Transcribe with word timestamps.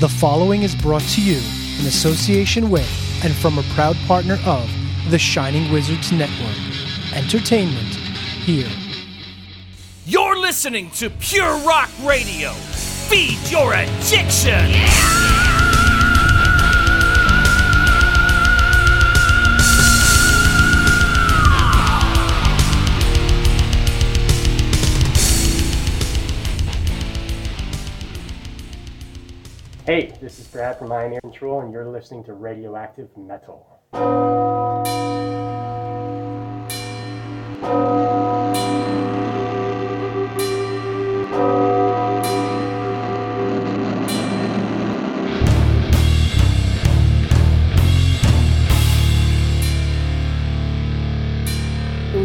The 0.00 0.08
following 0.08 0.62
is 0.62 0.76
brought 0.76 1.02
to 1.02 1.20
you 1.20 1.38
in 1.80 1.86
association 1.86 2.70
with 2.70 2.88
and 3.24 3.34
from 3.34 3.58
a 3.58 3.64
proud 3.74 3.96
partner 4.06 4.38
of 4.46 4.70
the 5.10 5.18
Shining 5.18 5.72
Wizards 5.72 6.12
Network. 6.12 6.56
Entertainment 7.12 7.96
here. 8.44 8.70
You're 10.06 10.38
listening 10.38 10.92
to 10.92 11.10
Pure 11.10 11.66
Rock 11.66 11.90
Radio. 12.04 12.52
Feed 12.52 13.40
your 13.50 13.74
addiction. 13.74 15.47
Hey, 29.88 30.12
this 30.20 30.38
is 30.38 30.46
Brad 30.48 30.78
from 30.78 30.92
Eye 30.92 31.04
and 31.04 31.14
Ear 31.14 31.20
Control, 31.22 31.62
and 31.62 31.72
you're 31.72 31.88
listening 31.88 32.22
to 32.24 32.34
Radioactive 32.34 33.08
Metal. 33.16 33.80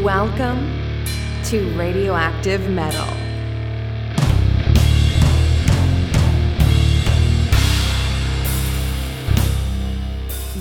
Welcome 0.03 0.83
to 1.45 1.77
Radioactive 1.77 2.69
Metal. 2.69 3.22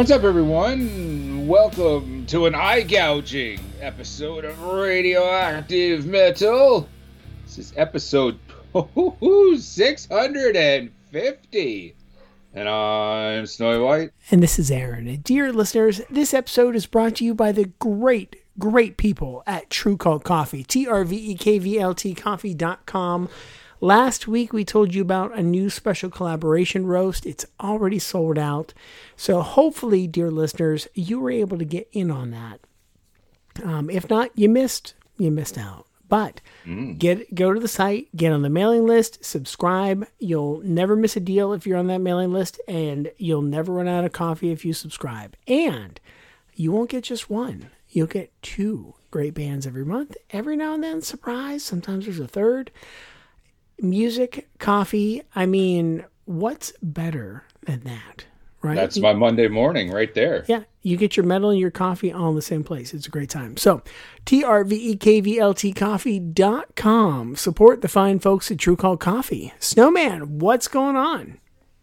What's 0.00 0.10
up, 0.10 0.24
everyone? 0.24 1.46
Welcome 1.46 2.24
to 2.28 2.46
an 2.46 2.54
eye 2.54 2.80
gouging 2.80 3.60
episode 3.82 4.46
of 4.46 4.62
Radioactive 4.62 6.06
Metal. 6.06 6.88
This 7.44 7.58
is 7.58 7.74
episode 7.76 8.38
650. 9.58 11.94
And 12.54 12.66
I'm 12.66 13.44
Snowy 13.44 13.78
White. 13.78 14.12
And 14.30 14.42
this 14.42 14.58
is 14.58 14.70
Aaron. 14.70 15.16
Dear 15.16 15.52
listeners, 15.52 16.00
this 16.08 16.32
episode 16.32 16.74
is 16.74 16.86
brought 16.86 17.16
to 17.16 17.24
you 17.26 17.34
by 17.34 17.52
the 17.52 17.66
great, 17.78 18.36
great 18.58 18.96
people 18.96 19.42
at 19.46 19.68
True 19.68 19.98
Cult 19.98 20.24
Coffee, 20.24 20.64
T 20.64 20.88
R 20.88 21.04
V 21.04 21.32
E 21.32 21.34
K 21.34 21.58
V 21.58 21.78
L 21.78 21.94
T 21.94 22.14
coffee.com. 22.14 23.28
Last 23.82 24.28
week 24.28 24.52
we 24.52 24.64
told 24.64 24.94
you 24.94 25.00
about 25.00 25.36
a 25.36 25.42
new 25.42 25.70
special 25.70 26.10
collaboration 26.10 26.86
roast. 26.86 27.24
It's 27.24 27.46
already 27.58 27.98
sold 27.98 28.38
out. 28.38 28.74
So 29.16 29.40
hopefully, 29.40 30.06
dear 30.06 30.30
listeners, 30.30 30.86
you 30.94 31.18
were 31.18 31.30
able 31.30 31.56
to 31.58 31.64
get 31.64 31.88
in 31.92 32.10
on 32.10 32.30
that. 32.30 32.60
Um, 33.64 33.88
if 33.88 34.08
not, 34.10 34.30
you 34.34 34.48
missed 34.48 34.94
you 35.16 35.30
missed 35.30 35.58
out. 35.58 35.86
But 36.08 36.40
get 36.98 37.34
go 37.34 37.54
to 37.54 37.60
the 37.60 37.68
site, 37.68 38.08
get 38.16 38.32
on 38.32 38.42
the 38.42 38.50
mailing 38.50 38.84
list, 38.84 39.24
subscribe. 39.24 40.06
You'll 40.18 40.60
never 40.62 40.96
miss 40.96 41.16
a 41.16 41.20
deal 41.20 41.52
if 41.52 41.66
you're 41.66 41.78
on 41.78 41.86
that 41.86 42.00
mailing 42.00 42.32
list, 42.32 42.60
and 42.66 43.12
you'll 43.16 43.42
never 43.42 43.72
run 43.72 43.88
out 43.88 44.04
of 44.04 44.12
coffee 44.12 44.50
if 44.50 44.64
you 44.64 44.72
subscribe. 44.72 45.36
And 45.46 46.00
you 46.54 46.72
won't 46.72 46.90
get 46.90 47.04
just 47.04 47.30
one. 47.30 47.70
You'll 47.88 48.08
get 48.08 48.32
two 48.42 48.94
great 49.10 49.34
bands 49.34 49.66
every 49.66 49.84
month. 49.84 50.16
Every 50.30 50.56
now 50.56 50.74
and 50.74 50.82
then, 50.82 51.00
surprise. 51.00 51.62
Sometimes 51.62 52.04
there's 52.04 52.20
a 52.20 52.28
third. 52.28 52.70
Music, 53.82 54.48
coffee. 54.58 55.22
I 55.34 55.46
mean, 55.46 56.04
what's 56.24 56.72
better 56.82 57.44
than 57.62 57.80
that? 57.84 58.24
Right? 58.62 58.76
That's 58.76 58.98
my 58.98 59.14
Monday 59.14 59.48
morning 59.48 59.90
right 59.90 60.12
there. 60.14 60.44
Yeah, 60.46 60.64
you 60.82 60.98
get 60.98 61.16
your 61.16 61.24
metal 61.24 61.48
and 61.48 61.58
your 61.58 61.70
coffee 61.70 62.12
all 62.12 62.28
in 62.28 62.36
the 62.36 62.42
same 62.42 62.62
place. 62.62 62.92
It's 62.92 63.06
a 63.06 63.10
great 63.10 63.30
time. 63.30 63.56
So, 63.56 63.82
T-R-V-E-K-V-L-T 64.26 65.72
coffee.com. 65.72 67.36
Support 67.36 67.80
the 67.80 67.88
fine 67.88 68.18
folks 68.18 68.50
at 68.50 68.58
True 68.58 68.76
Cult 68.76 69.00
Coffee. 69.00 69.54
Snowman, 69.60 70.38
what's 70.40 70.68
going 70.68 70.96
on? 70.96 71.38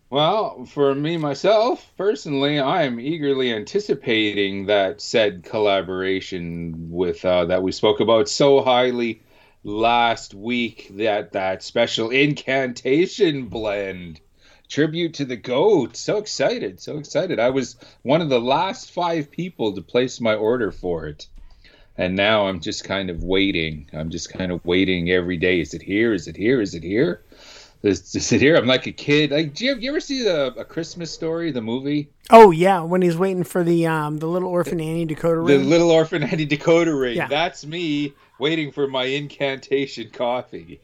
Well, 0.10 0.66
for 0.66 0.96
me 0.96 1.18
myself, 1.18 1.92
personally, 1.98 2.60
I 2.60 2.84
am 2.84 3.00
eagerly 3.00 3.52
anticipating 3.52 4.68
that 4.68 5.02
said 5.02 5.44
collaboration 5.44 6.92
with 6.92 7.26
uh, 7.26 7.46
that 7.46 7.62
we 7.62 7.74
spoke 7.74 8.00
about 8.00 8.30
so 8.30 8.62
highly 8.62 9.22
last 9.68 10.34
week. 10.34 10.90
That 10.92 11.34
that 11.34 11.62
special 11.62 12.10
incantation 12.10 13.48
blend 13.48 14.22
tribute 14.70 15.14
to 15.16 15.26
the 15.26 15.36
goat. 15.36 15.96
So 15.96 16.18
excited, 16.18 16.80
so 16.80 16.98
excited! 16.98 17.40
I 17.40 17.50
was 17.50 17.76
one 18.02 18.22
of 18.22 18.30
the 18.30 18.42
last 18.42 18.92
five 18.92 19.30
people 19.30 19.74
to 19.76 19.82
place 19.82 20.20
my 20.20 20.34
order 20.34 20.72
for 20.72 21.08
it, 21.08 21.28
and 21.98 22.16
now 22.16 22.48
I'm 22.48 22.62
just 22.62 22.86
kind 22.86 23.10
of 23.10 23.24
waiting. 23.24 23.90
I'm 23.94 24.10
just 24.10 24.34
kind 24.34 24.52
of 24.52 24.66
waiting 24.66 25.12
every 25.12 25.38
day. 25.38 25.60
Is 25.60 25.74
it 25.74 25.84
here? 25.84 26.14
Is 26.14 26.28
it 26.28 26.38
here? 26.38 26.62
Is 26.62 26.74
it 26.74 26.84
here? 26.84 27.22
Is, 27.84 28.16
is 28.16 28.32
it 28.32 28.42
here? 28.42 28.56
I'm 28.56 28.66
like 28.66 28.88
a 28.88 28.92
kid. 28.92 29.30
Like, 29.30 29.54
do 29.54 29.64
you, 29.64 29.76
you 29.76 29.92
ever 29.92 30.00
see 30.00 30.24
the 30.24 30.48
a 30.58 30.66
Christmas 30.66 31.12
Story, 31.12 31.52
the 31.52 31.62
movie? 31.62 32.10
Oh 32.32 32.50
yeah, 32.50 32.82
when 32.82 33.02
he's 33.04 33.18
waiting 33.18 33.44
for 33.44 33.64
the 33.64 33.86
um 33.86 34.18
the 34.18 34.28
little 34.28 34.50
orphan 34.50 34.80
Annie 34.80 35.06
decoder 35.06 35.46
The. 35.46 35.58
Little 35.60 35.92
Orphan 35.92 36.24
Annie 36.24 36.48
decoder 36.48 37.00
ring. 37.00 37.18
Yeah. 37.18 37.28
That's 37.28 37.66
me 37.66 38.14
waiting 38.40 38.72
for 38.72 38.88
my 38.88 39.06
incantation 39.06 40.10
coffee. 40.10 40.82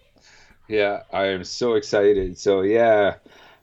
Yeah, 0.67 1.03
I 1.11 1.27
am 1.27 1.43
so 1.43 1.73
excited. 1.73 2.37
So 2.37 2.61
yeah. 2.61 3.15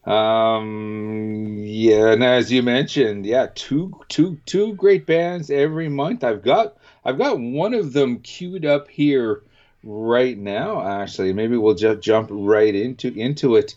Um 0.05 1.59
yeah, 1.59 2.13
and 2.13 2.25
as 2.25 2.51
you 2.51 2.63
mentioned, 2.63 3.27
yeah, 3.27 3.49
two 3.55 3.93
two 4.09 4.39
two 4.47 4.75
great 4.75 5.07
bands 5.07 5.51
every 5.51 5.89
month. 5.89 6.25
I've 6.25 6.43
got 6.43 6.77
I've 7.05 7.19
got 7.19 7.39
one 7.39 7.75
of 7.75 7.93
them 7.93 8.21
queued 8.21 8.65
up 8.65 8.89
here 8.89 9.43
right 9.83 10.39
now 10.39 10.87
actually. 10.87 11.33
Maybe 11.33 11.57
we'll 11.57 11.75
just 11.75 12.01
jump 12.01 12.29
right 12.33 12.75
into 12.75 13.13
into 13.13 13.57
it 13.57 13.77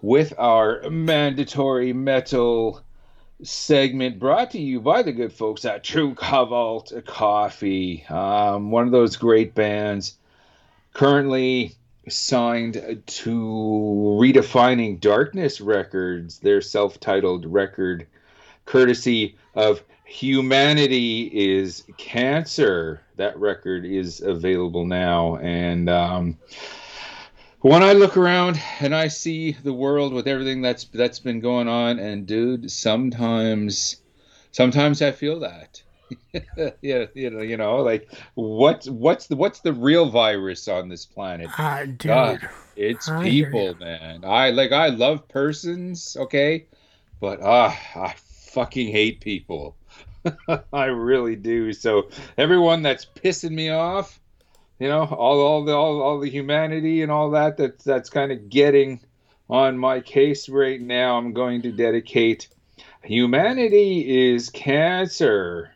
with 0.00 0.32
our 0.38 0.88
mandatory 0.90 1.92
metal 1.92 2.82
segment 3.42 4.18
brought 4.18 4.50
to 4.52 4.60
you 4.60 4.80
by 4.80 5.02
the 5.02 5.12
good 5.12 5.32
folks 5.32 5.64
at 5.64 5.84
True 5.84 6.14
Cobalt 6.14 6.92
Coffee. 7.06 8.04
Um, 8.08 8.70
one 8.70 8.84
of 8.84 8.90
those 8.90 9.16
great 9.16 9.54
bands 9.54 10.16
currently 10.92 11.74
signed 12.08 13.02
to 13.06 14.18
Redefining 14.20 15.00
Darkness 15.00 15.60
Records, 15.60 16.38
their 16.40 16.60
self 16.60 16.98
titled 16.98 17.46
record, 17.46 18.06
courtesy 18.64 19.36
of 19.54 19.82
Humanity 20.04 21.30
is 21.32 21.84
Cancer. 21.98 23.02
That 23.16 23.38
record 23.38 23.84
is 23.84 24.20
available 24.20 24.86
now. 24.86 25.36
And 25.36 25.88
um, 25.90 26.38
when 27.60 27.82
I 27.82 27.92
look 27.92 28.16
around 28.16 28.60
and 28.80 28.94
I 28.94 29.08
see 29.08 29.52
the 29.52 29.72
world 29.72 30.12
with 30.12 30.28
everything 30.28 30.62
that's 30.62 30.84
that's 30.84 31.18
been 31.18 31.40
going 31.40 31.68
on, 31.68 31.98
and 31.98 32.26
dude, 32.26 32.70
sometimes, 32.70 33.96
sometimes 34.52 35.02
I 35.02 35.12
feel 35.12 35.40
that. 35.40 35.82
yeah, 36.82 37.06
you 37.14 37.30
know, 37.30 37.42
you 37.42 37.56
know, 37.56 37.76
like 37.78 38.10
what's 38.34 38.88
what's 38.88 39.26
the 39.26 39.36
what's 39.36 39.60
the 39.60 39.72
real 39.72 40.08
virus 40.08 40.68
on 40.68 40.88
this 40.88 41.04
planet? 41.04 41.50
Ah, 41.58 41.84
dude. 41.84 41.98
God, 42.00 42.48
it's 42.76 43.08
I 43.08 43.22
people, 43.22 43.76
man. 43.78 44.24
I 44.24 44.50
like 44.50 44.72
I 44.72 44.88
love 44.88 45.28
persons, 45.28 46.16
okay, 46.18 46.66
but 47.20 47.40
ah, 47.42 47.76
I 47.96 48.14
fucking 48.52 48.88
hate 48.88 49.20
people. 49.20 49.76
I 50.72 50.86
really 50.86 51.36
do. 51.36 51.72
So 51.72 52.10
everyone 52.36 52.82
that's 52.82 53.04
pissing 53.04 53.52
me 53.52 53.70
off, 53.70 54.20
you 54.78 54.88
know, 54.88 55.04
all 55.04 55.40
all 55.40 55.64
the 55.64 55.72
all, 55.72 56.00
all 56.00 56.20
the 56.20 56.30
humanity 56.30 57.02
and 57.02 57.12
all 57.12 57.30
that 57.30 57.56
that's 57.56 57.84
that's 57.84 58.10
kind 58.10 58.32
of 58.32 58.48
getting 58.48 59.00
on 59.50 59.78
my 59.78 60.00
case 60.00 60.48
right 60.48 60.80
now, 60.80 61.16
I'm 61.16 61.32
going 61.32 61.62
to 61.62 61.72
dedicate 61.72 62.48
Humanity 63.02 64.32
is 64.32 64.50
Cancer 64.50 65.72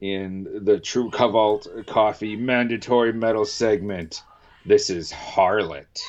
in 0.00 0.64
the 0.64 0.78
True 0.78 1.10
Cobalt 1.10 1.66
Coffee 1.86 2.36
Mandatory 2.36 3.12
Metal 3.12 3.44
segment. 3.44 4.22
This 4.66 4.90
is 4.90 5.10
Harlot. 5.10 6.02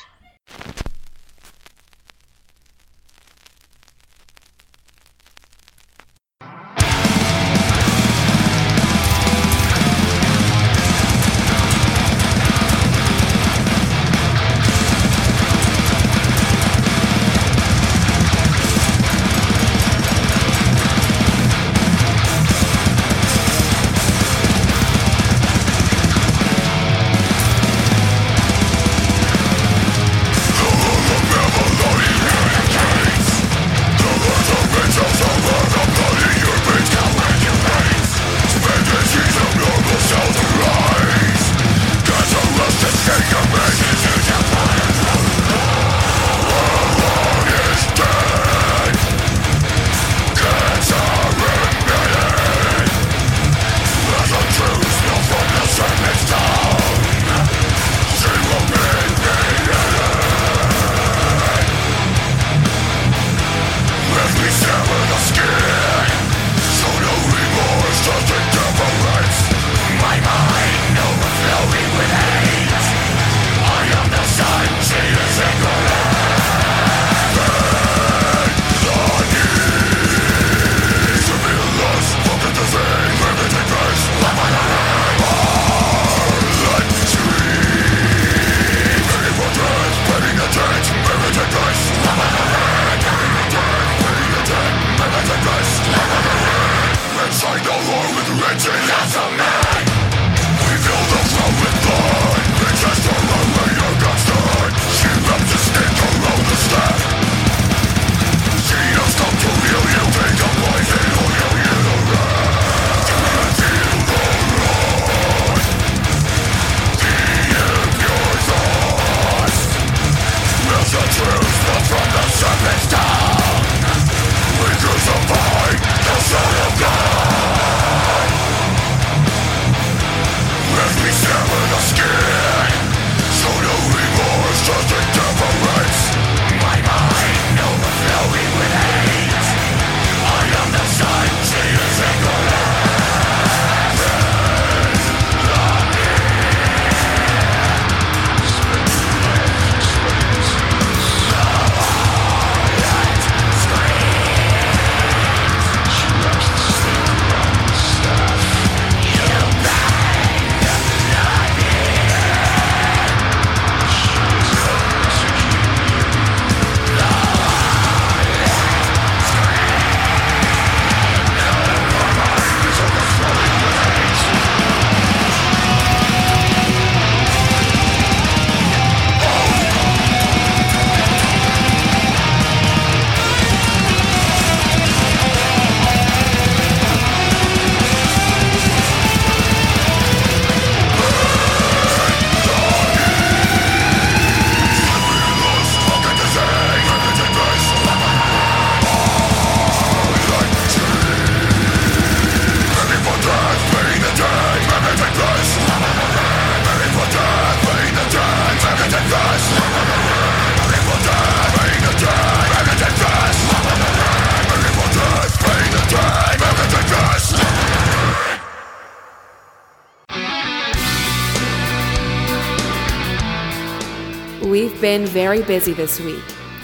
Been 224.98 225.06
very 225.06 225.42
busy 225.42 225.72
this 225.72 225.98
week. 225.98 226.22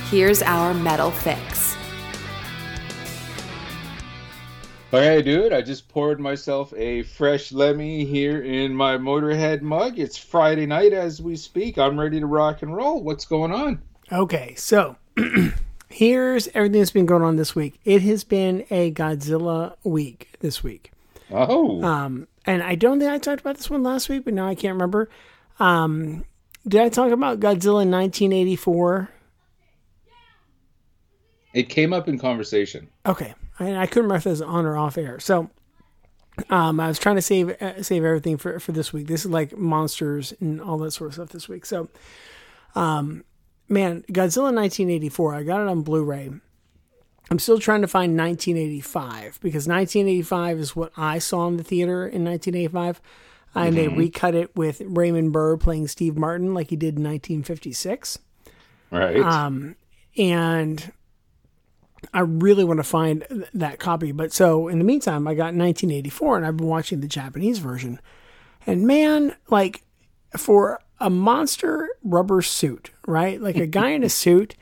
Here's 0.09 0.41
our 0.43 0.73
metal 0.73 1.11
fix. 1.11 1.75
Okay, 4.95 5.21
dude, 5.21 5.53
I 5.53 5.63
just 5.63 5.89
poured 5.89 6.21
myself 6.21 6.73
a 6.77 7.03
fresh 7.03 7.51
Lemmy 7.51 8.05
here 8.05 8.43
in 8.43 8.73
my 8.73 8.97
Motorhead 8.97 9.63
mug. 9.63 9.99
It's 9.99 10.17
Friday 10.17 10.65
night 10.65 10.93
as 10.93 11.21
we 11.21 11.35
speak. 11.35 11.77
I'm 11.77 11.99
ready 11.99 12.21
to 12.21 12.27
rock 12.27 12.63
and 12.63 12.73
roll. 12.73 13.03
What's 13.03 13.25
going 13.25 13.51
on? 13.51 13.83
Okay, 14.13 14.55
so 14.55 14.95
here's 15.89 16.47
everything 16.55 16.83
that's 16.83 16.93
been 16.93 17.07
going 17.07 17.23
on 17.23 17.35
this 17.35 17.57
week. 17.57 17.81
It 17.85 18.03
has 18.03 18.23
been 18.23 18.65
a 18.71 18.93
Godzilla 18.93 19.75
week 19.83 20.29
this 20.39 20.63
week. 20.63 20.93
Oh, 21.33 21.83
Um, 21.83 22.29
and 22.47 22.63
I 22.63 22.77
don't 22.77 23.01
think 23.01 23.11
I 23.11 23.19
talked 23.19 23.41
about 23.41 23.57
this 23.57 23.69
one 23.69 23.83
last 23.83 24.09
week, 24.09 24.25
but 24.25 24.35
now 24.35 24.47
I 24.47 24.55
can't 24.55 24.75
remember. 24.75 25.11
Um, 25.59 26.25
did 26.67 26.81
I 26.81 26.89
talk 26.89 27.13
about 27.13 27.41
Godzilla 27.41 27.87
1984? 27.89 29.11
it 31.53 31.69
came 31.69 31.93
up 31.93 32.09
in 32.09 32.19
conversation. 32.19 32.89
Okay, 33.05 33.35
I, 33.59 33.75
I 33.77 33.87
couldn't 33.87 34.05
remember 34.05 34.17
if 34.17 34.27
it 34.27 34.31
was 34.31 34.43
on 34.43 34.67
or 34.67 34.77
off 34.77 34.97
air. 34.97 35.19
So, 35.19 35.51
um, 36.49 36.79
I 36.79 36.87
was 36.87 36.99
trying 36.99 37.17
to 37.17 37.23
save 37.23 37.51
uh, 37.61 37.83
save 37.83 38.05
everything 38.05 38.37
for 38.37 38.61
for 38.61 38.73
this 38.73 38.93
week. 38.93 39.09
This 39.09 39.25
is 39.25 39.31
like 39.31 39.57
monsters 39.57 40.33
and 40.41 40.61
all 40.61 40.79
that 40.79 40.93
sort 40.93 41.09
of 41.09 41.15
stuff 41.15 41.31
this 41.31 41.49
week. 41.49 41.67
So, 41.67 41.89
um, 42.75 43.25
man, 43.69 44.05
Godzilla 44.13 44.55
1984. 44.55 45.35
I 45.35 45.43
got 45.43 45.61
it 45.61 45.69
on 45.69 45.83
Blu-ray, 45.83 46.31
I'm 47.31 47.39
still 47.39 47.61
trying 47.61 47.83
to 47.83 47.89
find 47.89 48.19
1985 48.19 49.39
because 49.41 49.69
1985 49.69 50.59
is 50.59 50.75
what 50.75 50.93
I 50.97 51.19
saw 51.19 51.47
in 51.47 51.59
the 51.59 51.63
theater 51.63 52.05
in 52.05 52.25
1985. 52.25 53.01
And 53.55 53.77
they 53.77 53.89
recut 53.89 54.35
it 54.35 54.55
with 54.55 54.81
Raymond 54.85 55.33
Burr 55.33 55.57
playing 55.57 55.89
Steve 55.89 56.17
Martin 56.17 56.55
like 56.55 56.71
he 56.71 56.77
did 56.77 56.97
in 56.97 57.03
1956. 57.03 58.19
Right. 58.91 59.19
Um, 59.19 59.77
and 60.17 60.93
I 62.13 62.21
really 62.21 62.65
want 62.65 62.79
to 62.79 62.85
find 62.85 63.47
that 63.55 63.79
copy. 63.79 64.13
But 64.13 64.33
so 64.33 64.69
in 64.69 64.79
the 64.79 64.85
meantime, 64.85 65.27
I 65.27 65.35
got 65.35 65.55
1984 65.55 66.37
and 66.37 66.47
I've 66.47 66.57
been 66.57 66.67
watching 66.67 67.01
the 67.01 67.09
Japanese 67.09 67.59
version. 67.59 68.01
And 68.67 68.87
man, 68.87 69.35
like 69.49 69.83
for 70.37 70.81
a 70.99 71.11
monster 71.11 71.89
rubber 72.03 72.43
suit, 72.43 72.91
right? 73.07 73.41
Like 73.41 73.57
a 73.57 73.67
guy 73.67 73.91
in 73.91 74.05
a 74.05 74.09
suit, 74.09 74.55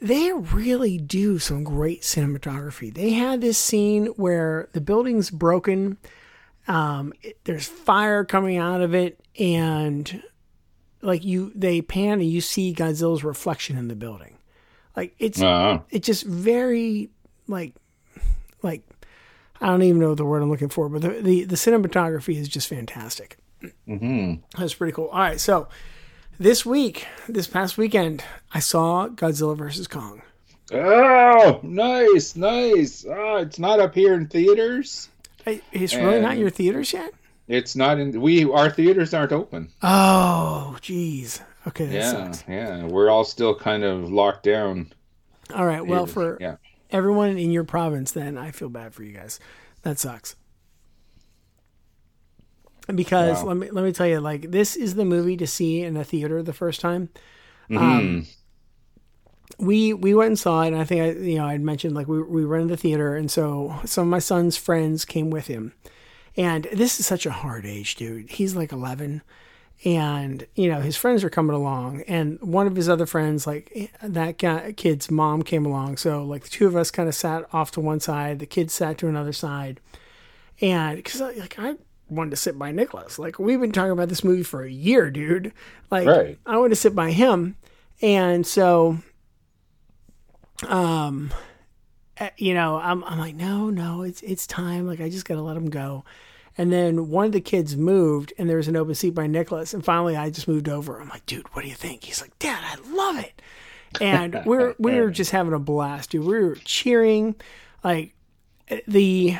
they 0.00 0.32
really 0.32 0.96
do 0.96 1.38
some 1.38 1.64
great 1.64 2.02
cinematography. 2.02 2.92
They 2.92 3.10
had 3.10 3.40
this 3.40 3.58
scene 3.58 4.06
where 4.16 4.68
the 4.72 4.80
building's 4.80 5.30
broken, 5.30 5.98
um, 6.70 7.12
it- 7.22 7.38
there's 7.44 7.66
fire 7.66 8.24
coming 8.24 8.56
out 8.56 8.80
of 8.80 8.94
it, 8.94 9.18
and 9.38 10.22
like 11.02 11.24
you, 11.24 11.52
they 11.54 11.82
pan 11.82 12.20
and 12.20 12.30
you 12.30 12.40
see 12.40 12.74
Godzilla's 12.74 13.24
reflection 13.24 13.76
in 13.76 13.88
the 13.88 13.96
building. 13.96 14.36
Like 14.96 15.14
it's 15.18 15.40
Uh, 15.42 15.80
it's 15.90 16.06
just 16.06 16.24
very 16.24 17.10
like 17.48 17.74
like 18.62 18.82
I 19.60 19.66
don't 19.66 19.82
even 19.82 20.00
know 20.00 20.14
the 20.14 20.24
word 20.24 20.42
I'm 20.42 20.50
looking 20.50 20.68
for, 20.68 20.88
but 20.88 21.02
the 21.02 21.08
the, 21.20 21.44
the 21.44 21.56
cinematography 21.56 22.36
is 22.36 22.48
just 22.48 22.68
fantastic. 22.68 23.36
hmm 23.86 24.34
That's 24.58 24.74
pretty 24.74 24.92
cool. 24.92 25.08
All 25.08 25.18
right, 25.18 25.40
so 25.40 25.68
this 26.38 26.64
week, 26.64 27.06
this 27.28 27.46
past 27.46 27.76
weekend, 27.78 28.24
I 28.52 28.60
saw 28.60 29.08
Godzilla 29.08 29.56
versus 29.56 29.86
Kong. 29.86 30.22
Oh, 30.72 31.60
nice, 31.62 32.36
nice. 32.36 33.04
Oh, 33.08 33.36
it's 33.38 33.58
not 33.58 33.80
up 33.80 33.94
here 33.94 34.14
in 34.14 34.28
theaters. 34.28 35.08
It's 35.46 35.94
really 35.94 36.20
not 36.20 36.38
your 36.38 36.50
theaters 36.50 36.92
yet. 36.92 37.12
It's 37.48 37.74
not 37.74 37.98
in. 37.98 38.20
We 38.20 38.44
our 38.50 38.70
theaters 38.70 39.12
aren't 39.14 39.32
open. 39.32 39.68
Oh, 39.82 40.76
jeez. 40.80 41.40
Okay, 41.66 41.86
that 41.86 41.94
Yeah, 41.94 42.10
sucks. 42.10 42.44
yeah. 42.48 42.84
We're 42.84 43.10
all 43.10 43.24
still 43.24 43.54
kind 43.54 43.82
of 43.84 44.10
locked 44.10 44.44
down. 44.44 44.92
All 45.54 45.66
right. 45.66 45.84
Well, 45.84 46.04
here. 46.06 46.12
for 46.14 46.38
yeah. 46.40 46.56
everyone 46.90 47.36
in 47.36 47.50
your 47.50 47.64
province, 47.64 48.12
then 48.12 48.38
I 48.38 48.50
feel 48.52 48.68
bad 48.68 48.94
for 48.94 49.02
you 49.02 49.12
guys. 49.12 49.40
That 49.82 49.98
sucks. 49.98 50.36
Because 52.94 53.42
Wow. 53.42 53.48
let 53.48 53.56
me 53.56 53.70
let 53.70 53.84
me 53.84 53.92
tell 53.92 54.06
you, 54.06 54.20
like 54.20 54.50
this 54.50 54.74
is 54.76 54.94
the 54.94 55.04
movie 55.04 55.36
to 55.36 55.46
see 55.46 55.82
in 55.82 55.96
a 55.96 56.04
theater 56.04 56.42
the 56.42 56.52
first 56.52 56.80
time. 56.80 57.08
Mhm. 57.68 57.78
Um, 57.78 58.26
we 59.58 59.92
we 59.92 60.14
went 60.14 60.28
and 60.28 60.38
saw 60.38 60.62
it, 60.62 60.68
and 60.68 60.76
I 60.76 60.84
think 60.84 61.02
I 61.02 61.20
you 61.20 61.36
know 61.36 61.46
I'd 61.46 61.60
mentioned 61.60 61.94
like 61.94 62.08
we 62.08 62.22
we 62.22 62.44
rented 62.44 62.70
the 62.70 62.76
theater, 62.76 63.16
and 63.16 63.30
so 63.30 63.74
some 63.84 64.02
of 64.02 64.10
my 64.10 64.18
son's 64.18 64.56
friends 64.56 65.04
came 65.04 65.30
with 65.30 65.46
him, 65.46 65.72
and 66.36 66.66
this 66.72 67.00
is 67.00 67.06
such 67.06 67.26
a 67.26 67.30
hard 67.30 67.66
age, 67.66 67.96
dude. 67.96 68.30
He's 68.30 68.54
like 68.54 68.72
eleven, 68.72 69.22
and 69.84 70.46
you 70.54 70.68
know 70.68 70.80
his 70.80 70.96
friends 70.96 71.24
are 71.24 71.30
coming 71.30 71.56
along, 71.56 72.02
and 72.02 72.40
one 72.40 72.66
of 72.66 72.76
his 72.76 72.88
other 72.88 73.06
friends, 73.06 73.46
like 73.46 73.92
that 74.02 74.38
guy, 74.38 74.72
kid's 74.72 75.10
mom, 75.10 75.42
came 75.42 75.66
along. 75.66 75.96
So 75.96 76.24
like 76.24 76.44
the 76.44 76.50
two 76.50 76.66
of 76.66 76.76
us 76.76 76.90
kind 76.90 77.08
of 77.08 77.14
sat 77.14 77.46
off 77.52 77.70
to 77.72 77.80
one 77.80 78.00
side, 78.00 78.38
the 78.38 78.46
kids 78.46 78.72
sat 78.74 78.98
to 78.98 79.08
another 79.08 79.32
side, 79.32 79.80
and 80.60 80.96
because 80.96 81.20
uh, 81.20 81.32
like 81.36 81.58
I 81.58 81.74
wanted 82.08 82.30
to 82.30 82.36
sit 82.36 82.58
by 82.58 82.72
Nicholas, 82.72 83.18
like 83.18 83.38
we've 83.38 83.60
been 83.60 83.72
talking 83.72 83.92
about 83.92 84.08
this 84.08 84.24
movie 84.24 84.42
for 84.42 84.62
a 84.62 84.70
year, 84.70 85.10
dude. 85.10 85.52
Like 85.90 86.06
Right. 86.06 86.38
I 86.46 86.56
wanted 86.56 86.70
to 86.70 86.76
sit 86.76 86.94
by 86.94 87.10
him, 87.12 87.56
and 88.02 88.46
so 88.46 88.98
um 90.68 91.32
uh, 92.18 92.28
you 92.36 92.52
know 92.52 92.76
i'm 92.76 93.02
i'm 93.04 93.18
like 93.18 93.34
no 93.34 93.70
no 93.70 94.02
it's 94.02 94.22
it's 94.22 94.46
time. 94.46 94.86
Like 94.86 95.00
i 95.00 95.08
just 95.08 95.24
got 95.24 95.34
to 95.34 95.42
let 95.42 95.56
him 95.56 95.70
go. 95.70 96.04
And 96.58 96.70
then 96.72 97.08
one 97.08 97.26
of 97.26 97.32
the 97.32 97.40
kids 97.40 97.76
moved 97.76 98.32
and 98.36 98.50
there 98.50 98.56
was 98.56 98.68
an 98.68 98.76
open 98.76 98.94
seat 98.94 99.14
by 99.14 99.26
nicholas 99.26 99.72
and 99.72 99.84
finally 99.84 100.16
i 100.16 100.30
just 100.30 100.48
moved 100.48 100.68
over. 100.68 101.00
I'm 101.00 101.08
like 101.08 101.26
dude 101.26 101.46
what 101.54 101.62
do 101.62 101.68
you 101.68 101.74
think? 101.74 102.04
He's 102.04 102.20
like 102.20 102.38
dad 102.38 102.62
i 102.62 102.94
love 102.94 103.18
it. 103.18 103.40
And 104.00 104.42
we're 104.46 104.74
we 104.78 105.00
were 105.00 105.10
just 105.10 105.30
having 105.30 105.52
a 105.52 105.58
blast 105.58 106.10
dude. 106.10 106.24
We 106.24 106.40
were 106.40 106.56
cheering. 106.56 107.34
Like 107.82 108.14
uh, 108.70 108.76
the 108.86 109.36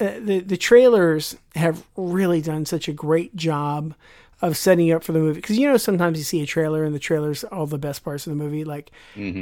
uh, 0.00 0.20
the 0.20 0.40
the 0.40 0.56
trailers 0.56 1.36
have 1.56 1.84
really 1.96 2.40
done 2.40 2.64
such 2.64 2.88
a 2.88 2.92
great 2.92 3.34
job 3.36 3.94
of 4.40 4.56
setting 4.56 4.90
up 4.92 5.04
for 5.04 5.12
the 5.12 5.18
movie. 5.18 5.40
Because 5.40 5.58
you 5.58 5.68
know 5.68 5.76
sometimes 5.76 6.16
you 6.16 6.24
see 6.24 6.40
a 6.42 6.46
trailer 6.46 6.84
and 6.84 6.94
the 6.94 7.00
trailer's 7.00 7.44
all 7.44 7.66
the 7.66 7.78
best 7.78 8.02
parts 8.04 8.26
of 8.26 8.30
the 8.30 8.36
movie. 8.42 8.64
Like 8.64 8.90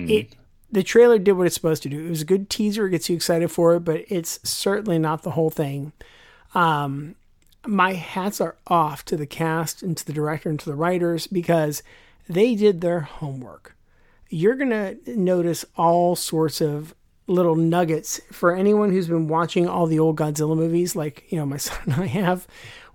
it 0.09 0.35
the 0.70 0.82
trailer 0.82 1.18
did 1.18 1.32
what 1.32 1.46
it's 1.46 1.54
supposed 1.54 1.82
to 1.82 1.88
do 1.88 2.06
it 2.06 2.10
was 2.10 2.22
a 2.22 2.26
good 2.26 2.50
teaser 2.50 2.87
it 2.87 2.90
gets 2.90 3.08
you 3.08 3.16
excited 3.16 3.50
for 3.50 3.75
it 3.75 3.80
but 3.80 4.04
it's 4.08 4.38
certainly 4.48 4.98
not 4.98 5.22
the 5.22 5.32
whole 5.32 5.50
thing 5.50 5.92
um 6.54 7.14
my 7.66 7.94
hats 7.94 8.40
are 8.40 8.56
off 8.68 9.04
to 9.04 9.16
the 9.16 9.26
cast 9.26 9.82
and 9.82 9.96
to 9.96 10.06
the 10.06 10.12
director 10.12 10.48
and 10.48 10.60
to 10.60 10.66
the 10.66 10.75
writers 10.75 11.26
because 11.26 11.82
they 12.28 12.54
did 12.54 12.80
their 12.80 13.00
homework 13.00 13.75
you're 14.30 14.54
going 14.54 14.70
to 14.70 14.98
notice 15.18 15.64
all 15.76 16.14
sorts 16.14 16.60
of 16.60 16.94
little 17.26 17.56
nuggets 17.56 18.20
for 18.32 18.54
anyone 18.54 18.90
who's 18.90 19.06
been 19.06 19.28
watching 19.28 19.68
all 19.68 19.87
the 19.87 19.98
old 19.98 20.16
Godzilla 20.16 20.56
movies, 20.56 20.96
like, 20.96 21.25
you 21.30 21.38
know, 21.38 21.46
my 21.46 21.56
son 21.58 21.78
and 21.84 21.94
I 21.94 22.06
have. 22.06 22.46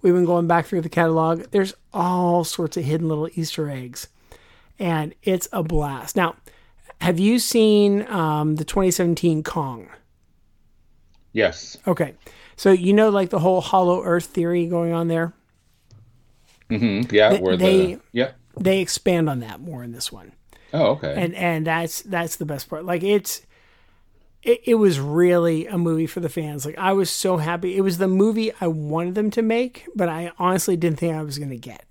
We've 0.01 0.13
been 0.13 0.25
going 0.25 0.47
back 0.47 0.65
through 0.65 0.81
the 0.81 0.89
catalog. 0.89 1.43
There's 1.51 1.73
all 1.93 2.43
sorts 2.43 2.75
of 2.75 2.83
hidden 2.83 3.07
little 3.07 3.29
Easter 3.35 3.69
eggs, 3.69 4.09
and 4.77 5.15
it's 5.23 5.47
a 5.53 5.63
blast. 5.63 6.17
Now, 6.17 6.35
have 7.03 7.19
you 7.19 7.37
seen 7.39 8.07
um, 8.09 8.55
the 8.55 8.63
2017 8.63 9.43
Kong? 9.43 9.89
Yes. 11.33 11.77
Okay. 11.87 12.13
So, 12.55 12.71
you 12.71 12.93
know, 12.93 13.09
like 13.09 13.29
the 13.29 13.39
whole 13.39 13.61
hollow 13.61 14.03
earth 14.03 14.25
theory 14.25 14.67
going 14.67 14.93
on 14.93 15.07
there? 15.07 15.33
Mm-hmm. 16.69 17.13
Yeah. 17.13 17.29
They- 17.29 17.39
where 17.39 17.57
they- 17.57 17.95
the 17.95 18.01
yeah. 18.11 18.31
They 18.59 18.79
expand 18.81 19.29
on 19.29 19.39
that 19.39 19.59
more 19.61 19.83
in 19.83 19.91
this 19.91 20.11
one. 20.11 20.31
Oh, 20.75 20.91
okay. 20.91 21.13
and 21.15 21.35
and 21.35 21.67
that's 21.67 22.01
that's 22.03 22.37
the 22.37 22.45
best 22.45 22.67
part 22.67 22.83
like 22.83 23.03
it's 23.03 23.43
it, 24.41 24.61
it 24.65 24.75
was 24.75 24.99
really 24.99 25.67
a 25.67 25.77
movie 25.77 26.07
for 26.07 26.19
the 26.19 26.29
fans 26.29 26.65
like 26.65 26.75
i 26.79 26.91
was 26.93 27.11
so 27.11 27.37
happy 27.37 27.77
it 27.77 27.81
was 27.81 27.99
the 27.99 28.07
movie 28.07 28.51
i 28.59 28.65
wanted 28.65 29.13
them 29.13 29.29
to 29.31 29.43
make 29.43 29.85
but 29.95 30.09
i 30.09 30.31
honestly 30.39 30.75
didn't 30.75 30.97
think 30.97 31.15
i 31.15 31.21
was 31.21 31.37
going 31.37 31.51
to 31.51 31.57
get 31.57 31.85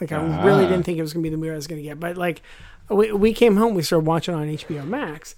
like 0.00 0.12
i 0.12 0.44
really 0.46 0.62
didn't 0.64 0.84
think 0.84 0.96
it 0.96 1.02
was 1.02 1.12
going 1.12 1.24
to 1.24 1.26
be 1.28 1.34
the 1.34 1.36
movie 1.38 1.50
i 1.50 1.56
was 1.56 1.66
going 1.66 1.82
to 1.82 1.88
get 1.88 1.98
but 1.98 2.16
like 2.16 2.40
we, 2.90 3.12
we 3.12 3.32
came 3.32 3.56
home 3.56 3.74
we 3.74 3.82
started 3.82 4.06
watching 4.06 4.34
on 4.34 4.46
hbo 4.48 4.86
max 4.86 5.34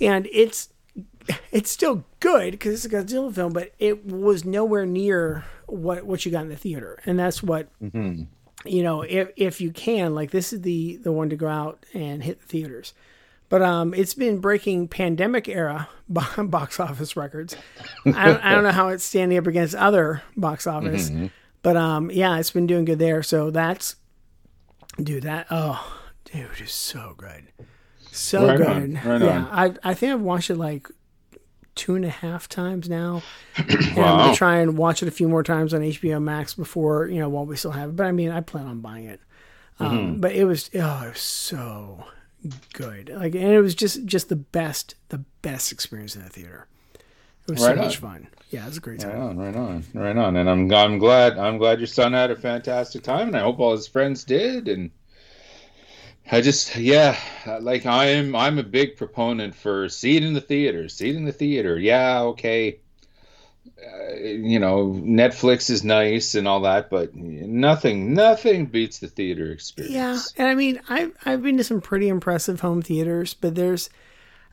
and 0.00 0.28
it's 0.32 0.68
it's 1.50 1.70
still 1.70 2.04
good 2.20 2.52
because 2.52 2.74
it's 2.74 2.84
a 2.84 2.96
godzilla 2.96 3.34
film 3.34 3.52
but 3.52 3.72
it 3.78 4.06
was 4.06 4.44
nowhere 4.44 4.86
near 4.86 5.44
what 5.66 6.04
what 6.04 6.24
you 6.24 6.32
got 6.32 6.42
in 6.42 6.48
the 6.48 6.56
theater 6.56 7.00
and 7.06 7.18
that's 7.18 7.42
what 7.42 7.68
you 8.64 8.82
know, 8.82 9.02
if 9.02 9.30
if 9.36 9.60
you 9.60 9.70
can, 9.70 10.14
like 10.14 10.30
this 10.30 10.52
is 10.52 10.62
the 10.62 10.96
the 10.96 11.12
one 11.12 11.30
to 11.30 11.36
go 11.36 11.48
out 11.48 11.84
and 11.92 12.22
hit 12.22 12.40
the 12.40 12.46
theaters. 12.46 12.94
But 13.50 13.62
um, 13.62 13.94
it's 13.94 14.14
been 14.14 14.38
breaking 14.38 14.88
pandemic 14.88 15.48
era 15.48 15.88
box 16.08 16.80
office 16.80 17.16
records. 17.16 17.56
I 18.06 18.26
don't, 18.26 18.44
I 18.44 18.54
don't 18.54 18.64
know 18.64 18.72
how 18.72 18.88
it's 18.88 19.04
standing 19.04 19.38
up 19.38 19.46
against 19.46 19.74
other 19.74 20.22
box 20.36 20.66
office, 20.66 21.10
but 21.62 21.76
um, 21.76 22.10
yeah, 22.10 22.38
it's 22.38 22.50
been 22.50 22.66
doing 22.66 22.84
good 22.84 22.98
there. 22.98 23.22
So 23.22 23.50
that's, 23.50 23.96
dude, 24.96 25.24
that 25.24 25.46
oh, 25.50 26.03
dude, 26.34 26.50
it's 26.60 26.72
so 26.74 27.14
good, 27.16 27.48
so 28.10 28.46
Right 28.46 28.58
good. 28.58 28.66
on, 28.66 28.94
right 29.04 29.20
yeah, 29.22 29.44
on. 29.44 29.78
I 29.84 29.90
I 29.90 29.94
think 29.94 30.12
I've 30.12 30.20
watched 30.20 30.50
it 30.50 30.56
like 30.56 30.88
two 31.74 31.94
and 31.94 32.04
a 32.04 32.10
half 32.10 32.48
times 32.48 32.88
now. 32.88 33.22
And 33.56 33.98
I'm 33.98 34.18
gonna 34.18 34.34
try 34.34 34.56
and 34.56 34.76
watch 34.76 35.02
it 35.02 35.08
a 35.08 35.12
few 35.12 35.28
more 35.28 35.42
times 35.42 35.72
on 35.72 35.80
HBO 35.80 36.22
Max 36.22 36.54
before 36.54 37.08
you 37.08 37.18
know 37.20 37.28
while 37.28 37.46
we 37.46 37.56
still 37.56 37.70
have 37.72 37.90
it. 37.90 37.96
But 37.96 38.06
I 38.06 38.12
mean, 38.12 38.30
I 38.30 38.40
plan 38.40 38.66
on 38.66 38.80
buying 38.80 39.04
it. 39.06 39.20
Mm-hmm. 39.80 39.96
Um, 39.96 40.20
but 40.20 40.32
it 40.32 40.44
was 40.44 40.70
oh, 40.74 41.04
it 41.06 41.10
was 41.10 41.20
so 41.20 42.04
good. 42.72 43.08
Like, 43.08 43.34
and 43.34 43.52
it 43.52 43.60
was 43.60 43.74
just 43.74 44.04
just 44.04 44.28
the 44.28 44.36
best, 44.36 44.94
the 45.08 45.18
best 45.42 45.72
experience 45.72 46.14
in 46.16 46.22
the 46.22 46.28
theater. 46.28 46.66
It 47.46 47.52
was 47.52 47.62
Right 47.62 47.76
so 47.76 47.82
much 47.82 47.96
fun. 47.98 48.28
Yeah, 48.50 48.64
it 48.64 48.68
was 48.68 48.76
a 48.78 48.80
great 48.80 49.00
time. 49.00 49.10
Right 49.10 49.18
on, 49.18 49.36
right 49.36 49.56
on, 49.56 49.84
right 49.94 50.16
on. 50.16 50.36
And 50.36 50.48
I'm 50.48 50.72
I'm 50.72 50.98
glad 50.98 51.38
I'm 51.38 51.58
glad 51.58 51.78
your 51.78 51.86
son 51.86 52.12
had 52.12 52.30
a 52.30 52.36
fantastic 52.36 53.02
time, 53.02 53.28
and 53.28 53.36
I 53.36 53.40
hope 53.40 53.58
all 53.58 53.72
his 53.72 53.88
friends 53.88 54.24
did. 54.24 54.68
And 54.68 54.90
I 56.30 56.40
just 56.40 56.76
yeah, 56.76 57.18
like 57.60 57.84
I'm 57.86 58.34
I'm 58.34 58.58
a 58.58 58.62
big 58.62 58.96
proponent 58.96 59.54
for 59.54 59.88
see 59.88 60.16
it 60.16 60.24
in 60.24 60.32
the 60.32 60.40
theater, 60.40 60.88
see 60.88 61.10
it 61.10 61.16
in 61.16 61.24
the 61.24 61.32
theater. 61.32 61.78
Yeah, 61.78 62.22
okay. 62.22 62.78
Uh, 63.84 64.14
you 64.16 64.58
know, 64.58 64.86
Netflix 65.04 65.68
is 65.68 65.84
nice 65.84 66.34
and 66.34 66.48
all 66.48 66.60
that, 66.60 66.88
but 66.88 67.14
nothing 67.14 68.14
nothing 68.14 68.66
beats 68.66 68.98
the 68.98 69.08
theater 69.08 69.52
experience. 69.52 69.94
Yeah, 69.94 70.18
and 70.38 70.48
I 70.48 70.54
mean, 70.54 70.80
I've 70.88 71.12
I've 71.26 71.42
been 71.42 71.58
to 71.58 71.64
some 71.64 71.80
pretty 71.80 72.08
impressive 72.08 72.60
home 72.60 72.80
theaters, 72.80 73.34
but 73.34 73.54
there's, 73.54 73.90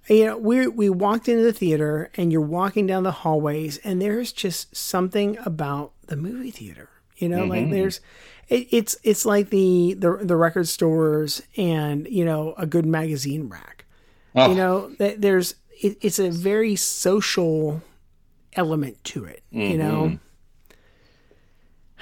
you 0.10 0.26
know, 0.26 0.38
we 0.38 0.68
we 0.68 0.90
walked 0.90 1.30
into 1.30 1.44
the 1.44 1.54
theater 1.54 2.10
and 2.16 2.32
you're 2.32 2.42
walking 2.42 2.86
down 2.88 3.04
the 3.04 3.12
hallways, 3.12 3.78
and 3.78 4.02
there's 4.02 4.34
just 4.34 4.76
something 4.76 5.38
about 5.46 5.94
the 6.08 6.18
movie 6.18 6.52
theater. 6.52 6.90
You 7.18 7.30
know, 7.30 7.46
like 7.46 7.70
there's, 7.70 8.02
it, 8.52 8.68
it's 8.72 8.98
it's 9.04 9.26
like 9.26 9.50
the 9.50 9.96
the 9.98 10.18
the 10.22 10.36
record 10.36 10.68
stores 10.68 11.42
and 11.58 12.08
you 12.08 12.24
know 12.26 12.54
a 12.58 12.68
good 12.68 12.86
magazine 12.86 13.50
rack. 13.50 13.86
Oh, 14.36 14.50
You 14.50 14.56
know, 14.56 14.96
there's 15.00 15.56
it, 15.82 15.98
it's 16.02 16.20
a 16.20 16.30
very 16.30 16.76
social 16.76 17.82
element 18.54 19.04
to 19.06 19.26
it. 19.26 19.42
You 19.50 19.78
know. 19.78 20.08
Yeah, 20.08 20.18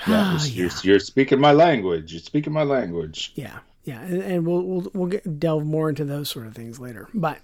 Ah, 0.08 0.46
you're, 0.46 0.68
you're, 0.68 0.72
you're 0.84 1.00
speaking 1.00 1.40
my 1.42 1.52
language. 1.52 2.14
You're 2.14 2.22
speaking 2.22 2.54
my 2.54 2.64
language. 2.64 3.34
Yeah, 3.36 3.60
yeah, 3.84 4.00
and, 4.02 4.22
and 4.22 4.48
we'll 4.48 4.62
we'll 4.64 4.92
we'll 4.94 5.08
get, 5.08 5.40
delve 5.40 5.66
more 5.66 5.90
into 5.90 6.06
those 6.06 6.30
sort 6.30 6.48
of 6.48 6.56
things 6.56 6.80
later. 6.80 7.10
But 7.14 7.40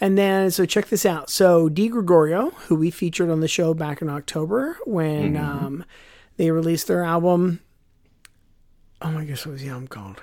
and 0.00 0.16
then 0.16 0.50
so 0.50 0.64
check 0.64 0.86
this 0.88 1.04
out. 1.04 1.28
So 1.28 1.68
Di 1.68 1.88
Gregorio, 1.88 2.50
who 2.68 2.74
we 2.76 2.90
featured 2.90 3.28
on 3.28 3.40
the 3.40 3.48
show 3.48 3.74
back 3.74 4.00
in 4.00 4.08
October 4.08 4.78
when 4.86 5.36
um, 5.36 5.84
they 6.38 6.50
released 6.50 6.86
their 6.86 7.04
album. 7.04 7.60
Oh 9.02 9.10
my 9.10 9.24
gosh, 9.24 9.46
what 9.46 9.52
was 9.52 9.62
the 9.62 9.68
album 9.68 9.88
called? 9.88 10.22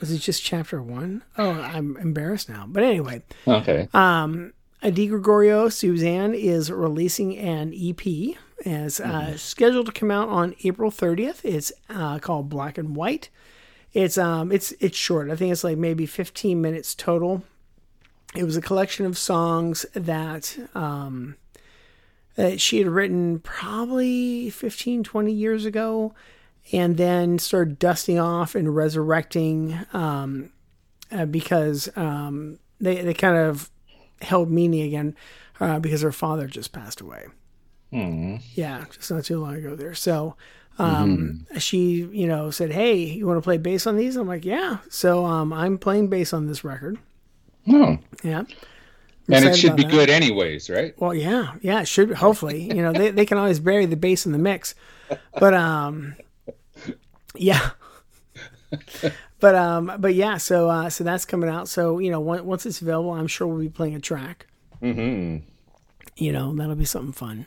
Was 0.00 0.10
it 0.12 0.18
just 0.18 0.42
chapter 0.42 0.82
one? 0.82 1.22
Oh, 1.38 1.50
I'm 1.50 1.96
embarrassed 1.96 2.48
now. 2.48 2.66
But 2.68 2.82
anyway, 2.82 3.22
Okay. 3.46 3.88
Di 3.92 5.06
Gregorio 5.06 5.68
Suzanne 5.70 6.34
is 6.34 6.70
releasing 6.70 7.38
an 7.38 7.72
EP 7.74 8.36
as 8.66 9.00
uh, 9.00 9.36
scheduled 9.36 9.86
to 9.86 9.92
come 9.92 10.10
out 10.10 10.28
on 10.28 10.54
April 10.62 10.90
30th. 10.90 11.40
It's 11.42 11.72
uh, 11.88 12.18
called 12.18 12.48
Black 12.50 12.76
and 12.76 12.94
White. 12.94 13.30
It's 13.94 14.18
um 14.18 14.50
it's 14.50 14.72
it's 14.80 14.96
short. 14.98 15.30
I 15.30 15.36
think 15.36 15.52
it's 15.52 15.62
like 15.64 15.78
maybe 15.78 16.04
15 16.04 16.60
minutes 16.60 16.94
total. 16.96 17.44
It 18.34 18.42
was 18.42 18.56
a 18.56 18.60
collection 18.60 19.06
of 19.06 19.16
songs 19.16 19.86
that 19.94 20.58
um 20.74 21.36
that 22.34 22.60
she 22.60 22.78
had 22.78 22.88
written 22.88 23.38
probably 23.38 24.50
15 24.50 25.04
20 25.04 25.32
years 25.32 25.64
ago 25.64 26.12
and 26.72 26.96
then 26.96 27.38
started 27.38 27.78
dusting 27.78 28.18
off 28.18 28.54
and 28.54 28.74
resurrecting 28.74 29.78
um 29.92 30.50
uh, 31.12 31.24
because 31.26 31.88
um 31.96 32.58
they 32.80 33.02
they 33.02 33.14
kind 33.14 33.36
of 33.36 33.70
held 34.22 34.50
meaning 34.50 34.82
again 34.82 35.16
uh, 35.60 35.78
because 35.78 36.02
her 36.02 36.12
father 36.12 36.46
just 36.46 36.72
passed 36.72 37.00
away. 37.00 37.26
Yeah, 37.92 38.84
just 38.90 39.10
not 39.10 39.24
too 39.24 39.40
long 39.40 39.54
ago 39.54 39.76
there. 39.76 39.94
So 39.94 40.34
um, 40.80 41.46
she, 41.58 42.08
you 42.12 42.26
know, 42.26 42.50
said, 42.50 42.72
"Hey, 42.72 42.96
you 42.96 43.24
want 43.24 43.36
to 43.36 43.42
play 43.42 43.56
bass 43.56 43.86
on 43.86 43.96
these?" 43.96 44.16
I'm 44.16 44.26
like, 44.26 44.44
"Yeah." 44.44 44.78
So 44.90 45.24
um, 45.24 45.52
I'm 45.52 45.78
playing 45.78 46.08
bass 46.08 46.32
on 46.32 46.48
this 46.48 46.64
record. 46.64 46.98
Oh. 47.68 47.98
Yeah. 48.24 48.40
I'm 48.40 49.34
And 49.34 49.44
it 49.44 49.56
should 49.56 49.76
be 49.76 49.84
that. 49.84 49.92
good 49.92 50.10
anyways, 50.10 50.68
right? 50.68 50.92
Well, 51.00 51.14
yeah, 51.14 51.54
yeah, 51.62 51.82
it 51.82 51.88
should 51.88 52.10
hopefully. 52.14 52.64
You 52.64 52.82
know, 52.82 52.92
they 52.92 53.10
they 53.12 53.24
can 53.24 53.38
always 53.38 53.60
bury 53.60 53.86
the 53.86 53.96
bass 53.96 54.26
in 54.26 54.32
the 54.32 54.38
mix, 54.38 54.74
but 55.38 55.54
um, 55.54 56.16
yeah. 57.36 57.70
But 59.40 59.54
um, 59.56 59.92
but 59.98 60.14
yeah, 60.14 60.38
so 60.38 60.70
uh, 60.70 60.88
so 60.88 61.04
that's 61.04 61.26
coming 61.26 61.50
out. 61.50 61.68
So 61.68 61.98
you 61.98 62.10
know, 62.10 62.18
once 62.18 62.42
once 62.42 62.64
it's 62.64 62.80
available, 62.80 63.12
I'm 63.12 63.26
sure 63.26 63.46
we'll 63.46 63.58
be 63.58 63.68
playing 63.68 63.94
a 63.94 64.00
track. 64.00 64.46
Mm-hmm. 64.82 65.46
you 66.16 66.32
know 66.32 66.54
that'll 66.54 66.74
be 66.74 66.84
something 66.84 67.12
fun 67.12 67.46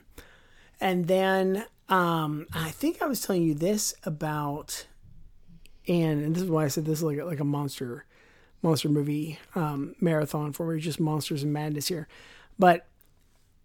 and 0.81 1.07
then 1.07 1.65
um 1.89 2.47
i 2.53 2.71
think 2.71 3.01
i 3.01 3.05
was 3.05 3.21
telling 3.21 3.43
you 3.43 3.53
this 3.53 3.93
about 4.03 4.87
and, 5.87 6.23
and 6.23 6.35
this 6.35 6.41
is 6.41 6.49
why 6.49 6.65
i 6.65 6.67
said 6.67 6.85
this 6.85 6.99
is 6.99 7.03
like 7.03 7.19
a, 7.19 7.25
like 7.25 7.39
a 7.39 7.43
monster 7.43 8.05
monster 8.63 8.89
movie 8.89 9.37
um 9.53 9.93
marathon 10.01 10.51
for 10.51 10.65
me 10.73 10.79
just 10.79 10.99
monsters 10.99 11.43
and 11.43 11.53
madness 11.53 11.89
here 11.89 12.07
but 12.57 12.87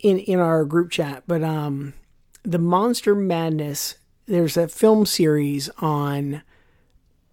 in 0.00 0.18
in 0.18 0.38
our 0.38 0.64
group 0.66 0.90
chat 0.90 1.22
but 1.26 1.42
um 1.42 1.94
the 2.42 2.58
monster 2.58 3.14
madness 3.14 3.94
there's 4.32 4.56
a 4.56 4.68
film 4.68 5.06
series 5.06 5.68
on 5.78 6.42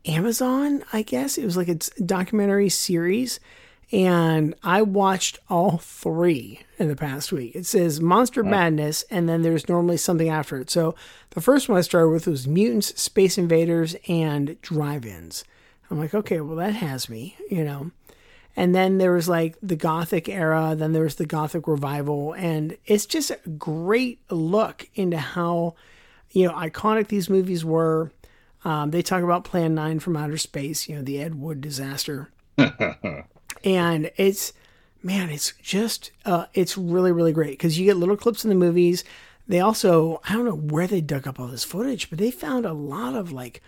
amazon 0.06 0.84
i 0.94 1.02
guess 1.02 1.38
it 1.38 1.46
was 1.46 1.58
like 1.58 1.70
a 1.70 1.76
documentary 2.04 2.70
series 2.70 3.40
and 3.92 4.54
I 4.64 4.84
watched 4.84 5.40
all 5.50 5.78
three 5.80 6.62
in 6.78 6.90
the 6.90 6.96
past 6.96 7.32
week. 7.32 7.56
It 7.56 7.66
says 7.66 8.00
Monster 8.00 8.44
Madness, 8.44 9.04
and 9.10 9.28
then 9.28 9.42
there's 9.42 9.68
normally 9.68 9.98
something 9.98 10.30
after 10.30 10.58
it. 10.58 10.70
So 10.70 10.94
the 11.32 11.42
first 11.42 11.68
one 11.68 11.78
I 11.78 11.82
started 11.82 12.10
with 12.10 12.28
was 12.28 12.48
Mutants, 12.48 13.00
Space 13.02 13.38
Invaders, 13.38 13.96
and 14.08 14.62
Drive-ins. 14.62 15.44
I'm 15.90 15.98
like, 15.98 16.14
okay, 16.14 16.40
well 16.40 16.58
that 16.58 16.76
has 16.76 17.10
me, 17.10 17.36
you 17.50 17.64
know. 17.64 17.90
And 18.56 18.76
then 18.76 19.00
there 19.00 19.14
was 19.14 19.28
like 19.28 19.58
the 19.62 19.76
Gothic 19.76 20.30
era, 20.30 20.76
then 20.78 20.92
there 20.92 21.04
was 21.04 21.16
the 21.16 21.26
Gothic 21.26 21.68
revival, 21.68 22.34
and 22.34 22.78
it's 22.86 23.08
just 23.08 23.32
a 23.32 23.40
great 23.58 24.20
look 24.30 24.88
into 24.94 25.18
how, 25.18 25.74
you 26.32 26.48
know, 26.48 26.54
iconic 26.54 27.08
these 27.08 27.30
movies 27.30 27.64
were. 27.66 28.12
Um, 28.66 28.92
they 28.92 29.02
talk 29.02 29.24
about 29.24 29.46
Plan 29.46 29.74
9 29.74 30.00
from 30.00 30.18
outer 30.18 30.38
space, 30.38 30.90
you 30.90 30.96
know, 30.96 31.02
the 31.02 31.22
Ed 31.22 31.36
Wood 31.36 31.62
disaster. 31.62 32.30
And 33.64 34.12
it's 34.16 34.54
man 35.02 35.30
it's 35.30 35.54
just 35.62 36.12
uh 36.26 36.46
it's 36.54 36.78
really 36.78 37.12
really 37.12 37.32
great 37.32 37.52
because 37.52 37.80
you 37.80 37.86
get 37.86 37.96
little 37.96 38.18
clips 38.18 38.44
in 38.44 38.50
the 38.50 38.56
movies. 38.56 39.04
They 39.48 39.60
also 39.60 40.22
i 40.28 40.34
don't 40.34 40.46
know 40.46 40.56
where 40.56 40.88
they 40.88 41.02
dug 41.02 41.28
up 41.28 41.40
all 41.40 41.48
this 41.48 41.64
footage 41.64 42.10
but 42.10 42.20
they 42.20 42.32
found 42.32 42.66
a 42.66 42.74
lot 42.74 43.16
of 43.16 43.32
like 43.32 43.62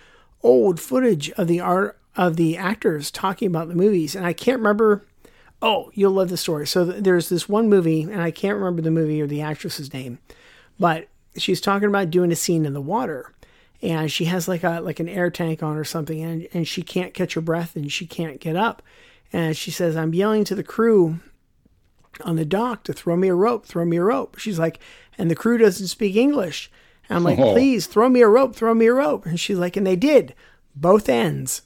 old 0.43 0.79
footage 0.79 1.29
of 1.31 1.47
the 1.47 1.59
art 1.59 1.97
of 2.15 2.35
the 2.35 2.57
actors 2.57 3.11
talking 3.11 3.47
about 3.47 3.67
the 3.67 3.75
movies. 3.75 4.15
And 4.15 4.25
i 4.25 4.33
can't 4.33 4.59
remember 4.59 5.05
oh 5.61 5.91
you'll 5.93 6.11
love 6.11 6.29
the 6.29 6.37
story. 6.37 6.67
So 6.67 6.85
th- 6.85 7.03
there's 7.03 7.29
this 7.29 7.49
one 7.49 7.69
movie 7.69 8.03
and 8.03 8.21
i 8.21 8.31
can't 8.31 8.57
remember 8.57 8.81
the 8.81 8.91
movie 8.91 9.21
or 9.21 9.27
the 9.27 9.41
actress's 9.41 9.93
name 9.93 10.19
but 10.79 11.07
she's 11.37 11.61
talking 11.61 11.87
about 11.87 12.09
doing 12.09 12.31
a 12.31 12.35
scene 12.35 12.65
in 12.65 12.73
the 12.73 12.81
water 12.81 13.33
and 13.81 14.11
she 14.11 14.25
has 14.25 14.47
like 14.47 14.63
a 14.63 14.79
like 14.81 14.99
an 14.99 15.09
air 15.09 15.29
tank 15.31 15.63
on 15.63 15.77
or 15.77 15.83
something 15.83 16.21
and, 16.21 16.47
and 16.53 16.67
she 16.67 16.81
can't 16.81 17.13
catch 17.13 17.33
her 17.33 17.41
breath 17.41 17.75
and 17.75 17.91
she 17.91 18.05
can't 18.05 18.39
get 18.39 18.55
up. 18.55 18.81
And 19.33 19.55
she 19.55 19.71
says 19.71 19.95
i'm 19.95 20.13
yelling 20.13 20.43
to 20.45 20.55
the 20.55 20.63
crew 20.63 21.19
on 22.21 22.35
the 22.35 22.45
dock 22.45 22.83
to 22.83 22.93
throw 22.93 23.15
me 23.15 23.29
a 23.29 23.33
rope 23.33 23.65
throw 23.65 23.85
me 23.85 23.97
a 23.97 24.03
rope. 24.03 24.37
She's 24.37 24.59
like 24.59 24.79
and 25.17 25.29
the 25.31 25.35
crew 25.35 25.57
doesn't 25.57 25.87
speak 25.87 26.15
english. 26.15 26.69
And 27.09 27.17
i'm 27.17 27.23
like 27.23 27.39
Oh. 27.39 27.53
please 27.53 27.87
throw 27.87 28.09
me 28.09 28.21
a 28.21 28.27
rope 28.27 28.55
throw 28.55 28.73
me 28.73 28.87
a 28.87 28.93
rope. 28.93 29.25
And 29.25 29.39
she's 29.39 29.57
like 29.57 29.75
and 29.77 29.87
they 29.87 29.95
did 29.95 30.35
both 30.75 31.09
ends 31.09 31.63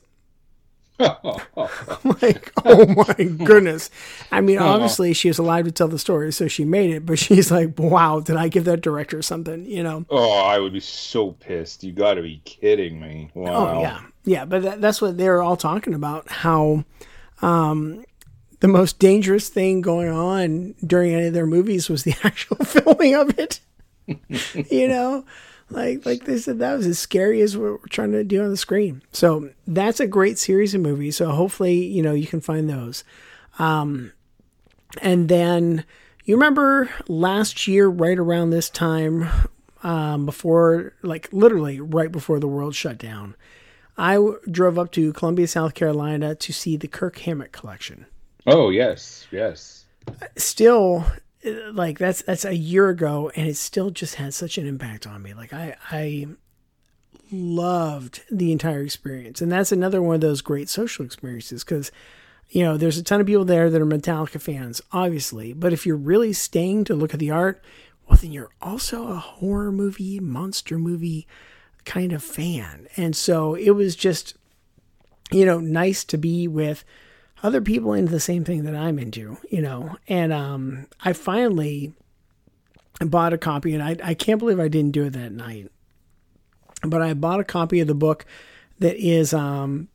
like, 1.00 2.54
oh 2.64 2.86
my 2.88 3.24
goodness. 3.44 3.90
I 4.32 4.42
mean, 4.42 4.60
obviously 4.60 5.14
she 5.14 5.28
was 5.28 5.38
alive 5.38 5.66
to 5.66 5.72
tell 5.72 5.88
the 5.88 6.00
story, 6.00 6.32
so 6.32 6.48
she 6.48 6.64
made 6.64 6.92
it, 6.92 7.06
but 7.06 7.20
she's 7.20 7.52
like, 7.52 7.78
wow, 7.78 8.22
did 8.22 8.38
I 8.38 8.48
give 8.48 8.66
that 8.66 8.82
director 8.82 9.22
something, 9.22 9.66
you 9.66 9.84
know? 9.84 10.06
Oh, 10.10 10.40
I 10.40 10.60
would 10.60 10.74
be 10.74 10.80
so 10.80 11.32
pissed. 11.32 11.84
You 11.84 11.92
got 11.92 12.14
to 12.14 12.22
be 12.22 12.42
kidding 12.46 13.00
me. 13.00 13.30
Wow. 13.34 13.78
Oh 13.78 13.82
yeah, 13.82 14.02
yeah. 14.24 14.46
But 14.46 14.62
that, 14.64 14.82
that's 14.82 15.02
what 15.02 15.18
they're 15.18 15.42
all 15.42 15.58
talking 15.58 15.94
about. 15.94 16.30
How 16.30 16.86
um, 17.42 18.06
the 18.62 18.68
most 18.68 19.00
dangerous 19.00 19.50
thing 19.50 19.82
going 19.82 20.10
on 20.10 20.76
during 20.86 21.14
any 21.14 21.28
of 21.28 21.34
their 21.34 21.46
movies 21.46 21.90
was 21.90 22.04
the 22.04 22.16
actual 22.24 22.58
filming 22.58 23.16
of 23.16 23.38
it. 23.38 23.60
you 24.70 24.88
know, 24.88 25.26
like 25.70 26.06
like 26.06 26.26
they 26.26 26.38
said, 26.38 26.60
that 26.60 26.76
was 26.76 26.88
as 26.88 27.00
scary 27.00 27.42
as 27.42 27.58
what 27.58 27.64
we're 27.64 27.78
trying 27.90 28.12
to 28.12 28.24
do 28.24 28.44
on 28.44 28.50
the 28.50 28.58
screen. 28.58 29.02
So 29.12 29.50
that's 29.68 30.00
a 30.00 30.08
great 30.08 30.38
series 30.38 30.74
of 30.74 30.82
movies. 30.82 31.18
So 31.18 31.30
hopefully, 31.32 31.86
you 31.86 32.02
know, 32.02 32.14
you 32.14 32.28
can 32.28 32.42
find 32.42 32.70
those. 32.70 33.04
Um, 33.58 34.12
and 35.02 35.28
then 35.30 35.86
you 36.26 36.36
remember 36.36 36.90
last 37.08 37.68
year, 37.68 37.88
right 37.88 38.18
around 38.18 38.50
this 38.50 38.70
time, 38.70 39.28
um, 39.84 40.26
before 40.26 40.94
like 41.04 41.30
literally 41.32 41.80
right 41.80 42.12
before 42.12 42.40
the 42.40 42.48
world 42.48 42.76
shut 42.76 42.98
down. 42.98 43.36
I 43.98 44.16
w- 44.16 44.40
drove 44.50 44.78
up 44.78 44.92
to 44.94 45.14
Columbia, 45.14 45.48
South 45.48 45.74
Carolina 45.74 46.36
to 46.36 46.52
see 46.52 46.76
the 46.76 46.88
Kirk 46.88 47.18
Hammett 47.20 47.52
collection. 47.52 48.06
Oh, 48.46 48.70
yes. 48.70 49.26
Yes. 49.32 49.86
Still, 50.36 51.06
like 51.74 51.98
that's 51.98 52.22
that's 52.24 52.46
a 52.46 52.56
year 52.56 52.90
ago, 52.90 53.32
and 53.36 53.48
it 53.48 53.58
still 53.58 53.90
just 53.90 54.16
had 54.16 54.34
such 54.34 54.58
an 54.58 54.66
impact 54.66 55.06
on 55.08 55.22
me. 55.22 55.34
Like 55.34 55.54
I 55.54 55.76
I 55.92 56.28
loved 57.32 58.22
the 58.32 58.52
entire 58.52 58.82
experience, 58.82 59.42
and 59.42 59.52
that's 59.52 59.72
another 59.72 60.02
one 60.02 60.16
of 60.16 60.22
those 60.22 60.42
great 60.42 60.70
social 60.70 61.06
experiences 61.06 61.64
because 61.64 61.92
you 62.50 62.64
know 62.64 62.78
there's 62.78 62.98
a 62.98 63.04
ton 63.04 63.22
of 63.22 63.28
people 63.28 63.46
there 63.46 63.70
that 63.70 63.82
are 63.82 63.86
Metallica 63.86 64.42
fans, 64.42 64.82
obviously, 64.92 65.54
but 65.54 65.74
if 65.74 65.86
you're 65.86 65.96
really 65.96 66.34
staying 66.34 66.84
to 66.86 66.96
look 66.96 67.14
at 67.14 67.20
the 67.20 67.32
art, 67.32 67.64
well, 68.08 68.18
then 68.18 68.32
you're 68.32 68.52
also 68.62 69.08
a 69.08 69.16
horror 69.16 69.72
movie, 69.72 70.20
monster 70.20 70.78
movie 70.78 71.28
kind 71.86 72.12
of 72.14 72.24
fan, 72.24 72.88
and 72.98 73.16
so 73.16 73.56
it 73.56 73.72
was 73.72 73.96
just 73.96 74.36
you 75.32 75.46
know 75.46 75.60
nice 75.60 76.04
to 76.04 76.18
be 76.18 76.48
with 76.48 76.84
other 77.46 77.62
people 77.62 77.94
into 77.94 78.12
the 78.12 78.20
same 78.20 78.44
thing 78.44 78.64
that 78.64 78.76
I'm 78.76 78.98
into, 78.98 79.38
you 79.50 79.62
know. 79.62 79.98
And 80.08 80.34
um, 80.34 80.88
I 81.04 81.14
finally 81.14 81.94
bought 83.00 83.34
a 83.34 83.38
copy, 83.38 83.76
and 83.76 83.84
I, 83.84 83.96
I 84.04 84.14
can't 84.16 84.40
believe 84.40 84.60
I 84.60 84.68
didn't 84.68 84.92
do 84.92 85.06
it 85.06 85.12
that 85.12 85.32
night. 85.32 85.72
But 86.82 87.04
I 87.04 87.14
bought 87.14 87.40
a 87.40 87.44
copy 87.44 87.80
of 87.80 87.88
the 87.88 87.94
book 87.94 88.26
that 88.80 88.96
is 88.98 89.32
um, 89.32 89.90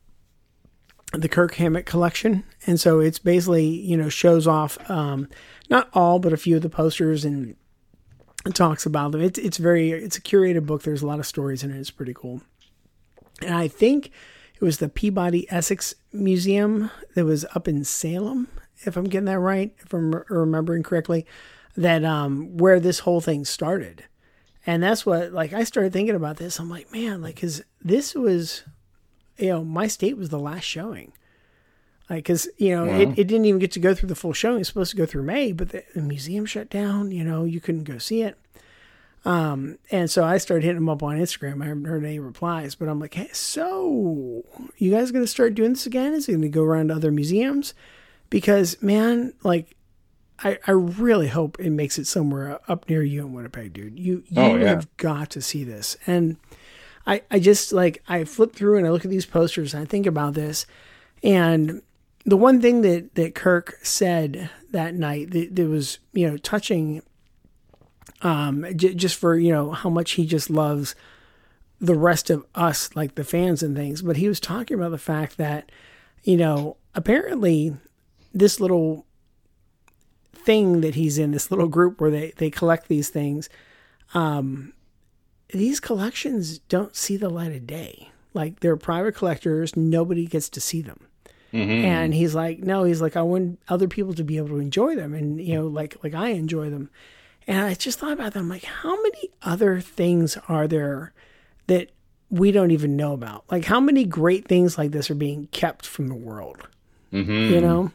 the 1.11 1.27
Kirk 1.27 1.55
Hammett 1.55 1.85
collection, 1.85 2.45
and 2.65 2.79
so 2.79 3.01
it's 3.01 3.19
basically 3.19 3.65
you 3.65 3.97
know 3.97 4.07
shows 4.07 4.47
off 4.47 4.77
um, 4.89 5.27
not 5.69 5.89
all 5.93 6.19
but 6.19 6.31
a 6.31 6.37
few 6.37 6.55
of 6.55 6.61
the 6.61 6.69
posters 6.69 7.25
and 7.25 7.55
talks 8.53 8.85
about 8.85 9.11
them. 9.11 9.21
It's 9.21 9.37
it's 9.37 9.57
very 9.57 9.91
it's 9.91 10.17
a 10.17 10.21
curated 10.21 10.65
book. 10.65 10.83
There's 10.83 11.01
a 11.01 11.07
lot 11.07 11.19
of 11.19 11.25
stories 11.25 11.63
in 11.63 11.71
it. 11.71 11.79
It's 11.79 11.91
pretty 11.91 12.13
cool. 12.13 12.41
And 13.41 13.53
I 13.53 13.67
think 13.67 14.11
it 14.61 14.65
was 14.65 14.77
the 14.77 14.89
Peabody 14.89 15.51
Essex 15.51 15.95
Museum 16.13 16.91
that 17.15 17.25
was 17.25 17.45
up 17.55 17.67
in 17.67 17.83
Salem, 17.83 18.47
if 18.83 18.95
I'm 18.95 19.05
getting 19.05 19.25
that 19.25 19.39
right, 19.39 19.73
if 19.79 19.91
I'm 19.91 20.13
re- 20.13 20.23
remembering 20.29 20.83
correctly, 20.83 21.25
that 21.75 22.05
um, 22.05 22.57
where 22.57 22.79
this 22.79 22.99
whole 22.99 23.21
thing 23.21 23.43
started. 23.43 24.03
And 24.67 24.83
that's 24.83 25.03
what, 25.03 25.33
like, 25.33 25.51
I 25.53 25.63
started 25.63 25.93
thinking 25.93 26.15
about 26.15 26.37
this. 26.37 26.59
I'm 26.59 26.69
like, 26.69 26.91
man, 26.91 27.23
like, 27.23 27.41
cause 27.41 27.63
this 27.81 28.13
was, 28.13 28.63
you 29.37 29.47
know, 29.47 29.63
my 29.63 29.87
state 29.87 30.15
was 30.15 30.29
the 30.29 30.39
last 30.39 30.63
showing. 30.63 31.11
Like, 32.07 32.25
cause, 32.25 32.47
you 32.57 32.75
know, 32.75 32.85
it, 32.85 33.09
it 33.17 33.27
didn't 33.27 33.45
even 33.45 33.59
get 33.59 33.71
to 33.71 33.79
go 33.79 33.95
through 33.95 34.09
the 34.09 34.15
full 34.15 34.33
showing. 34.33 34.59
It's 34.59 34.69
supposed 34.69 34.91
to 34.91 34.97
go 34.97 35.07
through 35.07 35.23
May, 35.23 35.53
but 35.53 35.69
the, 35.69 35.83
the 35.95 36.01
museum 36.01 36.45
shut 36.45 36.69
down, 36.69 37.11
you 37.11 37.23
know, 37.23 37.45
you 37.45 37.59
couldn't 37.59 37.85
go 37.85 37.97
see 37.97 38.21
it. 38.21 38.37
Um, 39.23 39.77
and 39.91 40.09
so 40.09 40.23
I 40.23 40.37
started 40.39 40.63
hitting 40.63 40.77
him 40.77 40.89
up 40.89 41.03
on 41.03 41.17
Instagram. 41.17 41.61
I 41.61 41.67
haven't 41.67 41.85
heard 41.85 42.03
any 42.03 42.17
replies, 42.19 42.73
but 42.75 42.89
I'm 42.89 42.99
like, 42.99 43.13
hey, 43.13 43.29
so 43.33 44.43
you 44.77 44.91
guys 44.91 45.11
going 45.11 45.23
to 45.23 45.27
start 45.27 45.53
doing 45.53 45.73
this 45.73 45.85
again? 45.85 46.13
Is 46.13 46.27
it 46.27 46.31
going 46.31 46.41
to 46.41 46.49
go 46.49 46.63
around 46.63 46.87
to 46.87 46.95
other 46.95 47.11
museums? 47.11 47.73
Because 48.31 48.81
man, 48.81 49.33
like, 49.43 49.75
I, 50.43 50.57
I 50.65 50.71
really 50.71 51.27
hope 51.27 51.59
it 51.59 51.69
makes 51.69 51.99
it 51.99 52.07
somewhere 52.07 52.59
up 52.67 52.89
near 52.89 53.03
you 53.03 53.21
in 53.21 53.33
Winnipeg, 53.33 53.73
dude. 53.73 53.99
You 53.99 54.23
you 54.27 54.41
Oh, 54.41 54.55
yeah. 54.55 54.69
have 54.69 54.97
got 54.97 55.29
to 55.31 55.41
see 55.41 55.63
this. 55.63 55.97
And 56.07 56.37
I 57.05 57.21
I 57.29 57.37
just 57.37 57.71
like 57.71 58.01
I 58.07 58.23
flip 58.23 58.53
through 58.55 58.77
and 58.79 58.87
I 58.87 58.89
look 58.89 59.05
at 59.05 59.11
these 59.11 59.27
posters 59.27 59.75
and 59.75 59.83
I 59.83 59.85
think 59.85 60.07
about 60.07 60.33
this. 60.33 60.65
And 61.21 61.83
the 62.25 62.37
one 62.37 62.59
thing 62.59 62.81
that 62.81 63.13
that 63.13 63.35
Kirk 63.35 63.77
said 63.83 64.49
that 64.71 64.95
night 64.95 65.29
that, 65.29 65.55
that 65.55 65.67
was 65.67 65.99
you 66.13 66.27
know 66.27 66.37
touching 66.37 67.03
um, 68.21 68.65
j- 68.75 68.93
just 68.93 69.15
for 69.15 69.37
you 69.37 69.51
know 69.51 69.71
how 69.71 69.89
much 69.89 70.11
he 70.11 70.25
just 70.25 70.49
loves 70.49 70.95
the 71.79 71.95
rest 71.95 72.29
of 72.29 72.45
us, 72.53 72.95
like 72.95 73.15
the 73.15 73.23
fans 73.23 73.63
and 73.63 73.75
things. 73.75 74.01
But 74.01 74.17
he 74.17 74.27
was 74.27 74.39
talking 74.39 74.75
about 74.77 74.91
the 74.91 74.97
fact 74.97 75.37
that 75.37 75.71
you 76.23 76.37
know 76.37 76.77
apparently 76.95 77.75
this 78.33 78.59
little 78.59 79.05
thing 80.33 80.81
that 80.81 80.95
he's 80.95 81.17
in, 81.17 81.31
this 81.31 81.51
little 81.51 81.67
group 81.67 81.99
where 81.99 82.11
they 82.11 82.33
they 82.37 82.49
collect 82.49 82.87
these 82.87 83.09
things, 83.09 83.49
um, 84.13 84.73
these 85.49 85.79
collections 85.79 86.59
don't 86.59 86.95
see 86.95 87.17
the 87.17 87.29
light 87.29 87.51
of 87.51 87.67
day. 87.67 88.09
Like 88.33 88.61
they're 88.61 88.77
private 88.77 89.15
collectors, 89.15 89.75
nobody 89.75 90.25
gets 90.25 90.49
to 90.49 90.61
see 90.61 90.81
them. 90.81 91.07
And 91.85 92.13
he's 92.13 92.33
like, 92.33 92.59
no, 92.59 92.85
he's 92.85 93.01
like, 93.01 93.17
I 93.17 93.21
want 93.23 93.59
other 93.67 93.89
people 93.89 94.13
to 94.13 94.23
be 94.23 94.37
able 94.37 94.47
to 94.49 94.59
enjoy 94.59 94.95
them, 94.95 95.13
and 95.13 95.41
you 95.41 95.53
know, 95.55 95.67
like 95.67 95.97
like 96.03 96.13
I 96.13 96.29
enjoy 96.29 96.69
them. 96.69 96.89
And 97.47 97.65
I 97.65 97.73
just 97.73 97.99
thought 97.99 98.13
about 98.13 98.33
that. 98.33 98.39
I'm 98.39 98.49
like, 98.49 98.63
how 98.63 98.95
many 99.01 99.29
other 99.41 99.81
things 99.81 100.37
are 100.47 100.67
there 100.67 101.11
that 101.67 101.91
we 102.29 102.51
don't 102.51 102.71
even 102.71 102.95
know 102.95 103.13
about? 103.13 103.43
Like, 103.51 103.65
how 103.65 103.79
many 103.79 104.05
great 104.05 104.47
things 104.47 104.77
like 104.77 104.91
this 104.91 105.09
are 105.09 105.15
being 105.15 105.47
kept 105.47 105.85
from 105.85 106.07
the 106.07 106.15
world? 106.15 106.67
You 107.53 107.61
know. 107.61 107.91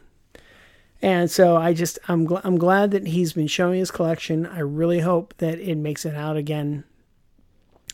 And 1.01 1.29
so 1.31 1.55
I 1.57 1.73
just 1.73 1.97
I'm 2.07 2.27
gl- 2.27 2.41
I'm 2.43 2.57
glad 2.57 2.91
that 2.91 3.07
he's 3.07 3.33
been 3.33 3.47
showing 3.47 3.79
his 3.79 3.91
collection. 3.91 4.45
I 4.45 4.59
really 4.59 4.99
hope 4.99 5.33
that 5.37 5.59
it 5.59 5.75
makes 5.75 6.05
it 6.05 6.15
out 6.15 6.37
again. 6.37 6.83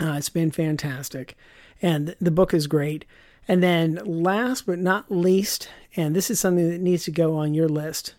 Uh, 0.01 0.13
it's 0.17 0.29
been 0.29 0.51
fantastic, 0.51 1.37
and 1.81 2.15
the 2.19 2.31
book 2.31 2.53
is 2.53 2.65
great. 2.67 3.05
And 3.47 3.61
then 3.61 3.95
last 4.05 4.65
but 4.65 4.79
not 4.79 5.11
least, 5.11 5.69
and 5.97 6.15
this 6.15 6.31
is 6.31 6.39
something 6.39 6.69
that 6.69 6.79
needs 6.81 7.03
to 7.05 7.11
go 7.11 7.35
on 7.35 7.53
your 7.53 7.67
list, 7.67 8.15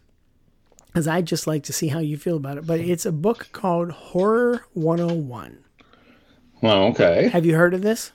as 0.94 1.09
I'd 1.09 1.26
just 1.26 1.46
like 1.46 1.62
to 1.64 1.72
see 1.72 1.88
how 1.88 1.98
you 1.98 2.16
feel 2.16 2.37
about 2.37 2.59
it. 2.59 2.66
But 2.66 2.80
it's 2.80 3.07
a 3.07 3.12
book 3.12 3.48
called 3.52 3.90
Horror 3.90 4.64
101. 4.74 5.59
Well, 6.61 6.85
okay. 6.85 7.28
Have 7.28 7.44
you 7.44 7.57
heard 7.57 7.74
of 7.74 7.83
this? 7.83 8.12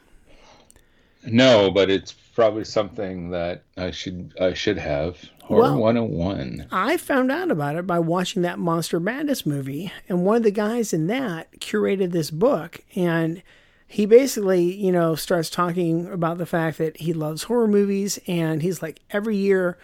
No, 1.25 1.69
but 1.69 1.89
it's 1.89 2.13
probably 2.13 2.63
something 2.63 3.31
that 3.31 3.63
I 3.77 3.91
should 3.91 4.33
I 4.39 4.53
should 4.53 4.77
have. 4.77 5.17
Horror 5.43 5.61
Well- 5.73 5.77
101. 5.79 6.67
I 6.71 6.95
found 6.97 7.31
out 7.31 7.51
about 7.51 7.75
it 7.75 7.85
by 7.85 7.99
watching 7.99 8.41
that 8.43 8.59
Monster 8.59 8.99
Madness 8.99 9.45
movie, 9.45 9.91
and 10.07 10.23
one 10.23 10.37
of 10.37 10.43
the 10.43 10.51
guys 10.51 10.93
in 10.93 11.07
that 11.07 11.51
curated 11.59 12.11
this 12.11 12.31
book, 12.31 12.81
and 12.95 13.41
he 13.87 14.05
basically, 14.05 14.61
you 14.75 14.91
know, 14.91 15.15
starts 15.15 15.49
talking 15.49 16.07
about 16.07 16.37
the 16.37 16.45
fact 16.45 16.77
that 16.77 16.97
he 16.97 17.11
loves 17.11 17.43
horror 17.43 17.67
movies, 17.67 18.19
and 18.27 18.61
he's 18.61 18.81
like, 18.83 19.01
every 19.09 19.35
year, 19.35 19.77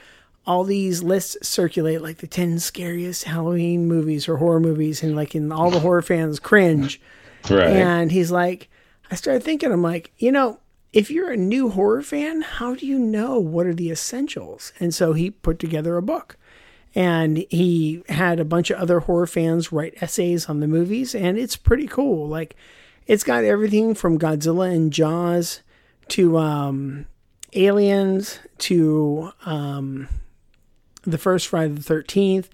all 0.48 0.64
these 0.64 1.04
lists 1.04 1.38
circulate, 1.48 2.02
like 2.02 2.18
the 2.18 2.28
10 2.28 2.60
scariest 2.60 3.24
Halloween 3.24 3.88
movies 3.88 4.28
or 4.28 4.38
horror 4.38 4.60
movies, 4.60 5.02
and 5.02 5.16
like, 5.16 5.34
and 5.36 5.52
all 5.52 5.72
the 5.72 5.80
horror 5.80 6.02
fans 6.02 6.40
cringe. 6.40 7.02
Right. 7.50 7.68
And 7.68 8.12
he's 8.12 8.32
like, 8.32 8.70
I 9.10 9.16
started 9.16 9.44
thinking, 9.44 9.72
I'm 9.72 9.82
like, 9.82 10.12
you 10.18 10.32
know, 10.32 10.60
if 10.94 11.12
you're 11.12 11.32
a 11.32 11.38
new 11.38 11.70
horror 11.70 12.02
fan, 12.02 12.42
how 12.42 12.76
do 12.76 12.86
you 12.86 12.98
know 12.98 13.38
what 13.38 13.66
are 13.66 13.74
the 13.74 13.92
essentials? 13.92 14.72
And 14.80 14.94
so 14.94 15.14
he 15.14 15.30
put 15.30 15.60
together 15.60 15.98
a 15.98 16.02
book. 16.02 16.38
And 16.98 17.46
he 17.50 18.04
had 18.08 18.40
a 18.40 18.46
bunch 18.46 18.70
of 18.70 18.80
other 18.80 19.02
horror 19.02 19.28
fans 19.28 19.74
write 19.74 20.02
essays 20.02 20.48
on 20.48 20.62
the 20.62 20.68
movies, 20.68 21.14
and 21.14 21.38
it's 21.38 21.58
pretty 21.58 21.88
cool. 21.88 22.30
Like, 22.30 22.56
it's 23.06 23.26
got 23.26 23.44
everything 23.44 23.94
from 23.96 24.18
Godzilla 24.18 24.74
and 24.74 24.94
Jaws 24.94 25.62
to 26.10 26.38
um, 26.38 27.06
Aliens 27.54 28.40
to 28.60 29.32
um, 29.46 30.08
the 31.06 31.18
first 31.18 31.48
Friday 31.48 31.74
the 31.74 31.82
Thirteenth. 31.82 32.50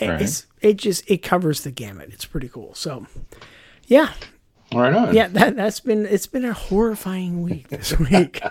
Right. 0.00 0.20
It's 0.20 0.46
it 0.60 0.76
just 0.76 1.08
it 1.10 1.18
covers 1.18 1.62
the 1.62 1.70
gamut. 1.70 2.10
It's 2.12 2.26
pretty 2.26 2.48
cool. 2.48 2.74
So, 2.74 3.06
yeah, 3.86 4.12
right 4.74 4.92
on. 4.92 5.14
yeah, 5.14 5.28
that 5.28 5.56
that's 5.56 5.80
been 5.80 6.06
it's 6.06 6.26
been 6.26 6.44
a 6.44 6.52
horrifying 6.52 7.42
week 7.42 7.68
this 7.68 7.98
week. 7.98 8.40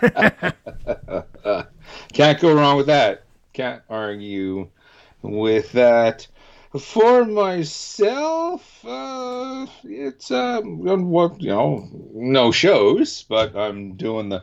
Can't 2.12 2.40
go 2.40 2.54
wrong 2.54 2.76
with 2.76 2.86
that. 2.86 3.24
Can't 3.52 3.82
argue 3.88 4.68
with 5.22 5.72
that. 5.72 6.26
For 6.78 7.24
myself, 7.24 8.84
uh, 8.84 9.66
it's 9.84 10.30
um, 10.30 11.08
what 11.08 11.40
you 11.40 11.48
know, 11.48 11.88
no 12.12 12.52
shows, 12.52 13.22
but 13.22 13.56
I'm 13.56 13.94
doing 13.94 14.28
the 14.28 14.42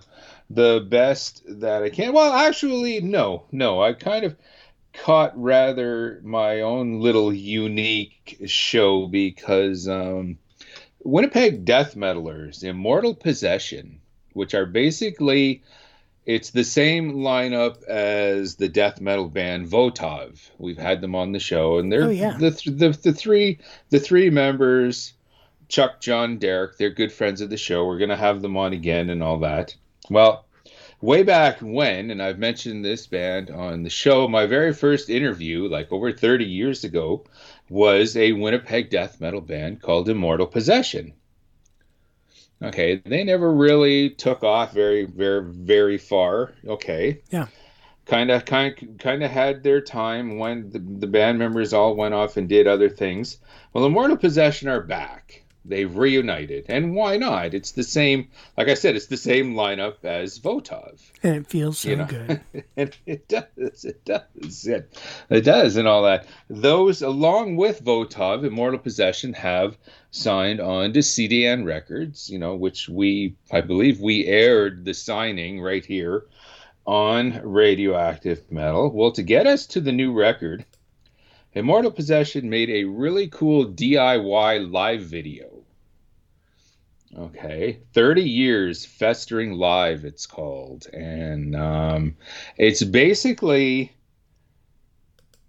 the 0.49 0.85
best 0.89 1.43
that 1.47 1.83
I 1.83 1.89
can. 1.89 2.13
Well, 2.13 2.33
actually, 2.33 3.01
no, 3.01 3.43
no. 3.51 3.83
I 3.83 3.93
kind 3.93 4.25
of 4.25 4.35
caught 4.93 5.33
rather 5.41 6.19
my 6.23 6.61
own 6.61 6.99
little 6.99 7.33
unique 7.33 8.37
show 8.45 9.07
because 9.07 9.87
um, 9.87 10.37
Winnipeg 11.03 11.65
Death 11.65 11.95
Metalers, 11.95 12.63
Immortal 12.63 13.15
Possession, 13.15 13.99
which 14.33 14.53
are 14.53 14.65
basically 14.65 15.63
it's 16.25 16.51
the 16.51 16.63
same 16.63 17.15
lineup 17.15 17.83
as 17.83 18.55
the 18.55 18.69
death 18.69 19.01
metal 19.01 19.27
band 19.27 19.67
Votov. 19.67 20.49
We've 20.57 20.77
had 20.77 21.01
them 21.01 21.15
on 21.15 21.33
the 21.33 21.39
show, 21.39 21.79
and 21.79 21.91
they're 21.91 22.03
Oh, 22.05 22.09
yeah. 22.09 22.37
the, 22.37 22.51
th- 22.51 22.77
the 22.77 22.89
the 22.89 23.13
three 23.13 23.59
the 23.89 23.99
three 23.99 24.29
members, 24.29 25.13
Chuck, 25.67 25.99
John, 25.99 26.37
Derek. 26.37 26.77
They're 26.77 26.91
good 26.91 27.11
friends 27.11 27.41
of 27.41 27.49
the 27.49 27.57
show. 27.57 27.85
We're 27.85 27.97
gonna 27.99 28.15
have 28.15 28.41
them 28.41 28.55
on 28.55 28.71
again 28.71 29.09
and 29.09 29.21
all 29.21 29.39
that. 29.39 29.75
Well, 30.09 30.45
way 31.03 31.23
back 31.23 31.59
when, 31.59 32.09
and 32.11 32.21
I've 32.21 32.39
mentioned 32.39 32.83
this 32.83 33.05
band 33.07 33.51
on 33.51 33.83
the 33.83 33.89
show. 33.89 34.27
My 34.27 34.45
very 34.47 34.73
first 34.73 35.09
interview, 35.09 35.67
like 35.67 35.91
over 35.91 36.11
thirty 36.11 36.45
years 36.45 36.83
ago, 36.83 37.25
was 37.69 38.15
a 38.17 38.31
Winnipeg 38.31 38.89
death 38.89 39.19
metal 39.21 39.41
band 39.41 39.81
called 39.81 40.09
Immortal 40.09 40.47
Possession. 40.47 41.13
Okay, 42.61 42.95
they 43.05 43.23
never 43.23 43.53
really 43.53 44.09
took 44.11 44.43
off 44.43 44.73
very, 44.73 45.05
very, 45.05 45.43
very 45.43 45.97
far. 45.97 46.53
Okay, 46.65 47.21
Yeah. 47.29 47.47
kind 48.05 48.31
of, 48.31 48.45
kind, 48.45 48.97
kind 48.99 49.23
of 49.23 49.31
had 49.31 49.63
their 49.63 49.81
time 49.81 50.37
when 50.37 50.69
the, 50.69 50.79
the 50.79 51.07
band 51.07 51.39
members 51.39 51.73
all 51.73 51.95
went 51.95 52.13
off 52.13 52.37
and 52.37 52.47
did 52.47 52.65
other 52.67 52.89
things. 52.89 53.37
Well, 53.73 53.85
Immortal 53.85 54.17
Possession 54.17 54.69
are 54.69 54.81
back. 54.81 55.42
They've 55.65 55.95
reunited, 55.95 56.65
and 56.67 56.93
why 56.93 57.15
not? 57.17 57.53
It's 57.53 57.71
the 57.71 57.83
same. 57.83 58.29
Like 58.57 58.67
I 58.67 58.73
said, 58.73 58.95
it's 58.97 59.07
the 59.07 59.15
same 59.17 59.53
lineup 59.53 60.03
as 60.03 60.37
Votov 60.39 60.99
and 61.23 61.37
it 61.37 61.47
feels 61.47 61.79
so 61.79 61.89
You 61.89 61.95
know. 61.95 62.05
good. 62.05 62.41
and 62.77 62.95
it 63.05 63.27
does, 63.29 63.85
it 63.85 64.03
does, 64.03 64.67
it, 64.67 64.97
it 65.29 65.41
does, 65.41 65.77
and 65.77 65.87
all 65.87 66.03
that. 66.03 66.27
Those, 66.49 67.01
along 67.01 67.55
with 67.55 67.83
Votov, 67.83 68.43
Immortal 68.45 68.79
Possession, 68.79 69.31
have 69.33 69.77
signed 70.11 70.59
on 70.59 70.91
to 70.93 70.99
CDN 70.99 71.65
Records. 71.65 72.29
You 72.29 72.39
know, 72.39 72.55
which 72.55 72.89
we, 72.89 73.35
I 73.51 73.61
believe, 73.61 74.01
we 74.01 74.25
aired 74.25 74.83
the 74.83 74.93
signing 74.93 75.61
right 75.61 75.85
here 75.85 76.25
on 76.85 77.39
Radioactive 77.43 78.51
Metal. 78.51 78.91
Well, 78.91 79.11
to 79.13 79.23
get 79.23 79.47
us 79.47 79.65
to 79.67 79.79
the 79.79 79.93
new 79.93 80.11
record, 80.11 80.65
Immortal 81.53 81.91
Possession 81.91 82.49
made 82.49 82.69
a 82.69 82.83
really 82.83 83.27
cool 83.29 83.65
DIY 83.67 84.71
live 84.71 85.01
video. 85.03 85.52
Okay, 87.17 87.79
30 87.93 88.23
years 88.23 88.85
festering 88.85 89.53
live, 89.53 90.03
it's 90.03 90.25
called. 90.25 90.87
And 90.91 91.55
um, 91.55 92.17
it's 92.57 92.83
basically 92.83 93.93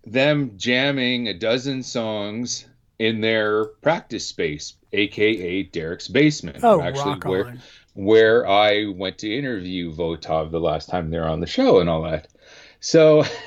them 0.04 0.52
jamming 0.56 1.28
a 1.28 1.34
dozen 1.34 1.82
songs 1.82 2.66
in 2.98 3.20
their 3.20 3.64
practice 3.64 4.26
space, 4.26 4.74
aka 4.92 5.62
Derek's 5.62 6.08
basement. 6.08 6.58
Oh, 6.62 6.80
actually 6.80 7.12
rock 7.12 7.24
where 7.24 7.46
on. 7.46 7.62
where 7.94 8.48
I 8.48 8.86
went 8.94 9.18
to 9.18 9.34
interview 9.34 9.92
Votov 9.92 10.50
the 10.50 10.60
last 10.60 10.88
time 10.88 11.10
they 11.10 11.18
were 11.18 11.28
on 11.28 11.40
the 11.40 11.46
show 11.46 11.80
and 11.80 11.88
all 11.88 12.02
that. 12.02 12.28
So 12.80 13.22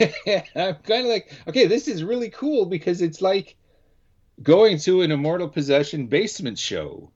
I'm 0.55 0.75
kind 0.75 1.05
of 1.05 1.11
like, 1.11 1.31
okay, 1.47 1.67
this 1.67 1.87
is 1.87 2.03
really 2.03 2.29
cool 2.29 2.65
because 2.65 3.01
it's 3.01 3.21
like 3.21 3.55
going 4.41 4.79
to 4.79 5.01
an 5.03 5.11
Immortal 5.11 5.49
Possession 5.49 6.07
basement 6.07 6.57
show. 6.57 7.11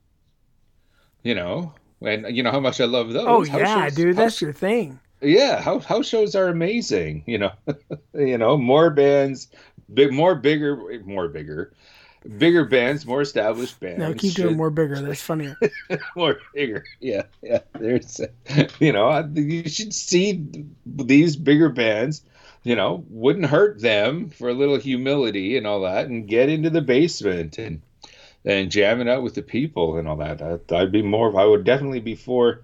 You 1.22 1.34
know, 1.34 1.74
and 2.00 2.34
you 2.36 2.42
know 2.42 2.50
how 2.50 2.60
much 2.60 2.80
I 2.80 2.84
love 2.84 3.12
those. 3.12 3.24
Oh 3.26 3.44
yeah, 3.44 3.84
shows- 3.86 3.94
dude, 3.94 4.16
that's 4.16 4.40
your 4.42 4.52
thing. 4.52 4.98
yeah. 5.20 5.60
House, 5.60 5.84
house 5.84 6.06
shows 6.08 6.34
are 6.34 6.48
amazing. 6.48 7.22
You 7.26 7.38
know, 7.38 7.52
you 8.14 8.38
know 8.38 8.56
more 8.56 8.90
bands, 8.90 9.48
big, 9.92 10.12
more 10.12 10.34
bigger, 10.34 11.00
more 11.04 11.28
bigger, 11.28 11.72
bigger 12.38 12.64
bands, 12.64 13.06
more 13.06 13.20
established 13.22 13.78
bands. 13.80 13.98
Now 14.00 14.12
keep 14.14 14.34
doing 14.34 14.48
should- 14.50 14.56
more 14.56 14.70
bigger. 14.70 15.00
That's 15.00 15.22
funnier. 15.22 15.56
more 16.16 16.38
bigger. 16.54 16.84
Yeah, 17.00 17.22
yeah. 17.42 17.60
There's, 17.78 18.20
you 18.80 18.92
know, 18.92 19.30
you 19.34 19.68
should 19.68 19.94
see 19.94 20.44
these 20.84 21.36
bigger 21.36 21.68
bands. 21.68 22.22
You 22.64 22.76
know, 22.76 23.04
wouldn't 23.10 23.46
hurt 23.46 23.80
them 23.80 24.30
for 24.30 24.48
a 24.48 24.54
little 24.54 24.76
humility 24.78 25.56
and 25.56 25.66
all 25.66 25.80
that, 25.82 26.06
and 26.06 26.28
get 26.28 26.48
into 26.48 26.70
the 26.70 26.80
basement 26.80 27.58
and 27.58 27.82
and 28.44 28.70
jam 28.70 29.00
it 29.00 29.08
out 29.08 29.22
with 29.22 29.34
the 29.34 29.42
people 29.42 29.96
and 29.98 30.08
all 30.08 30.16
that. 30.16 30.42
I, 30.42 30.58
I'd 30.74 30.92
be 30.92 31.02
more. 31.02 31.38
I 31.38 31.44
would 31.44 31.64
definitely 31.64 32.00
be 32.00 32.14
for, 32.14 32.62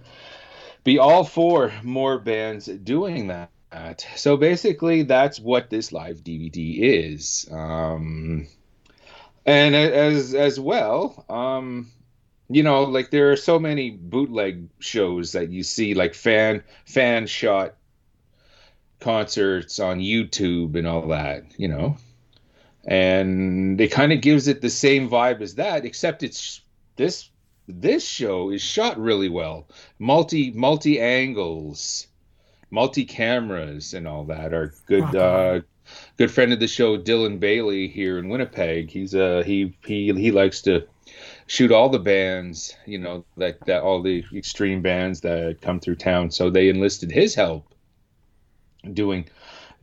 be 0.84 0.98
all 0.98 1.24
for 1.24 1.72
more 1.82 2.18
bands 2.18 2.66
doing 2.66 3.28
that. 3.28 4.06
So 4.16 4.36
basically, 4.36 5.02
that's 5.02 5.38
what 5.38 5.70
this 5.70 5.92
live 5.92 6.24
DVD 6.24 6.78
is. 6.78 7.48
Um, 7.50 8.48
and 9.44 9.74
as 9.74 10.34
as 10.34 10.58
well, 10.58 11.24
um, 11.28 11.90
you 12.48 12.62
know, 12.62 12.84
like 12.84 13.10
there 13.10 13.30
are 13.32 13.36
so 13.36 13.58
many 13.58 13.90
bootleg 13.90 14.68
shows 14.78 15.32
that 15.32 15.50
you 15.50 15.62
see, 15.62 15.94
like 15.94 16.14
fan 16.14 16.62
fan 16.86 17.26
shot 17.26 17.74
concerts 19.00 19.78
on 19.78 20.00
YouTube 20.00 20.76
and 20.76 20.86
all 20.86 21.08
that, 21.08 21.44
you 21.58 21.68
know, 21.68 21.96
and 22.88 23.78
it 23.80 23.92
kind 23.92 24.14
of 24.14 24.22
gives 24.22 24.48
it 24.48 24.62
the 24.62 24.70
same 24.70 25.10
vibe 25.10 25.42
as 25.42 25.56
that, 25.56 25.84
except 25.84 26.22
it's 26.22 26.62
this 26.96 27.28
this 27.68 28.04
show 28.04 28.50
is 28.50 28.62
shot 28.62 28.98
really 28.98 29.28
well, 29.28 29.68
multi 29.98 30.50
multi 30.52 30.98
angles, 30.98 32.06
multi 32.70 33.04
cameras, 33.04 33.92
and 33.92 34.08
all 34.08 34.24
that 34.24 34.54
are 34.54 34.74
good. 34.86 35.14
Uh, 35.14 35.60
good 36.16 36.30
friend 36.30 36.52
of 36.52 36.60
the 36.60 36.66
show, 36.66 36.98
Dylan 36.98 37.38
Bailey 37.38 37.88
here 37.88 38.18
in 38.18 38.30
Winnipeg. 38.30 38.90
He's 38.90 39.14
uh 39.14 39.42
he 39.44 39.76
he 39.86 40.12
he 40.14 40.32
likes 40.32 40.62
to 40.62 40.86
shoot 41.46 41.70
all 41.70 41.90
the 41.90 41.98
bands, 41.98 42.74
you 42.86 42.98
know, 42.98 43.26
that 43.36 43.64
that 43.66 43.82
all 43.82 44.00
the 44.00 44.24
extreme 44.34 44.80
bands 44.80 45.20
that 45.20 45.60
come 45.60 45.78
through 45.78 45.96
town. 45.96 46.30
So 46.30 46.48
they 46.48 46.70
enlisted 46.70 47.10
his 47.10 47.34
help 47.34 47.66
doing 48.94 49.28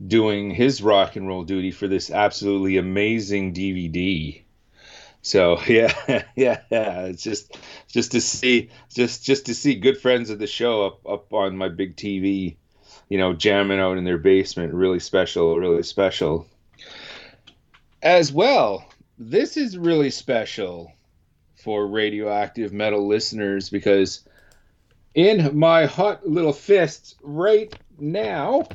doing 0.04 0.50
his 0.50 0.82
rock 0.82 1.16
and 1.16 1.26
roll 1.26 1.44
duty 1.44 1.70
for 1.70 1.88
this 1.88 2.10
absolutely 2.10 2.76
amazing 2.76 3.54
DVD. 3.54 4.42
So 5.22 5.60
yeah, 5.66 5.92
yeah, 6.36 6.60
yeah. 6.70 7.02
It's 7.06 7.22
just 7.22 7.58
just 7.88 8.12
to 8.12 8.20
see 8.20 8.70
just 8.94 9.24
just 9.24 9.46
to 9.46 9.54
see 9.54 9.74
good 9.74 9.98
friends 9.98 10.30
of 10.30 10.38
the 10.38 10.46
show 10.46 10.86
up 10.86 11.06
up 11.06 11.32
on 11.32 11.56
my 11.56 11.68
big 11.68 11.96
TV, 11.96 12.56
you 13.08 13.18
know, 13.18 13.32
jamming 13.32 13.80
out 13.80 13.98
in 13.98 14.04
their 14.04 14.18
basement. 14.18 14.74
Really 14.74 15.00
special, 15.00 15.56
really 15.56 15.82
special. 15.82 16.46
As 18.02 18.32
well, 18.32 18.86
this 19.18 19.56
is 19.56 19.76
really 19.76 20.10
special 20.10 20.92
for 21.56 21.86
radioactive 21.86 22.72
metal 22.72 23.08
listeners 23.08 23.70
because 23.70 24.22
in 25.14 25.58
my 25.58 25.86
hot 25.86 26.28
little 26.28 26.52
fist 26.52 27.16
right 27.22 27.74
now, 27.98 28.68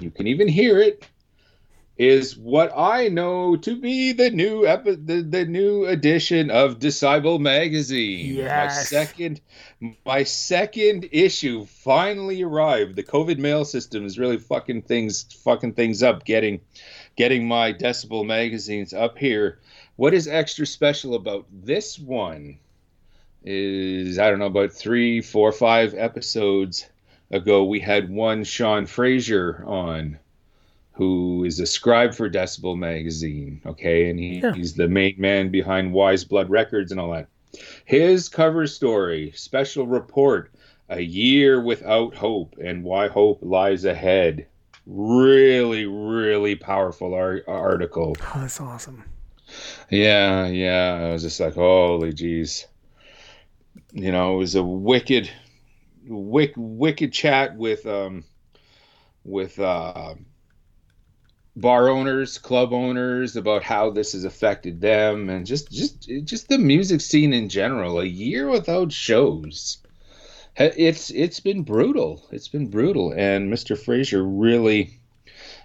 you 0.00 0.10
can 0.10 0.26
even 0.26 0.48
hear 0.48 0.78
it, 0.78 1.06
is 1.98 2.36
what 2.36 2.72
I 2.76 3.08
know 3.08 3.56
to 3.56 3.80
be 3.80 4.12
the 4.12 4.30
new 4.30 4.66
epi- 4.66 4.96
the, 4.96 5.22
the 5.22 5.46
new 5.46 5.86
edition 5.86 6.50
of 6.50 6.78
Decibel 6.78 7.40
magazine. 7.40 8.34
Yes. 8.34 8.76
My 8.76 8.82
second 8.82 9.40
my 10.04 10.22
second 10.22 11.08
issue 11.10 11.64
finally 11.64 12.42
arrived. 12.42 12.96
The 12.96 13.02
COVID 13.02 13.38
mail 13.38 13.64
system 13.64 14.04
is 14.04 14.18
really 14.18 14.38
fucking 14.38 14.82
things 14.82 15.22
fucking 15.42 15.72
things 15.72 16.02
up 16.02 16.24
getting 16.24 16.60
getting 17.16 17.48
my 17.48 17.72
Decibel 17.72 18.26
magazines 18.26 18.92
up 18.92 19.16
here. 19.16 19.60
What 19.96 20.12
is 20.12 20.28
extra 20.28 20.66
special 20.66 21.14
about 21.14 21.46
this 21.50 21.98
one 21.98 22.58
is 23.42 24.18
I 24.18 24.28
don't 24.28 24.38
know 24.38 24.46
about 24.46 24.72
three, 24.72 25.22
four, 25.22 25.50
five 25.50 25.94
episodes 25.94 26.86
ago 27.30 27.64
we 27.64 27.80
had 27.80 28.08
one 28.10 28.44
Sean 28.44 28.86
Frazier 28.86 29.64
on 29.66 30.18
who 30.92 31.44
is 31.44 31.60
a 31.60 31.66
scribe 31.66 32.14
for 32.14 32.30
Decibel 32.30 32.76
magazine, 32.76 33.60
okay, 33.66 34.08
and 34.08 34.18
he, 34.18 34.38
Yeah. 34.38 34.54
he's 34.54 34.74
the 34.74 34.88
main 34.88 35.14
man 35.18 35.50
behind 35.50 35.92
Wise 35.92 36.24
Blood 36.24 36.48
Records 36.48 36.90
and 36.90 36.98
all 36.98 37.12
that. 37.12 37.28
His 37.84 38.30
cover 38.30 38.66
story, 38.66 39.32
special 39.36 39.86
report, 39.86 40.50
a 40.88 41.00
year 41.00 41.60
without 41.60 42.14
hope 42.14 42.54
and 42.62 42.82
why 42.82 43.08
hope 43.08 43.40
lies 43.42 43.84
ahead. 43.84 44.46
Really, 44.86 45.84
really 45.84 46.54
powerful 46.54 47.12
ar- 47.12 47.42
article. 47.46 48.16
Oh, 48.22 48.40
that's 48.40 48.60
awesome. 48.60 49.04
Yeah, 49.90 50.46
yeah. 50.46 51.08
I 51.08 51.12
was 51.12 51.22
just 51.22 51.40
like, 51.40 51.54
holy 51.54 52.12
jeez. 52.14 52.64
You 53.92 54.12
know, 54.12 54.34
it 54.36 54.38
was 54.38 54.54
a 54.54 54.62
wicked, 54.62 55.30
wick, 56.08 56.52
wicked 56.56 57.12
chat 57.12 57.56
with 57.56 57.86
um, 57.86 58.24
with 59.24 59.58
uh, 59.58 60.14
bar 61.56 61.88
owners, 61.88 62.38
club 62.38 62.72
owners 62.72 63.36
about 63.36 63.62
how 63.62 63.90
this 63.90 64.12
has 64.12 64.24
affected 64.24 64.80
them, 64.80 65.28
and 65.28 65.46
just 65.46 65.70
just 65.70 66.08
just 66.24 66.48
the 66.48 66.58
music 66.58 67.00
scene 67.00 67.32
in 67.32 67.48
general. 67.48 68.00
A 68.00 68.04
year 68.04 68.48
without 68.48 68.92
shows. 68.92 69.78
It's 70.58 71.10
it's 71.10 71.40
been 71.40 71.62
brutal. 71.62 72.26
It's 72.30 72.48
been 72.48 72.68
brutal, 72.68 73.12
and 73.12 73.52
Mr. 73.52 73.78
Fraser 73.78 74.24
really, 74.24 75.00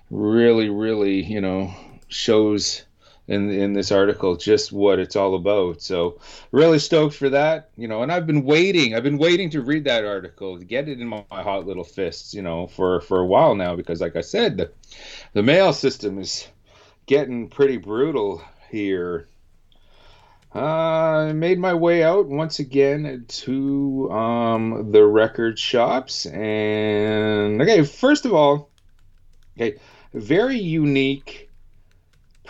really, 0.09 0.69
really, 0.69 1.23
you 1.23 1.39
know, 1.39 1.73
shows 2.09 2.83
in 3.27 3.49
in 3.49 3.73
this 3.73 3.91
article 3.91 4.35
just 4.35 4.71
what 4.71 4.99
it's 4.99 5.15
all 5.15 5.35
about. 5.35 5.81
So 5.81 6.19
really 6.51 6.79
stoked 6.79 7.15
for 7.15 7.29
that, 7.29 7.69
you 7.77 7.87
know. 7.87 8.03
And 8.03 8.11
I've 8.11 8.27
been 8.27 8.43
waiting. 8.43 8.95
I've 8.95 9.03
been 9.03 9.17
waiting 9.17 9.49
to 9.51 9.61
read 9.61 9.85
that 9.85 10.05
article 10.05 10.57
to 10.57 10.65
get 10.65 10.89
it 10.89 10.99
in 10.99 11.07
my, 11.07 11.23
my 11.29 11.43
hot 11.43 11.65
little 11.65 11.83
fists, 11.83 12.33
you 12.33 12.41
know, 12.41 12.67
for 12.67 13.01
for 13.01 13.19
a 13.19 13.25
while 13.25 13.55
now 13.55 13.75
because, 13.75 14.01
like 14.01 14.15
I 14.15 14.21
said, 14.21 14.57
the 14.57 14.71
the 15.33 15.43
mail 15.43 15.73
system 15.73 16.19
is 16.19 16.47
getting 17.05 17.49
pretty 17.49 17.77
brutal 17.77 18.41
here. 18.69 19.27
Uh, 20.53 21.29
I 21.29 21.33
made 21.33 21.59
my 21.59 21.73
way 21.73 22.03
out 22.03 22.27
once 22.27 22.59
again 22.59 23.23
to 23.25 24.11
um, 24.11 24.91
the 24.91 25.05
record 25.05 25.57
shops, 25.57 26.25
and 26.25 27.61
okay, 27.61 27.83
first 27.85 28.25
of 28.25 28.33
all, 28.33 28.69
okay, 29.55 29.79
very 30.13 30.57
unique 30.57 31.50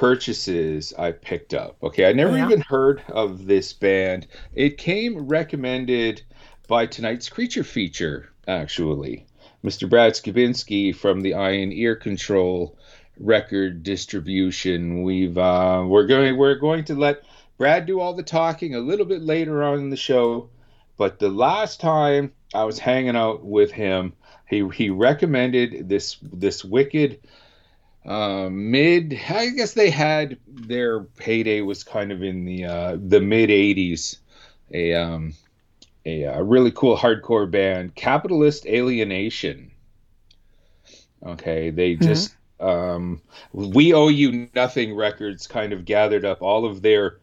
purchases 0.01 0.95
I 0.97 1.11
picked 1.11 1.53
up. 1.53 1.77
Okay, 1.83 2.09
I 2.09 2.13
never 2.13 2.35
Yeah. 2.35 2.47
even 2.47 2.61
heard 2.61 3.03
of 3.09 3.45
this 3.45 3.71
band. 3.71 4.25
It 4.55 4.79
came 4.79 5.27
recommended 5.27 6.23
by 6.67 6.87
tonight's 6.87 7.29
creature 7.29 7.63
feature, 7.63 8.31
actually. 8.47 9.27
Mr. 9.63 9.87
Brad 9.87 10.13
Skibinski 10.13 10.91
from 10.95 11.21
the 11.21 11.35
Eye 11.35 11.51
and 11.51 11.71
Ear 11.71 11.95
Control 11.95 12.75
record 13.19 13.83
distribution. 13.83 15.03
We've 15.03 15.37
uh, 15.37 15.85
we're 15.87 16.07
going 16.07 16.35
we're 16.35 16.55
going 16.55 16.83
to 16.85 16.95
let 16.95 17.21
Brad 17.59 17.85
do 17.85 17.99
all 17.99 18.15
the 18.15 18.23
talking 18.23 18.73
a 18.73 18.79
little 18.79 19.05
bit 19.05 19.21
later 19.21 19.61
on 19.61 19.77
in 19.77 19.89
the 19.91 19.97
show. 19.97 20.49
But 20.97 21.19
the 21.19 21.29
last 21.29 21.79
time 21.79 22.31
I 22.55 22.63
was 22.63 22.79
hanging 22.79 23.15
out 23.15 23.45
with 23.45 23.69
him, 23.71 24.13
he 24.49 24.67
he 24.73 24.89
recommended 24.89 25.89
this 25.89 26.17
this 26.23 26.65
wicked 26.65 27.19
uh, 28.05 28.49
mid. 28.49 29.19
I 29.29 29.49
guess 29.49 29.73
they 29.73 29.89
had 29.89 30.37
their 30.47 31.07
heyday 31.19 31.61
was 31.61 31.83
kind 31.83 32.11
of 32.11 32.23
in 32.23 32.45
the 32.45 32.65
uh, 32.65 32.97
the 32.99 33.21
mid 33.21 33.49
'80s. 33.49 34.17
A 34.73 34.93
um, 34.93 35.33
a, 36.05 36.25
uh 36.25 36.41
really 36.41 36.71
cool 36.71 36.97
hardcore 36.97 37.49
band, 37.49 37.95
Capitalist 37.95 38.65
Alienation. 38.65 39.71
Okay, 41.23 41.69
they 41.69 41.95
just 41.95 42.35
um, 42.59 43.21
we 43.51 43.93
owe 43.93 44.07
you 44.07 44.49
nothing 44.55 44.95
records 44.95 45.47
kind 45.47 45.73
of 45.73 45.85
gathered 45.85 46.25
up 46.25 46.41
all 46.41 46.65
of 46.65 46.81
their 46.81 47.19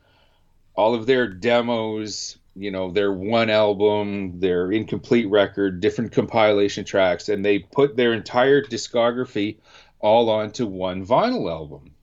all 0.74 0.94
of 0.94 1.06
their 1.06 1.26
demos 1.26 2.38
you 2.54 2.70
know 2.70 2.90
their 2.90 3.12
one 3.12 3.50
album 3.50 4.40
their 4.40 4.72
incomplete 4.72 5.28
record 5.28 5.80
different 5.80 6.12
compilation 6.12 6.84
tracks 6.84 7.28
and 7.28 7.44
they 7.44 7.60
put 7.60 7.96
their 7.96 8.12
entire 8.12 8.62
discography 8.62 9.58
all 10.00 10.28
onto 10.30 10.66
one 10.66 11.06
vinyl 11.06 11.50
album. 11.50 11.94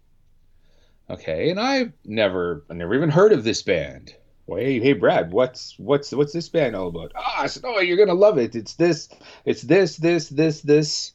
Okay 1.09 1.49
and 1.49 1.59
i've 1.59 1.93
never 2.03 2.65
i 2.69 2.73
never 2.73 2.95
even 2.95 3.09
heard 3.09 3.31
of 3.31 3.43
this 3.43 3.61
band. 3.61 4.15
Well, 4.47 4.59
hey, 4.59 4.79
hey 4.79 4.93
brad 4.93 5.31
what's 5.31 5.77
what's 5.79 6.11
what's 6.11 6.33
this 6.33 6.49
band 6.49 6.75
all 6.75 6.87
about? 6.87 7.11
Ah 7.15 7.47
oh 7.63 7.79
you're 7.79 7.97
gonna 7.97 8.13
love 8.13 8.37
it. 8.37 8.55
It's 8.55 8.75
this 8.75 9.09
it's 9.45 9.61
this 9.61 9.97
this 9.97 10.29
this 10.29 10.61
this. 10.61 11.13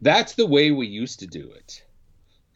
That's 0.00 0.34
the 0.34 0.46
way 0.46 0.70
we 0.70 0.86
used 0.86 1.20
to 1.20 1.26
do 1.26 1.52
it. 1.52 1.84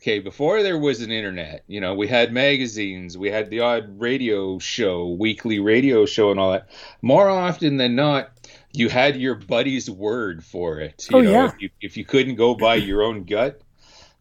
Okay, 0.06 0.20
before 0.20 0.62
there 0.62 0.78
was 0.78 1.00
an 1.00 1.10
internet, 1.10 1.64
you 1.66 1.80
know, 1.80 1.94
we 1.94 2.06
had 2.06 2.32
magazines, 2.32 3.18
we 3.18 3.28
had 3.28 3.50
the 3.50 3.58
odd 3.58 4.00
radio 4.00 4.58
show, 4.58 5.08
weekly 5.08 5.58
radio 5.58 6.06
show, 6.06 6.30
and 6.30 6.38
all 6.38 6.52
that. 6.52 6.68
More 7.02 7.28
often 7.28 7.76
than 7.76 7.96
not, 7.96 8.30
you 8.76 8.88
had 8.88 9.16
your 9.16 9.34
buddy's 9.34 9.90
word 9.90 10.44
for 10.44 10.80
it. 10.80 11.06
You 11.10 11.18
Oh, 11.18 11.20
know, 11.22 11.30
yeah. 11.30 11.46
if 11.46 11.60
you, 11.60 11.70
if 11.80 11.96
you 11.96 12.04
couldn't 12.04 12.36
go 12.36 12.54
by 12.54 12.74
your 12.76 13.02
own 13.02 13.24
gut, 13.24 13.60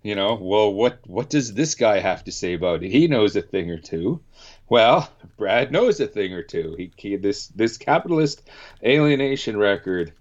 you 0.04 0.16
know, 0.16 0.36
well, 0.36 0.72
what 0.74 1.00
what 1.08 1.30
does 1.30 1.54
this 1.54 1.76
guy 1.76 2.00
have 2.00 2.24
to 2.26 2.32
say 2.32 2.54
about 2.54 2.84
it? 2.84 2.92
He 2.92 3.08
knows 3.08 3.36
a 3.36 3.42
thing 3.42 3.72
or 3.72 3.80
two. 3.80 4.22
Well, 4.70 5.10
Brad 5.38 5.72
knows 5.72 6.00
a 6.00 6.08
thing 6.08 6.34
or 6.34 6.44
two. 6.44 6.76
He, 6.78 6.92
he 6.96 7.16
this 7.18 7.48
this 7.48 7.78
capitalist 7.78 8.44
alienation 8.84 9.58
record. 9.58 10.14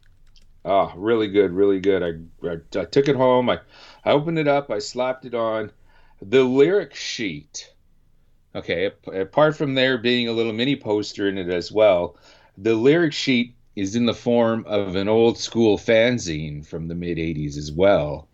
Oh, 0.64 0.92
really 0.96 1.28
good, 1.28 1.52
really 1.52 1.80
good. 1.80 2.02
I, 2.02 2.48
I, 2.48 2.80
I 2.80 2.84
took 2.86 3.08
it 3.08 3.16
home. 3.16 3.50
I, 3.50 3.60
I 4.04 4.12
opened 4.12 4.38
it 4.38 4.48
up. 4.48 4.70
I 4.70 4.78
slapped 4.78 5.26
it 5.26 5.34
on. 5.34 5.70
The 6.22 6.42
lyric 6.42 6.94
sheet. 6.94 7.70
Okay, 8.54 8.90
apart 9.12 9.56
from 9.56 9.74
there 9.74 9.98
being 9.98 10.28
a 10.28 10.32
little 10.32 10.52
mini 10.54 10.76
poster 10.76 11.28
in 11.28 11.36
it 11.36 11.48
as 11.50 11.70
well, 11.72 12.16
the 12.56 12.74
lyric 12.74 13.12
sheet 13.12 13.54
is 13.76 13.96
in 13.96 14.06
the 14.06 14.14
form 14.14 14.64
of 14.66 14.96
an 14.96 15.08
old 15.08 15.38
school 15.38 15.78
fanzine 15.78 16.64
from 16.64 16.88
the 16.88 16.94
mid 16.94 17.18
'80s 17.18 17.56
as 17.56 17.72
well. 17.72 18.28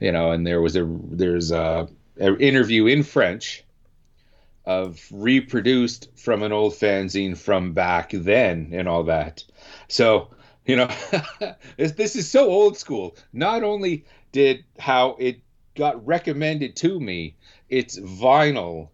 You 0.00 0.12
know, 0.12 0.32
and 0.32 0.46
there 0.46 0.60
was 0.60 0.76
a 0.76 0.84
there's 1.10 1.50
a, 1.50 1.88
an 2.18 2.40
interview 2.40 2.86
in 2.86 3.02
French 3.02 3.64
of 4.64 5.04
reproduced 5.10 6.08
from 6.16 6.42
an 6.42 6.52
old 6.52 6.72
fanzine 6.72 7.36
from 7.36 7.72
back 7.72 8.10
then 8.12 8.70
and 8.72 8.88
all 8.88 9.04
that. 9.04 9.44
So, 9.88 10.30
you 10.66 10.76
know, 10.76 10.88
this, 11.76 11.92
this 11.92 12.16
is 12.16 12.30
so 12.30 12.48
old 12.48 12.76
school. 12.76 13.16
Not 13.32 13.64
only 13.64 14.04
did 14.30 14.64
how 14.78 15.16
it 15.18 15.40
got 15.74 16.04
recommended 16.06 16.76
to 16.76 17.00
me, 17.00 17.34
it's 17.68 17.98
vinyl 17.98 18.88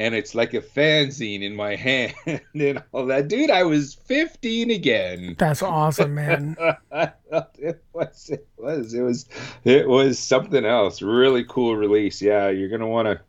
and 0.00 0.14
it's 0.14 0.34
like 0.34 0.54
a 0.54 0.62
fanzine 0.62 1.42
in 1.42 1.54
my 1.54 1.76
hand 1.76 2.14
and 2.54 2.82
all 2.92 3.04
that. 3.06 3.28
Dude, 3.28 3.50
I 3.50 3.64
was 3.64 3.94
15 3.94 4.70
again. 4.70 5.36
That's 5.38 5.62
awesome, 5.62 6.14
man. 6.14 6.56
it 6.90 7.84
was 7.92 8.30
it 8.30 8.48
was 8.56 8.94
it 8.94 9.02
was 9.02 9.26
it 9.64 9.86
was 9.86 10.18
something 10.18 10.64
else. 10.64 11.02
Really 11.02 11.44
cool 11.44 11.76
release. 11.76 12.22
Yeah, 12.22 12.48
you're 12.48 12.70
gonna 12.70 12.88
want 12.88 13.08
to 13.08 13.20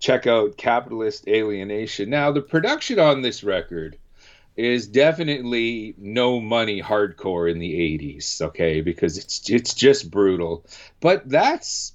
check 0.00 0.26
out 0.26 0.58
Capitalist 0.58 1.26
Alienation. 1.28 2.10
Now, 2.10 2.30
the 2.30 2.42
production 2.42 2.98
on 2.98 3.22
this 3.22 3.42
record 3.42 3.96
is 4.54 4.86
definitely 4.86 5.94
no 5.96 6.40
money 6.40 6.82
hardcore 6.82 7.50
in 7.50 7.58
the 7.58 7.72
80s, 7.98 8.42
okay? 8.42 8.82
Because 8.82 9.16
it's 9.16 9.48
it's 9.48 9.72
just 9.72 10.10
brutal. 10.10 10.66
But 11.00 11.26
that's 11.26 11.94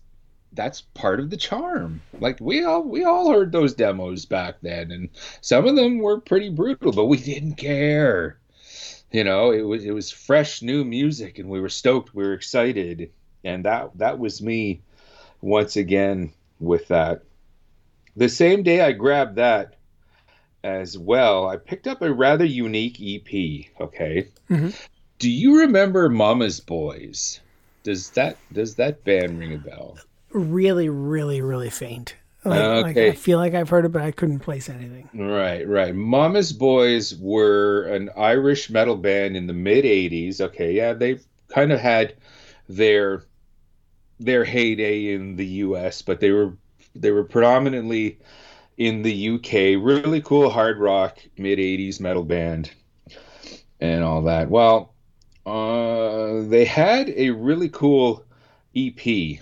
that's 0.57 0.81
part 0.81 1.21
of 1.21 1.29
the 1.29 1.37
charm. 1.37 2.01
Like 2.19 2.41
we 2.41 2.65
all 2.65 2.83
we 2.83 3.05
all 3.05 3.31
heard 3.31 3.53
those 3.53 3.73
demos 3.73 4.25
back 4.25 4.55
then 4.61 4.91
and 4.91 5.07
some 5.39 5.65
of 5.65 5.75
them 5.77 5.99
were 5.99 6.19
pretty 6.19 6.49
brutal, 6.49 6.91
but 6.91 7.05
we 7.05 7.17
didn't 7.17 7.55
care. 7.55 8.39
You 9.11 9.23
know, 9.23 9.51
it 9.51 9.61
was 9.61 9.85
it 9.85 9.91
was 9.91 10.11
fresh 10.11 10.61
new 10.61 10.83
music 10.83 11.39
and 11.39 11.47
we 11.47 11.61
were 11.61 11.69
stoked, 11.69 12.13
we 12.13 12.25
were 12.25 12.33
excited. 12.33 13.11
And 13.45 13.63
that 13.63 13.97
that 13.99 14.19
was 14.19 14.41
me 14.41 14.81
once 15.39 15.77
again 15.77 16.33
with 16.59 16.87
that. 16.89 17.23
The 18.17 18.27
same 18.27 18.63
day 18.63 18.81
I 18.81 18.91
grabbed 18.91 19.35
that 19.35 19.75
as 20.63 20.97
well, 20.97 21.47
I 21.47 21.55
picked 21.55 21.87
up 21.87 22.01
a 22.01 22.11
rather 22.11 22.43
unique 22.43 22.99
EP. 22.99 23.69
Okay, 23.79 24.27
Mhm. 24.49 24.75
do 25.19 25.29
you 25.29 25.59
remember 25.59 26.09
Mama's 26.09 26.59
Boys? 26.59 27.39
Does 27.83 28.09
that 28.11 28.37
does 28.51 28.75
that 28.75 29.03
band 29.05 29.37
ring 29.39 29.53
a 29.53 29.57
bell? 29.59 29.97
Really, 30.37 30.89
really, 30.89 31.41
really 31.41 31.69
faint. 31.69 32.15
Like, 32.45 32.75
like 32.77 32.97
Okay. 32.97 33.09
I 33.09 33.13
feel 33.15 33.39
like 33.39 33.53
I've 33.53 33.69
heard 33.69 33.85
it, 33.85 33.89
but 33.91 34.01
I 34.03 34.11
couldn't 34.11 34.39
place 34.39 34.69
anything. 34.69 35.09
Right, 35.13 35.67
right. 35.67 35.95
Mama's 35.95 36.53
Boys 36.53 37.15
were 37.17 37.83
an 37.83 38.09
Irish 38.15 38.69
metal 38.69 38.95
band 38.95 39.35
in 39.35 39.47
the 39.47 39.53
mid 39.53 39.85
'80s. 39.85 40.39
Okay, 40.41 40.73
yeah, 40.73 40.93
they 40.93 41.19
kind 41.49 41.71
of 41.71 41.79
had 41.79 42.15
their 42.69 43.23
their 44.19 44.43
heyday 44.45 45.13
in 45.13 45.35
the 45.35 45.45
U.S., 45.67 46.01
but 46.01 46.19
they 46.19 46.31
were 46.31 46.55
they 46.95 47.11
were 47.11 47.23
predominantly 47.23 48.19
in 48.77 49.01
the 49.01 49.13
U.K. 49.13 49.75
Really 49.75 50.21
cool 50.21 50.49
hard 50.49 50.77
rock 50.79 51.19
mid 51.37 51.59
'80s 51.59 51.99
metal 51.99 52.23
band 52.23 52.71
and 53.79 54.03
all 54.03 54.21
that. 54.23 54.49
Well, 54.49 54.93
uh, 55.45 56.41
they 56.47 56.65
had 56.65 57.09
a 57.09 57.31
really 57.31 57.69
cool 57.69 58.25
EP, 58.75 59.39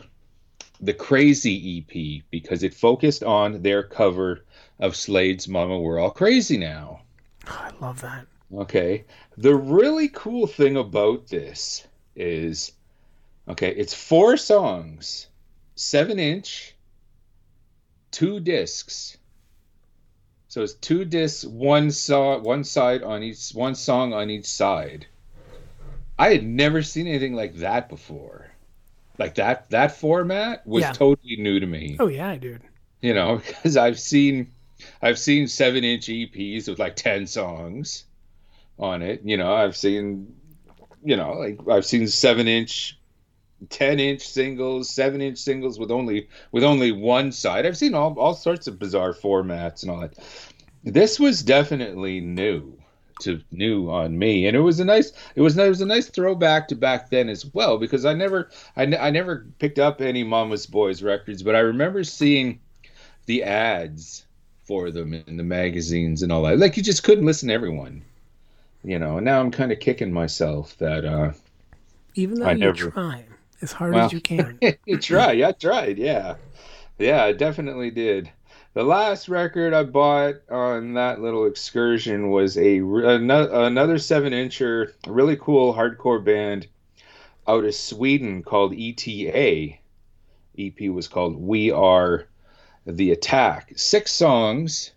the 0.82 0.94
Crazy 0.94 1.80
EP, 1.80 2.24
because 2.32 2.64
it 2.64 2.74
focused 2.74 3.24
on 3.24 3.62
their 3.62 3.84
cover 3.84 4.46
of 4.80 4.96
Slade's 4.96 5.48
Mama 5.48 5.80
We're 5.80 6.00
All 6.00 6.12
Crazy 6.12 6.58
Now. 6.58 7.02
Oh, 7.48 7.70
I 7.72 7.72
love 7.86 8.02
that. 8.02 8.28
Okay. 8.54 9.06
The 9.38 9.56
really 9.56 10.10
cool 10.10 10.48
thing 10.48 10.78
about 10.78 11.28
this 11.28 11.86
is 12.16 12.72
okay, 13.48 13.70
it's 13.70 13.94
four 13.94 14.38
songs, 14.38 15.28
seven 15.76 16.20
inch, 16.20 16.76
two 18.12 18.40
discs. 18.40 19.18
So 20.48 20.64
it's 20.64 20.74
two 20.74 21.04
discs, 21.04 21.44
one 21.44 21.92
song, 21.92 22.44
one 22.44 22.64
side 22.64 23.04
on 23.04 23.24
each, 23.24 23.50
one 23.52 23.76
song 23.76 24.14
on 24.14 24.30
each 24.30 24.46
side. 24.46 25.06
I 26.18 26.30
had 26.30 26.46
never 26.46 26.82
seen 26.82 27.08
anything 27.08 27.34
like 27.34 27.56
that 27.56 27.90
before. 27.90 28.52
Like 29.18 29.36
that, 29.36 29.70
that 29.70 29.96
format 29.98 30.66
was 30.68 30.82
Yeah. 30.84 30.92
totally 30.92 31.38
new 31.38 31.60
to 31.60 31.66
me. 31.68 31.96
Oh 32.00 32.08
yeah, 32.08 32.36
dude. 32.36 32.62
you 33.02 33.14
know 33.14 33.38
because 33.48 33.78
i've 33.78 34.00
seen 34.00 34.52
i've 35.02 35.20
seen 35.20 35.48
seven 35.48 35.84
inch 35.84 36.08
eps 36.08 36.68
with 36.68 36.80
like 36.80 36.96
10 36.96 37.28
songs 37.28 38.06
on 38.80 39.02
it. 39.02 39.22
You 39.24 39.38
know 39.38 39.54
i've 39.54 39.76
seen 39.78 40.36
you 41.04 41.16
know 41.16 41.34
like 41.34 41.60
i've 41.70 41.86
seen 41.86 42.08
seven 42.08 42.48
inch 42.48 42.98
10 43.70 44.00
inch 44.00 44.22
singles 44.28 44.90
seven 44.90 45.22
inch 45.22 45.38
singles 45.38 45.80
with 45.80 45.92
only 45.92 46.28
with 46.52 46.64
only 46.64 46.92
one 46.92 47.32
side. 47.32 47.66
I've 47.66 47.78
seen 47.78 47.94
all, 47.96 48.18
all 48.20 48.34
sorts 48.34 48.68
of 48.68 48.78
bizarre 48.80 49.14
formats 49.14 49.82
and 49.84 49.92
all 49.92 50.00
that. 50.02 50.14
This 50.84 51.20
was 51.20 51.42
definitely 51.42 52.20
new 52.20 52.75
to 53.22 53.42
new 53.52 53.90
on 53.90 54.18
me 54.20 54.46
and 54.46 54.58
it 54.58 54.60
was 54.62 54.80
a 54.80 54.86
nice 54.86 55.14
it 55.36 55.42
was 55.42 55.58
it 55.58 55.70
was 55.70 55.80
a 55.82 55.86
nice 55.86 56.08
throwback 56.10 56.68
to 56.68 56.76
back 56.76 57.10
then 57.10 57.30
as 57.30 57.46
well 57.54 57.78
because 57.78 58.04
i 58.06 58.14
never 58.14 58.50
i, 58.76 58.84
I 58.84 59.10
never 59.10 59.46
picked 59.60 59.80
up 59.80 60.02
any 60.02 60.24
mama's 60.24 60.66
boys 60.66 61.02
records 61.02 61.42
but 61.42 61.56
i 61.56 61.60
remember 61.60 62.04
seeing 62.04 62.60
the 63.26 63.44
ads 63.44 64.26
for 64.66 64.92
them 64.92 65.14
in 65.14 65.38
the 65.38 65.44
magazines 65.44 66.24
and 66.24 66.32
all 66.32 66.42
that. 66.44 66.58
Like 66.58 66.76
you 66.76 66.82
just 66.82 67.04
couldn't 67.04 67.26
listen 67.26 67.50
to 67.50 67.54
everyone, 67.54 68.04
you 68.84 68.98
know. 68.98 69.18
And 69.18 69.26
now 69.26 69.40
I'm 69.40 69.52
kind 69.52 69.72
of 69.72 69.80
kicking 69.80 70.12
myself 70.12 70.76
that 70.80 71.06
uh, 71.06 71.34
Even 72.16 72.40
though 72.40 72.48
I 72.48 72.54
you 72.54 72.58
never- 72.58 72.90
try 72.90 73.26
as 73.62 73.72
hard 73.72 73.94
Well, 73.94 74.06
as 74.08 74.14
you 74.14 74.20
can. 74.22 74.60
you 74.86 74.98
tried. 74.98 75.42
I 75.42 75.52
tried. 75.52 76.00
Yeah, 76.00 76.36
yeah, 76.98 77.24
I 77.26 77.32
definitely 77.34 77.92
did. 77.92 78.32
The 78.76 78.84
last 78.84 79.30
record 79.30 79.74
I 79.74 79.84
bought 79.84 80.42
on 80.52 80.96
that 80.96 81.22
little 81.22 81.46
excursion 81.46 82.30
was 82.30 82.58
a 82.58 82.80
another 82.80 83.98
seven 83.98 84.34
incher, 84.34 84.92
really 85.08 85.38
cool 85.38 85.74
hardcore 85.74 86.22
band 86.22 86.68
out 87.48 87.64
of 87.64 87.74
Sweden 87.74 88.44
called 88.44 88.74
ETA. 88.78 89.78
EP 90.60 90.90
was 90.90 91.08
called 91.08 91.38
We 91.38 91.72
Are 91.72 92.28
the 92.86 93.12
Attack. 93.12 93.72
Six 93.78 94.12
songs, 94.12 94.92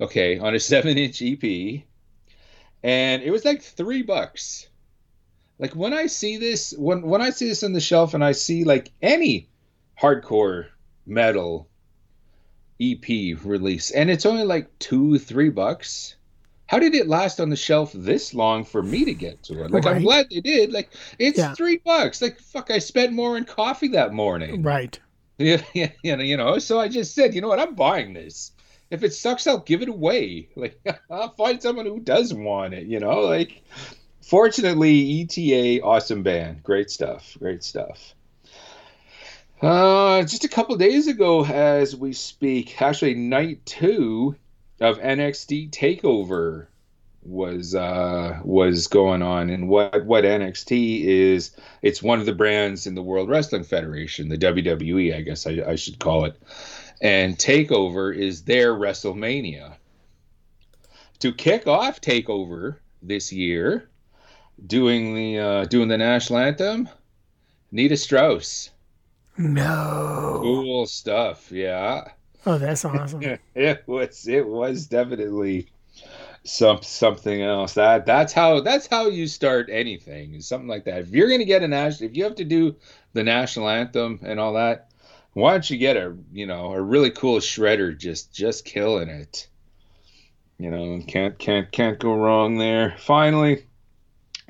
okay, 0.00 0.38
on 0.38 0.54
a 0.54 0.60
seven 0.70 0.96
inch 0.96 1.20
EP, 1.20 1.82
and 2.84 3.24
it 3.24 3.32
was 3.32 3.44
like 3.44 3.60
three 3.60 4.02
bucks. 4.02 4.68
Like 5.58 5.74
when 5.74 5.92
I 5.92 6.06
see 6.06 6.36
this, 6.36 6.72
when 6.78 7.02
when 7.02 7.22
I 7.22 7.30
see 7.30 7.48
this 7.48 7.64
on 7.64 7.72
the 7.72 7.80
shelf, 7.80 8.14
and 8.14 8.24
I 8.24 8.30
see 8.30 8.62
like 8.62 8.92
any 9.02 9.48
hardcore 10.00 10.68
metal 11.04 11.69
EP 12.80 13.36
release, 13.44 13.90
and 13.90 14.10
it's 14.10 14.24
only 14.26 14.44
like 14.44 14.78
two, 14.78 15.18
three 15.18 15.50
bucks. 15.50 16.16
How 16.66 16.78
did 16.78 16.94
it 16.94 17.08
last 17.08 17.40
on 17.40 17.50
the 17.50 17.56
shelf 17.56 17.90
this 17.92 18.32
long 18.32 18.64
for 18.64 18.82
me 18.82 19.04
to 19.04 19.12
get 19.14 19.42
to 19.44 19.64
it? 19.64 19.70
Like 19.72 19.86
I'm 19.86 20.02
glad 20.02 20.26
they 20.30 20.40
did. 20.40 20.72
Like 20.72 20.90
it's 21.18 21.38
Yeah. 21.38 21.54
three 21.54 21.78
bucks. 21.78 22.22
Like 22.22 22.38
fuck, 22.38 22.70
I 22.70 22.78
spent 22.78 23.12
more 23.12 23.36
on 23.36 23.44
coffee 23.44 23.88
that 23.88 24.12
morning. 24.12 24.62
right. 24.62 24.98
Yeah, 25.38 25.62
yeah, 25.72 25.90
you 26.02 26.16
know, 26.16 26.22
you 26.22 26.36
know. 26.36 26.58
So 26.58 26.78
I 26.78 26.88
just 26.88 27.14
said, 27.14 27.34
you 27.34 27.40
know 27.40 27.48
what? 27.48 27.58
I'm 27.58 27.74
buying 27.74 28.12
this. 28.12 28.52
If 28.90 29.02
it 29.02 29.14
sucks, 29.14 29.46
I'll 29.46 29.60
give 29.60 29.80
it 29.82 29.88
away. 29.88 30.48
Like 30.56 30.78
I'll 31.10 31.30
find 31.34 31.62
someone 31.62 31.86
who 31.86 31.98
does 32.00 32.32
want 32.34 32.74
it. 32.74 32.86
You 32.86 33.00
know, 33.00 33.20
like. 33.20 33.62
Fortunately, 34.22 35.22
ETA, 35.22 35.82
awesome 35.82 36.22
band, 36.22 36.62
great 36.62 36.90
stuff, 36.90 37.36
great 37.38 37.64
stuff. 37.64 38.14
Uh, 39.60 40.22
just 40.22 40.44
a 40.44 40.48
couple 40.48 40.74
days 40.76 41.06
ago, 41.06 41.44
as 41.44 41.94
we 41.94 42.14
speak, 42.14 42.80
actually 42.80 43.14
night 43.14 43.64
two 43.66 44.34
of 44.80 44.98
NXT 44.98 45.70
Takeover 45.70 46.66
was 47.22 47.74
uh, 47.74 48.40
was 48.42 48.86
going 48.86 49.20
on, 49.20 49.50
and 49.50 49.68
what 49.68 50.06
what 50.06 50.24
NXT 50.24 51.04
is. 51.04 51.50
It's 51.82 52.02
one 52.02 52.20
of 52.20 52.26
the 52.26 52.34
brands 52.34 52.86
in 52.86 52.94
the 52.94 53.02
World 53.02 53.28
Wrestling 53.28 53.64
Federation, 53.64 54.30
the 54.30 54.38
WWE, 54.38 55.14
I 55.14 55.20
guess 55.20 55.46
I, 55.46 55.62
I 55.66 55.76
should 55.76 55.98
call 55.98 56.24
it. 56.24 56.40
And 57.02 57.36
Takeover 57.36 58.16
is 58.16 58.44
their 58.44 58.74
WrestleMania. 58.74 59.74
To 61.18 61.32
kick 61.34 61.66
off 61.66 62.00
Takeover 62.00 62.76
this 63.02 63.30
year, 63.30 63.90
doing 64.66 65.14
the 65.14 65.38
uh, 65.38 65.64
doing 65.66 65.88
the 65.88 65.98
national 65.98 66.38
anthem, 66.38 66.88
Nita 67.70 67.98
Strauss. 67.98 68.70
No. 69.40 70.40
Cool 70.42 70.86
stuff, 70.86 71.50
yeah. 71.50 72.08
Oh, 72.44 72.58
that's 72.58 72.84
awesome. 72.84 73.22
it 73.54 73.82
was 73.86 74.28
it 74.28 74.46
was 74.46 74.86
definitely 74.86 75.68
some 76.44 76.82
something 76.82 77.40
else. 77.40 77.72
That 77.72 78.04
that's 78.04 78.34
how 78.34 78.60
that's 78.60 78.86
how 78.86 79.08
you 79.08 79.26
start 79.26 79.70
anything. 79.72 80.38
Something 80.42 80.68
like 80.68 80.84
that. 80.84 81.00
If 81.00 81.08
you're 81.08 81.30
gonna 81.30 81.46
get 81.46 81.62
a 81.62 81.68
national, 81.68 82.10
if 82.10 82.16
you 82.16 82.24
have 82.24 82.34
to 82.34 82.44
do 82.44 82.76
the 83.14 83.24
national 83.24 83.70
anthem 83.70 84.20
and 84.22 84.38
all 84.38 84.52
that, 84.54 84.90
why 85.32 85.52
don't 85.52 85.70
you 85.70 85.78
get 85.78 85.96
a 85.96 86.14
you 86.32 86.44
know 86.44 86.72
a 86.74 86.82
really 86.82 87.10
cool 87.10 87.38
shredder 87.38 87.96
just 87.96 88.34
just 88.34 88.66
killing 88.66 89.08
it. 89.08 89.48
You 90.58 90.70
know, 90.70 91.02
can't 91.08 91.38
can't 91.38 91.72
can't 91.72 91.98
go 91.98 92.14
wrong 92.14 92.58
there. 92.58 92.94
Finally, 92.98 93.64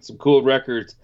some 0.01 0.19
cool 0.19 0.43
records 0.43 0.97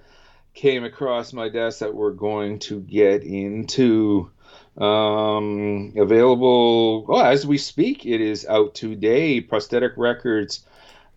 came 0.57 0.83
across 0.83 1.33
my 1.33 1.49
desk 1.49 1.79
that 1.79 1.95
we're 1.95 2.11
going 2.11 2.59
to 2.59 2.81
get 2.81 3.23
into. 3.23 4.31
Um, 4.77 5.95
available 5.97 7.07
oh, 7.09 7.21
as 7.21 7.47
we 7.47 7.57
speak. 7.57 8.05
It 8.05 8.21
is 8.21 8.45
out 8.45 8.75
today. 8.75 9.41
Prosthetic 9.41 9.93
Records 9.97 10.67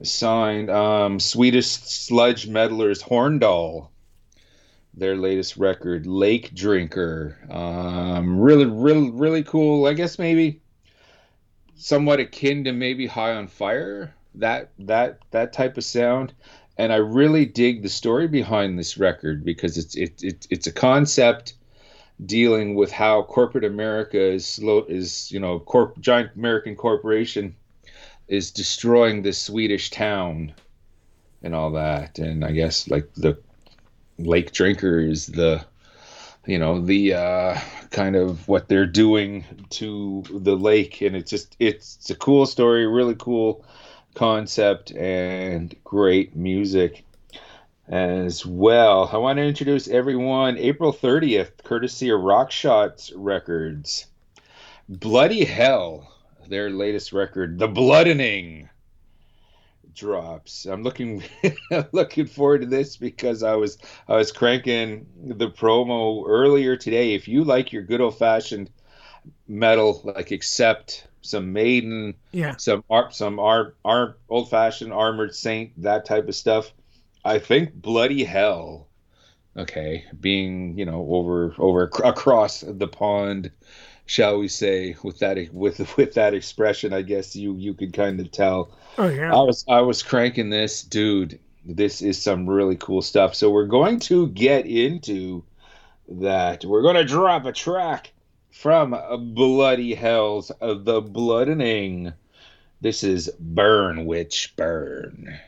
signed 0.01 0.69
um, 0.69 1.19
Swedish 1.19 1.67
sludge 1.67 2.47
meddlers 2.47 3.01
Horndal. 3.01 3.89
Their 4.93 5.17
latest 5.17 5.57
record, 5.57 6.07
Lake 6.07 6.53
Drinker. 6.53 7.37
Um, 7.49 8.39
really, 8.39 8.65
really, 8.65 9.11
really 9.11 9.43
cool. 9.43 9.85
I 9.85 9.93
guess 9.93 10.17
maybe 10.17 10.61
somewhat 11.75 12.19
akin 12.19 12.63
to 12.63 12.71
maybe 12.71 13.07
High 13.07 13.33
on 13.33 13.47
Fire. 13.47 14.13
That 14.35 14.71
that 14.79 15.19
that 15.31 15.53
type 15.53 15.77
of 15.77 15.83
sound. 15.83 16.33
And 16.79 16.93
I 16.93 16.95
really 16.95 17.45
dig 17.45 17.83
the 17.83 17.89
story 17.89 18.29
behind 18.29 18.79
this 18.79 18.97
record 18.97 19.43
because 19.43 19.77
it's 19.77 19.95
it, 19.95 20.23
it 20.23 20.47
it's 20.49 20.65
a 20.65 20.71
concept 20.71 21.55
dealing 22.25 22.73
with 22.73 22.89
how 22.89 23.23
corporate 23.23 23.65
America 23.65 24.17
is 24.17 24.47
slow 24.47 24.85
is 24.87 25.29
you 25.29 25.41
know 25.41 25.59
corp 25.59 25.99
giant 25.99 26.31
American 26.37 26.77
corporation 26.77 27.53
is 28.29 28.51
destroying 28.51 29.23
this 29.23 29.37
Swedish 29.37 29.89
town 29.89 30.53
and 31.43 31.53
all 31.53 31.71
that. 31.71 32.17
And 32.17 32.45
I 32.45 32.53
guess 32.53 32.87
like 32.87 33.13
the 33.13 33.37
lake 34.17 34.53
drinker 34.53 35.01
is 35.01 35.27
the 35.27 35.65
you 36.47 36.59
know 36.59 36.79
the 36.79 37.13
uh, 37.13 37.59
kind 37.91 38.15
of 38.15 38.47
what 38.47 38.69
they're 38.69 38.85
doing 38.85 39.43
to 39.71 40.23
the 40.31 40.55
lake. 40.55 41.01
And 41.01 41.13
it's 41.17 41.29
just 41.29 41.57
it's, 41.59 41.97
it's 41.97 42.09
a 42.09 42.15
cool 42.15 42.45
story 42.45 42.87
really 42.87 43.15
cool 43.19 43.65
concept 44.15 44.91
and 44.91 45.75
great 45.83 46.35
music 46.35 47.03
as 47.87 48.45
well. 48.45 49.09
I 49.11 49.17
want 49.17 49.37
to 49.37 49.43
introduce 49.43 49.87
everyone 49.87 50.57
April 50.57 50.93
30th, 50.93 51.63
courtesy 51.63 52.09
of 52.09 52.21
Rock 52.21 52.51
Shots 52.51 53.11
Records. 53.15 54.05
Bloody 54.87 55.45
Hell, 55.45 56.11
their 56.47 56.69
latest 56.69 57.13
record, 57.13 57.59
The 57.59 57.67
Bloodening, 57.67 58.69
drops. 59.93 60.65
I'm 60.65 60.83
looking 60.83 61.23
looking 61.91 62.25
forward 62.25 62.61
to 62.61 62.67
this 62.67 62.97
because 62.97 63.43
I 63.43 63.55
was 63.55 63.77
I 64.07 64.15
was 64.15 64.31
cranking 64.31 65.05
the 65.21 65.49
promo 65.49 66.23
earlier 66.27 66.75
today. 66.75 67.13
If 67.13 67.27
you 67.27 67.43
like 67.43 67.73
your 67.73 67.83
good 67.83 68.01
old 68.01 68.17
fashioned 68.17 68.69
metal, 69.47 70.01
like 70.03 70.31
accept 70.31 71.05
some 71.21 71.51
Maiden, 71.53 72.13
Yeah. 72.31 72.55
some 72.57 72.83
ar- 72.89 73.11
some 73.11 73.39
ar- 73.39 73.73
ar- 73.83 74.15
old 74.29 74.49
fashioned 74.49 74.93
Armored 74.93 75.35
Saint, 75.35 75.71
that 75.81 76.05
type 76.05 76.27
of 76.27 76.35
stuff. 76.35 76.71
I 77.25 77.39
think 77.39 77.73
Bloody 77.73 78.23
Hell, 78.23 78.87
okay, 79.57 80.05
being 80.19 80.77
you 80.77 80.85
know 80.85 81.05
over 81.09 81.53
over 81.57 81.89
ac- 81.93 82.07
across 82.07 82.61
the 82.61 82.87
pond, 82.87 83.51
shall 84.05 84.39
we 84.39 84.47
say, 84.47 84.95
with 85.03 85.19
that 85.19 85.53
with 85.53 85.97
with 85.97 86.13
that 86.13 86.33
expression, 86.33 86.93
I 86.93 87.01
guess 87.01 87.35
you 87.35 87.55
you 87.55 87.73
could 87.73 87.93
kind 87.93 88.19
of 88.19 88.31
tell. 88.31 88.71
Oh 88.97 89.09
yeah. 89.09 89.33
I 89.33 89.41
was 89.41 89.65
I 89.67 89.81
was 89.81 90.01
cranking 90.03 90.49
this, 90.49 90.81
dude. 90.83 91.39
This 91.65 92.01
is 92.01 92.19
some 92.21 92.47
really 92.49 92.77
cool 92.77 93.01
stuff. 93.01 93.35
So 93.35 93.51
we're 93.51 93.65
going 93.67 93.99
to 94.01 94.29
get 94.29 94.65
into 94.65 95.43
that. 96.07 96.65
We're 96.65 96.81
going 96.81 96.95
to 96.95 97.03
drop 97.05 97.45
a 97.45 97.51
track 97.51 98.11
from 98.51 98.95
Bloody 99.33 99.93
Hell's 99.93 100.49
of 100.51 100.85
The 100.85 101.01
Bloodening. 101.01 102.13
This 102.81 103.03
is 103.03 103.29
Burn 103.39 104.05
Witch 104.05 104.53
Burn. 104.55 105.39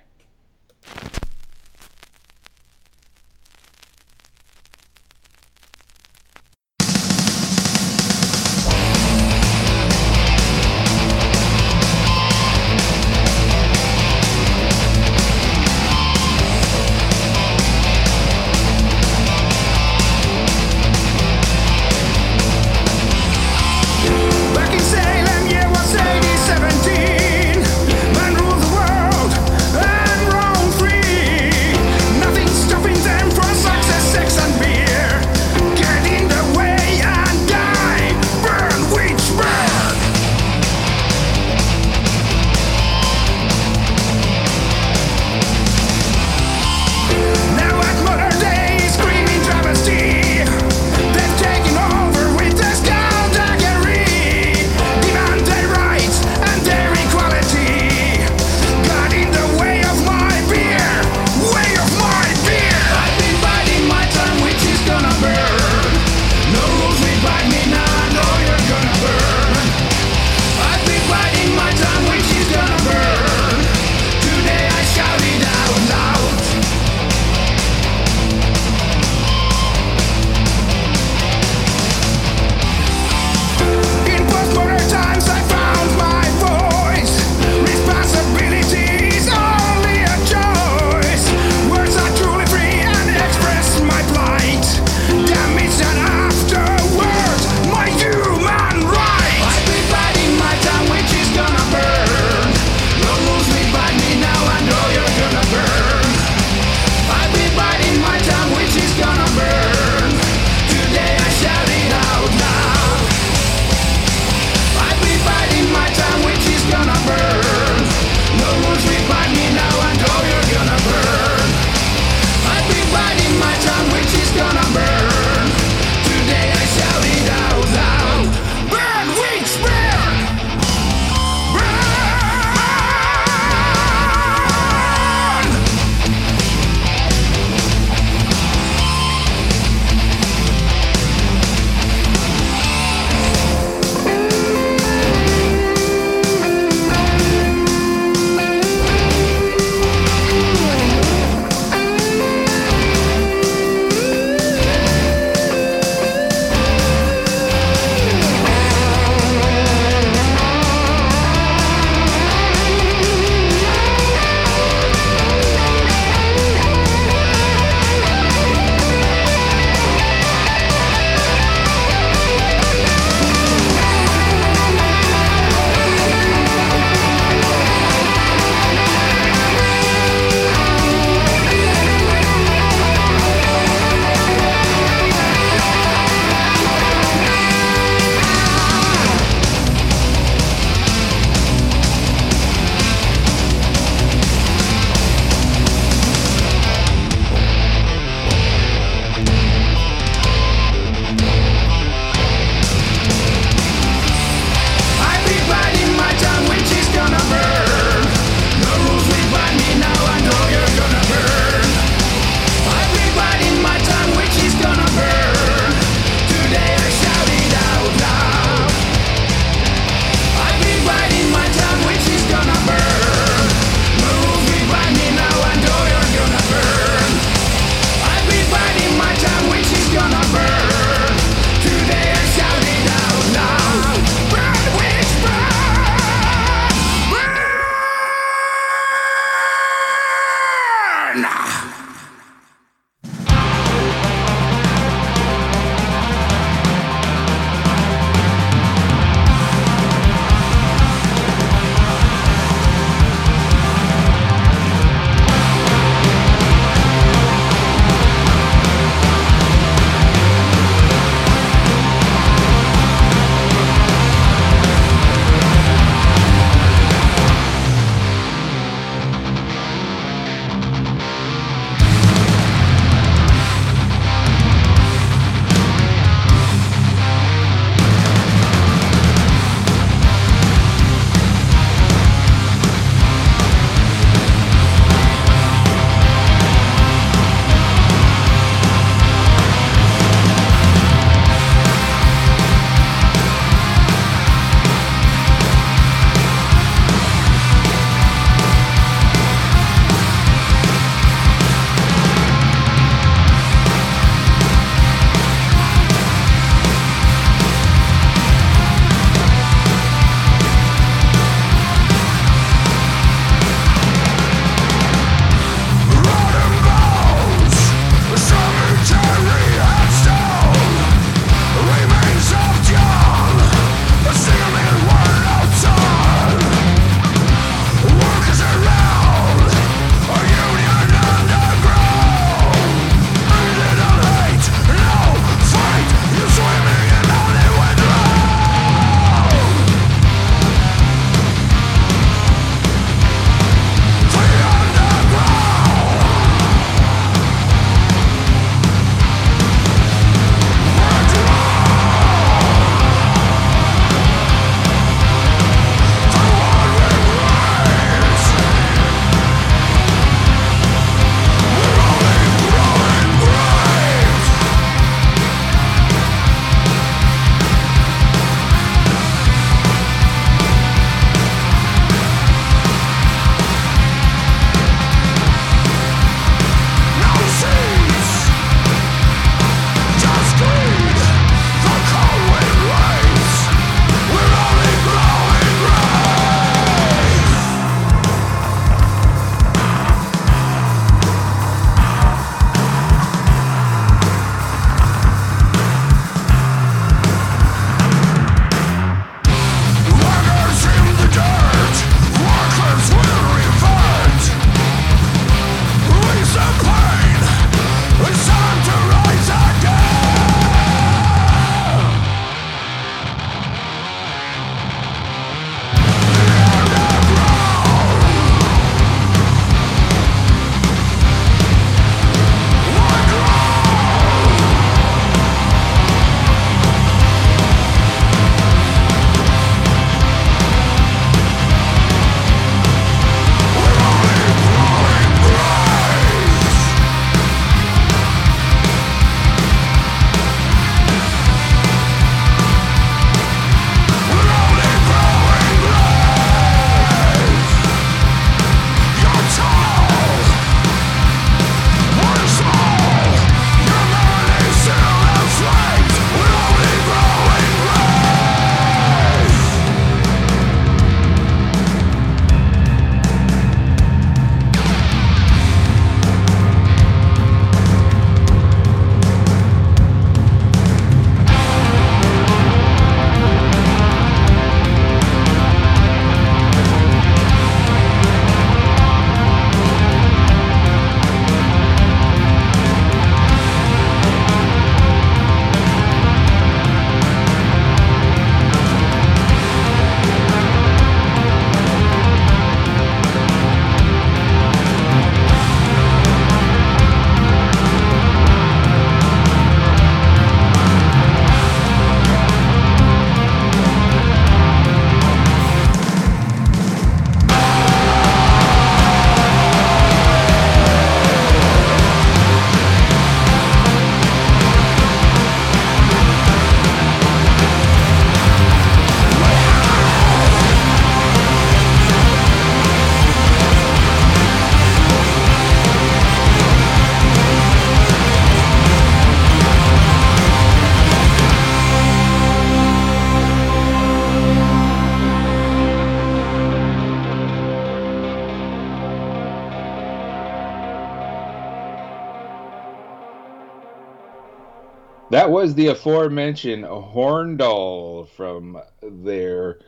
That 545.11 545.29
was 545.29 545.55
the 545.55 545.67
aforementioned 545.67 546.63
Horndal 546.63 548.07
from 548.11 548.61
their 548.81 549.59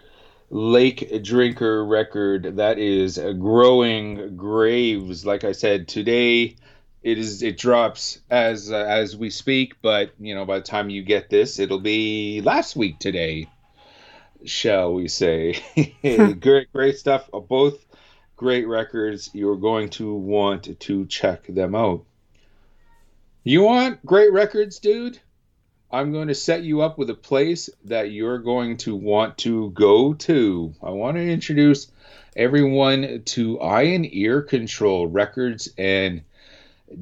Lake 0.49 1.21
Drinker 1.21 1.85
record. 1.85 2.55
That 2.55 2.79
is 2.79 3.17
Growing 3.17 4.37
Graves. 4.37 5.25
Like 5.25 5.43
I 5.43 5.51
said, 5.51 5.89
today 5.89 6.55
it 7.01 7.17
is 7.17 7.43
it 7.43 7.57
drops 7.57 8.19
as 8.29 8.71
uh, 8.71 8.77
as 8.77 9.17
we 9.17 9.29
speak, 9.29 9.81
but 9.81 10.13
you 10.17 10.33
know 10.33 10.45
by 10.45 10.59
the 10.59 10.63
time 10.63 10.89
you 10.89 11.03
get 11.03 11.29
this, 11.29 11.59
it'll 11.59 11.81
be 11.81 12.39
last 12.39 12.77
week 12.77 12.99
today, 12.99 13.49
shall 14.45 14.93
we 14.93 15.09
say? 15.09 15.61
great, 16.39 16.71
great 16.71 16.97
stuff. 16.97 17.29
Both 17.49 17.85
great 18.37 18.65
records. 18.65 19.29
You're 19.33 19.57
going 19.57 19.89
to 19.89 20.15
want 20.15 20.79
to 20.79 21.05
check 21.05 21.47
them 21.47 21.75
out. 21.75 22.05
You 23.43 23.63
want 23.63 24.05
great 24.05 24.31
records, 24.31 24.79
dude? 24.79 25.19
I'm 25.93 26.11
going 26.11 26.27
to 26.29 26.35
set 26.35 26.63
you 26.63 26.81
up 26.81 26.97
with 26.97 27.11
a 27.11 27.15
place 27.15 27.69
that 27.85 28.11
you're 28.11 28.39
going 28.39 28.77
to 28.77 28.95
want 28.95 29.37
to 29.39 29.69
go 29.69 30.15
to. 30.15 30.73
I 30.81 30.89
want 30.89 31.17
to 31.17 31.31
introduce 31.31 31.91
everyone 32.35 33.21
to 33.25 33.61
Eye 33.61 33.83
and 33.83 34.11
Ear 34.11 34.41
Control 34.41 35.05
Records 35.05 35.69
and 35.77 36.23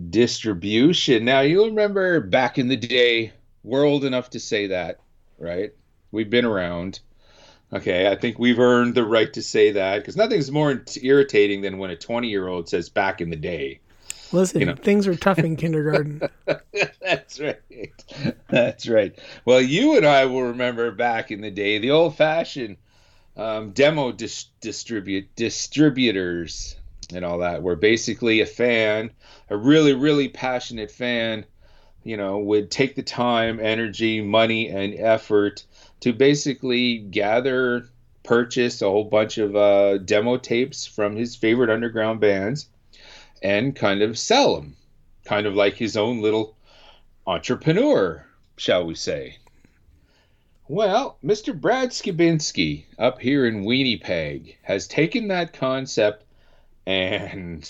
Distribution. 0.10 1.24
Now, 1.24 1.40
you 1.40 1.64
remember 1.64 2.20
back 2.20 2.58
in 2.58 2.68
the 2.68 2.76
day, 2.76 3.32
we're 3.64 3.86
old 3.86 4.04
enough 4.04 4.32
to 4.32 4.42
say 4.42 4.68
that, 4.68 5.00
right? 5.40 5.72
We've 6.12 6.30
been 6.30 6.44
around. 6.44 7.00
Okay, 7.72 8.12
I 8.12 8.18
think 8.18 8.40
we've 8.40 8.60
earned 8.60 8.96
the 8.96 9.06
right 9.06 9.32
to 9.32 9.42
say 9.42 9.72
that 9.72 10.00
because 10.00 10.18
nothing's 10.18 10.52
more 10.52 10.84
irritating 11.02 11.62
than 11.62 11.78
when 11.78 11.92
a 11.92 11.96
20 11.96 12.28
year 12.28 12.50
old 12.50 12.68
says 12.68 12.90
back 12.90 13.22
in 13.22 13.30
the 13.30 13.38
day. 13.38 13.80
Listen, 14.32 14.62
You 14.62 14.66
know. 14.68 14.76
things 14.76 15.08
were 15.08 15.16
tough 15.16 15.40
in 15.40 15.56
kindergarten. 15.58 16.22
That's 17.02 17.40
right. 17.40 18.04
That's 18.50 18.88
right. 18.88 19.18
Well, 19.46 19.62
you 19.62 19.98
and 19.98 20.06
I 20.06 20.26
will 20.26 20.44
remember 20.44 20.92
back 20.92 21.32
in 21.32 21.42
the 21.42 21.52
day 21.52 21.80
the 21.80 21.92
old 21.92 22.16
fashioned 22.16 22.78
um, 23.38 23.72
demo 23.72 24.12
dis- 24.12 24.46
distribute 24.60 25.36
distributors 25.36 26.76
and 27.14 27.26
all 27.26 27.40
that, 27.40 27.62
where 27.62 27.76
basically 27.76 28.42
a 28.42 28.46
fan, 28.46 29.12
a 29.50 29.58
really 29.58 29.94
really 29.94 30.28
passionate 30.30 30.92
fan, 30.92 31.46
you 32.04 32.18
know, 32.18 32.40
would 32.40 32.72
take 32.72 32.96
the 32.96 33.04
time, 33.04 33.60
energy, 33.60 34.22
money, 34.22 34.70
and 34.70 34.94
effort 34.98 35.66
to 36.02 36.14
basically 36.14 36.98
gather, 36.98 37.88
purchase 38.24 38.82
a 38.82 38.90
whole 38.90 39.04
bunch 39.04 39.38
of 39.38 39.56
uh, 39.56 39.98
demo 40.00 40.38
tapes 40.38 40.86
from 40.86 41.16
his 41.16 41.36
favorite 41.36 41.70
underground 41.70 42.20
bands, 42.20 42.68
and 43.42 43.76
kind 43.76 44.02
of 44.02 44.18
sell 44.18 44.56
them, 44.56 44.76
kind 45.26 45.46
of 45.46 45.56
like 45.56 45.76
his 45.76 45.98
own 45.98 46.22
little 46.22 46.56
entrepreneur, 47.26 48.26
shall 48.58 48.86
we 48.86 48.96
say. 48.96 49.38
Well, 50.68 51.18
Mr. 51.24 51.60
Brad 51.60 51.90
Skibinski 51.90 52.86
up 52.98 53.20
here 53.20 53.46
in 53.46 53.66
Winnipeg 53.66 54.58
has 54.62 54.88
taken 54.88 55.28
that 55.28 55.54
concept 55.54 56.24
and 56.86 57.70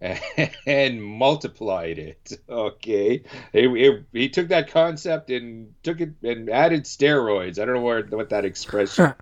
and 0.66 1.02
multiplied 1.02 1.98
it. 1.98 2.32
Okay, 2.48 3.22
he, 3.52 4.28
took 4.28 4.48
that 4.48 4.70
concept 4.70 5.30
and 5.30 5.72
took 5.82 6.00
it 6.00 6.10
and 6.22 6.50
added 6.50 6.84
steroids. 6.84 7.58
I 7.58 7.64
don't 7.64 7.76
know 7.76 7.80
what 7.80 8.10
what 8.10 8.30
that 8.30 8.44
expression 8.44 9.14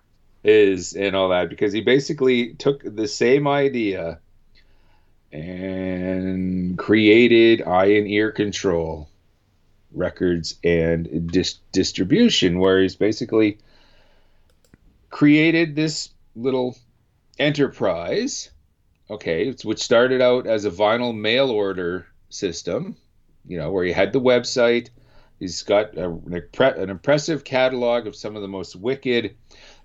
is 0.43 0.95
and 0.95 1.14
all 1.14 1.28
that 1.28 1.49
because 1.51 1.72
he 1.72 1.80
basically 1.82 2.55
took 2.55 2.82
the 2.82 3.07
same 3.07 3.47
idea 3.47 4.18
and 5.32 6.78
created 6.78 7.62
eye 7.62 7.86
and 7.86 8.08
ear 8.08 8.30
control 8.30 9.08
records 9.92 10.56
and 10.64 11.30
dis- 11.30 11.58
distribution 11.72 12.58
where 12.58 12.80
he's 12.80 12.96
basically 12.96 13.58
created 15.10 15.74
this 15.74 16.10
little 16.34 16.76
enterprise 17.38 18.50
okay 19.10 19.52
which 19.64 19.82
started 19.82 20.20
out 20.20 20.46
as 20.46 20.64
a 20.64 20.70
vinyl 20.70 21.14
mail 21.14 21.50
order 21.50 22.06
system 22.30 22.96
you 23.44 23.58
know 23.58 23.70
where 23.70 23.84
he 23.84 23.92
had 23.92 24.12
the 24.12 24.20
website. 24.20 24.90
He's 25.38 25.62
got 25.62 25.96
a, 25.96 26.08
an, 26.08 26.20
impre- 26.30 26.78
an 26.78 26.90
impressive 26.90 27.42
catalog 27.42 28.06
of 28.06 28.14
some 28.14 28.36
of 28.36 28.42
the 28.42 28.48
most 28.48 28.76
wicked 28.76 29.36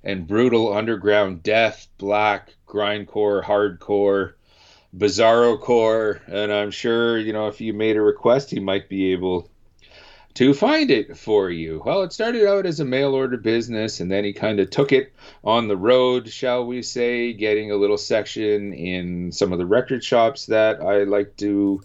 and 0.03 0.27
brutal 0.27 0.73
underground 0.73 1.41
death 1.41 1.87
black 1.97 2.53
grindcore 2.67 3.43
hardcore 3.43 4.33
bizarro 4.97 5.59
core 5.59 6.21
and 6.27 6.51
i'm 6.51 6.71
sure 6.71 7.17
you 7.17 7.33
know 7.33 7.47
if 7.47 7.61
you 7.61 7.73
made 7.73 7.95
a 7.95 8.01
request 8.01 8.49
he 8.49 8.59
might 8.59 8.89
be 8.89 9.11
able 9.11 9.49
to 10.37 10.53
find 10.53 10.91
it 10.91 11.17
for 11.17 11.49
you. 11.49 11.81
Well, 11.83 12.03
it 12.03 12.13
started 12.13 12.47
out 12.47 12.67
as 12.67 12.79
a 12.79 12.85
mail 12.85 13.15
order 13.15 13.37
business 13.37 13.99
and 13.99 14.11
then 14.11 14.23
he 14.23 14.33
kind 14.33 14.59
of 14.59 14.69
took 14.69 14.91
it 14.91 15.11
on 15.43 15.67
the 15.67 15.75
road, 15.75 16.29
shall 16.29 16.63
we 16.63 16.83
say, 16.83 17.33
getting 17.33 17.71
a 17.71 17.75
little 17.75 17.97
section 17.97 18.71
in 18.71 19.31
some 19.31 19.51
of 19.51 19.57
the 19.57 19.65
record 19.65 20.03
shops 20.03 20.45
that 20.45 20.79
I 20.79 21.05
like 21.05 21.35
to 21.37 21.81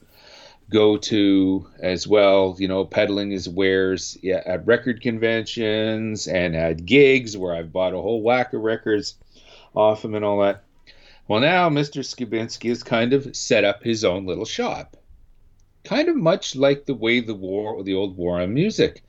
go 0.69 0.99
to 0.99 1.67
as 1.81 2.07
well, 2.07 2.55
you 2.59 2.69
know, 2.69 2.85
peddling 2.85 3.31
his 3.31 3.49
wares 3.49 4.19
yeah, 4.23 4.43
at 4.45 4.67
record 4.67 5.01
conventions 5.01 6.29
and 6.29 6.55
at 6.55 6.85
gigs 6.85 7.35
where 7.35 7.55
I've 7.55 7.73
bought 7.73 7.95
a 7.95 8.03
whole 8.03 8.21
whack 8.21 8.53
of 8.53 8.61
records 8.61 9.15
off 9.75 10.05
him 10.05 10.15
and 10.15 10.27
all 10.27 10.41
that. 10.41 10.63
Well, 11.29 11.41
now 11.41 11.69
Mr. 11.69 12.03
Skibinski 12.03 12.69
has 12.69 12.83
kind 12.83 13.13
of 13.13 13.35
set 13.37 13.65
up 13.65 13.83
his 13.83 14.05
own 14.05 14.27
little 14.27 14.45
shop 14.45 14.97
kind 15.85 16.09
of 16.09 16.17
much 16.17 16.55
like 16.55 16.85
the 16.85 16.95
way 16.95 17.21
the 17.21 17.35
war, 17.35 17.83
the 17.83 17.95
old 17.95 18.17
war 18.17 18.41
on 18.41 18.55
music 18.55 19.03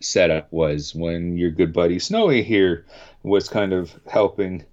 setup 0.00 0.52
was 0.52 0.94
when 0.94 1.36
your 1.36 1.50
good 1.50 1.72
buddy 1.72 1.98
Snowy 1.98 2.42
here 2.42 2.84
was 3.22 3.48
kind 3.48 3.72
of 3.72 3.98
helping 4.06 4.64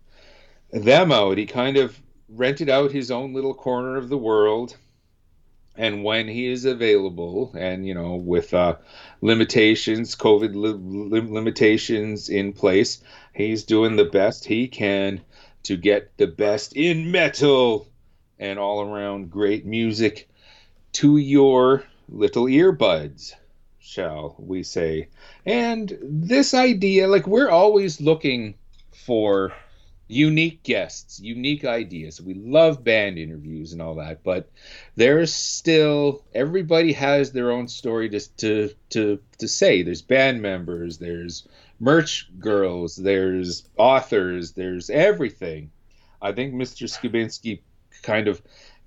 them 0.72 1.12
out. 1.12 1.38
He 1.38 1.46
kind 1.46 1.78
of 1.78 2.00
rented 2.30 2.70
out 2.70 2.91
his 2.91 3.12
own 3.12 3.34
little 3.34 3.54
corner 3.54 3.96
of 3.96 4.10
the 4.10 4.18
world. 4.18 4.76
And 5.78 6.06
when 6.06 6.30
he 6.30 6.48
is 6.48 6.64
available, 6.64 7.52
and 7.58 7.86
you 7.86 7.93
know, 7.93 8.16
with 8.16 8.54
uh, 8.54 8.78
limitations, 9.20 10.16
COVID 10.16 10.56
li- 10.56 11.20
limitations 11.20 12.30
in 12.30 12.54
place, 12.54 13.04
he's 13.34 13.66
doing 13.66 13.98
the 13.98 14.06
best 14.06 14.46
he 14.46 14.70
can 14.70 15.20
to 15.66 15.78
get 15.78 16.18
the 16.18 16.28
best 16.28 16.74
in 16.74 17.11
metal 17.11 17.88
and 18.39 18.59
all 18.59 18.82
around 18.82 19.32
great 19.32 19.66
music 19.66 20.30
to 20.93 21.18
your 21.18 21.84
little 22.07 22.45
earbuds, 22.45 23.34
shall 23.80 24.36
we 24.38 24.63
say. 24.63 25.09
And 25.45 25.97
this 26.01 26.53
idea, 26.53 27.07
like, 27.07 27.28
we're 27.28 27.49
always 27.49 27.99
looking 27.99 28.55
for 29.05 29.53
unique 30.07 30.61
guests, 30.63 31.20
unique 31.20 31.66
ideas. 31.66 32.22
We 32.22 32.36
love 32.36 32.84
band 32.84 33.18
interviews 33.18 33.74
and 33.74 33.82
all 33.82 33.95
that, 33.95 34.24
but 34.24 34.51
there's 34.95 35.34
still 35.34 36.24
everybody 36.34 36.93
has 36.93 37.32
their 37.32 37.51
own 37.51 37.68
story 37.68 38.09
to 38.09 38.20
to 38.38 38.70
to, 38.91 39.20
to 39.39 39.47
say. 39.47 39.82
There's 39.82 40.03
band 40.03 40.41
members, 40.41 40.99
there's 40.99 41.47
merch 41.80 42.30
girls, 42.39 42.95
there's 42.95 43.67
authors, 43.78 44.53
there's 44.53 44.89
everything. 44.89 45.71
I 46.21 46.32
think 46.32 46.53
Mr. 46.53 46.88
Skibinski 46.88 47.59
kind 48.01 48.28
of 48.28 48.41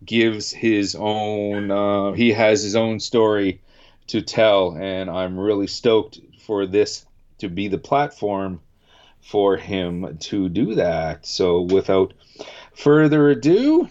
gives 0.05 0.53
his 0.53 0.95
own 0.95 1.70
uh, 1.70 2.12
he 2.12 2.30
has 2.32 2.62
his 2.62 2.76
own 2.76 3.01
story 3.01 3.61
to 4.07 4.22
tell 4.22 4.76
and 4.78 5.11
i'm 5.11 5.39
really 5.39 5.66
stoked 5.66 6.20
for 6.41 6.66
this 6.66 7.05
to 7.39 7.49
be 7.49 7.68
the 7.68 7.78
platform 7.78 8.61
for 9.20 9.57
him 9.57 10.16
to 10.18 10.49
do 10.49 10.76
that 10.76 11.26
so 11.26 11.62
without 11.62 12.14
further 12.72 13.28
ado 13.30 13.89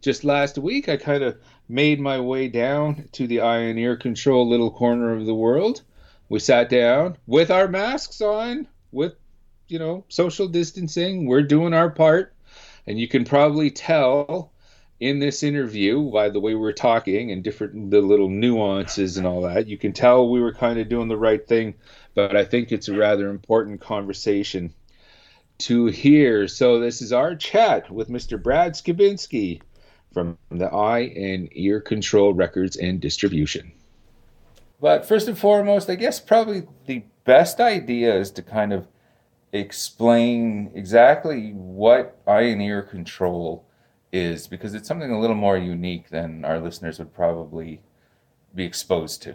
just 0.00 0.22
last 0.22 0.58
week 0.58 0.88
i 0.88 0.96
kind 0.96 1.22
of 1.22 1.36
made 1.68 1.98
my 1.98 2.20
way 2.20 2.48
down 2.48 3.08
to 3.12 3.26
the 3.26 3.36
ear 3.38 3.96
control 3.96 4.48
little 4.48 4.70
corner 4.70 5.14
of 5.14 5.24
the 5.24 5.34
world 5.34 5.82
we 6.28 6.38
sat 6.38 6.68
down 6.68 7.16
with 7.26 7.50
our 7.50 7.68
masks 7.68 8.20
on 8.20 8.66
with 8.92 9.14
you 9.68 9.78
know 9.78 10.04
social 10.08 10.48
distancing. 10.48 11.26
We're 11.26 11.42
doing 11.42 11.74
our 11.74 11.90
part. 11.90 12.34
And 12.86 12.98
you 12.98 13.08
can 13.08 13.24
probably 13.24 13.70
tell 13.70 14.52
in 14.98 15.18
this 15.18 15.42
interview 15.42 16.10
by 16.10 16.28
the 16.28 16.40
way 16.40 16.54
we 16.54 16.60
were 16.60 16.72
talking 16.72 17.30
and 17.30 17.44
different 17.44 17.90
the 17.90 18.00
little 18.00 18.28
nuances 18.28 19.16
and 19.16 19.26
all 19.26 19.42
that 19.42 19.68
you 19.68 19.78
can 19.78 19.92
tell 19.92 20.28
we 20.28 20.40
were 20.40 20.52
kind 20.52 20.78
of 20.80 20.88
doing 20.88 21.08
the 21.08 21.16
right 21.16 21.46
thing. 21.46 21.74
But 22.14 22.36
i 22.36 22.44
think 22.44 22.72
it's 22.72 22.88
a 22.88 22.96
rather 22.96 23.28
important 23.28 23.80
conversation 23.80 24.74
to 25.58 25.86
hear. 25.86 26.46
So 26.46 26.78
this 26.78 27.02
is 27.02 27.12
our 27.12 27.36
chat 27.36 27.90
with 27.90 28.08
mr 28.08 28.42
brad 28.42 28.72
skibinski 28.72 29.60
from 30.12 30.38
the 30.50 30.66
eye 30.66 31.12
and 31.14 31.48
ear 31.52 31.80
control 31.80 32.32
records 32.32 32.76
and 32.76 33.00
distribution 33.00 33.72
but 34.80 35.06
first 35.06 35.28
and 35.28 35.38
foremost 35.38 35.88
i 35.90 35.94
guess 35.94 36.20
probably 36.20 36.62
the 36.86 37.02
best 37.24 37.60
idea 37.60 38.14
is 38.14 38.30
to 38.30 38.42
kind 38.42 38.72
of 38.72 38.86
explain 39.52 40.70
exactly 40.74 41.52
what 41.52 42.18
eye 42.26 42.42
and 42.42 42.60
ear 42.60 42.82
control 42.82 43.64
is 44.12 44.46
because 44.46 44.74
it's 44.74 44.88
something 44.88 45.10
a 45.10 45.20
little 45.20 45.36
more 45.36 45.56
unique 45.56 46.08
than 46.10 46.44
our 46.44 46.58
listeners 46.58 46.98
would 46.98 47.14
probably 47.14 47.80
be 48.54 48.64
exposed 48.64 49.22
to. 49.22 49.34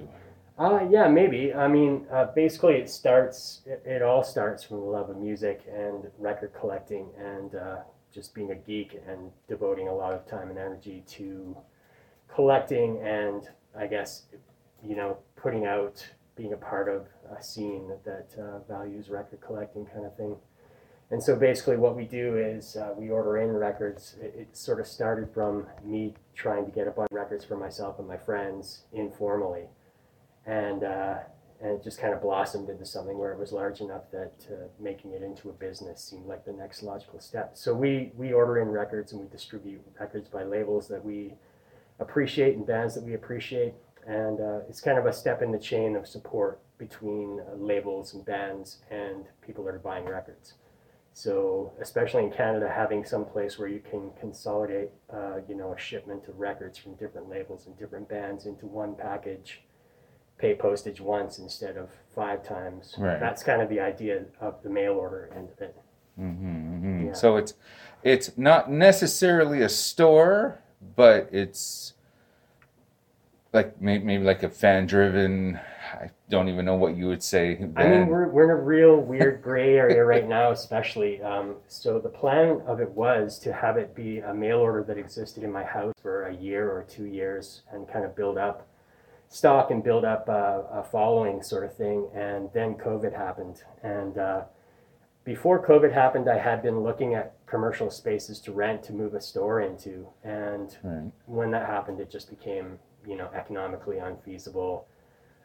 Uh, 0.57 0.81
yeah, 0.89 1.07
maybe. 1.07 1.53
I 1.53 1.67
mean, 1.67 2.05
uh, 2.11 2.25
basically, 2.35 2.75
it 2.75 2.89
starts. 2.89 3.61
It, 3.65 3.81
it 3.85 4.01
all 4.03 4.23
starts 4.23 4.63
from 4.63 4.77
the 4.77 4.85
love 4.85 5.09
of 5.09 5.17
music 5.17 5.61
and 5.71 6.07
record 6.19 6.51
collecting, 6.59 7.07
and 7.17 7.55
uh, 7.55 7.77
just 8.13 8.35
being 8.35 8.51
a 8.51 8.55
geek 8.55 9.01
and 9.07 9.31
devoting 9.47 9.87
a 9.87 9.93
lot 9.93 10.13
of 10.13 10.27
time 10.27 10.49
and 10.49 10.59
energy 10.59 11.03
to 11.07 11.57
collecting, 12.27 12.99
and 13.01 13.49
I 13.75 13.87
guess, 13.87 14.23
you 14.85 14.95
know, 14.95 15.17
putting 15.35 15.65
out, 15.65 16.05
being 16.35 16.53
a 16.53 16.57
part 16.57 16.89
of 16.89 17.07
a 17.37 17.41
scene 17.43 17.91
that 18.05 18.35
uh, 18.39 18.59
values 18.67 19.09
record 19.09 19.39
collecting, 19.41 19.85
kind 19.85 20.05
of 20.05 20.15
thing. 20.15 20.35
And 21.11 21.21
so 21.21 21.35
basically, 21.35 21.77
what 21.77 21.95
we 21.95 22.05
do 22.05 22.37
is 22.37 22.75
uh, 22.75 22.93
we 22.97 23.09
order 23.09 23.37
in 23.37 23.51
records. 23.51 24.15
It, 24.19 24.33
it 24.37 24.57
sort 24.57 24.79
of 24.79 24.87
started 24.87 25.31
from 25.33 25.67
me 25.83 26.15
trying 26.33 26.65
to 26.65 26.71
get 26.71 26.87
a 26.87 26.91
bunch 26.91 27.11
of 27.11 27.15
records 27.15 27.45
for 27.45 27.55
myself 27.55 27.99
and 27.99 28.07
my 28.07 28.17
friends 28.17 28.83
informally 28.91 29.67
and 30.45 30.83
uh, 30.83 31.15
and 31.61 31.71
it 31.71 31.83
just 31.83 31.99
kind 31.99 32.13
of 32.13 32.21
blossomed 32.21 32.69
into 32.69 32.85
something 32.85 33.17
where 33.17 33.31
it 33.31 33.39
was 33.39 33.53
large 33.53 33.79
enough 33.79 34.11
that 34.11 34.33
uh, 34.51 34.67
making 34.79 35.13
it 35.13 35.21
into 35.21 35.49
a 35.49 35.53
business 35.53 36.03
seemed 36.03 36.25
like 36.25 36.43
the 36.43 36.51
next 36.51 36.83
logical 36.83 37.19
step. 37.19 37.51
So 37.53 37.73
we 37.73 38.11
we 38.15 38.33
order 38.33 38.59
in 38.59 38.69
records 38.69 39.13
and 39.13 39.21
we 39.21 39.27
distribute 39.27 39.81
records 39.99 40.27
by 40.29 40.43
labels 40.43 40.87
that 40.89 41.03
we 41.03 41.33
appreciate 41.99 42.57
and 42.57 42.67
bands 42.67 42.95
that 42.95 43.03
we 43.03 43.13
appreciate, 43.13 43.73
and 44.07 44.39
uh, 44.39 44.59
it's 44.69 44.81
kind 44.81 44.97
of 44.97 45.05
a 45.05 45.13
step 45.13 45.41
in 45.41 45.51
the 45.51 45.59
chain 45.59 45.95
of 45.95 46.07
support 46.07 46.59
between 46.77 47.39
uh, 47.39 47.55
labels 47.55 48.13
and 48.13 48.25
bands 48.25 48.79
and 48.91 49.25
people 49.45 49.63
that 49.65 49.73
are 49.75 49.79
buying 49.79 50.05
records. 50.05 50.53
So 51.13 51.71
especially 51.79 52.23
in 52.23 52.31
Canada, 52.31 52.71
having 52.73 53.05
some 53.05 53.23
place 53.23 53.59
where 53.59 53.67
you 53.67 53.79
can 53.79 54.11
consolidate, 54.19 54.89
uh, 55.13 55.37
you 55.47 55.55
know, 55.55 55.73
a 55.73 55.79
shipment 55.79 56.27
of 56.27 56.39
records 56.39 56.77
from 56.77 56.95
different 56.95 57.29
labels 57.29 57.67
and 57.67 57.77
different 57.77 58.09
bands 58.09 58.45
into 58.47 58.65
one 58.65 58.95
package 58.95 59.61
pay 60.39 60.55
postage 60.55 60.99
once 60.99 61.37
instead 61.37 61.77
of 61.77 61.89
five 62.15 62.43
times. 62.43 62.95
Right. 62.97 63.19
That's 63.19 63.43
kind 63.43 63.61
of 63.61 63.69
the 63.69 63.79
idea 63.79 64.25
of 64.41 64.61
the 64.63 64.69
mail 64.69 64.93
order 64.93 65.29
end 65.35 65.49
of 65.55 65.61
it. 65.61 65.75
Mm-hmm, 66.19 67.07
Yeah. 67.07 67.13
So 67.13 67.37
it's 67.37 67.53
it's 68.03 68.37
not 68.37 68.69
necessarily 68.69 69.61
a 69.61 69.69
store, 69.69 70.59
but 70.95 71.29
it's 71.31 71.92
like 73.53 73.79
maybe, 73.81 74.03
maybe 74.03 74.23
like 74.23 74.43
a 74.43 74.49
fan 74.49 74.85
driven. 74.87 75.59
I 75.93 76.09
don't 76.29 76.49
even 76.49 76.65
know 76.65 76.75
what 76.75 76.97
you 76.97 77.07
would 77.07 77.21
say. 77.21 77.57
I 77.75 77.87
mean, 77.87 78.07
we're, 78.07 78.27
we're 78.27 78.45
in 78.45 78.49
a 78.49 78.55
real 78.55 78.97
weird 78.97 79.43
gray 79.43 79.75
area 79.75 80.03
right 80.03 80.27
now, 80.27 80.51
especially. 80.51 81.21
Um, 81.21 81.57
so 81.67 81.99
the 81.99 82.09
plan 82.09 82.61
of 82.65 82.81
it 82.81 82.89
was 82.89 83.37
to 83.39 83.53
have 83.53 83.77
it 83.77 83.93
be 83.95 84.19
a 84.19 84.33
mail 84.33 84.57
order 84.57 84.83
that 84.85 84.97
existed 84.97 85.43
in 85.43 85.51
my 85.51 85.63
house 85.63 85.93
for 86.01 86.25
a 86.25 86.35
year 86.35 86.71
or 86.71 86.83
two 86.83 87.05
years 87.05 87.61
and 87.71 87.87
kind 87.87 88.03
of 88.05 88.15
build 88.15 88.39
up 88.39 88.67
stock 89.29 89.69
and 89.71 89.83
build 89.83 90.03
up 90.03 90.27
a, 90.29 90.65
a 90.71 90.83
following 90.83 91.43
sort 91.43 91.63
of 91.63 91.75
thing. 91.75 92.07
And 92.15 92.49
then 92.53 92.73
COVID 92.73 93.15
happened. 93.15 93.61
And 93.83 94.17
uh, 94.17 94.41
before 95.25 95.65
COVID 95.65 95.93
happened, 95.93 96.27
I 96.27 96.39
had 96.39 96.63
been 96.63 96.79
looking 96.81 97.13
at 97.13 97.33
commercial 97.45 97.91
spaces 97.91 98.39
to 98.41 98.51
rent 98.51 98.81
to 98.83 98.93
move 98.93 99.13
a 99.13 99.21
store 99.21 99.61
into. 99.61 100.07
And 100.23 100.75
Right. 100.83 101.11
when 101.27 101.51
that 101.51 101.67
happened, 101.67 101.99
it 101.99 102.09
just 102.09 102.29
became, 102.31 102.79
you 103.07 103.15
know, 103.15 103.29
economically 103.33 103.97
unfeasible. 103.99 104.87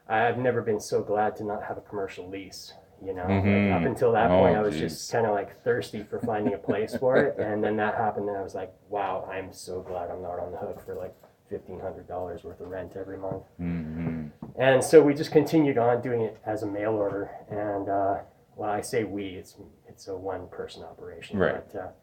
I've 0.07 0.37
never 0.37 0.61
been 0.61 0.79
so 0.79 1.01
glad 1.03 1.35
to 1.37 1.43
not 1.43 1.63
have 1.63 1.77
a 1.77 1.81
commercial 1.81 2.27
lease. 2.27 2.73
You 3.01 3.13
know, 3.13 3.27
Like, 3.27 3.43
Mhm. 3.43 3.71
up 3.73 3.83
until 3.83 4.11
that 4.11 4.31
Oh, 4.31 4.39
point, 4.39 4.57
I 4.57 4.61
was 4.61 4.73
geez. 4.77 4.91
just 4.91 5.11
kind 5.11 5.25
of 5.25 5.31
like 5.33 5.55
thirsty 5.61 6.03
for 6.03 6.19
finding 6.19 6.53
a 6.53 6.57
place 6.57 6.97
for 6.97 7.15
it, 7.17 7.37
and 7.39 7.63
then 7.63 7.77
that 7.77 7.95
happened, 7.95 8.27
and 8.27 8.37
I 8.37 8.41
was 8.41 8.55
like, 8.55 8.73
wow, 8.89 9.25
I'm 9.31 9.53
so 9.53 9.81
glad 9.81 10.09
I'm 10.11 10.21
not 10.21 10.37
on 10.39 10.51
the 10.51 10.57
hook 10.57 10.81
for 10.81 10.95
like 10.95 11.15
fifteen 11.47 11.79
hundred 11.79 12.07
dollars 12.07 12.43
worth 12.43 12.59
of 12.59 12.69
rent 12.69 12.95
every 12.97 13.17
month. 13.17 13.43
hmm 13.57 14.27
And 14.57 14.83
so 14.83 15.01
we 15.01 15.13
just 15.13 15.31
continued 15.31 15.77
on 15.77 16.01
doing 16.01 16.21
it 16.21 16.37
as 16.45 16.63
a 16.63 16.67
mail 16.67 16.93
order, 16.95 17.31
and 17.49 17.87
uh, 17.87 18.17
well, 18.57 18.69
I 18.69 18.81
say 18.81 19.05
we, 19.05 19.27
it's 19.27 19.55
it's 19.87 20.09
a 20.09 20.15
one 20.17 20.47
person 20.49 20.83
operation, 20.83 21.39
Right. 21.39 21.63
But, 21.71 21.93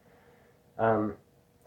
uh, 0.79 0.83
um, 0.83 1.17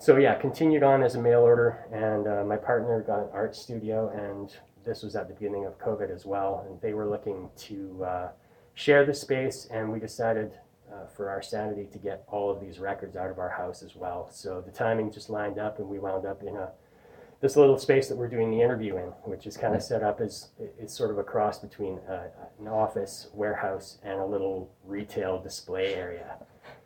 so 0.01 0.17
yeah, 0.17 0.35
continued 0.35 0.83
on 0.83 1.03
as 1.03 1.15
a 1.15 1.21
mail 1.21 1.41
order, 1.41 1.85
and 1.93 2.27
uh, 2.27 2.43
my 2.45 2.57
partner 2.57 3.03
got 3.03 3.21
an 3.21 3.29
art 3.33 3.55
studio, 3.55 4.09
and 4.09 4.57
this 4.85 5.03
was 5.03 5.15
at 5.15 5.29
the 5.29 5.35
beginning 5.35 5.67
of 5.67 5.79
COVID 5.79 6.13
as 6.13 6.27
well, 6.27 6.65
and 6.67 6.81
they 6.81 6.95
were 6.95 7.07
looking 7.07 7.51
to 7.57 8.05
uh, 8.05 8.29
share 8.75 9.05
the 9.07 9.15
space, 9.15 9.69
and 9.71 9.93
we 9.93 10.01
decided. 10.01 10.53
Uh, 10.93 11.07
for 11.07 11.31
our 11.31 11.41
sanity 11.41 11.87
to 11.93 11.99
get 11.99 12.25
all 12.27 12.51
of 12.51 12.61
these 12.61 12.81
records 12.81 13.15
out 13.15 13.31
of 13.31 13.39
our 13.39 13.49
house 13.49 13.81
as 13.85 13.95
well. 13.95 14.29
So 14.33 14.61
the 14.61 14.73
timing 14.73 15.13
just 15.13 15.31
lined 15.31 15.57
up, 15.57 15.79
and 15.79 15.89
we 15.89 16.01
wound 16.01 16.27
up 16.27 16.43
in 16.43 16.57
a 16.57 16.73
this 17.41 17.57
little 17.57 17.79
space 17.79 18.09
that 18.09 18.17
we're 18.17 18.29
doing 18.29 18.51
the 18.51 18.61
interview 18.61 18.97
in, 18.97 19.07
which 19.25 19.47
is 19.47 19.57
kind 19.57 19.75
of 19.75 19.83
set 19.83 20.03
up 20.03 20.21
as 20.21 20.49
it's 20.79 20.95
sort 20.95 21.11
of 21.11 21.19
a 21.19 21.23
cross 21.23 21.59
between 21.59 21.99
uh, 22.01 22.25
an 22.59 22.69
office, 22.69 23.29
warehouse, 23.33 23.99
and 24.03 24.21
a 24.21 24.25
little 24.25 24.71
retail 24.85 25.41
display 25.41 25.95
area. 25.95 26.37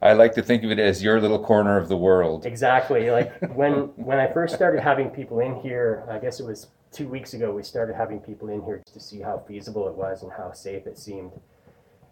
I 0.03 0.13
like 0.13 0.35
to 0.35 0.43
think 0.43 0.65
of 0.65 0.71
it 0.71 0.79
as 0.79 1.03
your 1.03 1.21
little 1.21 1.43
corner 1.43 1.79
of 1.79 1.89
the 1.89 1.97
world. 1.97 2.47
Exactly. 2.47 3.11
Like 3.11 3.33
when 3.55 3.93
when 3.97 4.19
I 4.19 4.33
first 4.33 4.55
started 4.55 4.83
having 4.83 5.11
people 5.11 5.41
in 5.41 5.57
here, 5.61 6.05
I 6.11 6.19
guess 6.19 6.41
it 6.41 6.47
was 6.47 6.69
two 6.93 7.09
weeks 7.09 7.35
ago. 7.35 7.53
We 7.53 7.63
started 7.63 7.97
having 7.97 8.21
people 8.21 8.49
in 8.49 8.63
here 8.63 8.83
to 8.93 9.01
see 9.01 9.21
how 9.21 9.43
feasible 9.49 9.89
it 9.89 9.95
was 9.95 10.23
and 10.23 10.33
how 10.33 10.53
safe 10.53 10.87
it 10.87 10.99
seemed, 10.99 11.33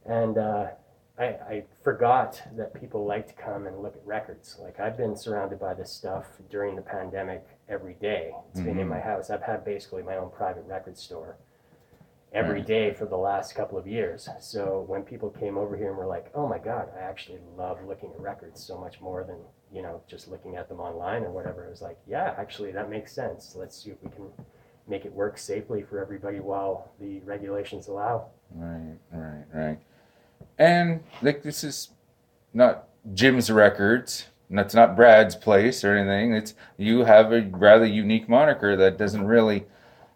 and 0.06 0.38
uh, 0.38 0.66
I, 1.18 1.24
I 1.24 1.64
forgot 1.84 2.42
that 2.56 2.72
people 2.80 3.04
like 3.04 3.28
to 3.28 3.34
come 3.34 3.66
and 3.66 3.82
look 3.82 3.94
at 3.96 4.06
records. 4.06 4.56
Like 4.60 4.80
I've 4.80 4.96
been 4.96 5.14
surrounded 5.14 5.60
by 5.60 5.74
this 5.74 5.92
stuff 5.92 6.26
during 6.50 6.74
the 6.74 6.82
pandemic 6.82 7.44
every 7.68 7.94
day. 7.94 8.32
It's 8.50 8.60
been 8.60 8.78
in 8.78 8.88
my 8.88 9.00
house. 9.00 9.30
I've 9.30 9.42
had 9.42 9.64
basically 9.64 10.02
my 10.02 10.16
own 10.16 10.30
private 10.30 10.64
record 10.66 10.96
store 10.96 11.36
every 12.32 12.58
Right. 12.58 12.66
day 12.66 12.92
for 12.92 13.04
the 13.04 13.16
last 13.16 13.54
couple 13.54 13.76
of 13.76 13.86
years. 13.86 14.28
So 14.40 14.84
when 14.88 15.02
people 15.02 15.30
came 15.30 15.58
over 15.58 15.76
here 15.76 15.88
and 15.88 15.96
were 15.96 16.06
like, 16.06 16.30
"Oh 16.34 16.46
my 16.46 16.58
God, 16.58 16.88
I 16.96 17.00
actually 17.00 17.40
love 17.56 17.84
looking 17.84 18.10
at 18.12 18.20
records 18.20 18.62
so 18.62 18.78
much 18.78 19.00
more 19.00 19.22
than 19.24 19.38
you 19.70 19.82
know 19.82 20.00
just 20.06 20.28
looking 20.28 20.56
at 20.56 20.68
them 20.68 20.80
online 20.80 21.24
or 21.24 21.30
whatever," 21.30 21.64
it 21.64 21.70
was 21.70 21.82
like, 21.82 21.98
"Yeah, 22.06 22.34
actually 22.38 22.72
that 22.72 22.88
makes 22.88 23.12
sense. 23.12 23.54
Let's 23.54 23.82
see 23.82 23.90
if 23.90 24.02
we 24.02 24.10
can 24.10 24.30
make 24.88 25.04
it 25.04 25.12
work 25.12 25.38
safely 25.38 25.82
for 25.82 26.00
everybody 26.00 26.40
while 26.40 26.92
the 26.98 27.20
regulations 27.20 27.88
allow." 27.88 28.26
Right, 28.54 28.98
right, 29.12 29.44
right. 29.52 29.78
And 30.58 31.02
like 31.22 31.42
this 31.42 31.64
is 31.64 31.90
not 32.54 32.88
Jim's 33.14 33.50
records. 33.50 34.28
That's 34.50 34.74
not 34.74 34.96
Brad's 34.96 35.34
place 35.34 35.82
or 35.82 35.96
anything. 35.96 36.34
It's 36.34 36.54
you 36.76 37.04
have 37.04 37.32
a 37.32 37.42
rather 37.42 37.86
unique 37.86 38.28
moniker 38.28 38.76
that 38.76 38.98
doesn't 38.98 39.26
really, 39.26 39.66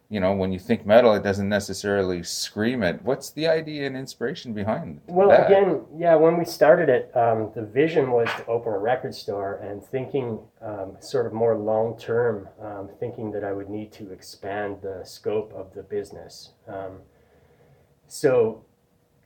you 0.09 0.21
know, 0.21 0.33
when 0.33 0.53
you 0.53 0.59
think 0.59 0.87
metal, 0.87 1.15
it 1.15 1.25
doesn't 1.25 1.49
necessarily 1.49 2.23
scream 2.23 2.83
it. 2.83 3.03
What's 3.03 3.31
the 3.31 3.49
idea 3.49 3.87
and 3.87 3.97
inspiration 3.97 4.53
behind 4.53 5.01
Well, 5.09 5.31
that? 5.31 5.47
again, 5.47 5.81
yeah, 5.97 6.15
when 6.15 6.37
we 6.37 6.45
started 6.45 6.89
it, 6.89 7.11
um, 7.17 7.51
the 7.55 7.63
vision 7.63 8.13
was 8.13 8.29
to 8.37 8.47
open 8.47 8.73
a 8.73 8.79
record 8.79 9.15
store 9.15 9.55
and 9.57 9.85
thinking 9.85 10.39
um, 10.63 10.97
sort 11.01 11.27
of 11.27 11.33
more 11.33 11.57
long 11.57 11.99
term, 11.99 12.49
um, 12.61 12.89
thinking 13.01 13.33
that 13.33 13.43
I 13.43 13.53
would 13.53 13.69
need 13.69 13.91
to 13.93 14.13
expand 14.13 14.79
the 14.81 15.03
scope 15.05 15.53
of 15.55 15.75
the 15.75 15.83
business. 15.83 16.51
Um, 16.69 17.01
so 18.07 18.65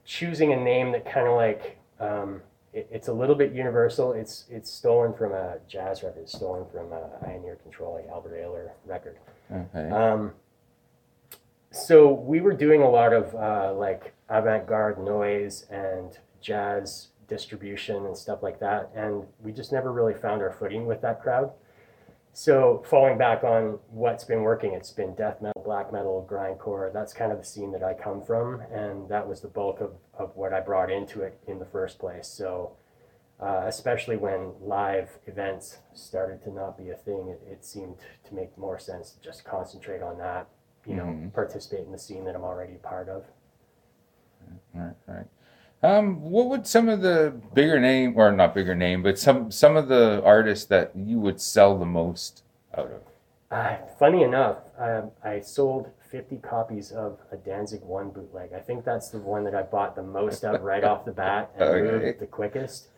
choosing 0.06 0.54
a 0.54 0.56
name 0.56 0.92
that 0.92 1.04
kind 1.04 1.28
of 1.28 1.34
like, 1.34 1.78
um, 1.98 2.40
it, 2.72 2.88
it's 2.90 3.08
a 3.08 3.12
little 3.12 3.34
bit 3.34 3.52
universal. 3.52 4.12
It's 4.12 4.46
it's 4.48 4.70
stolen 4.70 5.12
from 5.12 5.32
a 5.32 5.58
jazz 5.68 6.02
record, 6.02 6.20
it's 6.22 6.32
stolen 6.32 6.64
from 6.72 6.92
a 6.92 7.10
Eye 7.26 7.32
and 7.32 7.44
Ear 7.44 7.56
Control, 7.56 7.96
like 7.96 8.08
Albert 8.08 8.34
Ayler 8.40 8.70
record. 8.86 9.18
Okay. 9.52 9.90
So 11.72 12.12
we 12.12 12.40
were 12.40 12.52
doing 12.52 12.82
a 12.82 12.90
lot 12.90 13.12
of 13.12 13.34
uh, 13.34 13.72
like 13.74 14.14
avant-garde 14.28 14.98
noise 14.98 15.66
and 15.70 16.18
jazz 16.40 17.08
distribution 17.28 18.06
and 18.06 18.16
stuff 18.16 18.42
like 18.42 18.58
that, 18.58 18.90
and 18.94 19.24
we 19.40 19.52
just 19.52 19.72
never 19.72 19.92
really 19.92 20.14
found 20.14 20.42
our 20.42 20.50
footing 20.50 20.86
with 20.86 21.00
that 21.02 21.22
crowd. 21.22 21.52
So 22.32 22.84
falling 22.88 23.18
back 23.18 23.44
on 23.44 23.78
what's 23.88 24.24
been 24.24 24.42
working, 24.42 24.72
it's 24.72 24.90
been 24.90 25.14
death 25.14 25.40
metal, 25.40 25.62
black 25.64 25.92
metal, 25.92 26.26
grindcore. 26.28 26.92
That's 26.92 27.12
kind 27.12 27.30
of 27.30 27.38
the 27.38 27.44
scene 27.44 27.72
that 27.72 27.84
I 27.84 27.94
come 27.94 28.22
from, 28.22 28.62
and 28.72 29.08
that 29.08 29.28
was 29.28 29.40
the 29.40 29.48
bulk 29.48 29.80
of, 29.80 29.92
of 30.14 30.36
what 30.36 30.52
I 30.52 30.60
brought 30.60 30.90
into 30.90 31.22
it 31.22 31.40
in 31.46 31.58
the 31.58 31.64
first 31.64 31.98
place. 31.98 32.26
So 32.26 32.72
uh, 33.40 33.62
especially 33.66 34.16
when 34.16 34.52
live 34.60 35.18
events 35.26 35.78
started 35.94 36.42
to 36.44 36.52
not 36.52 36.76
be 36.76 36.90
a 36.90 36.94
thing, 36.94 37.28
it, 37.28 37.40
it 37.50 37.64
seemed 37.64 37.96
to 38.28 38.34
make 38.34 38.56
more 38.58 38.78
sense 38.78 39.10
to 39.12 39.20
just 39.20 39.44
concentrate 39.44 40.02
on 40.02 40.18
that, 40.18 40.48
you 40.86 40.94
know, 40.94 41.04
Mhm. 41.04 41.32
participate 41.32 41.86
in 41.86 41.92
the 41.92 41.98
scene 41.98 42.24
that 42.24 42.34
I'm 42.34 42.44
already 42.44 42.74
a 42.74 42.78
part 42.78 43.08
of. 43.08 43.24
Right, 44.74 44.94
right. 45.06 45.26
Um, 45.82 46.20
what 46.30 46.48
would 46.48 46.66
some 46.66 46.88
of 46.88 47.00
the 47.00 47.34
bigger 47.54 47.80
name, 47.80 48.14
or 48.16 48.30
not 48.32 48.54
bigger 48.54 48.74
name, 48.74 49.02
but 49.02 49.18
some 49.18 49.50
some 49.50 49.76
of 49.76 49.88
the 49.88 50.22
artists 50.24 50.66
that 50.66 50.94
you 50.94 51.18
would 51.20 51.40
sell 51.40 51.78
the 51.78 51.86
most 51.86 52.42
out 52.76 52.90
of? 52.92 53.02
Uh, 53.50 53.76
funny 53.98 54.22
enough, 54.22 54.58
um, 54.78 55.10
I 55.24 55.40
sold 55.40 55.90
50 56.10 56.36
copies 56.38 56.92
of 56.92 57.18
a 57.32 57.36
Danzig 57.36 57.82
1 57.82 58.10
bootleg. 58.10 58.52
I 58.52 58.60
think 58.60 58.84
that's 58.84 59.08
the 59.08 59.18
one 59.18 59.42
that 59.44 59.54
I 59.54 59.62
bought 59.62 59.96
the 59.96 60.02
most 60.02 60.44
of 60.44 60.62
right 60.62 60.84
off 60.84 61.04
the 61.04 61.12
bat 61.12 61.50
and 61.56 61.62
Okay. 61.68 61.80
moved 62.04 62.20
the 62.20 62.26
quickest. 62.26 62.88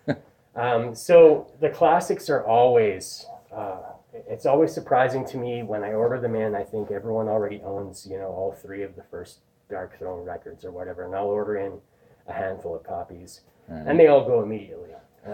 Um, 0.54 0.94
so 0.94 1.46
the 1.60 1.70
classics 1.70 2.28
are 2.28 2.44
always, 2.44 3.26
uh, 3.54 3.91
it's 4.12 4.46
always 4.46 4.72
surprising 4.72 5.24
to 5.26 5.36
me 5.36 5.62
when 5.62 5.82
I 5.82 5.92
order 5.92 6.20
them 6.20 6.34
in. 6.34 6.54
I 6.54 6.64
think 6.64 6.90
everyone 6.90 7.28
already 7.28 7.60
owns, 7.62 8.06
you 8.10 8.18
know, 8.18 8.28
all 8.28 8.52
three 8.52 8.82
of 8.82 8.96
the 8.96 9.02
first 9.04 9.40
Darkthrone 9.70 10.26
records 10.26 10.64
or 10.64 10.70
whatever, 10.70 11.04
and 11.04 11.14
I'll 11.14 11.26
order 11.26 11.56
in 11.56 11.80
a 12.26 12.32
handful 12.32 12.76
of 12.76 12.84
copies, 12.84 13.40
mm-hmm. 13.70 13.88
and 13.88 13.98
they 13.98 14.06
all 14.06 14.24
go 14.24 14.42
immediately. 14.42 14.90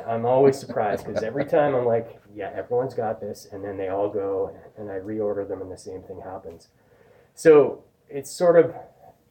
I'm 0.07 0.27
always 0.27 0.59
surprised 0.59 1.07
because 1.07 1.23
every 1.23 1.47
time 1.47 1.75
I'm 1.75 1.87
like, 1.87 2.21
yeah, 2.35 2.53
everyone's 2.55 2.93
got 2.93 3.21
this, 3.21 3.49
and 3.51 3.65
then 3.65 3.79
they 3.79 3.89
all 3.89 4.11
go, 4.11 4.55
and 4.77 4.91
I 4.91 4.97
reorder 4.97 5.49
them, 5.49 5.63
and 5.63 5.73
the 5.73 5.79
same 5.79 6.03
thing 6.03 6.21
happens. 6.21 6.69
So 7.35 7.85
it's 8.09 8.31
sort 8.31 8.59
of 8.59 8.75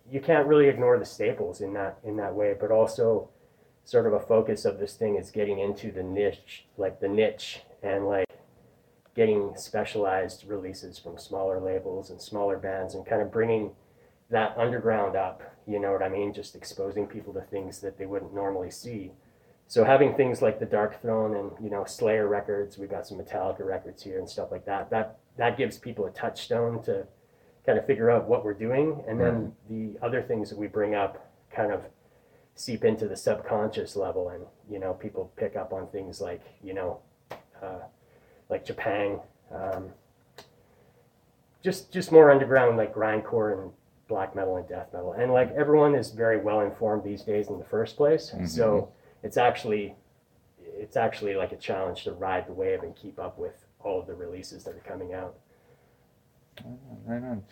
you 0.09 0.19
can't 0.19 0.47
really 0.47 0.67
ignore 0.67 0.97
the 0.97 1.05
staples 1.05 1.61
in 1.61 1.73
that 1.73 1.99
in 2.03 2.17
that 2.17 2.33
way, 2.33 2.55
but 2.59 2.71
also 2.71 3.29
sort 3.85 4.07
of 4.07 4.13
a 4.13 4.19
focus 4.19 4.65
of 4.65 4.79
this 4.79 4.95
thing 4.95 5.15
is 5.15 5.31
getting 5.31 5.59
into 5.59 5.91
the 5.91 6.03
niche, 6.03 6.65
like 6.77 6.99
the 6.99 7.07
niche, 7.07 7.61
and 7.83 8.07
like 8.07 8.26
getting 9.17 9.51
specialized 9.57 10.45
releases 10.47 10.99
from 10.99 11.17
smaller 11.17 11.59
labels 11.59 12.11
and 12.11 12.21
smaller 12.21 12.57
bands, 12.57 12.93
and 12.93 13.05
kind 13.05 13.21
of 13.21 13.31
bringing 13.31 13.71
that 14.29 14.55
underground 14.57 15.15
up. 15.15 15.41
You 15.65 15.79
know 15.79 15.91
what 15.91 16.03
I 16.03 16.07
mean? 16.07 16.33
Just 16.33 16.55
exposing 16.55 17.07
people 17.07 17.33
to 17.33 17.41
things 17.41 17.79
that 17.79 17.97
they 17.97 18.05
wouldn't 18.05 18.33
normally 18.33 18.69
see. 18.69 19.11
So 19.67 19.83
having 19.83 20.13
things 20.13 20.41
like 20.41 20.59
the 20.59 20.67
Darkthrone 20.67 21.37
and 21.37 21.51
you 21.61 21.71
know 21.71 21.83
Slayer 21.83 22.27
records, 22.27 22.77
we've 22.77 22.91
got 22.91 23.07
some 23.07 23.17
Metallica 23.17 23.65
records 23.65 24.03
here 24.03 24.19
and 24.19 24.29
stuff 24.29 24.51
like 24.51 24.65
that. 24.65 24.91
That 24.91 25.17
that 25.37 25.57
gives 25.57 25.79
people 25.79 26.05
a 26.05 26.11
touchstone 26.11 26.83
to 26.83 27.07
kind 27.65 27.79
of 27.79 27.85
figure 27.85 28.11
out 28.11 28.29
what 28.29 28.45
we're 28.45 28.53
doing, 28.53 29.03
and 29.07 29.19
then 29.19 29.51
the 29.67 29.97
other 30.05 30.21
things 30.21 30.49
that 30.49 30.57
we 30.59 30.67
bring 30.67 30.93
up 30.93 31.29
kind 31.51 31.71
of 31.71 31.81
seep 32.55 32.85
into 32.85 33.07
the 33.07 33.17
subconscious 33.17 33.95
level, 33.95 34.29
and 34.29 34.45
you 34.69 34.79
know 34.79 34.93
people 34.93 35.33
pick 35.35 35.55
up 35.55 35.73
on 35.73 35.87
things 35.87 36.21
like 36.21 36.43
you 36.63 36.75
know 36.75 36.99
uh, 37.61 37.79
like 38.49 38.65
Japan, 38.65 39.19
um, 39.53 39.89
just 41.63 41.91
just 41.91 42.11
more 42.11 42.31
underground 42.31 42.77
like 42.77 42.93
grindcore 42.93 43.61
and 43.61 43.71
black 44.07 44.35
metal 44.35 44.55
and 44.57 44.67
death 44.67 44.87
metal, 44.93 45.13
and 45.13 45.33
like 45.33 45.51
everyone 45.55 45.95
is 45.95 46.11
very 46.11 46.39
well 46.39 46.61
informed 46.61 47.03
these 47.03 47.23
days 47.23 47.49
in 47.49 47.59
the 47.59 47.65
first 47.65 47.97
place, 47.97 48.33
so 48.47 48.89
it's 49.23 49.37
actually 49.37 49.95
it's 50.61 50.95
actually 50.95 51.35
like 51.35 51.51
a 51.51 51.57
challenge 51.57 52.03
to 52.03 52.11
ride 52.11 52.47
the 52.47 52.53
wave 52.53 52.83
and 52.83 52.95
keep 52.95 53.19
up 53.19 53.37
with 53.37 53.65
all 53.83 53.99
of 53.99 54.07
the 54.07 54.13
releases 54.13 54.63
that 54.63 54.75
are 54.75 54.83
coming 54.87 55.13
out. 55.13 55.35
Right 57.05 57.23
on. 57.23 57.43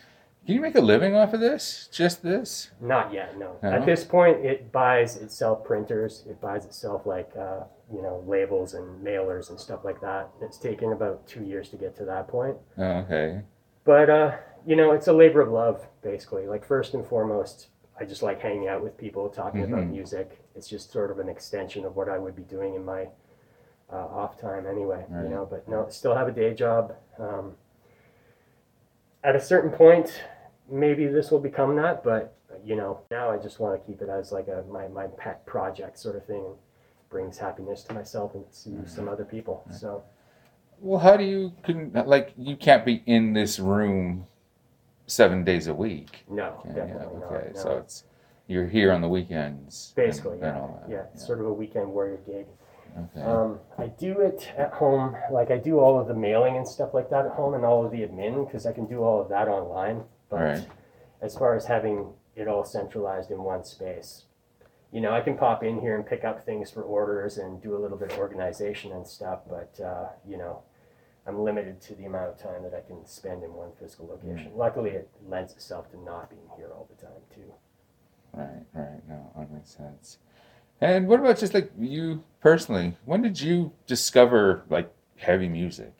Can 0.44 0.54
you 0.54 0.60
make 0.60 0.76
a 0.76 0.80
living 0.80 1.16
off 1.16 1.32
of 1.34 1.40
this? 1.40 1.88
Just 1.92 2.22
this? 2.22 2.70
Not 2.80 3.12
yet, 3.12 3.36
no. 3.36 3.56
No? 3.62 3.68
At 3.72 3.84
this 3.84 4.04
point, 4.04 4.44
it 4.44 4.70
buys 4.70 5.16
itself 5.16 5.64
printers. 5.64 6.22
It 6.28 6.40
buys 6.40 6.64
itself 6.64 7.04
like 7.04 7.30
uh, 7.36 7.64
you 7.92 8.02
know 8.02 8.24
labels 8.26 8.74
and 8.74 9.04
mailers 9.04 9.50
and 9.50 9.58
stuff 9.60 9.84
like 9.84 10.00
that. 10.00 10.28
It's 10.40 10.58
taken 10.58 10.92
about 10.92 11.26
two 11.26 11.44
years 11.44 11.68
to 11.70 11.76
get 11.76 11.96
to 11.96 12.04
that 12.06 12.28
point. 12.28 12.56
Oh, 12.78 12.82
okay. 12.84 13.42
But 13.84 14.10
uh, 14.10 14.36
you 14.66 14.74
know, 14.76 14.92
it's 14.92 15.06
a 15.06 15.12
labor 15.12 15.40
of 15.40 15.48
love, 15.50 15.86
basically. 16.02 16.46
Like 16.46 16.64
first 16.64 16.94
and 16.94 17.06
foremost, 17.06 17.68
I 18.00 18.04
just 18.04 18.22
like 18.22 18.40
hanging 18.40 18.68
out 18.68 18.82
with 18.82 18.96
people, 18.98 19.28
talking 19.28 19.62
about 19.62 19.84
Mhm. 19.84 19.90
music. 19.90 20.42
It's 20.54 20.68
just 20.68 20.90
sort 20.90 21.10
of 21.10 21.18
an 21.18 21.28
extension 21.28 21.84
of 21.84 21.94
what 21.96 22.08
I 22.08 22.18
would 22.18 22.34
be 22.34 22.42
doing 22.42 22.74
in 22.74 22.84
my 22.84 23.08
uh, 23.92 23.96
off 23.96 24.36
time, 24.40 24.66
anyway. 24.66 25.04
Right. 25.08 25.22
You 25.22 25.28
know, 25.28 25.46
but 25.48 25.68
no, 25.68 25.88
still 25.88 26.14
have 26.16 26.26
a 26.26 26.32
day 26.32 26.52
job. 26.54 26.94
Um, 27.20 27.54
at 29.22 29.36
a 29.36 29.40
certain 29.40 29.70
point, 29.70 30.22
maybe 30.68 31.06
this 31.06 31.30
will 31.30 31.38
become 31.40 31.76
that, 31.76 32.02
but 32.02 32.34
you 32.64 32.74
know, 32.74 33.00
now 33.12 33.30
I 33.30 33.36
just 33.38 33.60
want 33.60 33.80
to 33.80 33.86
keep 33.86 34.02
it 34.02 34.08
as 34.08 34.32
like 34.32 34.48
a 34.48 34.64
my, 34.68 34.88
my 34.88 35.06
pet 35.06 35.46
project 35.46 35.98
sort 35.98 36.16
of 36.16 36.24
thing. 36.26 36.44
And 37.06 37.10
brings 37.10 37.38
happiness 37.38 37.82
to 37.84 37.94
myself 37.94 38.34
and 38.34 38.44
to 38.64 38.88
some 38.88 39.08
other 39.08 39.24
people. 39.24 39.64
So 39.70 40.02
Well, 40.80 40.98
how 41.00 41.16
do 41.16 41.24
you 41.24 41.52
can 41.62 41.92
like 42.06 42.32
you 42.36 42.56
can't 42.56 42.84
be 42.84 43.02
in 43.06 43.32
this 43.32 43.58
room 43.58 44.26
seven 45.06 45.44
days 45.44 45.66
a 45.66 45.74
week? 45.74 46.24
no, 46.28 46.62
Yeah, 46.66 46.70
yeah, 46.76 46.84
definitely 46.86 47.22
okay. 47.24 47.46
not. 47.46 47.54
no. 47.54 47.60
So 47.62 47.70
it's 47.78 48.04
you're 48.48 48.66
here 48.66 48.92
on 48.92 49.00
the 49.00 49.08
weekends. 49.08 49.92
Basically, 49.96 50.34
and 50.34 50.42
yeah. 50.42 50.66
that. 50.80 50.90
yeah, 50.90 51.02
it's 51.12 51.26
sort 51.26 51.40
of 51.40 51.46
a 51.46 51.52
weekend 51.52 51.88
warrior 51.88 52.18
gig. 52.26 52.46
Okay. 53.16 53.26
Um, 53.26 53.58
I 53.76 53.88
do 53.88 54.20
it 54.20 54.50
at 54.56 54.72
home, 54.72 55.16
like 55.30 55.50
I 55.50 55.58
do 55.58 55.78
all 55.80 56.00
of 56.00 56.06
the 56.08 56.14
mailing 56.14 56.56
and 56.56 56.66
stuff 56.66 56.94
like 56.94 57.10
that 57.10 57.26
at 57.26 57.32
home, 57.32 57.54
and 57.54 57.64
all 57.64 57.84
of 57.84 57.90
the 57.92 57.98
admin 57.98 58.46
because 58.46 58.64
I 58.64 58.72
can 58.72 58.86
do 58.86 59.02
all 59.02 59.20
of 59.20 59.28
that 59.28 59.48
online. 59.48 60.04
But 60.30 60.40
Right. 60.40 60.66
as 61.20 61.36
far 61.36 61.54
as 61.54 61.66
having 61.66 62.14
it 62.36 62.48
all 62.48 62.64
centralized 62.64 63.30
in 63.30 63.42
one 63.42 63.64
space, 63.64 64.24
you 64.92 65.00
know, 65.00 65.12
I 65.12 65.20
can 65.20 65.36
pop 65.36 65.62
in 65.64 65.80
here 65.80 65.96
and 65.96 66.06
pick 66.06 66.24
up 66.24 66.44
things 66.44 66.70
for 66.70 66.82
orders 66.82 67.38
and 67.38 67.60
do 67.62 67.76
a 67.76 67.78
little 67.78 67.96
bit 67.96 68.12
of 68.12 68.18
organization 68.18 68.92
and 68.92 69.06
stuff. 69.06 69.40
But 69.48 69.78
uh, 69.84 70.08
you 70.28 70.36
know, 70.36 70.62
I'm 71.26 71.40
limited 71.40 71.80
to 71.82 71.94
the 71.94 72.04
amount 72.04 72.30
of 72.30 72.38
time 72.38 72.62
that 72.62 72.74
I 72.74 72.86
can 72.86 73.04
spend 73.06 73.42
in 73.42 73.52
one 73.52 73.70
physical 73.78 74.06
location. 74.06 74.52
Luckily, 74.54 74.90
it 74.90 75.08
lends 75.28 75.52
itself 75.52 75.90
to 75.90 76.00
not 76.02 76.30
being 76.30 76.48
here 76.56 76.70
all 76.72 76.88
the 76.88 77.02
time 77.04 77.22
too. 77.34 77.52
Right, 78.32 78.62
right. 78.74 79.08
No, 79.08 79.30
that 79.36 79.50
makes 79.50 79.70
sense. 79.70 80.18
And 80.80 81.08
what 81.08 81.20
about 81.20 81.38
just 81.38 81.54
like 81.54 81.72
you 81.78 82.22
personally? 82.40 82.96
When 83.04 83.22
did 83.22 83.40
you 83.40 83.72
discover 83.86 84.64
like 84.68 84.92
heavy 85.16 85.48
music? 85.48 85.92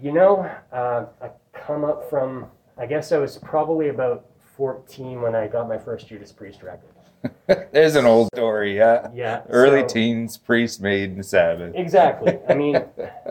You 0.00 0.12
know, 0.12 0.50
uh, 0.72 1.06
I 1.20 1.30
come 1.52 1.84
up 1.84 2.08
from, 2.08 2.46
I 2.78 2.86
guess 2.86 3.12
I 3.12 3.18
was 3.18 3.36
probably 3.38 3.88
about 3.88 4.24
14 4.56 5.20
when 5.20 5.34
I 5.34 5.46
got 5.46 5.68
my 5.68 5.76
first 5.76 6.08
Judas 6.08 6.32
Priest 6.32 6.62
record. 6.62 6.94
There's 7.72 7.96
an 7.96 8.06
old 8.06 8.28
story, 8.34 8.76
yeah. 8.76 9.08
Yeah. 9.14 9.42
Early 9.48 9.80
so- 9.82 9.88
teens, 9.94 10.36
priest 10.38 10.80
Maiden 10.80 11.22
Sabbath. 11.22 11.74
Exactly. 11.74 12.38
I 12.48 12.54
mean, 12.54 12.82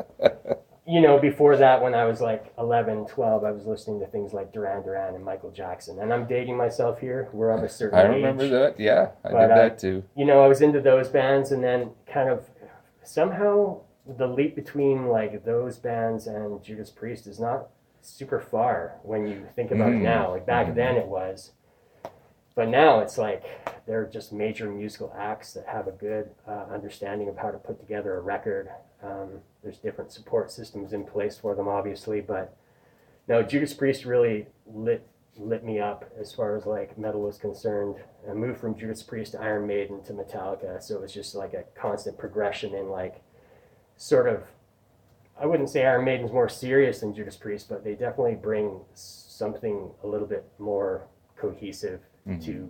you 0.88 1.02
know, 1.02 1.18
before 1.20 1.56
that, 1.58 1.82
when 1.82 1.94
I 1.96 2.06
was 2.06 2.20
like 2.22 2.54
11, 2.58 3.06
12, 3.08 3.44
I 3.44 3.52
was 3.52 3.66
listening 3.66 4.00
to 4.02 4.08
things 4.08 4.34
like 4.34 4.52
Duran 4.54 4.84
Duran 4.84 5.16
and 5.16 5.24
Michael 5.24 5.52
Jackson. 5.52 6.00
And 6.00 6.14
I'm 6.14 6.26
dating 6.28 6.58
myself 6.58 7.00
here. 7.00 7.30
We're 7.34 7.52
of 7.52 7.64
a 7.64 7.70
certain 7.70 7.98
I 8.00 8.04
age. 8.10 8.16
remember 8.16 8.48
that. 8.48 8.80
Yeah, 8.80 9.10
I 9.24 9.32
But, 9.32 9.40
did 9.48 9.52
uh, 9.52 9.56
that 9.56 9.80
too. 9.80 10.04
you 10.16 10.26
know, 10.26 10.44
I 10.44 10.48
was 10.48 10.62
into 10.62 10.82
those 10.82 11.08
bands, 11.10 11.52
and 11.52 11.64
then 11.64 11.92
kind 12.12 12.30
of 12.30 12.46
somehow 13.04 13.82
the 14.18 14.28
leap 14.28 14.56
between 14.56 15.08
like 15.08 15.46
those 15.46 15.78
bands 15.78 16.28
and 16.28 16.64
Judas 16.64 16.90
Priest 16.90 17.28
is 17.28 17.40
not 17.40 17.68
super 18.02 18.40
far 18.40 18.96
when 19.04 19.28
you 19.28 19.46
think 19.56 19.72
about 19.72 19.90
it 19.90 19.96
Mhm. 19.98 20.02
now. 20.04 20.32
Like 20.32 20.46
back 20.46 20.74
then 20.74 20.96
it 20.96 21.06
was, 21.08 21.52
but 22.60 22.68
now 22.68 22.99
it's 22.99 23.18
like 23.18 23.45
they're 23.88 24.05
just 24.05 24.34
major 24.34 24.70
musical 24.70 25.16
acts 25.18 25.53
that 25.53 25.66
have 25.66 25.88
a 25.88 25.93
good 25.93 26.30
uh, 26.45 26.66
understanding 26.70 27.30
of 27.30 27.38
how 27.38 27.49
to 27.49 27.57
put 27.57 27.80
together 27.80 28.18
a 28.18 28.20
record. 28.20 28.68
Um, 29.01 29.39
there's 29.64 29.78
different 29.78 30.12
support 30.12 30.51
systems 30.51 30.91
in 30.91 31.05
place 31.05 31.38
for 31.38 31.55
them, 31.55 31.70
obviously, 31.70 32.20
but 32.20 32.57
no, 33.30 33.41
Judas 33.43 33.74
Priest 33.74 34.03
really 34.03 34.47
lit 34.66 35.07
lit 35.38 35.64
me 35.64 35.80
up 35.80 36.03
as 36.20 36.34
far 36.34 36.57
as 36.57 36.66
like 36.66 36.97
metal 36.97 37.22
was 37.22 37.38
concerned. 37.38 37.95
I 38.30 38.34
moved 38.34 38.60
from 38.60 38.78
Judas 38.78 39.03
Priest 39.03 39.32
to 39.32 39.39
Iron 39.39 39.66
Maiden 39.66 40.03
to 40.03 40.12
Metallica, 40.12 40.84
so 40.84 40.95
it 40.95 41.01
was 41.01 41.14
just 41.14 41.36
like 41.36 41.53
a 41.53 41.64
constant 41.80 42.18
progression 42.18 42.76
in 42.76 42.89
like 42.89 43.22
sort 43.95 44.28
of. 44.28 44.43
I 45.41 45.45
wouldn't 45.45 45.70
say 45.70 45.86
Iron 45.86 46.03
Maiden's 46.03 46.34
more 46.34 46.49
serious 46.49 46.99
than 46.99 47.16
Judas 47.16 47.38
Priest, 47.38 47.70
but 47.70 47.86
they 47.86 47.93
definitely 47.93 48.36
bring 48.36 48.82
something 48.95 49.91
a 50.03 50.07
little 50.07 50.28
bit 50.28 50.43
more 50.60 51.07
cohesive 51.38 52.01
to 52.41 52.69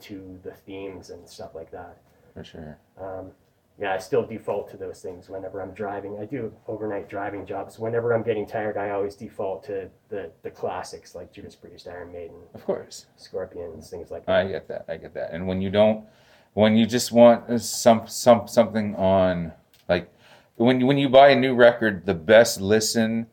to 0.00 0.38
the 0.42 0.52
themes 0.52 1.10
and 1.10 1.28
stuff 1.28 1.54
like 1.54 1.70
that. 1.70 1.98
For 2.34 2.44
sure. 2.44 2.78
Um, 3.00 3.32
yeah, 3.80 3.94
I 3.94 3.98
still 3.98 4.26
default 4.26 4.70
to 4.72 4.76
those 4.76 5.00
things 5.00 5.30
whenever 5.30 5.62
I'm 5.62 5.72
driving. 5.72 6.18
I 6.20 6.26
do 6.26 6.52
overnight 6.68 7.08
driving 7.08 7.46
jobs. 7.46 7.78
Whenever 7.78 8.12
I'm 8.12 8.22
getting 8.22 8.46
tired, 8.46 8.76
I 8.76 8.90
always 8.90 9.14
default 9.14 9.64
to 9.64 9.88
the, 10.10 10.30
the 10.42 10.50
classics 10.50 11.14
like 11.14 11.32
Judas 11.32 11.56
Priest, 11.56 11.88
Iron 11.88 12.12
Maiden, 12.12 12.36
Of 12.52 12.64
course. 12.66 13.06
Scorpions, 13.16 13.88
things 13.88 14.10
like 14.10 14.26
that. 14.26 14.36
I 14.36 14.48
get 14.48 14.68
that. 14.68 14.84
I 14.86 14.98
get 14.98 15.14
that. 15.14 15.32
And 15.32 15.46
when 15.46 15.62
you 15.62 15.70
don't, 15.70 16.04
when 16.52 16.76
you 16.76 16.84
just 16.84 17.10
want 17.10 17.60
some 17.62 18.06
some 18.06 18.46
something 18.46 18.94
on, 18.96 19.52
like 19.88 20.12
when 20.56 20.86
when 20.86 20.98
you 20.98 21.08
buy 21.08 21.30
a 21.30 21.36
new 21.36 21.54
record, 21.54 22.04
the 22.04 22.14
best 22.14 22.60
listen 22.60 23.28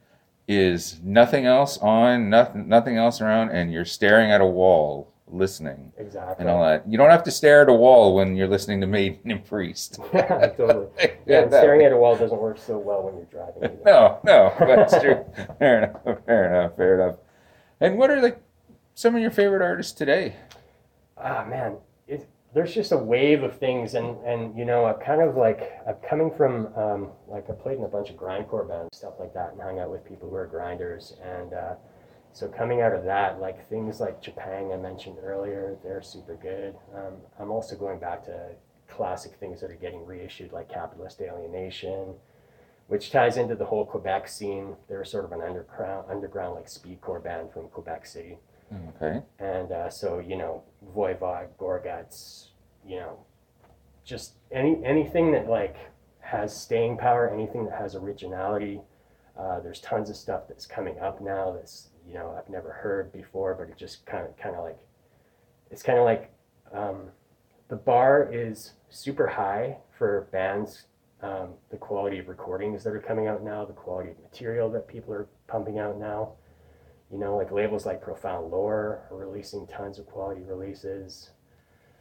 is 0.47 1.01
nothing 1.03 1.45
else 1.45 1.77
on, 1.79 2.29
nothing 2.29 2.69
nothing 2.69 2.95
else 2.95 3.19
around, 3.19 3.49
and 3.49 3.73
you're 3.73 3.83
staring 3.83 4.31
at 4.31 4.39
a 4.39 4.45
wall 4.45 5.11
listening 5.29 5.91
Exactly. 5.97 6.35
and 6.39 6.49
all 6.49 6.63
that. 6.63 6.89
You 6.89 6.97
don't 6.97 7.09
have 7.09 7.23
to 7.23 7.31
stare 7.31 7.61
at 7.63 7.69
a 7.69 7.73
wall 7.73 8.15
when 8.15 8.35
you're 8.35 8.47
listening 8.47 8.79
to 8.81 8.87
Maiden 8.87 9.29
and 9.31 9.43
Priest. 9.45 9.99
yeah, 10.13 10.47
totally. 10.47 10.87
Yeah, 11.25 11.41
and 11.41 11.51
staring 11.51 11.85
at 11.85 11.91
a 11.91 11.97
wall 11.97 12.15
doesn't 12.15 12.39
work 12.39 12.57
so 12.57 12.77
well 12.77 13.03
when 13.03 13.15
you're 13.17 13.25
driving. 13.25 13.63
Either. 13.63 13.79
No, 13.85 14.19
no, 14.23 14.53
that's 14.59 14.97
true. 15.01 15.25
fair 15.59 15.83
enough. 15.83 16.25
Fair 16.25 16.47
enough. 16.53 16.75
Fair 16.77 17.01
enough. 17.01 17.15
And 17.81 17.97
what 17.97 18.09
are 18.09 18.21
like 18.21 18.41
some 18.95 19.13
of 19.15 19.21
your 19.21 19.31
favorite 19.31 19.61
artists 19.61 19.91
today? 19.93 20.35
ah 21.19 21.43
man 21.49 21.75
it, 22.07 22.27
there's 22.53 22.73
just 22.75 22.91
a 22.91 22.97
wave 22.97 23.41
of 23.41 23.57
things 23.57 23.95
and 23.95 24.15
and 24.23 24.55
you 24.55 24.63
know 24.65 24.85
i'm 24.85 24.99
kind 25.01 25.19
of 25.19 25.35
like 25.35 25.71
i'm 25.87 25.95
coming 26.07 26.29
from 26.29 26.67
um, 26.75 27.07
like 27.27 27.49
i 27.49 27.53
played 27.53 27.79
in 27.79 27.83
a 27.83 27.87
bunch 27.87 28.11
of 28.11 28.15
grindcore 28.15 28.67
bands 28.69 28.95
stuff 28.95 29.13
like 29.19 29.33
that 29.33 29.51
and 29.53 29.59
hung 29.61 29.79
out 29.79 29.89
with 29.89 30.05
people 30.05 30.29
who 30.29 30.35
are 30.35 30.45
grinders 30.45 31.15
and 31.23 31.53
uh, 31.53 31.73
so 32.37 32.47
coming 32.47 32.81
out 32.81 32.93
of 32.93 33.03
that 33.03 33.39
like 33.39 33.67
things 33.69 33.99
like 33.99 34.21
japan 34.21 34.71
i 34.71 34.77
mentioned 34.77 35.17
earlier 35.23 35.77
they're 35.83 36.01
super 36.01 36.35
good 36.35 36.75
um, 36.95 37.13
i'm 37.39 37.51
also 37.51 37.75
going 37.75 37.99
back 37.99 38.23
to 38.23 38.49
classic 38.87 39.33
things 39.39 39.61
that 39.61 39.69
are 39.69 39.75
getting 39.75 40.05
reissued 40.05 40.51
like 40.51 40.69
capitalist 40.69 41.21
alienation 41.21 42.13
which 42.87 43.11
ties 43.11 43.37
into 43.37 43.55
the 43.55 43.65
whole 43.65 43.85
quebec 43.85 44.27
scene 44.27 44.75
they're 44.87 45.05
sort 45.05 45.25
of 45.25 45.31
an 45.31 45.41
underground 45.41 46.05
underground 46.09 46.55
like 46.55 46.67
speedcore 46.67 47.23
band 47.23 47.51
from 47.51 47.67
quebec 47.69 48.05
city 48.05 48.37
Okay. 48.95 49.21
And 49.39 49.71
uh, 49.71 49.89
so, 49.89 50.19
you 50.19 50.35
know, 50.35 50.63
Voivod, 50.95 51.47
Gorguts, 51.59 52.49
you 52.85 52.97
know, 52.97 53.19
just 54.03 54.33
any 54.51 54.79
anything 54.83 55.31
that 55.33 55.47
like 55.47 55.75
has 56.19 56.55
staying 56.55 56.97
power, 56.97 57.29
anything 57.29 57.65
that 57.65 57.79
has 57.79 57.95
originality. 57.95 58.81
Uh, 59.37 59.59
there's 59.59 59.79
tons 59.79 60.09
of 60.09 60.15
stuff 60.15 60.47
that's 60.47 60.65
coming 60.65 60.99
up 60.99 61.21
now 61.21 61.51
that's 61.51 61.89
you 62.07 62.13
know 62.13 62.35
I've 62.37 62.49
never 62.49 62.71
heard 62.71 63.11
before, 63.11 63.53
but 63.55 63.69
it 63.69 63.77
just 63.77 64.05
kind 64.05 64.25
of 64.25 64.37
kind 64.37 64.55
of 64.55 64.63
like 64.63 64.77
it's 65.71 65.83
kind 65.83 65.99
of 65.99 66.05
like 66.05 66.31
um, 66.73 67.09
the 67.69 67.75
bar 67.75 68.29
is 68.31 68.73
super 68.89 69.27
high 69.27 69.77
for 69.97 70.27
bands. 70.31 70.85
Um, 71.21 71.55
the 71.71 71.77
quality 71.77 72.19
of 72.19 72.27
recordings 72.27 72.83
that 72.83 72.93
are 72.93 72.99
coming 72.99 73.25
out 73.27 73.43
now, 73.43 73.65
the 73.65 73.73
quality 73.73 74.11
of 74.11 74.19
material 74.21 74.69
that 74.71 74.87
people 74.87 75.11
are 75.13 75.27
pumping 75.47 75.79
out 75.79 75.97
now. 75.97 76.33
You 77.11 77.17
know, 77.17 77.35
like 77.37 77.51
labels 77.51 77.85
like 77.85 78.01
Profound 78.01 78.51
Lore 78.51 79.01
are 79.09 79.17
releasing 79.17 79.65
tons 79.67 79.97
of 79.99 80.05
quality 80.07 80.41
releases. 80.43 81.31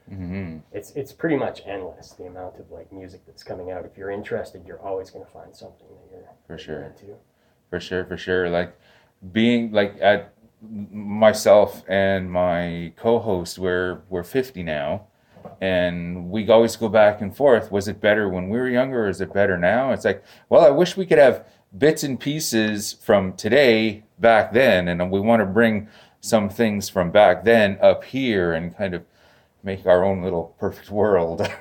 hmm 0.09 0.59
It's 0.73 0.91
it's 0.93 1.13
pretty 1.13 1.37
much 1.37 1.63
endless 1.67 2.13
the 2.13 2.27
amount 2.27 2.57
of 2.61 2.71
like 2.71 2.93
music 2.93 3.23
that's 3.27 3.43
coming 3.43 3.71
out. 3.71 3.85
If 3.85 3.97
you're 3.97 4.11
interested, 4.11 4.65
you're 4.67 4.81
always 4.83 5.11
going 5.11 5.25
to 5.25 5.31
find 5.31 5.55
something 5.55 5.87
that 5.89 6.11
you're 6.11 6.29
For 6.47 6.59
sure. 6.59 6.83
into. 6.83 7.17
For 7.71 7.81
sure, 7.81 8.05
for 8.05 8.17
sure. 8.17 8.49
Like 8.51 8.79
being 9.33 9.73
like 9.73 9.97
at 10.01 10.33
myself 10.63 11.85
and 11.89 12.31
my 12.31 12.93
co-host, 12.97 13.59
we're 13.59 14.03
we're 14.09 14.25
fifty 14.25 14.63
now, 14.63 15.07
and 15.61 16.31
we 16.31 16.49
always 16.49 16.77
go 16.77 16.89
back 16.89 17.21
and 17.21 17.37
forth. 17.37 17.71
Was 17.71 17.89
it 17.89 18.01
better 18.01 18.29
when 18.29 18.49
we 18.49 18.59
were 18.59 18.69
younger, 18.69 19.07
or 19.07 19.09
is 19.09 19.21
it 19.21 19.33
better 19.33 19.57
now? 19.59 19.93
It's 19.93 20.05
like, 20.05 20.25
well, 20.49 20.65
I 20.65 20.71
wish 20.71 20.97
we 20.97 21.07
could 21.07 21.19
have 21.19 21.47
bits 21.77 22.03
and 22.03 22.19
pieces 22.19 22.93
from 22.93 23.33
today 23.35 24.05
back 24.19 24.53
then, 24.53 24.89
and 24.89 25.11
we 25.11 25.21
want 25.21 25.41
to 25.41 25.47
bring 25.47 25.89
some 26.21 26.49
things 26.49 26.89
from 26.89 27.11
back 27.11 27.45
then 27.45 27.79
up 27.81 28.05
here 28.05 28.55
and 28.55 28.77
kind 28.77 28.95
of 28.95 29.05
make 29.63 29.85
our 29.87 30.05
own 30.05 30.23
little 30.23 30.55
perfect 30.59 30.91
world. 30.91 31.41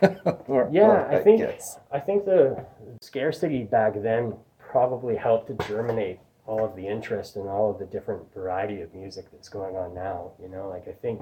Yeah, 0.72 1.08
I 1.10 1.20
think 1.20 1.40
guess. 1.40 1.80
I 1.92 2.00
think 2.00 2.26
the 2.26 2.66
scarcity 3.02 3.64
back 3.64 3.94
then 4.02 4.36
probably 4.60 5.16
helped 5.16 5.48
to 5.48 5.68
germinate 5.68 6.20
all 6.46 6.64
of 6.64 6.76
the 6.76 6.88
interest 6.88 7.36
and 7.36 7.48
all 7.48 7.72
of 7.72 7.80
the 7.80 7.86
different 7.86 8.34
variety 8.34 8.82
of 8.82 8.94
music 8.94 9.26
that's 9.32 9.50
going 9.50 9.76
on 9.76 9.94
now. 9.94 10.32
You 10.42 10.48
know, 10.50 10.70
like 10.70 10.88
I 10.88 10.92
think 10.92 11.22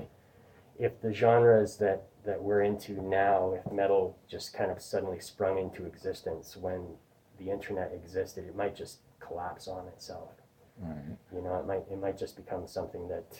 if 0.77 1.01
the 1.01 1.13
genres 1.13 1.77
that 1.77 2.03
that 2.25 2.41
we're 2.41 2.61
into 2.61 3.01
now, 3.01 3.53
if 3.53 3.71
metal 3.71 4.17
just 4.29 4.53
kind 4.53 4.71
of 4.71 4.81
suddenly 4.81 5.19
sprung 5.19 5.57
into 5.57 5.85
existence 5.85 6.55
when 6.55 6.85
the 7.37 7.49
internet 7.51 7.91
existed, 7.93 8.45
it 8.45 8.55
might 8.55 8.75
just 8.75 8.99
collapse 9.19 9.67
on 9.67 9.87
itself. 9.87 10.29
Right. 10.79 11.17
You 11.33 11.41
know, 11.41 11.55
it 11.55 11.65
might 11.65 11.83
it 11.91 11.99
might 11.99 12.17
just 12.17 12.35
become 12.35 12.67
something 12.67 13.07
that 13.09 13.39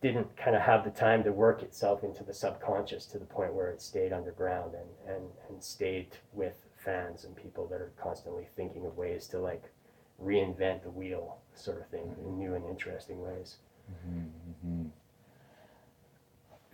didn't 0.00 0.36
kind 0.36 0.54
of 0.54 0.62
have 0.62 0.84
the 0.84 0.90
time 0.90 1.24
to 1.24 1.32
work 1.32 1.62
itself 1.62 2.04
into 2.04 2.22
the 2.22 2.32
subconscious 2.32 3.04
to 3.06 3.18
the 3.18 3.24
point 3.24 3.52
where 3.52 3.70
it 3.70 3.82
stayed 3.82 4.12
underground 4.12 4.72
and, 4.74 5.16
and, 5.16 5.24
and 5.48 5.62
stayed 5.62 6.06
with 6.32 6.54
fans 6.76 7.24
and 7.24 7.34
people 7.34 7.66
that 7.66 7.80
are 7.80 7.92
constantly 8.00 8.46
thinking 8.54 8.86
of 8.86 8.96
ways 8.96 9.26
to 9.26 9.40
like 9.40 9.64
reinvent 10.22 10.82
the 10.82 10.90
wheel 10.90 11.38
sort 11.54 11.80
of 11.80 11.86
thing 11.88 12.14
in 12.24 12.38
new 12.38 12.54
and 12.54 12.64
interesting 12.66 13.20
ways. 13.22 13.56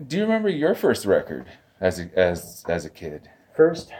Do 0.07 0.17
you 0.17 0.23
remember 0.23 0.49
your 0.49 0.75
first 0.75 1.07
record 1.07 1.47
as 1.81 2.01
a, 2.01 2.11
as 2.19 2.65
as 2.69 2.85
a 2.85 2.91
kid? 2.91 3.29
First, 3.57 3.91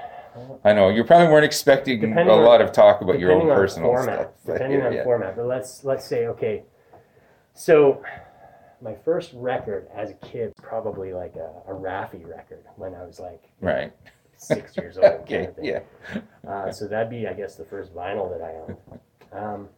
I 0.65 0.73
know 0.73 0.89
you 0.89 1.05
probably 1.05 1.29
weren't 1.29 1.45
expecting 1.45 2.01
Depending 2.01 2.29
a 2.29 2.33
on- 2.33 2.45
lot 2.45 2.61
of 2.61 2.73
talk 2.73 3.01
about 3.01 3.19
your 3.21 3.31
own 3.33 3.43
personal 3.49 3.91
format, 3.91 4.19
stuff. 4.19 4.31
but 4.45 4.53
depending 4.55 4.81
yeah, 4.81 4.87
on 4.87 4.93
yeah. 4.93 5.05
format, 5.05 5.37
but 5.37 5.47
let's 5.47 5.85
let's 5.85 6.07
say 6.07 6.27
okay. 6.27 6.65
So 7.55 8.03
my 8.83 8.95
first 9.05 9.31
record 9.35 9.87
as 9.95 10.11
a 10.11 10.15
kid 10.15 10.53
probably 10.61 11.13
like 11.15 11.37
a, 11.37 11.53
a 11.71 11.73
Raffi 11.75 12.29
record 12.29 12.65
when 12.77 12.95
I 12.95 13.05
was 13.05 13.21
like 13.21 13.45
Right. 13.61 13.93
six 14.37 14.77
years 14.77 14.99
old. 14.99 15.05
kind 15.13 15.21
Okay. 15.23 15.45
of. 15.47 15.55
Yeah. 15.63 15.81
Uh, 16.47 16.73
so 16.73 16.89
that'd 16.89 17.09
be, 17.09 17.29
I 17.29 17.33
guess, 17.33 17.55
the 17.55 17.65
first 17.65 17.95
vinyl 17.95 18.29
that 18.37 18.45
I 18.45 18.51
owned. 18.57 18.77
Um, 19.35 19.69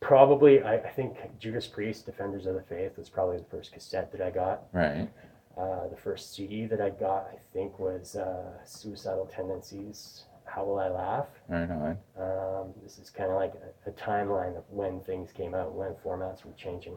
probably, 0.00 0.62
I, 0.62 0.76
I 0.76 0.90
think 0.90 1.16
Judas 1.38 1.66
Priest, 1.66 2.06
Defenders 2.06 2.46
of 2.46 2.54
the 2.54 2.62
Faith, 2.62 2.98
was 2.98 3.08
probably 3.08 3.38
the 3.38 3.44
first 3.44 3.72
cassette 3.72 4.12
that 4.12 4.20
I 4.20 4.30
got. 4.30 4.64
Right. 4.72 5.08
Uh, 5.56 5.88
the 5.88 5.96
first 5.96 6.34
CD 6.34 6.66
that 6.66 6.80
I 6.80 6.90
got, 6.90 7.28
I 7.32 7.38
think, 7.52 7.78
was 7.78 8.16
uh, 8.16 8.64
Suicidal 8.64 9.26
Tendencies, 9.26 10.24
How 10.44 10.64
Will 10.64 10.78
I 10.78 10.88
Laugh? 10.88 11.26
Right 11.48 11.70
on. 11.70 11.98
Um, 12.18 12.74
this 12.82 12.98
is 12.98 13.10
kind 13.10 13.30
of 13.30 13.36
like 13.36 13.52
a, 13.86 13.90
a 13.90 13.92
timeline 13.92 14.56
of 14.56 14.64
when 14.70 15.00
things 15.00 15.30
came 15.32 15.54
out, 15.54 15.74
when 15.74 15.94
formats 16.04 16.44
were 16.44 16.52
changing. 16.56 16.96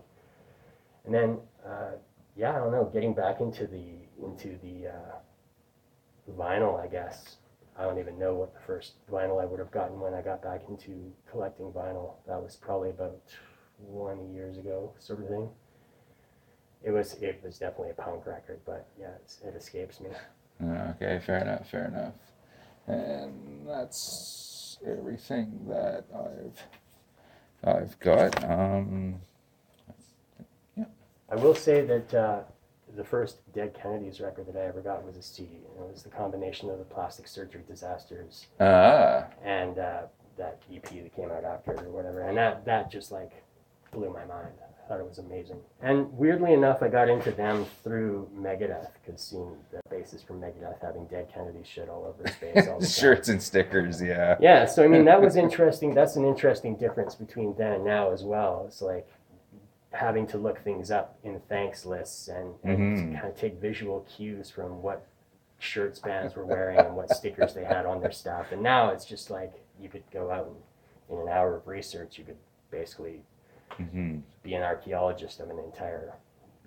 And 1.06 1.14
then, 1.14 1.38
uh, 1.66 1.92
yeah, 2.36 2.56
I 2.56 2.60
don't 2.60 2.72
know, 2.72 2.90
getting 2.92 3.14
back 3.14 3.42
into 3.42 3.68
the 3.68 3.84
into 4.26 4.58
the 4.64 4.88
uh, 4.88 6.32
vinyl, 6.38 6.82
I 6.82 6.88
guess. 6.88 7.38
I 7.78 7.84
don't 7.84 8.00
even 8.00 8.18
know 8.18 8.34
what 8.34 8.54
the 8.54 8.62
first 8.62 8.94
vinyl 9.12 9.42
I 9.42 9.46
would 9.46 9.60
have 9.60 9.72
gotten 9.72 10.00
when 10.00 10.14
I 10.14 10.22
got 10.22 10.42
back 10.42 10.62
into 10.70 11.12
collecting 11.30 11.72
vinyl. 11.72 12.14
That 12.28 12.42
was 12.42 12.56
probably 12.56 12.90
about 12.90 13.20
20 13.92 14.34
years 14.34 14.58
ago, 14.58 14.94
sort 15.00 15.20
of 15.22 15.28
thing. 15.28 15.50
It 16.84 16.92
was 16.92 17.16
it 17.16 17.42
was 17.44 17.58
definitely 17.58 17.90
a 17.92 18.02
punk 18.02 18.26
record, 18.26 18.60
but 18.66 18.88
yeah, 19.00 19.12
it's, 19.22 19.40
it 19.42 19.56
escapes 19.56 20.00
me. 20.00 20.10
Okay. 20.64 21.20
Fair 21.26 21.40
enough. 21.40 21.70
Fair 21.70 21.88
enough. 21.88 22.14
And 22.88 23.68
that's 23.68 24.78
everything 24.88 25.66
that 25.68 26.06
I've 26.16 26.64
I've 27.76 28.00
got. 28.00 28.44
Um. 28.50 29.20
I 31.28 31.36
will 31.36 31.56
say 31.56 31.84
that 31.86 32.14
uh, 32.14 32.44
the 32.96 33.04
first 33.04 33.38
Dead 33.54 33.74
Kennedys 33.74 34.20
record 34.22 34.48
that 34.48 34.56
I 34.60 34.66
ever 34.66 34.82
got 34.82 35.06
was 35.06 35.18
a 35.18 35.22
CD. 35.22 35.50
And 35.78 35.86
it 35.88 35.92
was 35.92 36.04
the 36.04 36.10
combination 36.10 36.70
of 36.70 36.78
the 36.80 36.86
plastic 36.86 37.28
surgery 37.28 37.62
disasters 37.68 38.48
Ah. 38.60 39.26
and 39.44 39.78
uh, 39.80 40.02
that 40.38 40.62
EP 40.74 40.84
that 40.84 41.16
came 41.16 41.32
out 41.32 41.44
after 41.44 41.74
it 41.74 41.82
or 41.82 41.90
whatever. 41.90 42.22
And 42.22 42.38
that, 42.38 42.66
that 42.66 42.92
just 42.92 43.12
like 43.12 43.32
blew 43.92 44.10
my 44.10 44.26
mind. 44.26 44.52
I 44.84 44.88
thought 44.88 45.00
it 45.00 45.08
was 45.10 45.18
amazing. 45.18 45.58
And 45.82 46.16
weirdly 46.16 46.54
enough, 46.54 46.84
I 46.84 46.90
got 46.90 47.10
into 47.10 47.32
them 47.32 47.66
through 47.84 48.30
Megadeth 48.38 48.90
because 49.04 49.20
seeing 49.20 49.56
the 49.72 49.80
bassist 49.90 50.28
from 50.28 50.40
Megadeth 50.40 50.80
having 50.80 51.06
Dead 51.08 51.28
Kennedys 51.34 51.66
shit 51.66 51.90
all 51.90 52.06
over 52.06 52.24
his 52.28 52.36
face 52.36 52.68
all 52.68 52.80
the. 52.80 52.86
Shirts 53.02 53.28
and 53.30 53.42
stickers. 53.42 54.00
Yeah. 54.00 54.38
Yeah, 54.40 54.66
so 54.66 54.84
I 54.84 54.88
mean 54.88 55.06
that 55.06 55.20
was 55.20 55.36
interesting. 55.46 55.96
That's 55.96 56.18
an 56.18 56.26
interesting 56.26 56.76
difference 56.76 57.16
between 57.16 57.56
then 57.58 57.72
and 57.74 57.84
now 57.86 58.12
as 58.12 58.24
well. 58.24 58.66
It's 58.68 58.80
like 58.84 59.08
having 59.96 60.28
to 60.28 60.38
look 60.38 60.60
things 60.64 60.92
up 60.92 61.18
in 61.24 61.40
thanks 61.48 61.86
lists 61.86 62.28
and, 62.28 62.54
and 62.64 62.78
Mhm. 62.98 63.14
kind 63.22 63.28
of 63.28 63.36
take 63.36 63.56
visual 63.62 64.02
cues 64.02 64.50
from 64.50 64.82
what 64.82 65.06
shirts 65.58 66.00
bands 66.00 66.36
were 66.36 66.46
wearing 66.46 66.78
and 66.80 66.96
what 66.96 67.10
stickers 67.10 67.54
they 67.54 67.64
had 67.64 67.86
on 67.86 68.02
their 68.02 68.12
stuff. 68.12 68.52
And 68.52 68.62
now 68.62 68.90
it's 68.90 69.06
just 69.06 69.30
like 69.30 69.54
you 69.80 69.88
could 69.90 70.04
go 70.12 70.30
out 70.32 70.48
and 70.48 70.56
in 71.10 71.18
an 71.28 71.30
hour 71.30 71.56
of 71.56 71.68
research, 71.68 72.18
you 72.18 72.26
could 72.26 72.38
basically 72.72 73.22
hmm 73.78 74.20
be 74.44 74.54
an 74.54 74.64
archaeologist 74.64 75.40
of 75.40 75.50
an 75.50 75.60
entire 75.60 76.14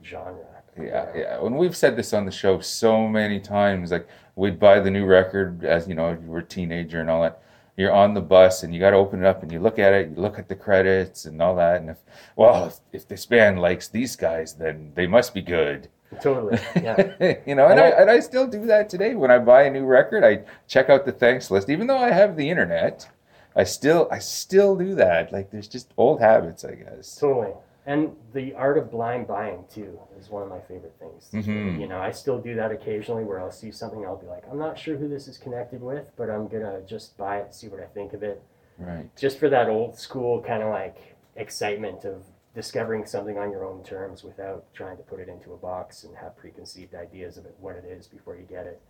genre. 0.02 0.44
Yeah, 0.80 1.06
yeah. 1.14 1.38
When 1.38 1.56
we've 1.56 1.76
said 1.76 1.96
this 1.96 2.12
on 2.12 2.24
the 2.24 2.30
show 2.30 2.60
so 2.60 3.06
many 3.08 3.40
times, 3.40 3.90
like 3.92 4.06
we'd 4.36 4.58
buy 4.58 4.80
the 4.80 4.90
new 4.90 5.04
record 5.06 5.64
as 5.64 5.86
you 5.88 5.94
know 5.94 6.10
you 6.10 6.26
were 6.28 6.38
a 6.38 6.44
teenager 6.44 7.00
and 7.00 7.10
all 7.10 7.22
that. 7.22 7.42
You're 7.78 7.92
on 7.92 8.12
the 8.12 8.20
bus 8.20 8.64
and 8.64 8.74
you 8.74 8.80
got 8.80 8.90
to 8.90 8.96
open 8.96 9.20
it 9.20 9.26
up 9.26 9.42
and 9.42 9.50
you 9.52 9.60
look 9.60 9.78
at 9.78 9.92
it, 9.94 10.10
you 10.10 10.16
look 10.20 10.38
at 10.38 10.48
the 10.48 10.56
credits 10.56 11.24
and 11.24 11.40
all 11.40 11.54
that. 11.56 11.80
And 11.80 11.90
if 11.90 11.98
well, 12.36 12.66
if, 12.66 12.74
if 12.92 13.08
this 13.08 13.24
band 13.24 13.60
likes 13.60 13.88
these 13.88 14.16
guys, 14.16 14.52
then 14.54 14.92
they 14.96 15.06
must 15.06 15.32
be 15.32 15.40
good. 15.42 15.88
Totally. 16.20 16.58
Yeah. 16.74 16.96
you 17.46 17.54
know, 17.54 17.66
and 17.68 17.78
And 17.78 17.80
I, 17.80 17.90
I- 17.90 18.00
and 18.02 18.10
I 18.10 18.20
still 18.20 18.46
do 18.48 18.66
that 18.66 18.88
today. 18.88 19.14
When 19.14 19.30
I 19.30 19.38
buy 19.38 19.62
a 19.62 19.70
new 19.70 19.84
record, 19.84 20.24
I 20.24 20.42
check 20.66 20.90
out 20.90 21.06
the 21.06 21.12
thanks 21.12 21.50
list, 21.50 21.70
even 21.70 21.86
though 21.86 21.98
I 21.98 22.10
have 22.10 22.36
the 22.36 22.50
internet. 22.50 23.08
I 23.54 23.64
still, 23.64 24.08
I 24.10 24.18
still 24.18 24.74
do 24.76 24.94
that. 24.96 25.32
Like, 25.32 25.50
there's 25.50 25.68
just 25.68 25.92
old 25.96 26.20
habits, 26.20 26.64
I 26.64 26.74
guess. 26.74 27.16
Totally. 27.16 27.54
And 27.88 28.14
the 28.34 28.52
art 28.52 28.76
of 28.76 28.90
blind 28.90 29.26
buying 29.26 29.64
too 29.72 29.98
is 30.20 30.28
one 30.28 30.42
of 30.42 30.50
my 30.50 30.60
favorite 30.60 30.92
things. 30.98 31.30
Mhm. 31.32 31.80
You 31.80 31.88
know, 31.88 31.98
I 31.98 32.10
still 32.10 32.38
do 32.38 32.54
that 32.54 32.70
occasionally 32.70 33.24
where 33.24 33.40
I'll 33.40 33.50
see 33.50 33.72
something, 33.72 34.04
I'll 34.04 34.18
be 34.18 34.26
like, 34.26 34.44
I'm 34.50 34.58
not 34.58 34.78
sure 34.78 34.98
who 34.98 35.08
this 35.08 35.26
is 35.26 35.38
connected 35.38 35.80
with, 35.80 36.12
but 36.14 36.28
I'm 36.28 36.48
gonna 36.48 36.82
just 36.82 37.16
buy 37.16 37.38
it, 37.38 37.54
see 37.54 37.66
what 37.66 37.80
I 37.80 37.86
think 37.86 38.12
of 38.12 38.22
it. 38.22 38.42
Right. 38.76 39.08
Just 39.16 39.38
for 39.38 39.48
that 39.48 39.70
old 39.70 39.96
school 39.96 40.42
kind 40.42 40.62
of 40.62 40.68
like 40.68 41.16
excitement 41.34 42.04
of 42.04 42.26
discovering 42.52 43.06
something 43.06 43.38
on 43.38 43.50
your 43.50 43.64
own 43.64 43.82
terms 43.82 44.22
without 44.22 44.66
trying 44.74 44.98
to 44.98 45.02
put 45.02 45.18
it 45.18 45.30
into 45.30 45.54
a 45.54 45.56
box 45.56 46.04
and 46.04 46.14
have 46.14 46.36
preconceived 46.36 46.94
ideas 46.94 47.38
of 47.38 47.46
it, 47.46 47.54
what 47.58 47.74
it 47.74 47.86
is 47.86 48.06
before 48.06 48.36
you 48.36 48.42
get 48.42 48.66
it. 48.66 48.82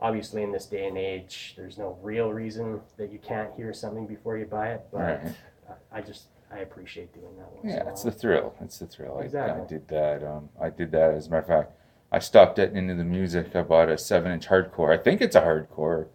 Obviously, 0.00 0.44
in 0.44 0.52
this 0.52 0.66
day 0.66 0.86
and 0.86 0.96
age, 0.96 1.54
there's 1.56 1.78
no 1.78 1.98
real 2.00 2.32
reason 2.32 2.80
that 2.96 3.10
you 3.10 3.18
can't 3.18 3.52
hear 3.54 3.72
something 3.72 4.06
before 4.06 4.38
you 4.38 4.44
buy 4.46 4.68
it, 4.70 4.82
but 4.92 5.00
Right. 5.24 5.34
I 5.90 6.00
just 6.00 6.28
I 6.50 6.58
appreciate 6.58 7.12
doing 7.12 7.36
that. 7.38 7.52
Once 7.52 7.74
yeah, 7.74 7.88
it's 7.90 8.02
the 8.02 8.10
thrill. 8.10 8.54
It's 8.60 8.78
the 8.78 8.86
thrill. 8.86 9.18
Exactly. 9.20 9.60
I, 9.60 9.64
I 9.64 9.66
did 9.66 9.88
that. 9.88 10.24
Um, 10.24 10.48
I 10.60 10.70
did 10.70 10.92
that. 10.92 11.14
As 11.14 11.26
a 11.26 11.30
matter 11.30 11.42
of 11.42 11.46
fact, 11.46 11.72
I 12.12 12.18
stopped 12.18 12.58
at 12.58 12.72
into 12.72 12.94
the 12.94 13.04
music. 13.04 13.54
I 13.56 13.62
bought 13.62 13.88
a 13.88 13.98
seven-inch 13.98 14.46
hardcore. 14.48 14.96
I 14.96 15.02
think 15.02 15.20
it's 15.20 15.34
a 15.34 15.40
hardcore, 15.40 16.06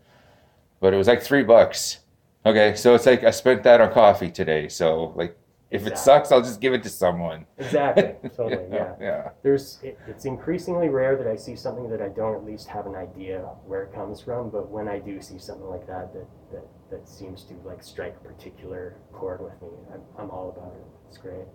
but 0.79 0.93
it 0.93 0.97
was 0.97 1.07
like 1.07 1.21
three 1.21 1.43
bucks. 1.43 1.99
Okay, 2.45 2.75
so 2.75 2.95
it's 2.95 3.05
like 3.05 3.23
I 3.23 3.31
spent 3.31 3.63
that 3.63 3.81
on 3.81 3.91
coffee 3.91 4.31
today. 4.31 4.67
So 4.67 5.13
like, 5.15 5.37
if 5.69 5.81
exactly. 5.81 5.93
it 5.93 5.97
sucks, 6.03 6.31
I'll 6.31 6.41
just 6.41 6.59
give 6.59 6.73
it 6.73 6.83
to 6.83 6.89
someone. 6.89 7.45
Exactly. 7.57 8.29
Totally. 8.35 8.67
yeah. 8.71 8.95
Yeah. 8.99 9.29
There's. 9.43 9.79
It, 9.83 9.99
it's 10.07 10.25
increasingly 10.25 10.89
rare 10.89 11.15
that 11.17 11.27
I 11.27 11.35
see 11.35 11.55
something 11.55 11.89
that 11.89 12.01
I 12.01 12.09
don't 12.09 12.35
at 12.35 12.43
least 12.43 12.67
have 12.67 12.87
an 12.87 12.95
idea 12.95 13.39
where 13.65 13.83
it 13.83 13.93
comes 13.93 14.21
from. 14.21 14.49
But 14.49 14.69
when 14.69 14.87
I 14.87 14.99
do 14.99 15.21
see 15.21 15.37
something 15.37 15.67
like 15.67 15.85
that, 15.87 16.13
that 16.13 16.27
that 16.51 16.67
that 16.91 17.07
seems 17.07 17.43
to 17.45 17.53
like 17.65 17.81
strike 17.81 18.15
a 18.23 18.27
particular 18.27 18.97
chord 19.13 19.41
with 19.41 19.59
me. 19.61 19.69
I'm, 19.93 20.01
I'm 20.19 20.29
all 20.29 20.49
about 20.55 20.73
it. 20.75 20.85
It's 21.09 21.17
great. 21.17 21.47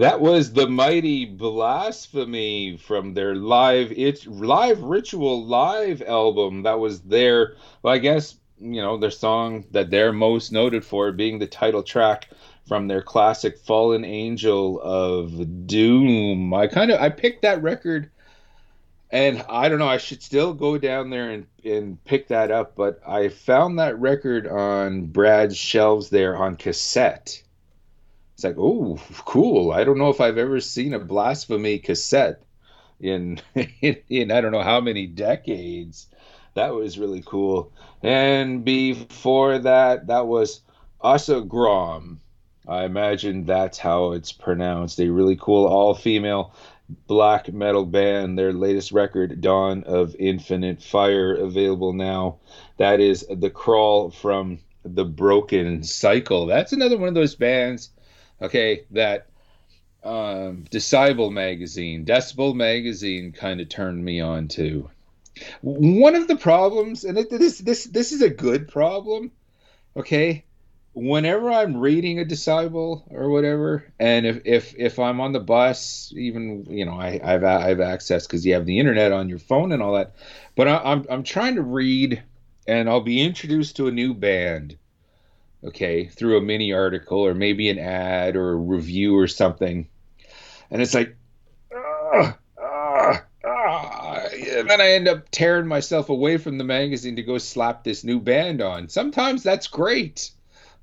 That 0.00 0.22
was 0.22 0.54
the 0.54 0.66
mighty 0.66 1.26
blasphemy 1.26 2.78
from 2.78 3.12
their 3.12 3.34
live 3.34 3.92
it's 3.94 4.26
live 4.26 4.80
ritual 4.80 5.44
live 5.44 6.00
album. 6.00 6.62
That 6.62 6.78
was 6.78 7.02
their 7.02 7.56
well, 7.82 7.92
I 7.92 7.98
guess 7.98 8.36
you 8.58 8.80
know 8.80 8.96
their 8.96 9.10
song 9.10 9.66
that 9.72 9.90
they're 9.90 10.14
most 10.14 10.52
noted 10.52 10.86
for 10.86 11.12
being 11.12 11.38
the 11.38 11.46
title 11.46 11.82
track 11.82 12.30
from 12.66 12.88
their 12.88 13.02
classic 13.02 13.58
Fallen 13.58 14.06
Angel 14.06 14.80
of 14.80 15.66
Doom. 15.66 16.54
I 16.54 16.66
kind 16.66 16.90
of 16.90 16.98
I 16.98 17.10
picked 17.10 17.42
that 17.42 17.60
record 17.60 18.10
and 19.10 19.44
I 19.50 19.68
don't 19.68 19.80
know, 19.80 19.86
I 19.86 19.98
should 19.98 20.22
still 20.22 20.54
go 20.54 20.78
down 20.78 21.10
there 21.10 21.28
and, 21.28 21.46
and 21.62 22.02
pick 22.06 22.28
that 22.28 22.50
up, 22.50 22.74
but 22.74 23.02
I 23.06 23.28
found 23.28 23.78
that 23.78 24.00
record 24.00 24.46
on 24.46 25.08
Brad's 25.08 25.58
shelves 25.58 26.08
there 26.08 26.38
on 26.38 26.56
cassette. 26.56 27.42
It's 28.40 28.44
like, 28.46 28.56
oh, 28.58 28.98
cool. 29.26 29.70
I 29.70 29.84
don't 29.84 29.98
know 29.98 30.08
if 30.08 30.18
I've 30.18 30.38
ever 30.38 30.60
seen 30.60 30.94
a 30.94 30.98
blasphemy 30.98 31.78
cassette 31.78 32.42
in, 32.98 33.38
in, 33.54 33.98
in 34.08 34.32
I 34.32 34.40
don't 34.40 34.52
know 34.52 34.62
how 34.62 34.80
many 34.80 35.06
decades. 35.06 36.06
That 36.54 36.74
was 36.74 36.98
really 36.98 37.22
cool. 37.26 37.70
And 38.02 38.64
before 38.64 39.58
that, 39.58 40.06
that 40.06 40.26
was 40.26 40.62
Asagraum. 41.04 42.16
I 42.66 42.84
imagine 42.84 43.44
that's 43.44 43.76
how 43.76 44.12
it's 44.12 44.32
pronounced. 44.32 44.98
A 45.00 45.10
really 45.10 45.36
cool 45.36 45.66
all 45.66 45.94
female 45.94 46.54
black 46.88 47.52
metal 47.52 47.84
band. 47.84 48.38
Their 48.38 48.54
latest 48.54 48.90
record, 48.90 49.42
Dawn 49.42 49.84
of 49.84 50.16
Infinite 50.18 50.82
Fire, 50.82 51.34
available 51.34 51.92
now. 51.92 52.38
That 52.78 53.00
is 53.00 53.26
The 53.30 53.50
Crawl 53.50 54.10
from 54.10 54.60
the 54.82 55.04
Broken 55.04 55.82
Cycle. 55.82 56.46
That's 56.46 56.72
another 56.72 56.96
one 56.96 57.08
of 57.08 57.14
those 57.14 57.34
bands 57.34 57.90
okay, 58.40 58.84
that 58.92 59.26
um, 60.02 60.64
Decibel 60.70 61.32
magazine, 61.32 62.04
Decibel 62.04 62.54
magazine, 62.54 63.32
kind 63.32 63.60
of 63.60 63.68
turned 63.68 64.04
me 64.04 64.20
on 64.20 64.48
to. 64.48 64.90
One 65.62 66.14
of 66.14 66.28
the 66.28 66.36
problems, 66.36 67.04
and 67.04 67.18
it, 67.18 67.30
this 67.30 67.58
this 67.58 67.84
this 67.84 68.12
is 68.12 68.22
a 68.22 68.30
good 68.30 68.68
problem, 68.68 69.32
okay. 69.96 70.44
whenever 70.94 71.50
I'm 71.50 71.76
reading 71.76 72.18
a 72.20 72.24
Decibel 72.24 73.02
or 73.10 73.30
whatever, 73.30 73.84
and 73.98 74.26
if 74.26 74.42
if 74.44 74.74
if 74.76 74.98
I'm 74.98 75.20
on 75.20 75.32
the 75.32 75.40
bus, 75.40 76.12
even 76.16 76.66
you 76.68 76.84
know 76.84 76.94
I 76.94 77.20
I've 77.22 77.44
I 77.44 77.68
have 77.68 77.80
access 77.80 78.26
because 78.26 78.44
you 78.44 78.54
have 78.54 78.66
the 78.66 78.78
internet 78.78 79.12
on 79.12 79.28
your 79.28 79.38
phone 79.38 79.72
and 79.72 79.82
all 79.82 79.94
that, 79.94 80.14
but 80.56 80.68
I, 80.68 80.76
I'm 80.78 81.06
I'm 81.08 81.22
trying 81.22 81.54
to 81.56 81.62
read, 81.62 82.22
and 82.66 82.88
I'll 82.88 83.00
be 83.00 83.22
introduced 83.22 83.76
to 83.76 83.86
a 83.88 83.92
new 83.92 84.14
band, 84.14 84.76
okay, 85.64 86.06
through 86.06 86.38
a 86.38 86.40
mini 86.40 86.72
article 86.72 87.18
or 87.18 87.34
maybe 87.34 87.68
an 87.68 87.78
ad 87.78 88.36
or 88.36 88.52
a 88.52 88.56
review 88.56 89.16
or 89.16 89.28
something, 89.28 89.88
and 90.70 90.82
it's 90.82 90.94
like, 90.94 91.16
ah, 91.74 92.36
ah, 92.60 93.22
ah, 93.44 94.22
and 94.32 94.68
then 94.68 94.80
I 94.80 94.92
end 94.92 95.08
up 95.08 95.30
tearing 95.30 95.66
myself 95.66 96.08
away 96.08 96.36
from 96.36 96.58
the 96.58 96.64
magazine 96.64 97.16
to 97.16 97.22
go 97.22 97.38
slap 97.38 97.84
this 97.84 98.04
new 98.04 98.20
band 98.20 98.60
on. 98.60 98.88
Sometimes 98.88 99.42
that's 99.42 99.66
great 99.66 100.30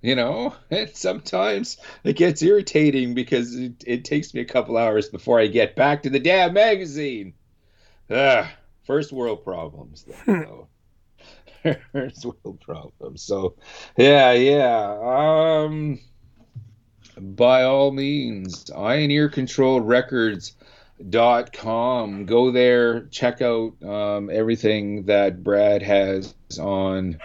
you 0.02 0.16
know 0.16 0.54
and 0.72 0.90
sometimes 0.96 1.78
it 2.04 2.16
gets 2.16 2.42
irritating 2.42 3.14
because 3.14 3.56
it, 3.56 3.84
it 3.86 4.06
takes 4.06 4.34
me 4.34 4.42
a 4.42 4.46
couple 4.46 4.78
hours 4.78 5.10
before 5.10 5.40
i 5.40 5.48
get 5.48 5.76
back 5.76 6.04
to 6.04 6.10
the 6.10 6.20
damn 6.20 6.54
magazine 6.54 7.34
ah, 8.12 8.52
first 8.84 9.12
world 9.12 9.44
problems 9.44 10.06
though. 10.28 10.67
first 11.92 12.26
world 12.26 12.60
problems 12.62 13.22
so 13.22 13.56
yeah 13.98 14.32
yeah 14.34 14.98
um 15.02 16.00
by 17.18 17.64
all 17.64 17.92
means 17.92 18.70
eye 18.72 18.98
ear 18.98 19.30
control 19.30 19.82
records 19.82 20.56
dot 21.10 21.54
com 21.54 22.26
go 22.26 22.52
there 22.52 23.06
check 23.08 23.42
out 23.42 23.74
um, 23.84 24.30
everything 24.32 25.04
that 25.06 25.44
brad 25.44 25.82
has 25.82 26.34
on 26.60 27.20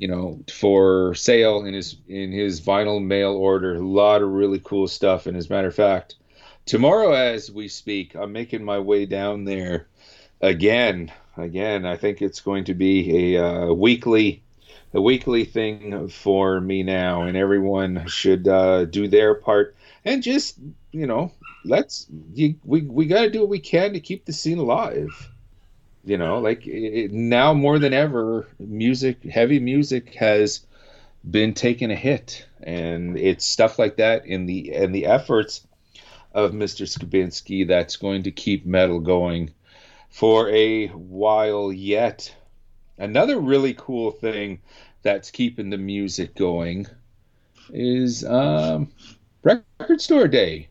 you 0.00 0.08
know, 0.08 0.42
for 0.50 1.14
sale 1.14 1.66
in 1.66 1.74
his 1.74 1.98
in 2.08 2.32
his 2.32 2.62
vinyl 2.62 3.04
mail 3.04 3.32
order. 3.32 3.76
A 3.76 3.86
lot 3.86 4.22
of 4.22 4.30
really 4.30 4.58
cool 4.64 4.88
stuff. 4.88 5.26
And 5.26 5.36
as 5.36 5.50
a 5.50 5.52
matter 5.52 5.68
of 5.68 5.74
fact, 5.74 6.16
tomorrow 6.64 7.12
as 7.12 7.50
we 7.50 7.68
speak, 7.68 8.14
I'm 8.16 8.32
making 8.32 8.64
my 8.64 8.78
way 8.78 9.04
down 9.04 9.44
there 9.44 9.88
again. 10.40 11.12
Again, 11.42 11.86
I 11.86 11.96
think 11.96 12.22
it's 12.22 12.40
going 12.40 12.64
to 12.64 12.74
be 12.74 13.34
a 13.34 13.44
uh, 13.44 13.72
weekly 13.72 14.42
a 14.92 15.00
weekly 15.00 15.44
thing 15.44 16.08
for 16.08 16.60
me 16.60 16.82
now, 16.82 17.22
and 17.22 17.36
everyone 17.36 18.06
should 18.08 18.48
uh, 18.48 18.84
do 18.86 19.06
their 19.06 19.34
part 19.34 19.76
and 20.04 20.22
just 20.22 20.58
you 20.92 21.06
know 21.06 21.32
let's 21.64 22.06
you, 22.34 22.54
we 22.64 22.82
we 22.82 23.06
got 23.06 23.22
to 23.22 23.30
do 23.30 23.40
what 23.40 23.48
we 23.48 23.58
can 23.58 23.92
to 23.92 24.00
keep 24.00 24.24
the 24.24 24.32
scene 24.32 24.58
alive 24.58 25.30
you 26.04 26.16
know 26.16 26.38
like 26.38 26.66
it, 26.66 27.12
now 27.12 27.52
more 27.52 27.78
than 27.78 27.92
ever 27.92 28.46
music 28.58 29.22
heavy 29.24 29.58
music 29.58 30.14
has 30.14 30.60
been 31.30 31.52
taking 31.52 31.90
a 31.90 31.96
hit 31.96 32.46
and 32.62 33.18
it's 33.18 33.44
stuff 33.44 33.78
like 33.78 33.96
that 33.96 34.24
in 34.26 34.46
the 34.46 34.72
and 34.74 34.94
the 34.94 35.06
efforts 35.06 35.66
of 36.32 36.52
Mr. 36.52 36.86
Skabinski 36.86 37.66
that's 37.66 37.96
going 37.96 38.22
to 38.22 38.30
keep 38.30 38.64
metal 38.64 39.00
going 39.00 39.50
for 40.10 40.50
a 40.50 40.88
while 40.88 41.72
yet. 41.72 42.34
Another 42.98 43.40
really 43.40 43.74
cool 43.74 44.10
thing 44.10 44.60
that's 45.02 45.30
keeping 45.30 45.70
the 45.70 45.78
music 45.78 46.34
going 46.34 46.86
is 47.72 48.24
um, 48.24 48.92
Record 49.42 50.00
Store 50.00 50.28
Day. 50.28 50.68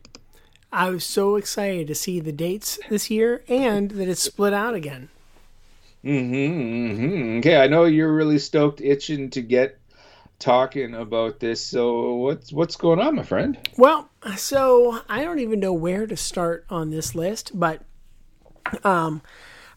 I 0.72 0.90
was 0.90 1.04
so 1.04 1.34
excited 1.34 1.88
to 1.88 1.94
see 1.94 2.20
the 2.20 2.30
dates 2.30 2.78
this 2.88 3.10
year 3.10 3.42
and 3.48 3.90
that 3.92 4.08
it's 4.08 4.22
split 4.22 4.52
out 4.52 4.74
again. 4.74 5.08
Mm-hmm, 6.04 6.34
mm-hmm. 6.34 7.38
Okay, 7.38 7.56
I 7.56 7.66
know 7.66 7.84
you're 7.84 8.14
really 8.14 8.38
stoked, 8.38 8.80
itching 8.80 9.30
to 9.30 9.42
get 9.42 9.78
talking 10.38 10.94
about 10.94 11.40
this. 11.40 11.60
So 11.60 12.14
what's 12.14 12.52
what's 12.52 12.76
going 12.76 13.00
on, 13.00 13.16
my 13.16 13.22
friend? 13.22 13.58
Well, 13.76 14.08
so 14.36 15.00
I 15.08 15.24
don't 15.24 15.40
even 15.40 15.60
know 15.60 15.72
where 15.72 16.06
to 16.06 16.16
start 16.16 16.64
on 16.70 16.90
this 16.90 17.14
list, 17.14 17.50
but 17.58 17.82
um, 18.84 19.22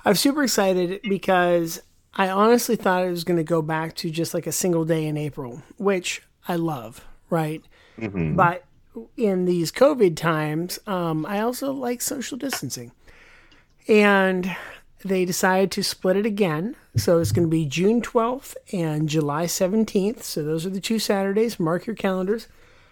I'm 0.05 0.15
super 0.15 0.43
excited 0.43 1.01
because 1.03 1.81
I 2.15 2.30
honestly 2.30 2.76
thought 2.76 3.05
it 3.05 3.10
was 3.10 3.23
going 3.23 3.38
to 3.38 3.43
go 3.43 3.61
back 3.61 3.95
to 3.97 4.11
just 4.11 4.34
like 4.34 4.47
a 4.47 4.51
single 4.51 4.85
day 4.85 5.05
in 5.05 5.18
April, 5.18 5.64
which 5.77 6.22
I 6.47 6.55
love, 6.55 7.05
right? 7.30 7.64
Mm-hmm. 7.97 8.35
But 8.35 8.65
in 9.18 9.45
these 9.45 9.72
COVID 9.72 10.15
times, 10.15 10.80
um, 10.85 11.26
I 11.26 11.39
also 11.39 11.72
like 11.72 12.01
social 12.01 12.38
distancing. 12.38 12.91
And 13.88 14.55
they 15.03 15.26
decided 15.26 15.72
to 15.72 15.84
split 15.84 16.18
it 16.18 16.26
again. 16.26 16.76
So 16.95 17.19
it's 17.19 17.31
going 17.31 17.47
to 17.47 17.51
be 17.51 17.65
June 17.65 18.01
12th 18.01 18.55
and 18.72 19.10
July 19.10 19.45
17th. 19.45 20.23
So 20.23 20.43
those 20.43 20.65
are 20.65 20.69
the 20.69 20.80
two 20.80 20.99
Saturdays. 20.99 21.60
Mark 21.60 21.85
your 21.85 21.95
calendars. 21.95 22.47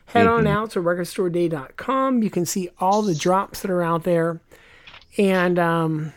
Head 0.08 0.26
mm-hmm. 0.26 0.40
on 0.40 0.48
out 0.48 0.72
to 0.72 0.82
recordstoreday.com. 0.82 2.24
You 2.24 2.30
can 2.30 2.46
see 2.46 2.70
all 2.80 3.02
the 3.02 3.16
drops 3.16 3.62
that 3.62 3.72
are 3.72 3.84
out 3.84 4.04
there. 4.04 4.42
And, 5.18 5.60
um, 5.60 6.14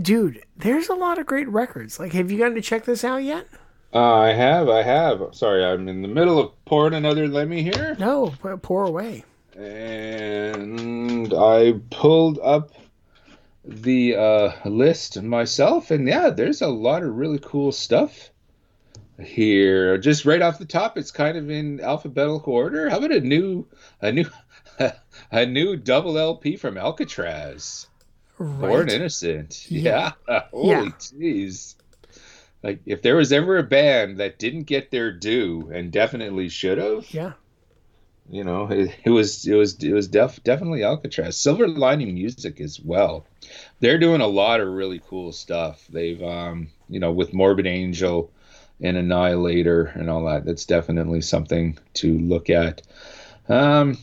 dude, 0.00 0.44
there's 0.56 0.88
a 0.88 0.94
lot 0.94 1.18
of 1.18 1.26
great 1.26 1.48
records. 1.48 1.98
Like, 1.98 2.12
have 2.12 2.30
you 2.30 2.38
gotten 2.38 2.54
to 2.54 2.60
check 2.60 2.84
this 2.84 3.04
out 3.04 3.24
yet? 3.24 3.46
Uh, 3.92 4.14
I 4.14 4.32
have. 4.32 4.68
I 4.68 4.82
have. 4.82 5.22
Sorry, 5.32 5.64
I'm 5.64 5.88
in 5.88 6.02
the 6.02 6.08
middle 6.08 6.38
of 6.38 6.64
pouring 6.64 6.94
another 6.94 7.28
Lemmy 7.28 7.62
here. 7.62 7.96
No, 7.98 8.34
pour 8.62 8.84
away. 8.84 9.24
And 9.56 11.32
I 11.32 11.74
pulled 11.90 12.40
up 12.40 12.72
the 13.64 14.16
uh, 14.16 14.52
list 14.68 15.22
myself, 15.22 15.90
and 15.92 16.08
yeah, 16.08 16.30
there's 16.30 16.60
a 16.60 16.68
lot 16.68 17.04
of 17.04 17.14
really 17.14 17.38
cool 17.40 17.70
stuff 17.70 18.30
here. 19.22 19.96
Just 19.98 20.24
right 20.24 20.42
off 20.42 20.58
the 20.58 20.64
top, 20.64 20.98
it's 20.98 21.12
kind 21.12 21.38
of 21.38 21.48
in 21.48 21.80
alphabetical 21.80 22.52
order. 22.52 22.90
How 22.90 22.98
about 22.98 23.12
a 23.12 23.20
new, 23.20 23.66
a 24.02 24.10
new, 24.10 24.28
a 25.30 25.46
new 25.46 25.76
double 25.76 26.18
LP 26.18 26.56
from 26.56 26.74
Alcatrazz? 26.74 27.86
Right. 28.38 28.68
Born 28.68 28.90
Innocent. 28.90 29.70
Yeah. 29.70 30.12
yeah. 30.28 30.42
Holy 30.50 30.68
yeah. 30.68 30.90
jeez. 30.90 31.74
Like 32.62 32.80
if 32.86 33.02
there 33.02 33.16
was 33.16 33.32
ever 33.32 33.58
a 33.58 33.62
band 33.62 34.18
that 34.18 34.38
didn't 34.38 34.64
get 34.64 34.90
their 34.90 35.12
due 35.12 35.70
and 35.72 35.92
definitely 35.92 36.48
should 36.48 36.78
have. 36.78 37.12
Yeah. 37.12 37.32
You 38.28 38.42
know, 38.42 38.68
it, 38.70 38.96
it 39.04 39.10
was 39.10 39.46
it 39.46 39.54
was 39.54 39.82
it 39.82 39.92
was 39.92 40.08
def, 40.08 40.42
definitely 40.42 40.80
Alcatrazz. 40.80 41.34
Silver 41.34 41.68
Lining 41.68 42.14
Music 42.14 42.60
as 42.60 42.80
well 42.80 43.26
they're 43.80 43.98
doing 43.98 44.20
a 44.20 44.26
lot 44.26 44.60
of 44.60 44.68
really 44.68 45.00
cool 45.08 45.32
stuff. 45.32 45.86
They've, 45.88 46.22
um, 46.22 46.68
you 46.88 47.00
know, 47.00 47.12
with 47.12 47.34
Morbid 47.34 47.66
Angel 47.66 48.32
and 48.80 48.96
Annihilator 48.96 49.84
and 49.94 50.10
all 50.10 50.24
that. 50.26 50.44
That's 50.44 50.64
definitely 50.64 51.20
something 51.20 51.78
to 51.94 52.18
look 52.18 52.50
at. 52.50 52.82
Um, 53.48 53.98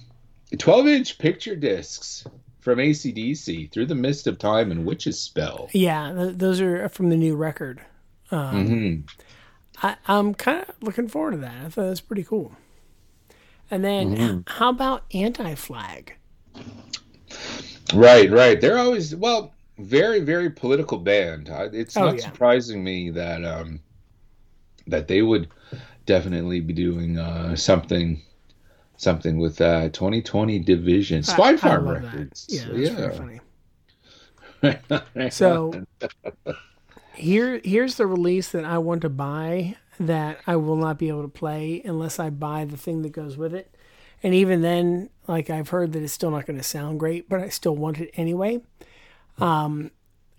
12 0.58 0.88
inch 0.88 1.18
picture 1.18 1.56
discs 1.56 2.26
from 2.62 2.78
ACDC 2.78 3.72
Through 3.72 3.88
the 3.88 3.96
Mist 3.96 4.28
of 4.28 4.38
Time 4.38 4.72
and 4.72 4.86
Witch's 4.86 5.20
Spell. 5.20 5.70
Yeah, 5.74 6.14
th- 6.16 6.38
those 6.38 6.62
are 6.62 6.88
from 6.90 7.10
the 7.10 7.18
new 7.18 7.36
record. 7.36 7.82
Um, 8.30 8.68
mm-hmm. 8.68 9.86
I, 9.86 9.98
am 10.08 10.34
kind 10.36 10.62
of 10.62 10.76
looking 10.82 11.08
forward 11.08 11.32
to 11.32 11.38
that. 11.38 11.66
I 11.66 11.70
thought 11.70 11.88
that's 11.88 12.02
pretty 12.02 12.24
cool. 12.24 12.56
And 13.70 13.84
then, 13.84 14.16
mm-hmm. 14.16 14.40
how 14.48 14.70
about 14.70 15.04
Anti 15.14 15.56
Flag? 15.56 16.16
Right, 17.94 18.30
right. 18.30 18.60
They're 18.60 18.78
always 18.78 19.16
well, 19.16 19.54
very, 19.78 20.20
very 20.20 20.50
political 20.50 20.98
band. 20.98 21.50
It's 21.74 21.98
oh, 21.98 22.06
not 22.06 22.16
yeah. 22.16 22.26
surprising 22.26 22.84
me 22.84 23.10
that 23.12 23.44
um, 23.44 23.80
that 24.88 25.08
they 25.08 25.22
would 25.22 25.48
definitely 26.06 26.60
be 26.60 26.74
doing 26.74 27.18
uh, 27.18 27.56
something 27.56 28.22
something 29.02 29.38
with 29.38 29.60
uh, 29.62 29.90
2020 29.90 30.60
division 30.60 31.22
Spinefarm 31.22 32.04
Records. 32.04 32.46
That. 32.48 32.56
Yeah, 32.56 32.94
that's 32.94 33.00
yeah. 33.00 33.12
funny. 33.18 33.40
so 35.32 35.86
here 37.16 37.62
here's 37.64 37.96
the 37.96 38.06
release 38.06 38.50
that 38.50 38.66
I 38.66 38.78
want 38.78 39.02
to 39.02 39.10
buy 39.10 39.76
that 40.00 40.40
I 40.48 40.56
will 40.56 40.76
not 40.76 40.98
be 40.98 41.10
able 41.10 41.24
to 41.24 41.28
play 41.28 41.82
unless 41.86 42.20
I 42.20 42.30
buy 42.30 42.66
the 42.66 42.78
thing 42.78 43.02
that 43.04 43.12
goes 43.12 43.38
with 43.38 43.54
it. 43.54 43.76
And 44.24 44.34
even 44.34 44.62
then, 44.62 45.10
like 45.28 45.50
I've 45.50 45.70
heard 45.70 45.94
that 45.94 46.04
it's 46.04 46.14
still 46.14 46.32
not 46.32 46.46
going 46.46 46.58
to 46.58 46.64
sound 46.64 47.00
great, 47.00 47.28
but 47.28 47.40
I 47.40 47.50
still 47.50 47.76
want 47.76 48.00
it 48.00 48.12
anyway. 48.16 48.62
Um, 49.40 49.92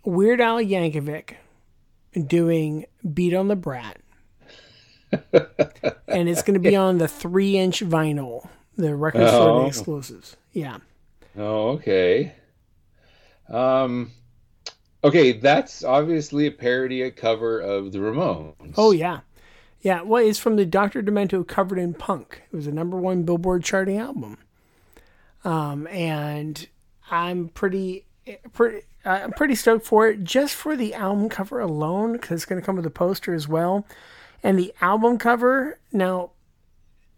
Weird 0.04 0.40
Al 0.40 0.58
Yankovic 0.58 1.34
doing 2.26 2.86
"Beat 3.12 3.34
on 3.34 3.48
the 3.48 3.56
Brat," 3.56 4.01
and 5.12 6.28
it's 6.28 6.42
going 6.42 6.54
to 6.54 6.60
be 6.60 6.76
on 6.76 6.98
the 6.98 7.08
three-inch 7.08 7.80
vinyl, 7.80 8.48
the 8.76 8.94
record 8.94 9.28
store 9.28 9.62
oh. 9.62 9.66
exclusives. 9.66 10.36
Yeah. 10.52 10.78
Oh, 11.36 11.70
okay. 11.70 12.34
Um, 13.48 14.12
okay, 15.04 15.32
that's 15.32 15.84
obviously 15.84 16.46
a 16.46 16.50
parody, 16.50 17.02
a 17.02 17.10
cover 17.10 17.60
of 17.60 17.92
the 17.92 17.98
Ramones. 17.98 18.74
Oh 18.76 18.92
yeah. 18.92 19.20
Yeah, 19.80 20.02
well, 20.02 20.24
it's 20.24 20.38
from 20.38 20.54
the 20.54 20.64
Dr. 20.64 21.02
Demento 21.02 21.46
Covered 21.46 21.78
in 21.78 21.92
Punk. 21.92 22.42
It 22.52 22.56
was 22.56 22.68
a 22.68 22.72
number 22.72 22.96
one 22.96 23.24
Billboard 23.24 23.64
charting 23.64 23.98
album. 23.98 24.38
Um, 25.44 25.88
and 25.88 26.68
I'm 27.10 27.48
pretty, 27.48 28.04
pretty, 28.52 28.86
I'm 29.04 29.32
pretty 29.32 29.56
stoked 29.56 29.84
for 29.84 30.08
it 30.08 30.22
just 30.22 30.54
for 30.54 30.76
the 30.76 30.94
album 30.94 31.28
cover 31.28 31.58
alone 31.58 32.12
because 32.12 32.30
it's 32.30 32.44
going 32.44 32.60
to 32.60 32.64
come 32.64 32.76
with 32.76 32.86
a 32.86 32.90
poster 32.90 33.34
as 33.34 33.48
well. 33.48 33.84
And 34.42 34.58
the 34.58 34.74
album 34.80 35.18
cover, 35.18 35.78
now, 35.92 36.32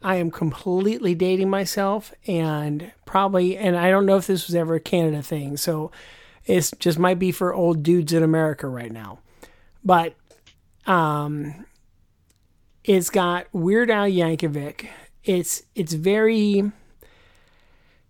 I 0.05 0.17
am 0.17 0.31
completely 0.31 1.15
dating 1.15 1.49
myself 1.49 2.13
and 2.27 2.93
probably 3.07 3.57
and 3.57 3.75
I 3.75 3.89
don't 3.89 4.05
know 4.05 4.19
if 4.19 4.27
this 4.27 4.47
was 4.47 4.55
ever 4.55 4.75
a 4.75 4.81
Canada 4.81 5.23
thing, 5.23 5.57
so 5.57 5.91
it's 6.45 6.73
just 6.73 6.99
might 6.99 7.19
be 7.19 7.33
for 7.33 7.55
old 7.55 7.83
dudes 7.83 8.13
in 8.13 8.23
America 8.23 8.69
right 8.69 8.93
now. 8.93 9.21
But 9.83 10.15
um 10.87 11.65
it's 12.85 13.09
got 13.09 13.47
Weird 13.55 13.91
Al 13.91 14.05
Yankovic. 14.05 14.89
It's 15.25 15.63
it's 15.75 15.95
very 15.95 16.71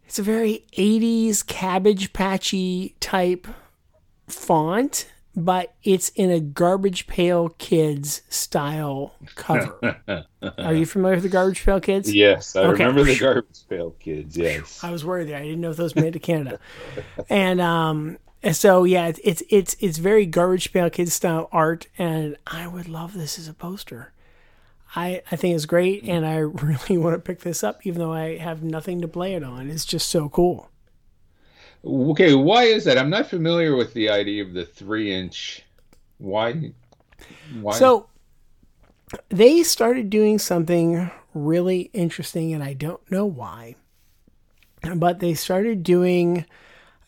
it's 0.04 0.18
a 0.18 0.22
very 0.24 0.64
80s 0.76 1.46
cabbage 1.46 2.12
patchy 2.12 2.96
type 2.98 3.46
font 4.26 5.06
but 5.36 5.74
it's 5.82 6.10
in 6.10 6.30
a 6.30 6.40
Garbage 6.40 7.06
Pail 7.06 7.48
Kids 7.58 8.22
style 8.28 9.14
cover. 9.34 9.96
Are 10.58 10.74
you 10.74 10.86
familiar 10.86 11.16
with 11.16 11.24
the 11.24 11.28
Garbage 11.28 11.64
Pail 11.64 11.80
Kids? 11.80 12.14
Yes, 12.14 12.54
I 12.54 12.60
Okay. 12.60 12.84
remember 12.84 13.04
the 13.04 13.18
Garbage 13.18 13.66
Pail 13.68 13.90
Kids. 13.92 14.36
Yes. 14.36 14.82
I 14.84 14.90
was 14.90 15.04
worried 15.04 15.28
there. 15.28 15.38
I 15.38 15.42
didn't 15.42 15.60
know 15.60 15.70
if 15.70 15.76
those 15.76 15.94
made 15.96 16.04
it 16.04 16.12
to 16.12 16.18
Canada. 16.20 16.58
and 17.28 17.60
um, 17.60 18.18
so 18.52 18.84
yeah, 18.84 19.06
it's 19.08 19.20
it's 19.24 19.42
it's 19.48 19.76
it's 19.80 19.98
very 19.98 20.26
Garbage 20.26 20.72
Pail 20.72 20.90
Kids 20.90 21.12
style 21.14 21.48
art, 21.50 21.88
and 21.98 22.36
I 22.46 22.66
would 22.68 22.88
love 22.88 23.14
this 23.14 23.38
as 23.38 23.48
a 23.48 23.54
poster. 23.54 24.12
I 24.96 25.22
I 25.32 25.36
think 25.36 25.56
it's 25.56 25.66
great, 25.66 26.04
and 26.04 26.24
I 26.24 26.36
really 26.38 26.98
want 26.98 27.14
to 27.16 27.20
pick 27.20 27.40
this 27.40 27.64
up, 27.64 27.84
even 27.86 27.98
though 27.98 28.12
I 28.12 28.36
have 28.38 28.62
nothing 28.62 29.00
to 29.00 29.08
play 29.08 29.34
it 29.34 29.42
on. 29.42 29.68
It's 29.70 29.84
just 29.84 30.08
so 30.08 30.28
cool. 30.28 30.70
Okay, 31.86 32.34
why 32.34 32.64
is 32.64 32.84
that? 32.84 32.96
I'm 32.96 33.10
not 33.10 33.26
familiar 33.26 33.76
with 33.76 33.92
the 33.92 34.08
idea 34.08 34.42
of 34.42 34.54
the 34.54 34.64
three 34.64 35.14
inch. 35.14 35.62
Why? 36.18 36.72
Why? 37.60 37.72
So 37.74 38.08
they 39.28 39.62
started 39.62 40.08
doing 40.08 40.38
something 40.38 41.10
really 41.34 41.90
interesting, 41.92 42.54
and 42.54 42.62
I 42.62 42.72
don't 42.72 43.10
know 43.10 43.26
why, 43.26 43.76
but 44.94 45.18
they 45.18 45.34
started 45.34 45.82
doing 45.82 46.46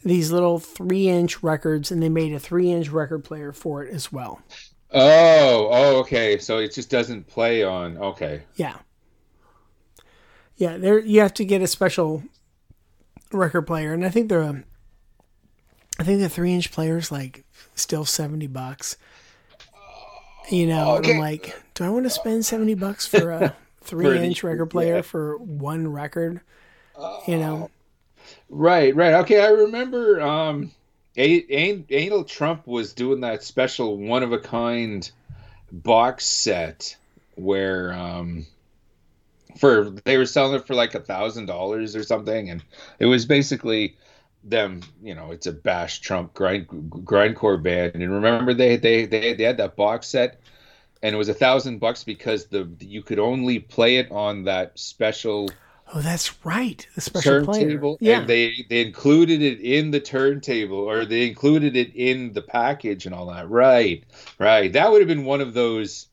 these 0.05 0.31
little 0.31 0.59
three 0.59 1.09
inch 1.09 1.43
records, 1.43 1.91
and 1.91 2.03
they 2.03 2.09
made 2.11 2.35
a 2.35 2.39
three 2.39 2.71
inch 2.71 2.91
record 2.91 3.25
player 3.25 3.53
for 3.53 3.83
it 3.83 3.93
as 3.95 4.13
well. 4.13 4.43
oh, 4.93 5.69
oh, 5.71 5.97
okay. 6.01 6.39
So 6.39 6.59
it 6.59 6.75
just 6.75 6.91
doesn't 6.91 7.27
play 7.27 7.63
on. 7.63 7.97
Okay. 7.97 8.43
Yeah. 8.57 8.77
Yeah, 10.57 10.79
there 10.79 10.99
you 10.99 11.21
have 11.21 11.35
to 11.35 11.45
get 11.45 11.61
a 11.61 11.67
special 11.67 12.23
record 13.33 13.63
player, 13.63 13.93
and 13.93 14.05
I 14.05 14.09
think 14.11 14.29
they're 14.29 14.43
um, 14.43 14.65
I 15.99 16.03
think 16.05 16.21
the 16.21 16.29
three 16.29 16.53
inch 16.55 16.71
player's 16.73 17.11
like 17.11 17.45
still 17.75 18.05
seventy 18.05 18.47
bucks. 18.47 18.97
You 20.51 20.67
know, 20.69 20.97
Okay. 20.99 21.15
I'm 21.15 21.19
like, 21.19 21.55
do 21.75 21.85
I 21.85 21.89
want 21.89 22.05
to 22.05 22.11
spend 22.11 22.45
seventy 22.45 22.75
bucks 22.75 23.07
for 23.07 23.31
a 23.33 23.57
three 23.81 24.19
inch 24.19 24.45
record 24.45 24.67
player 24.67 25.03
for 25.03 25.37
one 25.39 25.89
record? 25.89 26.41
You 27.27 27.39
know, 27.39 27.71
Right, 28.49 28.95
right. 28.95 29.15
Okay, 29.15 29.41
I 29.45 29.49
remember. 29.49 30.21
Um, 30.21 30.71
A- 31.17 31.47
A- 31.55 31.85
Anal 31.91 32.25
Trump 32.25 32.67
was 32.67 32.93
doing 32.95 33.21
that 33.21 33.43
special 33.43 33.97
one 33.99 34.23
of 34.23 34.33
a 34.33 34.39
kind 34.39 35.09
box 35.73 36.25
set 36.25 36.97
where 37.35 37.93
um 37.93 38.47
for 39.59 39.91
they 40.05 40.17
were 40.17 40.27
selling 40.27 40.55
it 40.55 40.67
for 40.67 40.75
like 40.75 40.95
a 40.95 41.01
thousand 41.01 41.47
dollars 41.47 41.97
or 41.97 42.03
something 42.03 42.51
and 42.51 42.63
it 42.99 43.07
was 43.07 43.27
basically 43.27 43.97
them 44.45 44.81
you 45.03 45.15
know 45.15 45.33
it's 45.33 45.47
a 45.47 45.53
bash 45.53 46.01
trump 46.01 46.33
grind 46.35 46.67
grindcore 46.69 47.61
band 47.63 47.95
and 47.95 48.13
remember 48.13 48.55
they 48.55 48.77
they 48.77 49.07
they, 49.07 49.35
they 49.35 49.45
had 49.45 49.57
that 49.57 49.77
box 49.77 50.07
set 50.07 50.41
and 51.03 51.15
it 51.15 51.19
was 51.19 51.29
a 51.29 51.35
thousand 51.35 51.79
bucks 51.79 52.05
because 52.05 52.47
the 52.47 52.69
you 52.81 53.03
could 53.03 53.19
only 53.19 53.59
play 53.59 53.97
it 53.97 54.11
on 54.11 54.45
that 54.45 54.79
special 54.79 55.49
oh, 55.95 56.01
that's 56.01 56.45
right, 56.45 56.87
the 56.95 57.01
special 57.01 57.45
player. 57.45 57.63
turntable 57.63 57.99
Yeah, 58.01 58.21
and 58.21 58.29
they 58.29 58.67
they 58.69 58.83
included 58.83 59.43
it 59.43 59.61
in 59.61 59.91
the 59.91 60.01
turntable 60.01 60.79
or 60.79 61.05
they 61.05 61.27
included 61.29 61.77
it 61.77 61.95
in 61.95 62.33
the 62.33 62.43
package 62.43 63.07
and 63.07 63.15
all 63.15 63.27
that. 63.27 63.49
Right 63.49 64.05
right. 64.39 64.73
That 64.73 64.91
would 64.91 65.01
have 65.01 65.09
been 65.09 65.25
one 65.25 65.41
of 65.41 65.55
those 65.55 66.09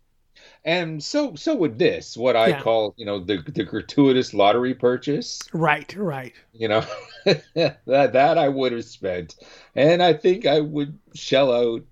and 0.65 1.03
so 1.03 1.35
so 1.35 1.55
would 1.55 1.77
this 1.77 2.15
what 2.15 2.35
i 2.35 2.47
Yeah. 2.49 2.61
call 2.61 2.93
you 2.97 3.05
know 3.05 3.19
the 3.19 3.37
the 3.41 3.63
gratuitous 3.63 4.33
lottery 4.33 4.73
purchase 4.73 5.41
right, 5.53 5.93
right. 5.95 6.33
you 6.53 6.67
know 6.67 6.85
that 7.25 7.77
that 8.13 8.37
i 8.37 8.47
would 8.47 8.71
have 8.71 8.85
spent 8.85 9.35
and 9.75 10.01
i 10.01 10.13
think 10.13 10.45
i 10.45 10.59
would 10.59 10.97
shell 11.13 11.51
out 11.51 11.83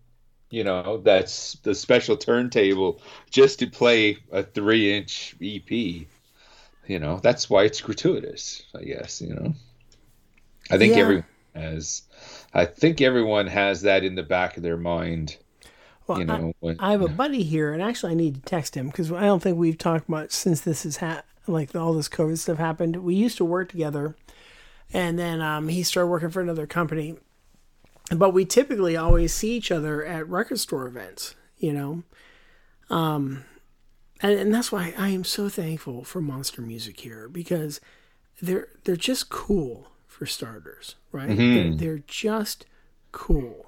you 0.50 0.64
know 0.64 0.98
that's 0.98 1.54
the 1.64 1.74
special 1.76 2.18
turntable 2.18 3.02
just 3.30 3.60
to 3.60 3.68
play 3.68 4.18
a 4.32 4.44
three 4.44 4.94
inch 4.96 5.36
ep 5.42 5.72
you 5.72 7.00
know 7.00 7.20
that's 7.22 7.50
why 7.50 7.64
it's 7.64 7.82
gratuitous 7.82 8.64
i 8.76 8.84
guess 8.84 9.22
you 9.22 9.34
know 9.34 9.54
i 10.70 10.78
think 10.78 10.94
Yeah. 10.96 11.02
everyone 11.02 11.26
has 11.56 12.04
i 12.54 12.66
think 12.66 13.02
everyone 13.02 13.48
has 13.48 13.82
that 13.82 14.04
in 14.04 14.16
the 14.16 14.24
back 14.24 14.56
of 14.58 14.64
their 14.64 14.78
mind 14.78 15.38
Well, 16.08 16.20
you 16.20 16.24
I- 16.32 16.38
know 16.38 16.54
when, 16.60 16.80
I 16.80 16.92
have 16.92 17.02
a 17.02 17.08
buddy 17.08 17.44
here, 17.44 17.74
and 17.74 17.82
actually, 17.82 18.12
I 18.12 18.16
need 18.16 18.36
to 18.36 18.42
text 18.42 18.76
him 18.76 18.88
because 18.88 19.12
I 19.12 19.22
don't 19.22 19.42
think 19.42 19.58
we've 19.58 19.78
talked 19.78 20.10
much 20.10 20.32
since 20.32 20.62
this 20.62 20.84
has 20.84 20.98
ha- 20.98 21.24
like 21.48 21.76
all 21.76 21.94
this 21.94 22.10
COVID 22.10 22.38
stuff 22.38 22.58
happened. 22.58 22.98
We 22.98 23.16
used 23.16 23.38
to 23.38 23.46
work 23.46 23.70
together, 23.70 24.16
and 24.94 25.18
then 25.18 25.42
um, 25.42 25.68
he 25.70 25.84
started 25.84 26.08
working 26.08 26.30
for 26.30 26.42
another 26.42 26.68
company. 26.68 27.18
But 28.14 28.32
we 28.32 28.44
typically 28.44 28.98
always 28.98 29.34
see 29.34 29.54
each 29.54 29.72
other 29.72 30.04
at 30.04 30.28
record 30.28 30.60
store 30.60 30.86
events, 30.86 31.36
you 31.58 31.72
know. 31.72 32.04
Um, 32.90 33.46
and, 34.22 34.34
and 34.38 34.54
that's 34.54 34.72
why 34.72 34.94
I 34.98 35.10
am 35.10 35.24
so 35.24 35.48
thankful 35.48 36.04
for 36.04 36.20
Monster 36.20 36.62
Music 36.62 37.00
here 37.00 37.30
because 37.30 37.80
they're 38.42 38.68
they're 38.84 38.98
just 38.98 39.30
cool 39.30 39.88
for 40.08 40.26
starters, 40.26 40.96
right? 41.14 41.30
They're, 41.38 41.74
they're 41.96 42.04
just 42.06 42.66
cool 43.14 43.68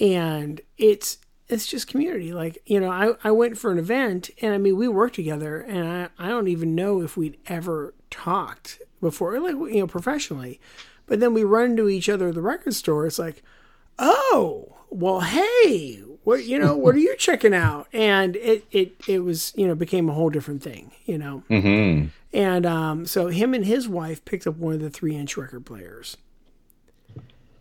and 0.00 0.60
it's 0.78 1.18
it's 1.48 1.66
just 1.66 1.86
community. 1.86 2.32
Like 2.32 2.58
you 2.66 2.80
know 2.80 2.90
I, 2.90 3.12
I 3.22 3.30
went 3.30 3.56
for 3.58 3.70
an 3.70 3.78
event 3.78 4.30
and 4.42 4.52
i 4.52 4.58
mean 4.58 4.76
we 4.76 4.88
worked 4.88 5.14
together 5.14 5.60
and 5.60 5.86
I, 5.88 6.08
I 6.18 6.28
don't 6.28 6.48
even 6.48 6.74
know 6.74 7.02
if 7.02 7.16
we'd 7.16 7.38
ever 7.46 7.94
talked 8.10 8.80
before 9.00 9.38
like 9.40 9.54
you 9.72 9.80
know 9.80 9.86
professionally. 9.86 10.60
But 11.06 11.20
then 11.20 11.34
we 11.34 11.44
run 11.44 11.70
into 11.70 11.88
each 11.88 12.08
other 12.08 12.28
at 12.28 12.34
the 12.34 12.42
record 12.42 12.74
store. 12.74 13.06
It's 13.06 13.18
like 13.18 13.42
oh 13.98 14.76
well 14.90 15.20
hey 15.20 16.02
what 16.24 16.44
you 16.44 16.58
know 16.58 16.76
what 16.76 16.94
are 16.96 16.98
you 16.98 17.14
checking 17.18 17.54
out? 17.54 17.86
And 17.92 18.34
it 18.36 18.64
it 18.72 18.94
it 19.06 19.20
was 19.20 19.52
you 19.56 19.68
know 19.68 19.74
became 19.76 20.08
a 20.08 20.12
whole 20.14 20.30
different 20.30 20.62
thing 20.64 20.90
you 21.04 21.16
know? 21.18 21.44
Mhm. 21.48 22.10
and 22.32 22.66
um, 22.66 23.06
so 23.06 23.28
him 23.28 23.54
and 23.54 23.64
his 23.64 23.88
wife 23.88 24.24
picked 24.24 24.46
up 24.48 24.56
one 24.56 24.74
of 24.74 24.80
the 24.80 24.90
three 24.90 25.14
inch 25.14 25.36
record 25.36 25.64
players. 25.64 26.16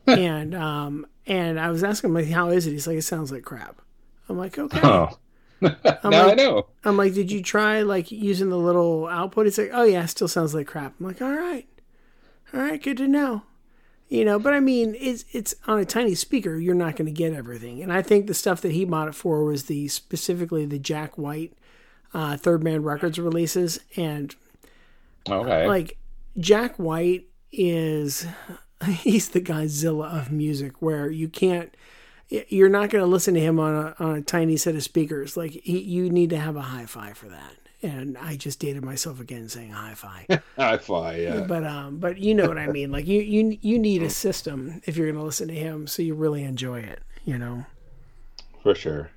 and 0.07 0.53
um, 0.55 1.05
and 1.27 1.59
I 1.59 1.69
was 1.69 1.83
asking 1.83 2.09
him 2.09 2.15
like, 2.15 2.27
how 2.27 2.49
is 2.49 2.67
it? 2.67 2.71
He's 2.71 2.87
like, 2.87 2.97
it 2.97 3.03
sounds 3.03 3.31
like 3.31 3.43
crap. 3.43 3.81
I'm 4.29 4.37
like, 4.37 4.57
okay. 4.57 4.79
oh 4.83 5.17
now 5.61 6.29
I 6.29 6.33
know. 6.35 6.67
I'm 6.83 6.97
like, 6.97 7.13
did 7.13 7.31
you 7.31 7.41
try 7.41 7.81
like 7.81 8.11
using 8.11 8.49
the 8.49 8.57
little 8.57 9.07
output? 9.07 9.45
He's 9.45 9.57
like, 9.57 9.71
oh 9.73 9.83
yeah, 9.83 10.03
it 10.03 10.07
still 10.07 10.27
sounds 10.27 10.53
like 10.53 10.67
crap. 10.67 10.93
I'm 10.99 11.05
like, 11.05 11.21
all 11.21 11.31
right, 11.31 11.67
all 12.53 12.59
right, 12.59 12.81
good 12.81 12.97
to 12.97 13.07
know. 13.07 13.43
You 14.07 14.23
know, 14.23 14.37
but 14.37 14.53
I 14.53 14.59
mean, 14.59 14.95
it's 14.99 15.25
it's 15.31 15.55
on 15.65 15.79
a 15.79 15.85
tiny 15.85 16.13
speaker. 16.13 16.57
You're 16.57 16.75
not 16.75 16.95
going 16.95 17.07
to 17.07 17.11
get 17.11 17.33
everything. 17.33 17.81
And 17.81 17.91
I 17.91 18.03
think 18.03 18.27
the 18.27 18.35
stuff 18.35 18.61
that 18.61 18.71
he 18.71 18.85
bought 18.85 19.07
it 19.07 19.15
for 19.15 19.43
was 19.43 19.63
the 19.63 19.87
specifically 19.87 20.65
the 20.65 20.77
Jack 20.77 21.17
White 21.17 21.53
uh, 22.13 22.37
Third 22.37 22.63
Man 22.63 22.83
Records 22.83 23.17
releases, 23.17 23.79
and 23.95 24.35
okay 25.29 25.67
like 25.67 25.97
Jack 26.37 26.75
White 26.77 27.25
is 27.51 28.27
he's 29.03 29.29
the 29.29 29.41
Godzilla 29.41 30.17
of 30.17 30.31
music 30.31 30.81
where 30.81 31.09
you 31.09 31.27
can't 31.27 31.75
you're 32.29 32.69
not 32.69 32.89
going 32.89 33.03
to 33.03 33.07
listen 33.09 33.35
to 33.35 33.39
him 33.39 33.59
on 33.59 33.75
a, 33.75 33.95
on 33.99 34.15
a 34.15 34.21
tiny 34.21 34.57
set 34.57 34.75
of 34.75 34.83
speakers 34.83 35.37
like 35.37 35.51
he, 35.51 35.79
you 35.79 36.09
need 36.09 36.31
to 36.31 36.37
have 36.37 36.55
a 36.55 36.61
hi-fi 36.61 37.13
for 37.13 37.27
that 37.27 37.55
and 37.83 38.17
I 38.17 38.35
just 38.35 38.59
dated 38.59 38.83
myself 38.83 39.19
again 39.19 39.47
saying 39.49 39.71
hi-fi 39.71 40.25
hi-fi, 40.57 41.17
yeah 41.17 41.41
but 41.41 41.63
um 41.63 41.99
but 41.99 42.17
you 42.17 42.33
know 42.33 42.47
what 42.47 42.57
I 42.57 42.67
mean 42.67 42.91
like 42.91 43.05
you 43.07 43.21
you 43.21 43.57
you 43.61 43.77
need 43.79 44.01
a 44.03 44.09
system 44.09 44.81
if 44.85 44.97
you're 44.97 45.07
going 45.07 45.19
to 45.19 45.23
listen 45.25 45.47
to 45.49 45.53
him 45.53 45.87
so 45.87 46.01
you 46.01 46.15
really 46.15 46.43
enjoy 46.43 46.79
it 46.79 47.01
you 47.25 47.37
know 47.37 47.65
For 48.61 48.75
sure. 48.75 49.11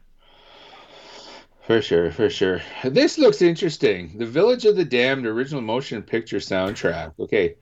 For 1.62 1.82
sure, 1.82 2.10
for 2.10 2.30
sure. 2.30 2.62
This 2.84 3.18
looks 3.18 3.42
interesting. 3.42 4.16
The 4.18 4.26
Village 4.26 4.64
of 4.64 4.76
the 4.76 4.84
Damned 4.84 5.26
original 5.26 5.60
motion 5.62 6.02
picture 6.02 6.38
soundtrack. 6.38 7.12
Okay. 7.18 7.56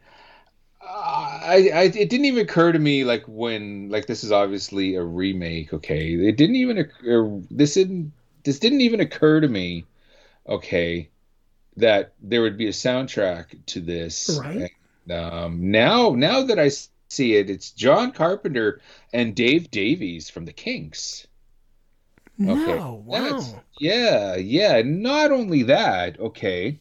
Uh, 0.88 1.40
I, 1.42 1.70
I 1.74 1.82
it 1.82 2.08
didn't 2.10 2.26
even 2.26 2.44
occur 2.44 2.70
to 2.72 2.78
me 2.78 3.04
like 3.04 3.24
when 3.26 3.88
like 3.88 4.06
this 4.06 4.22
is 4.22 4.30
obviously 4.30 4.94
a 4.94 5.02
remake, 5.02 5.72
okay. 5.72 6.14
It 6.14 6.36
didn't 6.36 6.56
even 6.56 6.78
occur 6.78 7.40
this 7.50 7.74
didn't 7.74 8.12
this 8.44 8.58
didn't 8.60 8.82
even 8.82 9.00
occur 9.00 9.40
to 9.40 9.48
me, 9.48 9.84
okay, 10.48 11.08
that 11.76 12.12
there 12.22 12.42
would 12.42 12.56
be 12.56 12.66
a 12.68 12.72
soundtrack 12.72 13.66
to 13.66 13.80
this. 13.80 14.38
Right. 14.40 14.70
And, 15.08 15.12
um 15.12 15.70
now 15.70 16.10
now 16.10 16.42
that 16.44 16.58
I 16.58 16.70
see 17.08 17.34
it, 17.34 17.50
it's 17.50 17.72
John 17.72 18.12
Carpenter 18.12 18.80
and 19.12 19.34
Dave 19.34 19.70
Davies 19.70 20.30
from 20.30 20.44
the 20.44 20.52
Kinks. 20.52 21.26
Okay. 22.40 22.54
no 22.76 23.02
wow 23.04 23.22
That's- 23.22 23.54
yeah, 23.80 24.36
yeah. 24.36 24.82
Not 24.84 25.32
only 25.32 25.64
that, 25.64 26.20
okay. 26.20 26.78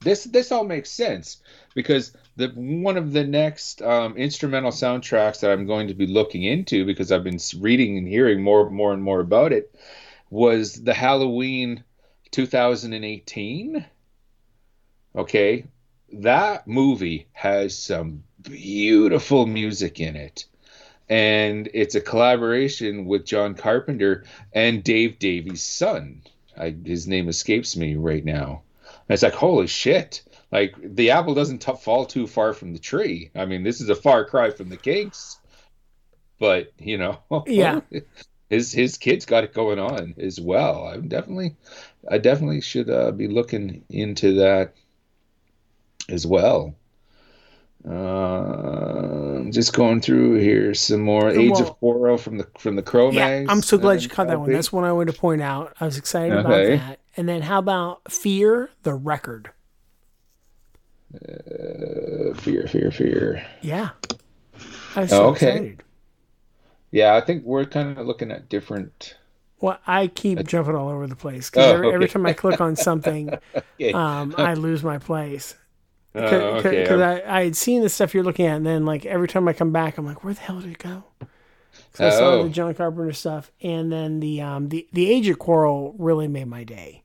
this 0.00 0.24
this 0.24 0.52
all 0.52 0.64
makes 0.64 0.90
sense 0.90 1.42
because 1.74 2.12
the 2.40 2.48
one 2.48 2.96
of 2.96 3.12
the 3.12 3.24
next 3.24 3.82
um, 3.82 4.16
instrumental 4.16 4.70
soundtracks 4.70 5.40
that 5.40 5.50
I'm 5.50 5.66
going 5.66 5.88
to 5.88 5.94
be 5.94 6.06
looking 6.06 6.42
into 6.42 6.84
because 6.84 7.12
I've 7.12 7.24
been 7.24 7.38
reading 7.58 7.98
and 7.98 8.08
hearing 8.08 8.42
more 8.42 8.70
more 8.70 8.92
and 8.92 9.02
more 9.02 9.20
about 9.20 9.52
it 9.52 9.74
was 10.30 10.74
the 10.74 10.94
Halloween 10.94 11.84
2018. 12.30 13.84
Okay, 15.16 15.64
that 16.12 16.66
movie 16.66 17.28
has 17.32 17.76
some 17.76 18.24
beautiful 18.42 19.46
music 19.46 20.00
in 20.00 20.16
it. 20.16 20.46
And 21.08 21.68
it's 21.74 21.96
a 21.96 22.00
collaboration 22.00 23.06
with 23.06 23.26
John 23.26 23.54
Carpenter 23.54 24.24
and 24.52 24.84
Dave 24.84 25.18
Davies' 25.18 25.62
son. 25.62 26.22
I, 26.56 26.70
his 26.84 27.08
name 27.08 27.28
escapes 27.28 27.76
me 27.76 27.96
right 27.96 28.24
now. 28.24 28.62
And 28.86 29.14
it's 29.14 29.24
like, 29.24 29.34
holy 29.34 29.66
shit. 29.66 30.22
Like, 30.52 30.74
the 30.82 31.10
apple 31.10 31.34
doesn't 31.34 31.60
t- 31.62 31.72
fall 31.80 32.04
too 32.06 32.26
far 32.26 32.52
from 32.52 32.72
the 32.72 32.78
tree. 32.80 33.30
I 33.36 33.44
mean, 33.46 33.62
this 33.62 33.80
is 33.80 33.88
a 33.88 33.94
far 33.94 34.24
cry 34.24 34.50
from 34.50 34.68
the 34.68 34.76
Kinks. 34.76 35.38
But, 36.40 36.72
you 36.78 36.98
know, 36.98 37.18
Yeah. 37.46 37.80
his 38.48 38.72
his 38.72 38.96
kid's 38.96 39.26
got 39.26 39.44
it 39.44 39.54
going 39.54 39.78
on 39.78 40.14
as 40.18 40.40
well. 40.40 40.86
I'm 40.88 41.06
definitely, 41.08 41.54
I 42.10 42.18
definitely 42.18 42.62
should 42.62 42.90
uh, 42.90 43.12
be 43.12 43.28
looking 43.28 43.84
into 43.90 44.34
that 44.36 44.74
as 46.08 46.26
well. 46.26 46.74
Uh, 47.88 49.44
just 49.50 49.72
going 49.72 50.00
through 50.00 50.34
here 50.38 50.74
some 50.74 51.00
more 51.00 51.30
Age 51.30 51.52
Well- 51.52 51.62
of 51.62 51.78
Quarrel 51.78 52.18
from 52.18 52.38
the 52.38 52.46
from 52.58 52.76
the 52.76 52.82
Cro-Mags. 52.82 53.46
Yeah, 53.46 53.52
I'm 53.52 53.62
so 53.62 53.78
glad 53.78 54.02
you 54.02 54.08
caught 54.08 54.26
that 54.28 54.38
one. 54.40 54.52
That's 54.52 54.72
one 54.72 54.84
I 54.84 54.92
wanted 54.92 55.14
to 55.14 55.20
point 55.20 55.42
out. 55.42 55.74
I 55.80 55.84
was 55.86 55.96
excited 55.96 56.32
Okay. 56.32 56.74
about 56.74 56.86
that. 56.88 56.98
And 57.16 57.28
then 57.28 57.42
how 57.42 57.58
about 57.58 58.10
Fear 58.10 58.70
the 58.82 58.94
Record? 58.94 59.50
Uh, 61.14 62.34
fear, 62.34 62.66
fear, 62.68 62.90
fear. 62.90 63.44
Yeah. 63.62 63.90
I 64.96 65.00
was 65.02 65.10
so 65.10 65.24
Oh, 65.24 65.28
okay. 65.30 65.46
excited. 65.56 65.82
Yeah, 66.92 67.14
I 67.14 67.20
think 67.20 67.44
we're 67.44 67.64
kind 67.66 67.96
of 67.98 68.06
looking 68.06 68.30
at 68.30 68.48
different. 68.48 69.16
Well, 69.60 69.78
I 69.86 70.06
keep 70.06 70.44
jumping 70.46 70.74
all 70.74 70.88
over 70.88 71.06
the 71.06 71.16
place 71.16 71.50
because 71.50 71.66
Oh, 71.66 71.74
every, 71.74 71.92
every 71.92 72.08
time 72.08 72.24
I 72.26 72.32
click 72.32 72.60
on 72.60 72.76
something, 72.76 73.30
Okay. 73.80 73.92
um, 73.92 74.34
I 74.38 74.54
lose 74.54 74.82
my 74.82 74.98
place. 74.98 75.54
Oh, 76.12 76.56
Because 76.56 76.66
okay. 76.66 77.02
I, 77.24 77.38
I 77.38 77.44
had 77.44 77.54
seen 77.54 77.82
the 77.82 77.88
stuff 77.88 78.14
you're 78.14 78.24
looking 78.24 78.44
at, 78.46 78.56
and 78.56 78.66
then 78.66 78.84
like 78.84 79.06
every 79.06 79.28
time 79.28 79.46
I 79.46 79.52
come 79.52 79.70
back, 79.70 79.96
I'm 79.96 80.04
like, 80.04 80.24
where 80.24 80.34
the 80.34 80.40
hell 80.40 80.60
did 80.60 80.72
it 80.72 80.78
go? 80.78 81.04
I 82.00 82.10
saw 82.10 82.32
Oh. 82.32 82.42
the 82.42 82.48
John 82.50 82.74
Carpenter 82.74 83.12
stuff, 83.12 83.52
and 83.62 83.92
then 83.92 84.18
the 84.18 84.40
um 84.40 84.70
the 84.70 84.88
the 84.92 85.08
Age 85.08 85.28
of 85.28 85.38
Quarrel 85.38 85.94
really 85.98 86.26
made 86.26 86.48
my 86.48 86.64
day. 86.64 87.04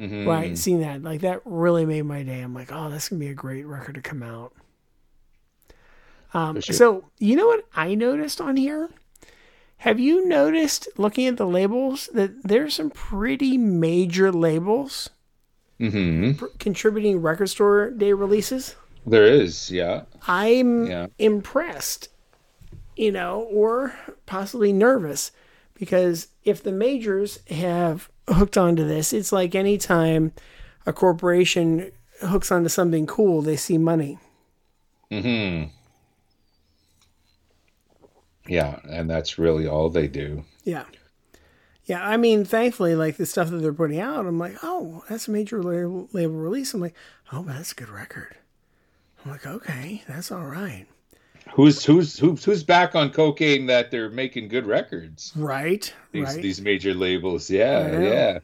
Mhm. 0.00 0.26
Right, 0.26 0.56
seeing 0.56 0.80
that 0.80 1.02
like 1.02 1.20
that 1.20 1.42
really 1.44 1.84
made 1.84 2.02
my 2.02 2.22
day. 2.22 2.40
I'm 2.40 2.54
like, 2.54 2.70
oh, 2.72 2.88
that's 2.88 3.08
gonna 3.10 3.20
be 3.20 3.28
a 3.28 3.34
great 3.34 3.66
record 3.66 3.96
to 3.96 4.00
come 4.00 4.22
out. 4.22 4.52
Um, 6.32 6.60
sure. 6.60 6.74
so 6.74 7.04
you 7.18 7.36
know 7.36 7.46
what 7.46 7.64
I 7.74 7.94
noticed 7.94 8.40
on 8.40 8.56
here? 8.56 8.88
Have 9.78 9.98
you 9.98 10.26
noticed 10.28 10.88
looking 10.96 11.26
at 11.26 11.36
the 11.36 11.46
labels 11.46 12.08
that 12.14 12.42
there's 12.44 12.74
some 12.74 12.90
pretty 12.90 13.58
major 13.58 14.30
labels 14.30 15.10
Mhm. 15.80 16.38
pr- 16.38 16.46
contributing 16.58 17.20
record 17.20 17.48
store 17.48 17.90
day 17.90 18.12
releases? 18.12 18.76
There 19.06 19.24
is, 19.24 19.70
yeah. 19.70 20.02
I'm 20.28 20.86
Yeah. 20.86 21.06
impressed, 21.18 22.08
you 22.96 23.10
know, 23.10 23.40
or 23.50 23.94
possibly 24.26 24.72
nervous 24.72 25.32
because 25.74 26.28
if 26.44 26.62
the 26.62 26.72
majors 26.72 27.40
have 27.48 28.08
hooked 28.30 28.56
onto 28.58 28.86
this, 28.86 29.12
it's 29.12 29.32
like 29.32 29.54
anytime 29.54 30.32
a 30.86 30.92
corporation 30.92 31.92
hooks 32.22 32.50
onto 32.52 32.68
something 32.68 33.06
cool, 33.06 33.42
they 33.42 33.56
see 33.56 33.78
money. 33.78 34.18
hmm 35.10 35.64
Yeah, 38.46 38.80
and 38.88 39.08
that's 39.08 39.38
really 39.38 39.66
all 39.66 39.90
they 39.90 40.08
do. 40.08 40.44
Yeah. 40.64 40.84
Yeah, 41.84 42.06
I 42.06 42.16
mean, 42.16 42.44
thankfully, 42.44 42.94
like 42.94 43.16
the 43.16 43.26
stuff 43.26 43.50
that 43.50 43.58
they're 43.58 43.72
putting 43.72 44.00
out, 44.00 44.26
I'm 44.26 44.38
like, 44.38 44.56
oh, 44.62 45.04
that's 45.08 45.28
a 45.28 45.30
major 45.30 45.62
label, 45.62 46.08
label 46.12 46.34
release. 46.34 46.72
I'm 46.74 46.80
like, 46.80 46.94
oh, 47.32 47.42
that's 47.44 47.72
a 47.72 47.74
good 47.74 47.88
record. 47.88 48.36
I'm 49.24 49.30
like, 49.32 49.46
okay, 49.46 50.02
that's 50.08 50.30
all 50.30 50.44
right. 50.46 50.86
Who's 51.54 51.84
who's 51.84 52.18
who's 52.18 52.44
who's 52.44 52.62
back 52.62 52.94
on 52.94 53.10
cocaine 53.10 53.66
that 53.66 53.90
they're 53.90 54.10
making 54.10 54.48
good 54.48 54.66
records? 54.66 55.32
Right, 55.36 55.92
These 56.12 56.24
right. 56.24 56.42
these 56.42 56.60
major 56.60 56.94
labels, 56.94 57.50
yeah, 57.50 57.86
I 57.86 57.96
yeah. 57.96 58.38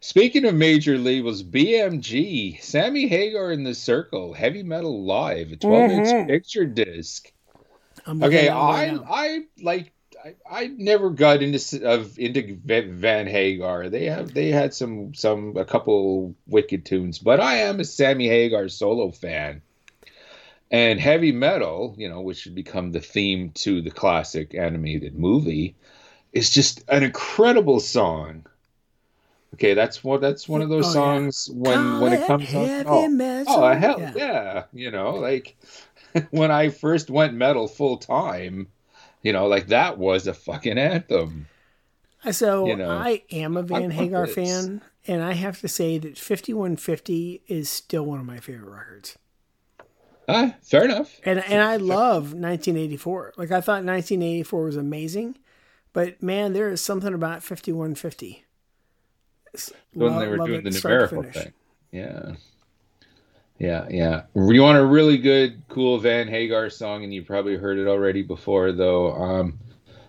Speaking 0.00 0.44
of 0.44 0.54
major 0.54 0.98
labels, 0.98 1.42
BMG, 1.42 2.58
Sammy 2.60 3.06
Hagar 3.08 3.52
in 3.52 3.64
the 3.64 3.74
Circle, 3.74 4.34
Heavy 4.34 4.62
Metal 4.62 5.04
Live, 5.04 5.52
a 5.52 5.56
12 5.56 5.90
inch 5.90 6.06
Mhm. 6.08 6.28
picture 6.28 6.66
disc. 6.66 7.32
I'm 8.06 8.22
Okay, 8.22 8.48
right 8.48 8.56
I. 8.56 8.98
I 9.08 9.40
like 9.62 9.92
I, 10.24 10.34
I 10.50 10.66
never 10.68 11.10
got 11.10 11.42
into 11.42 11.88
of 11.88 12.18
into 12.18 12.56
Van 12.64 13.26
Hagar. 13.26 13.88
They 13.88 14.06
have 14.06 14.32
they 14.34 14.50
had 14.50 14.74
some 14.74 15.14
some 15.14 15.56
a 15.56 15.64
couple 15.64 16.34
wicked 16.46 16.84
tunes, 16.84 17.18
but 17.18 17.40
I 17.40 17.58
am 17.58 17.80
a 17.80 17.84
Sammy 17.84 18.28
Hagar 18.28 18.68
solo 18.68 19.10
fan. 19.10 19.62
And 20.70 21.00
heavy 21.00 21.32
metal, 21.32 21.94
you 21.98 22.08
know, 22.08 22.20
which 22.20 22.38
should 22.38 22.54
become 22.54 22.92
the 22.92 23.00
theme 23.00 23.50
to 23.54 23.82
the 23.82 23.90
classic 23.90 24.54
animated 24.54 25.16
movie, 25.18 25.76
is 26.32 26.50
just 26.50 26.84
an 26.88 27.02
incredible 27.02 27.80
song. 27.80 28.46
Okay, 29.54 29.74
that's 29.74 30.04
what 30.04 30.20
that's 30.20 30.48
one 30.48 30.60
of 30.62 30.68
those 30.68 30.86
Oh, 30.86 30.92
songs 30.92 31.50
when 31.52 31.98
when 31.98 32.12
Call 32.12 32.22
it 32.22 32.26
comes 32.26 32.54
on. 32.54 32.70
Oh, 32.84 33.08
metal. 33.08 33.44
Oh 33.46 33.74
hell 33.74 34.00
Yeah. 34.00 34.12
yeah. 34.14 34.64
You 34.72 34.90
know, 34.90 35.16
like 35.16 35.56
when 36.30 36.50
I 36.50 36.68
first 36.70 37.10
went 37.10 37.34
metal 37.34 37.68
full 37.68 37.96
time, 37.98 38.68
you 39.22 39.32
know, 39.32 39.46
like 39.46 39.68
that 39.68 39.98
was 39.98 40.26
a 40.26 40.34
fucking 40.34 40.78
anthem. 40.78 41.48
So 42.30 42.66
you 42.66 42.76
know, 42.76 42.98
I 42.98 43.22
am 43.30 43.56
a 43.56 43.62
Van 43.62 43.90
Hagar 43.90 44.26
fan, 44.26 44.82
and 45.06 45.22
I 45.22 45.32
have 45.32 45.60
to 45.60 45.68
say 45.68 45.96
that 45.98 46.18
5150 46.18 47.42
is 47.46 47.68
still 47.70 48.04
one 48.04 48.18
of 48.20 48.26
my 48.26 48.38
favorite 48.38 48.70
records. 48.70 49.16
Ah, 50.28 50.54
fair 50.62 50.84
enough. 50.84 51.20
And 51.24 51.38
and 51.44 51.62
I 51.62 51.76
love 51.76 52.32
1984. 52.34 53.34
Like 53.36 53.50
I 53.52 53.60
thought 53.60 53.84
1984 53.84 54.64
was 54.64 54.76
amazing, 54.76 55.36
but 55.92 56.22
man, 56.22 56.52
there 56.52 56.68
is 56.70 56.80
something 56.80 57.14
about 57.14 57.42
5150. 57.44 58.44
It's- 59.54 59.72
When 59.94 60.18
they 60.18 60.26
were 60.28 60.36
doing 60.38 60.54
it 60.54 60.64
the 60.64 60.70
numerical 60.82 61.22
thing. 61.22 61.52
Yeah. 61.92 62.34
Yeah, 63.58 63.86
yeah. 63.90 64.22
You 64.34 64.60
want 64.62 64.76
a 64.78 64.84
really 64.84 65.16
good, 65.16 65.62
cool 65.68 65.98
Van 65.98 66.28
Hagar 66.28 66.68
song, 66.68 67.04
and 67.04 67.14
you 67.14 67.22
probably 67.22 67.56
heard 67.56 67.78
it 67.78 67.86
already 67.86 68.20
before, 68.22 68.70
though. 68.72 69.12
Um, 69.14 69.58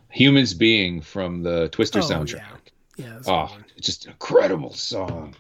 Humans 0.10 0.53
Being 0.53 0.99
from 1.02 1.44
the 1.44 1.69
Twister 1.69 1.99
Oh, 1.99 2.02
soundtrack. 2.02 2.35
yeah. 2.35 3.06
Yeah, 3.06 3.14
that's 3.14 3.27
a 3.27 3.31
good 3.31 3.64
Oh, 3.65 3.80
just 3.80 4.06
an 4.06 4.11
incredible 4.11 4.73
song. 4.73 5.34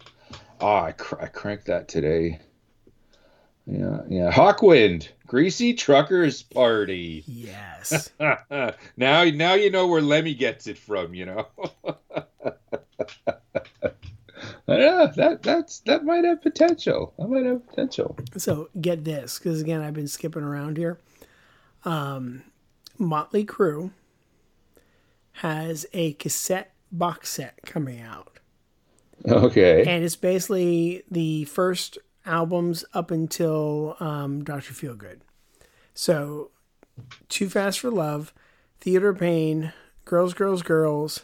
Oh, 0.61 0.75
I, 0.77 0.91
cr- 0.93 1.21
I 1.21 1.25
cranked 1.25 1.65
that 1.65 1.87
today. 1.89 2.39
Yeah, 3.69 3.99
yeah. 4.09 4.31
Hawkwind, 4.31 5.09
Greasy 5.27 5.73
Truckers 5.73 6.41
Party. 6.41 7.23
Yes. 7.27 8.09
now, 8.19 8.73
now 8.95 9.53
you 9.53 9.69
know 9.69 9.87
where 9.87 10.01
Lemmy 10.01 10.33
gets 10.33 10.67
it 10.67 10.77
from. 10.77 11.13
You 11.13 11.25
know. 11.25 11.47
yeah, 14.67 15.11
that 15.15 15.39
that's 15.43 15.79
that 15.81 16.05
might 16.05 16.23
have 16.23 16.41
potential. 16.41 17.13
That 17.19 17.29
might 17.29 17.45
have 17.45 17.67
potential. 17.67 18.17
So 18.37 18.69
get 18.79 19.03
this, 19.03 19.37
because 19.37 19.61
again, 19.61 19.81
I've 19.81 19.93
been 19.93 20.07
skipping 20.07 20.43
around 20.43 20.77
here. 20.77 20.97
Um, 21.83 22.43
Motley 22.97 23.45
Crue 23.45 23.91
has 25.33 25.85
a 25.93 26.13
cassette 26.13 26.73
box 26.91 27.29
set 27.29 27.59
coming 27.65 28.01
out, 28.01 28.39
Okay. 29.27 29.83
and 29.85 30.03
it's 30.03 30.15
basically 30.15 31.03
the 31.11 31.43
first 31.45 31.97
albums 32.27 32.85
up 32.93 33.09
until 33.11 33.95
um, 33.99 34.43
Doctor 34.43 34.73
Feelgood. 34.73 35.19
So, 35.93 36.51
Too 37.29 37.49
Fast 37.49 37.79
for 37.79 37.89
Love, 37.89 38.33
Theater 38.79 39.13
Pain, 39.13 39.73
Girls, 40.05 40.33
Girls, 40.33 40.61
Girls. 40.61 41.21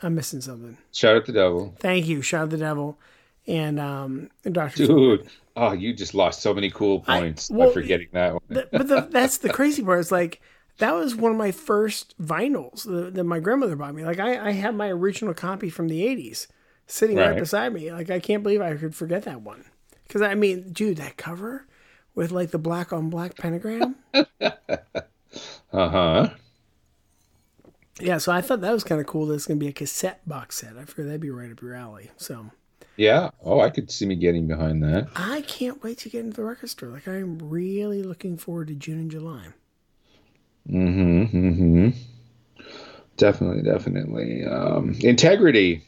I'm 0.00 0.14
missing 0.14 0.40
something. 0.40 0.78
Shout 0.92 1.16
out 1.16 1.26
the 1.26 1.32
devil, 1.32 1.74
Thank 1.78 2.06
you, 2.06 2.22
Shout 2.22 2.44
at 2.44 2.50
the 2.50 2.56
Devil, 2.56 2.98
and 3.46 3.78
um, 3.78 4.30
Doctor. 4.50 4.86
dude. 4.86 5.28
Oh, 5.54 5.72
you 5.72 5.92
just 5.92 6.14
lost 6.14 6.40
so 6.40 6.54
many 6.54 6.70
cool 6.70 7.04
I- 7.06 7.20
points 7.20 7.50
well, 7.50 7.68
by 7.68 7.74
forgetting 7.74 8.08
that 8.12 8.32
one. 8.32 8.42
The- 8.48 8.68
but 8.72 8.88
the, 8.88 9.08
that's 9.10 9.38
the 9.38 9.52
crazy 9.52 9.82
part. 9.82 10.00
It's 10.00 10.10
like 10.10 10.40
that 10.78 10.94
was 10.94 11.14
one 11.14 11.30
of 11.30 11.38
my 11.38 11.52
first 11.52 12.14
vinyls 12.20 12.84
that, 12.84 13.14
that 13.14 13.24
my 13.24 13.38
grandmother 13.38 13.76
bought 13.76 13.94
me. 13.94 14.04
Like 14.04 14.18
I, 14.18 14.48
I 14.48 14.52
have 14.52 14.74
my 14.74 14.88
original 14.88 15.34
copy 15.34 15.68
from 15.68 15.88
the 15.88 16.02
'80s 16.02 16.46
sitting 16.86 17.16
right. 17.18 17.30
Right. 17.30 17.38
beside 17.38 17.72
me. 17.72 17.92
Like 17.92 18.10
I 18.10 18.18
can't 18.18 18.42
believe 18.42 18.60
I 18.60 18.74
could 18.74 18.94
forget 18.94 19.24
that 19.24 19.42
one. 19.42 19.64
Because 20.12 20.28
I 20.28 20.34
mean, 20.34 20.72
dude, 20.74 20.98
that 20.98 21.16
cover 21.16 21.66
with 22.14 22.32
like 22.32 22.50
the 22.50 22.58
black 22.58 22.92
on 22.92 23.08
black 23.08 23.36
pentagram. 23.38 23.96
Uh 25.72 25.88
huh. 25.88 26.28
yeah, 27.98 28.18
so 28.18 28.30
I 28.30 28.42
thought 28.42 28.60
that 28.60 28.72
was 28.72 28.84
kind 28.84 29.00
of 29.00 29.06
cool. 29.06 29.24
That 29.24 29.36
it's 29.36 29.46
going 29.46 29.58
to 29.58 29.64
be 29.64 29.70
a 29.70 29.72
cassette 29.72 30.20
box 30.28 30.58
set. 30.58 30.76
I 30.76 30.84
figured 30.84 31.06
that'd 31.06 31.22
be 31.22 31.30
right 31.30 31.50
up 31.50 31.62
your 31.62 31.74
alley. 31.74 32.10
So 32.18 32.50
Yeah. 32.98 33.30
Oh, 33.42 33.60
I 33.60 33.70
could 33.70 33.90
see 33.90 34.04
me 34.04 34.14
getting 34.14 34.46
behind 34.46 34.82
that. 34.82 35.08
I 35.16 35.40
can't 35.40 35.82
wait 35.82 35.96
to 36.00 36.10
get 36.10 36.20
into 36.26 36.36
the 36.36 36.44
record 36.44 36.68
store. 36.68 36.90
Like 36.90 37.08
I'm 37.08 37.38
really 37.38 38.02
looking 38.02 38.36
forward 38.36 38.68
to 38.68 38.74
June 38.74 38.98
and 38.98 39.10
July. 39.10 39.46
Mm-hmm. 40.68 41.22
Mm-hmm. 41.34 42.62
Definitely, 43.16 43.62
definitely. 43.62 44.44
Um, 44.44 44.94
integrity. 45.00 45.84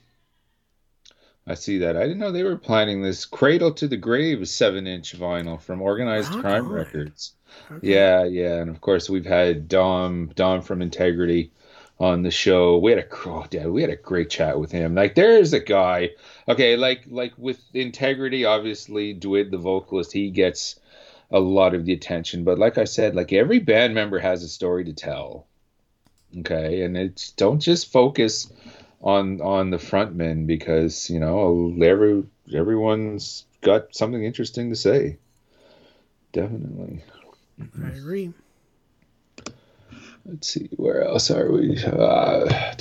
I 1.46 1.54
see 1.54 1.78
that. 1.78 1.96
I 1.96 2.02
didn't 2.02 2.18
know 2.18 2.32
they 2.32 2.42
were 2.42 2.56
planning 2.56 3.02
this 3.02 3.26
Cradle 3.26 3.72
to 3.72 3.86
the 3.86 3.98
Grave 3.98 4.48
seven 4.48 4.86
inch 4.86 5.18
vinyl 5.18 5.60
from 5.60 5.82
Organized 5.82 6.32
Rock 6.32 6.40
Crime 6.40 6.66
on. 6.66 6.72
Records. 6.72 7.34
Yeah, 7.82 8.24
yeah, 8.24 8.56
and 8.56 8.70
of 8.70 8.80
course 8.80 9.10
we've 9.10 9.26
had 9.26 9.68
Dom 9.68 10.32
Dom 10.34 10.62
from 10.62 10.82
Integrity 10.82 11.52
on 12.00 12.22
the 12.22 12.30
show. 12.30 12.78
We 12.78 12.92
had 12.92 13.00
a 13.00 13.16
oh, 13.26 13.46
yeah, 13.50 13.66
we 13.66 13.82
had 13.82 13.90
a 13.90 13.96
great 13.96 14.30
chat 14.30 14.58
with 14.58 14.72
him. 14.72 14.94
Like 14.94 15.14
there's 15.14 15.52
a 15.52 15.60
guy. 15.60 16.10
Okay, 16.48 16.76
like 16.76 17.04
like 17.08 17.34
with 17.36 17.60
Integrity, 17.74 18.44
obviously 18.44 19.14
Dwid 19.14 19.50
the 19.50 19.58
vocalist, 19.58 20.12
he 20.12 20.30
gets 20.30 20.80
a 21.30 21.40
lot 21.40 21.74
of 21.74 21.84
the 21.84 21.92
attention. 21.92 22.44
But 22.44 22.58
like 22.58 22.78
I 22.78 22.84
said, 22.84 23.14
like 23.14 23.32
every 23.32 23.58
band 23.58 23.94
member 23.94 24.18
has 24.18 24.42
a 24.42 24.48
story 24.48 24.84
to 24.84 24.92
tell. 24.92 25.46
Okay, 26.38 26.82
and 26.82 26.96
it's 26.96 27.30
don't 27.32 27.60
just 27.60 27.92
focus 27.92 28.50
on 29.04 29.40
on 29.42 29.70
the 29.70 29.76
frontman 29.76 30.46
because 30.46 31.08
you 31.10 31.20
know 31.20 31.72
every 31.80 32.24
everyone's 32.52 33.44
got 33.60 33.94
something 33.94 34.24
interesting 34.24 34.70
to 34.70 34.76
say. 34.76 35.18
Definitely. 36.32 37.04
I 37.84 37.88
agree. 37.90 38.32
Let's 40.26 40.48
see, 40.48 40.70
where 40.76 41.02
else 41.02 41.30
are 41.30 41.52
we? 41.52 41.78
Uh, 41.84 42.72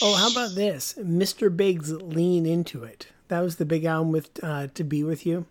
Oh, 0.00 0.14
how 0.14 0.30
about 0.32 0.54
this? 0.54 0.94
Mr. 0.98 1.54
Big's 1.54 1.92
Lean 1.92 2.46
Into 2.46 2.82
It. 2.82 3.08
That 3.28 3.40
was 3.40 3.56
the 3.56 3.66
big 3.66 3.84
album 3.84 4.10
with 4.10 4.30
uh, 4.42 4.68
To 4.74 4.84
Be 4.84 5.04
With 5.04 5.26
You. 5.26 5.44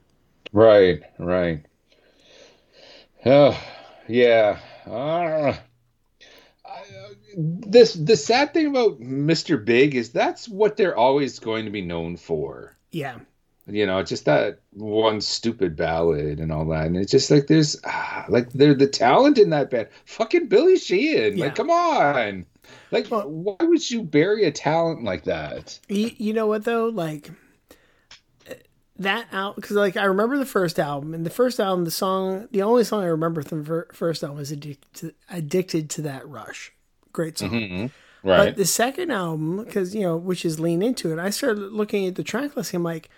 right, 0.51 1.01
right. 1.19 1.63
Oh, 3.23 3.61
yeah. 4.07 4.57
Uh, 4.87 5.55
this 7.35 7.93
the 7.93 8.15
sad 8.15 8.53
thing 8.53 8.67
about 8.67 8.99
Mr. 8.99 9.63
Big 9.63 9.95
is 9.95 10.09
that's 10.11 10.47
what 10.47 10.77
they're 10.77 10.97
always 10.97 11.39
going 11.39 11.65
to 11.65 11.71
be 11.71 11.81
known 11.81 12.17
for. 12.17 12.75
Yeah. 12.91 13.19
you 13.67 13.85
know, 13.85 14.01
just 14.03 14.25
that 14.25 14.59
one 14.71 15.19
stupid 15.19 15.75
ballad 15.75 16.39
and 16.39 16.51
all 16.51 16.65
that. 16.69 16.85
And 16.87 16.95
it's 16.97 17.11
just 17.11 17.29
like 17.29 17.47
there's 17.47 17.79
ah, 17.85 18.25
like 18.29 18.51
they're 18.53 18.73
the 18.73 18.87
talent 18.87 19.37
in 19.37 19.49
that 19.49 19.69
band. 19.69 19.89
Fucking 20.05 20.47
Billy 20.47 20.77
Sheehan. 20.77 21.37
Yeah. 21.37 21.45
Like, 21.45 21.55
come 21.55 21.69
on. 21.69 22.45
Like, 22.91 23.11
Well- 23.11 23.29
why 23.29 23.55
would 23.61 23.89
you 23.89 24.03
bury 24.03 24.45
a 24.45 24.51
talent 24.51 25.03
like 25.03 25.25
that? 25.25 25.79
You, 25.89 26.11
you 26.17 26.33
know 26.33 26.47
what 26.47 26.63
though? 26.63 26.87
Like 26.87 27.29
that 28.99 29.27
out 29.31 29.55
because 29.55 29.75
like 29.75 29.95
I 29.95 30.05
remember 30.05 30.37
the 30.37 30.45
first 30.45 30.79
album 30.79 31.13
and 31.13 31.25
the 31.25 31.29
first 31.29 31.59
album, 31.59 31.85
the 31.85 31.91
song, 31.91 32.47
the 32.51 32.63
only 32.63 32.83
song 32.83 33.03
I 33.03 33.07
remember 33.07 33.41
from 33.43 33.63
the 33.63 33.85
first 33.93 34.23
album 34.23 34.37
was 34.37 34.51
addicted 34.51 34.93
to, 34.95 35.13
addicted 35.29 35.89
to 35.91 36.01
that 36.03 36.27
rush. 36.27 36.73
Great 37.17 37.39
song. 37.39 37.89
Right. 38.21 38.45
But 38.45 38.57
the 38.57 38.65
second 38.65 39.09
album, 39.09 39.63
because 39.63 39.95
you 39.95 40.01
know, 40.01 40.17
which 40.17 40.45
is 40.45 40.59
lean 40.59 40.83
into 40.83 41.11
it, 41.11 41.17
I 41.17 41.31
started 41.31 41.71
looking 41.73 42.05
at 42.05 42.13
the 42.13 42.21
track 42.23 42.55
list. 42.55 42.75
I'm 42.75 42.83
like, 42.83 43.09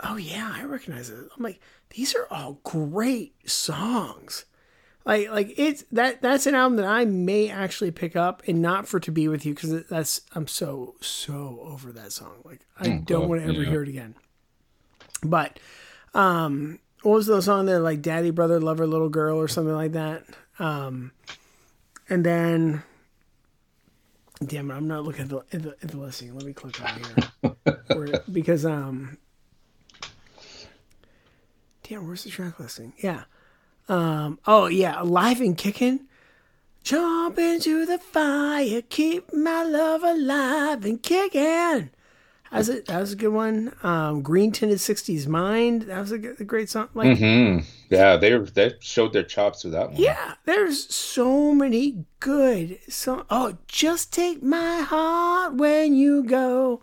oh 0.00 0.16
yeah, 0.16 0.50
I 0.56 0.64
recognize 0.64 1.10
it. 1.10 1.18
I'm 1.36 1.42
like, 1.42 1.60
these 1.90 2.14
are 2.14 2.26
all 2.30 2.58
great 2.64 3.34
songs. 3.46 4.46
Like, 5.04 5.28
like 5.28 5.52
it's 5.58 5.84
that 5.92 6.22
that's 6.22 6.46
an 6.46 6.54
album 6.54 6.76
that 6.78 6.86
I 6.86 7.04
may 7.04 7.50
actually 7.50 7.90
pick 7.90 8.16
up, 8.16 8.42
and 8.46 8.62
not 8.62 8.88
for 8.88 8.98
to 9.00 9.12
be 9.12 9.28
with 9.28 9.44
you 9.44 9.52
because 9.52 9.84
that's 9.88 10.22
I'm 10.34 10.46
so 10.46 10.94
so 11.02 11.60
over 11.62 11.92
that 11.92 12.12
song. 12.12 12.36
Like, 12.46 12.60
I 12.80 12.88
don't 12.88 13.04
God, 13.04 13.28
want 13.28 13.42
to 13.42 13.48
ever 13.48 13.62
yeah. 13.62 13.68
hear 13.68 13.82
it 13.82 13.90
again. 13.90 14.14
But, 15.22 15.60
um, 16.14 16.78
what 17.02 17.16
was 17.16 17.26
the 17.26 17.42
song 17.42 17.66
there? 17.66 17.80
Like, 17.80 18.00
Daddy, 18.00 18.30
Brother, 18.30 18.58
Lover, 18.58 18.86
Little 18.86 19.10
Girl, 19.10 19.38
or 19.38 19.48
something 19.48 19.74
like 19.74 19.92
that. 19.92 20.24
Um, 20.58 21.12
and 22.08 22.24
then 22.24 22.82
Damn 24.44 24.70
it, 24.70 24.74
I'm 24.74 24.88
not 24.88 25.04
looking 25.04 25.22
at 25.22 25.28
the, 25.28 25.38
at 25.52 25.62
the, 25.62 25.70
at 25.82 25.90
the 25.90 25.96
listing. 25.96 26.34
Let 26.34 26.44
me 26.44 26.52
click 26.52 26.80
on 26.82 27.00
here. 27.42 27.54
Where- 27.96 28.22
because, 28.30 28.64
um, 28.66 29.18
damn, 31.82 32.06
where's 32.06 32.24
the 32.24 32.30
track 32.30 32.58
listing? 32.58 32.92
Yeah. 32.98 33.24
Um, 33.88 34.38
oh, 34.46 34.66
yeah, 34.66 35.00
Alive 35.00 35.40
and 35.40 35.56
Kicking. 35.56 36.00
Jump 36.82 37.38
into 37.38 37.86
the 37.86 37.98
fire, 37.98 38.82
keep 38.82 39.32
my 39.32 39.62
love 39.62 40.02
alive 40.02 40.84
and 40.84 41.02
kicking. 41.02 41.88
That's 42.54 42.68
it. 42.68 42.86
That 42.86 43.00
was 43.00 43.12
a 43.12 43.16
good 43.16 43.32
one. 43.32 43.74
Um, 43.82 44.22
Green 44.22 44.52
Tinted 44.52 44.78
60s 44.78 45.26
Mind. 45.26 45.82
That 45.82 46.00
was 46.00 46.12
a, 46.12 46.18
good, 46.18 46.40
a 46.40 46.44
great 46.44 46.70
song. 46.70 46.88
Like, 46.94 47.18
hmm 47.18 47.58
Yeah, 47.90 48.16
they 48.16 48.36
they 48.38 48.74
showed 48.80 49.12
their 49.12 49.22
chops 49.24 49.64
with 49.64 49.72
that 49.72 49.92
one. 49.92 50.00
yeah, 50.00 50.34
there's 50.44 50.92
so 50.94 51.52
many 51.54 52.04
good. 52.20 52.78
So 52.88 53.26
oh, 53.30 53.58
just 53.68 54.12
take 54.12 54.42
my 54.42 54.80
heart 54.80 55.54
when 55.54 55.94
you 55.94 56.24
go. 56.24 56.82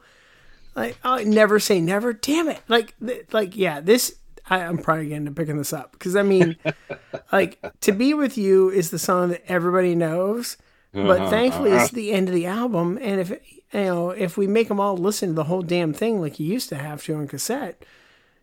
Like 0.75 0.97
oh, 1.03 1.17
never 1.17 1.59
say 1.59 1.81
never. 1.81 2.13
Damn 2.13 2.47
it! 2.47 2.61
Like 2.67 2.93
th- 3.05 3.25
like 3.33 3.57
yeah, 3.57 3.81
this 3.81 4.15
I, 4.49 4.61
I'm 4.61 4.77
probably 4.77 5.07
getting 5.09 5.25
to 5.25 5.31
picking 5.31 5.57
this 5.57 5.73
up 5.73 5.91
because 5.93 6.15
I 6.15 6.23
mean, 6.23 6.55
like 7.31 7.59
to 7.81 7.91
be 7.91 8.13
with 8.13 8.37
you 8.37 8.69
is 8.69 8.89
the 8.89 8.99
song 8.99 9.29
that 9.29 9.43
everybody 9.51 9.95
knows, 9.95 10.55
but 10.93 11.29
thankfully 11.29 11.71
it's 11.71 11.91
the 11.91 12.11
end 12.11 12.29
of 12.29 12.35
the 12.35 12.45
album, 12.45 12.97
and 13.01 13.19
if 13.19 13.31
it, 13.31 13.43
you 13.73 13.81
know 13.81 14.09
if 14.11 14.37
we 14.37 14.47
make 14.47 14.67
them 14.67 14.79
all 14.79 14.97
listen 14.97 15.29
to 15.29 15.33
the 15.35 15.45
whole 15.45 15.61
damn 15.61 15.93
thing 15.93 16.19
like 16.21 16.39
you 16.39 16.47
used 16.51 16.69
to 16.69 16.75
have 16.75 17.03
to 17.05 17.15
on 17.15 17.27
cassette, 17.27 17.83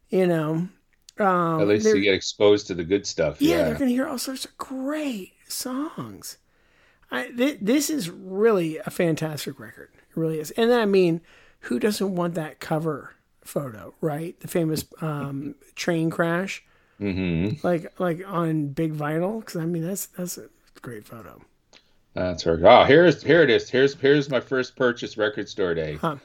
you 0.09 0.27
know. 0.27 0.69
Um, 1.19 1.61
At 1.61 1.67
least 1.67 1.87
you 1.87 2.01
get 2.01 2.15
exposed 2.15 2.69
to 2.69 2.75
the 2.75 2.85
good 2.85 3.05
stuff. 3.07 3.43
yeah, 3.43 3.57
Yeah. 3.57 3.65
they're 3.65 3.75
going 3.75 3.89
to 3.89 3.95
hear 3.95 4.07
all 4.07 4.19
sorts 4.19 4.45
of 4.45 4.57
great 4.57 5.33
songs. 5.49 6.39
I, 7.11 7.29
th- 7.31 7.59
this 7.61 7.91
is 7.91 8.09
really 8.09 8.79
a 8.79 8.91
fantastic 8.91 9.59
record. 9.59 9.91
It 9.97 10.17
really 10.17 10.39
is. 10.39 10.53
And 10.53 10.71
then, 10.71 10.79
I 10.79 10.87
mean, 10.87 11.21
who 11.63 11.81
doesn't 11.81 12.15
want 12.15 12.35
that 12.35 12.61
cover 12.61 13.15
photo, 13.43 13.95
right? 14.01 14.39
The 14.39 14.47
famous 14.47 14.85
um, 15.01 15.57
train 15.75 16.11
crash, 16.11 16.63
hmm 16.99 17.49
like 17.63 17.99
like 17.99 18.23
on 18.27 18.69
big 18.69 18.95
vinyl. 18.95 19.41
Because 19.41 19.57
I 19.57 19.65
mean, 19.65 19.83
that's 19.85 20.07
that's 20.07 20.39
a 20.39 20.49
great 20.83 21.05
photo. 21.07 21.41
That's 22.19 22.47
right. 22.47 22.59
Oh, 22.63 22.85
here's 22.85 23.23
here 23.23 23.43
it 23.43 23.51
is. 23.51 23.71
Here's 23.71 23.95
here's 23.95 24.29
my 24.29 24.41
first 24.41 24.75
purchase 24.75 25.17
record 25.17 25.49
store 25.49 25.75
day. 25.75 25.95
Huh. 25.95 26.17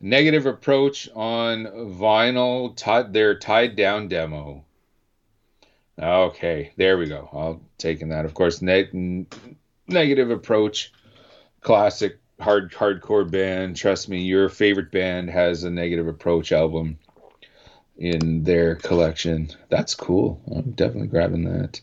Negative 0.00 0.46
approach 0.46 1.08
on 1.14 1.64
vinyl. 1.64 2.76
Ti- 2.76 3.10
their 3.12 3.36
tied 3.36 3.74
down 3.74 4.06
demo. 4.06 4.64
Okay, 6.00 6.72
there 6.76 6.98
we 6.98 7.06
go. 7.06 7.28
I'll 7.32 7.60
taking 7.78 8.08
that. 8.10 8.24
Of 8.24 8.34
course, 8.34 8.62
neg- 8.62 8.90
n- 8.94 9.26
negative 9.88 10.30
approach. 10.30 10.92
Classic 11.60 12.18
hard 12.38 12.70
hardcore 12.72 13.28
band. 13.28 13.76
Trust 13.76 14.08
me, 14.08 14.22
your 14.22 14.48
favorite 14.48 14.92
band 14.92 15.30
has 15.30 15.64
a 15.64 15.70
negative 15.70 16.06
approach 16.06 16.52
album 16.52 16.98
in 17.96 18.44
their 18.44 18.76
collection. 18.76 19.50
That's 19.68 19.94
cool. 19.96 20.40
I'm 20.54 20.72
definitely 20.72 21.08
grabbing 21.08 21.44
that. 21.44 21.80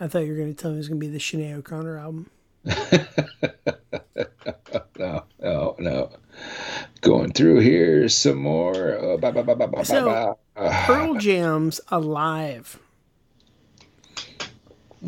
I 0.00 0.08
thought 0.08 0.20
you 0.20 0.32
were 0.32 0.38
going 0.38 0.54
to 0.54 0.60
tell 0.60 0.70
me 0.70 0.76
it 0.76 0.78
was 0.78 0.88
going 0.88 1.00
to 1.00 1.06
be 1.06 1.12
the 1.12 1.18
Sinead 1.18 1.54
O'Connor 1.54 1.98
album. 1.98 2.30
no, 4.98 5.24
no, 5.40 5.76
no. 5.78 6.10
Going 7.00 7.32
through 7.32 7.60
here 7.60 8.08
some 8.08 8.38
more. 8.38 8.98
Uh, 8.98 9.16
ba, 9.16 9.32
ba, 9.32 9.42
ba, 9.42 9.56
ba, 9.56 9.68
ba, 9.68 9.84
So-. 9.84 10.38
Pearl 10.56 11.14
Jam's 11.14 11.80
Alive. 11.88 12.78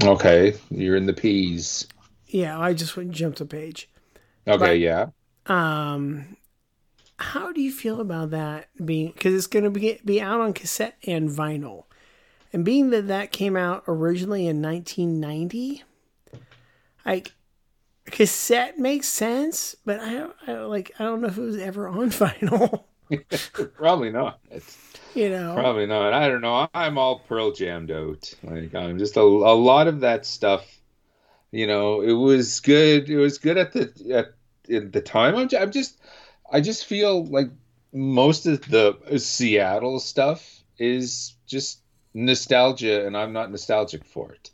Okay, 0.02 0.54
you're 0.70 0.96
in 0.96 1.06
the 1.06 1.12
peas. 1.12 1.86
Yeah, 2.26 2.58
I 2.60 2.74
just 2.74 2.96
went 2.96 3.08
and 3.08 3.16
jumped 3.16 3.40
a 3.40 3.46
page. 3.46 3.88
Okay, 4.46 4.62
Right. 4.62 4.80
yeah. 4.80 5.06
Um, 5.46 6.36
how 7.18 7.52
do 7.52 7.60
you 7.60 7.72
feel 7.72 8.00
about 8.00 8.30
that 8.30 8.68
being 8.84 9.12
because 9.12 9.34
it's 9.34 9.46
going 9.46 9.64
to 9.64 9.70
be 9.70 9.98
be 10.04 10.20
out 10.20 10.40
on 10.40 10.52
cassette 10.52 10.96
and 11.06 11.28
vinyl, 11.30 11.84
and 12.52 12.64
being 12.64 12.90
that 12.90 13.08
that 13.08 13.32
came 13.32 13.56
out 13.56 13.84
originally 13.86 14.46
in 14.46 14.62
1990, 14.62 15.84
like 17.04 17.32
cassette 18.06 18.78
makes 18.78 19.08
sense, 19.08 19.76
but 19.84 20.00
I 20.00 20.12
don't, 20.14 20.36
I 20.42 20.46
don't 20.46 20.70
like 20.70 20.92
I 20.98 21.04
don't 21.04 21.20
know 21.20 21.28
if 21.28 21.38
it 21.38 21.42
was 21.42 21.58
ever 21.58 21.88
on 21.88 22.10
vinyl. 22.10 22.84
Probably 23.74 24.10
not. 24.10 24.40
you 25.14 25.30
know, 25.30 25.54
Probably 25.54 25.86
not. 25.86 26.12
I 26.12 26.28
don't 26.28 26.42
know. 26.42 26.68
I'm 26.74 26.98
all 26.98 27.20
Pearl 27.20 27.52
jammed 27.52 27.90
out. 27.90 28.34
Like 28.42 28.74
I'm 28.74 28.98
just 28.98 29.16
a, 29.16 29.20
a 29.20 29.54
lot 29.54 29.88
of 29.88 30.00
that 30.00 30.26
stuff. 30.26 30.66
You 31.50 31.66
know, 31.66 32.02
it 32.02 32.12
was 32.12 32.60
good. 32.60 33.08
It 33.08 33.16
was 33.16 33.38
good 33.38 33.56
at 33.56 33.72
the 33.72 33.90
at, 34.14 34.74
at 34.74 34.92
the 34.92 35.00
time. 35.00 35.34
I'm, 35.34 35.48
I'm 35.58 35.72
just, 35.72 35.98
I 36.52 36.60
just 36.60 36.84
feel 36.84 37.24
like 37.24 37.48
most 37.92 38.46
of 38.46 38.60
the 38.68 38.98
Seattle 39.18 39.98
stuff 39.98 40.62
is 40.78 41.34
just 41.46 41.80
nostalgia, 42.14 43.06
and 43.06 43.16
I'm 43.16 43.32
not 43.32 43.50
nostalgic 43.50 44.04
for 44.04 44.32
it. 44.32 44.50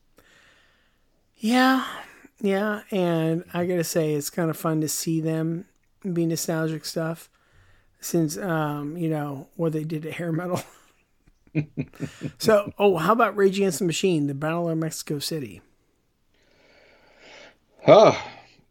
yeah, 1.36 1.86
yeah, 2.40 2.82
and 2.90 3.44
I 3.54 3.66
gotta 3.66 3.84
say 3.84 4.14
it's 4.14 4.30
kind 4.30 4.50
of 4.50 4.56
fun 4.56 4.80
to 4.80 4.88
see 4.88 5.20
them 5.20 5.66
be 6.12 6.26
nostalgic 6.26 6.84
stuff. 6.84 7.30
since 8.00 8.36
um, 8.36 8.96
you 8.96 9.08
know 9.08 9.48
what 9.56 9.72
they 9.72 9.84
did 9.84 10.02
to 10.02 10.12
hair 10.12 10.32
metal. 10.32 10.62
so, 12.38 12.72
oh, 12.78 12.96
how 12.96 13.12
about 13.12 13.36
Rage 13.36 13.58
Against 13.58 13.78
the 13.78 13.84
Machine, 13.84 14.26
the 14.26 14.34
Battle 14.34 14.68
of 14.68 14.78
Mexico 14.78 15.18
City? 15.18 15.62
Huh. 17.84 18.14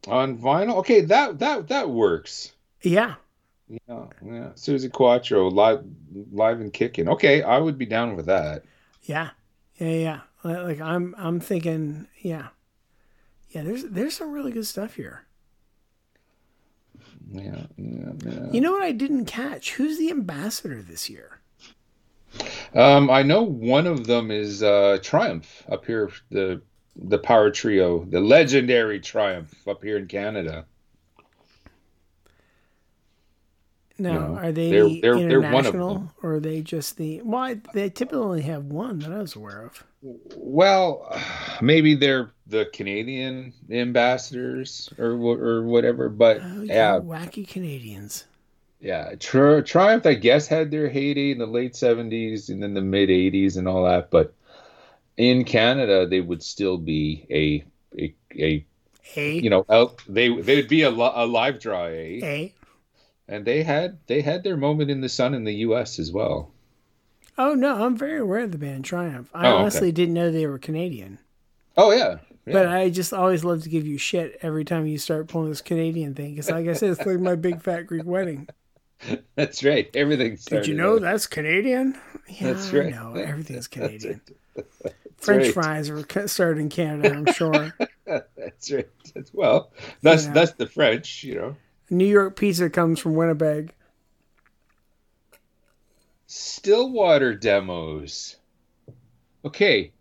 On 0.08 0.38
vinyl? 0.38 0.78
Okay, 0.78 1.02
that 1.02 1.40
that 1.40 1.70
that 1.70 1.90
works. 1.90 2.52
Yeah, 2.82 3.16
Yeah, 3.70 4.06
yeah. 4.24 4.50
Suzi 4.56 4.92
Quatro 4.92 5.50
live 5.50 5.84
live 6.32 6.60
and 6.60 6.74
kicking. 6.74 7.08
Okay, 7.08 7.42
I 7.42 7.58
would 7.58 7.78
be 7.78 7.86
down 7.86 8.16
with 8.16 8.26
that. 8.26 8.64
Yeah, 9.04 9.32
yeah, 9.78 9.90
yeah. 9.90 10.20
Like 10.44 10.82
I'm, 10.82 11.16
I'm 11.18 11.40
thinking, 11.40 12.08
yeah, 12.22 12.48
yeah. 13.50 13.64
There's, 13.64 13.84
there's 13.86 14.16
some 14.16 14.32
really 14.32 14.52
good 14.52 14.68
stuff 14.68 14.96
here. 14.96 15.26
Yeah, 17.32 17.66
yeah, 17.78 18.12
yeah. 18.26 18.52
You 18.52 18.62
know 18.62 18.72
what 18.72 18.84
I 18.84 18.92
didn't 18.92 19.26
catch? 19.26 19.74
Who's 19.74 19.98
the 19.98 20.12
ambassador 20.12 20.82
this 20.82 21.10
year? 21.10 21.40
Um, 22.76 23.10
I 23.10 23.24
know 23.24 23.44
one 23.44 23.88
of 23.88 24.08
them 24.08 24.32
is 24.32 24.64
uh, 24.64 24.98
Triumph 25.02 25.64
up 25.72 25.86
here, 25.86 26.10
the 26.30 26.62
the 26.96 27.18
power 27.18 27.50
trio, 27.50 28.06
the 28.06 28.20
legendary 28.20 29.00
Triumph 29.00 29.68
up 29.68 29.84
here 29.84 29.98
in 29.98 30.08
Canada. 30.08 30.66
No, 34.04 34.34
know, 34.34 34.36
are 34.40 34.52
they 34.52 34.70
they're- 34.72 34.84
they're- 34.90 35.00
they're 35.02 35.24
international, 35.24 35.94
them. 35.96 36.10
or 36.22 36.36
are 36.36 36.40
they 36.40 36.62
just 36.62 36.98
the? 36.98 37.22
Well, 37.24 37.56
they 37.74 37.90
typically 37.90 38.20
only 38.20 38.42
have 38.44 38.66
one 38.66 39.00
that 39.00 39.12
I 39.12 39.20
was 39.20 39.36
aware 39.36 39.66
of. 39.66 39.84
Well, 40.36 41.18
maybe 41.62 41.96
they're 41.96 42.32
the 42.48 42.66
Canadian 42.74 43.54
ambassadors 43.72 44.92
or 44.98 45.12
or 45.12 45.64
whatever, 45.64 46.10
but 46.10 46.42
Oh, 46.44 46.62
yeah, 46.64 47.00
wacky 47.00 47.48
Canadians. 47.48 48.26
yeah. 48.82 49.16
Tri- 49.20 49.62
Triumph, 49.62 50.06
I 50.06 50.14
guess, 50.16 50.48
had 50.48 50.72
their 50.72 50.90
heyday 50.90 51.32
in 51.32 51.38
the 51.38 51.46
late 51.48 51.74
'70s 51.74 52.50
and 52.50 52.62
then 52.62 52.74
the 52.74 52.82
mid 52.82 53.10
'80s 53.10 53.56
and 53.58 53.68
all 53.68 53.86
that, 53.86 54.12
but 54.12 54.34
in 55.16 55.44
Canada, 55.46 56.06
they 56.08 56.20
would 56.22 56.44
still 56.44 56.78
be 56.78 57.26
a 57.30 57.64
a, 57.98 58.14
a 58.38 58.66
A, 59.16 59.32
you 59.40 59.50
know 59.50 59.66
they 60.10 60.30
they 60.42 60.56
would 60.58 60.68
be 60.68 60.82
a, 60.82 60.90
a 60.90 61.26
live 61.26 61.60
draw, 61.60 61.86
eh? 61.86 62.20
A. 62.24 62.54
and 63.28 63.46
they 63.46 63.64
had 63.64 63.98
they 64.08 64.22
had 64.22 64.44
their 64.44 64.58
moment 64.58 64.92
in 64.92 65.02
the 65.02 65.10
sun 65.10 65.34
in 65.34 65.44
the 65.44 65.54
U.S. 65.56 66.00
as 66.00 66.12
well. 66.12 66.52
Oh 67.38 67.54
no, 67.56 67.84
I'm 67.86 67.98
very 67.98 68.20
aware 68.20 68.42
of 68.42 68.52
the 68.52 68.58
band 68.58 68.86
Triumph. 68.86 69.30
I 69.34 69.48
Oh, 69.48 69.50
okay. 69.54 69.62
honestly 69.62 69.92
didn't 69.92 70.14
know 70.14 70.32
they 70.32 70.46
were 70.48 70.60
Canadian. 70.60 71.20
Oh 71.76 71.92
yeah, 71.92 72.18
yeah. 72.46 72.54
But 72.54 72.68
I 72.68 72.90
just 72.90 73.14
always 73.14 73.44
love 73.44 73.64
to 73.64 73.70
give 73.70 73.88
you 73.88 73.98
shit 73.98 74.38
every 74.42 74.66
time 74.66 74.86
you 74.86 74.98
start 74.98 75.28
pulling 75.28 75.50
this 75.50 75.62
Canadian 75.62 76.14
thing. 76.14 76.32
Because, 76.32 76.50
like 76.50 76.68
I 76.68 76.74
said, 76.74 76.92
it's 76.92 77.06
like 77.06 77.20
my 77.20 77.36
big 77.36 77.62
fat 77.64 77.88
Greek 77.88 78.06
wedding. 78.06 78.48
that's 79.36 79.64
right. 79.64 79.90
Everything. 79.96 80.38
Did 80.46 80.68
you 80.68 80.76
know 80.76 80.96
out- 80.96 81.02
that's 81.02 81.26
Canadian? 81.28 81.98
Yeah, 82.30 82.54
That's 82.54 82.72
right. 82.72 82.92
know. 82.92 83.16
Everything's 83.16 83.68
Canadian. 83.70 84.22
That's 84.56 84.70
French 85.18 85.44
right. 85.46 85.54
fries 85.54 85.90
were 85.90 86.06
started 86.28 86.60
in 86.62 86.70
Canada, 86.70 87.12
I'm 87.14 87.26
sure. 87.34 87.74
That's 88.06 88.72
right. 88.72 88.90
That's, 89.16 89.34
well, 89.34 89.72
that's 90.02 90.28
that's 90.28 90.52
the 90.54 90.68
French, 90.68 91.24
you 91.24 91.36
know. 91.36 91.56
New 91.94 92.08
York 92.08 92.36
pizza 92.36 92.70
comes 92.70 93.00
from 93.00 93.16
Winnipeg. 93.16 93.74
Stillwater 96.28 97.36
demos. 97.36 98.38
Okay. 99.46 99.92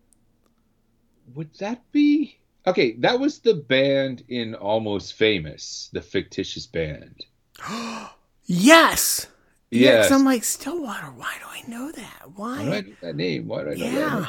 Would 1.34 1.54
that 1.58 1.82
be 1.92 2.38
okay? 2.66 2.92
That 2.98 3.20
was 3.20 3.38
the 3.40 3.54
band 3.54 4.24
in 4.28 4.54
Almost 4.54 5.14
Famous, 5.14 5.90
the 5.92 6.02
fictitious 6.02 6.66
band. 6.66 7.24
Yes. 8.44 9.28
Yeah, 9.70 10.06
I'm 10.10 10.24
like 10.24 10.44
Stillwater. 10.44 11.06
Why 11.06 11.32
do 11.38 11.46
I 11.48 11.62
know 11.66 11.92
that? 11.92 12.22
Why 12.34 12.64
do 12.64 12.72
I 12.72 12.80
know 12.80 12.92
that 13.00 13.16
name? 13.16 13.46
Why 13.46 13.62
do 13.62 13.70
I 13.70 13.74
know 13.74 13.84
that 13.84 13.92
Yeah. 13.94 14.26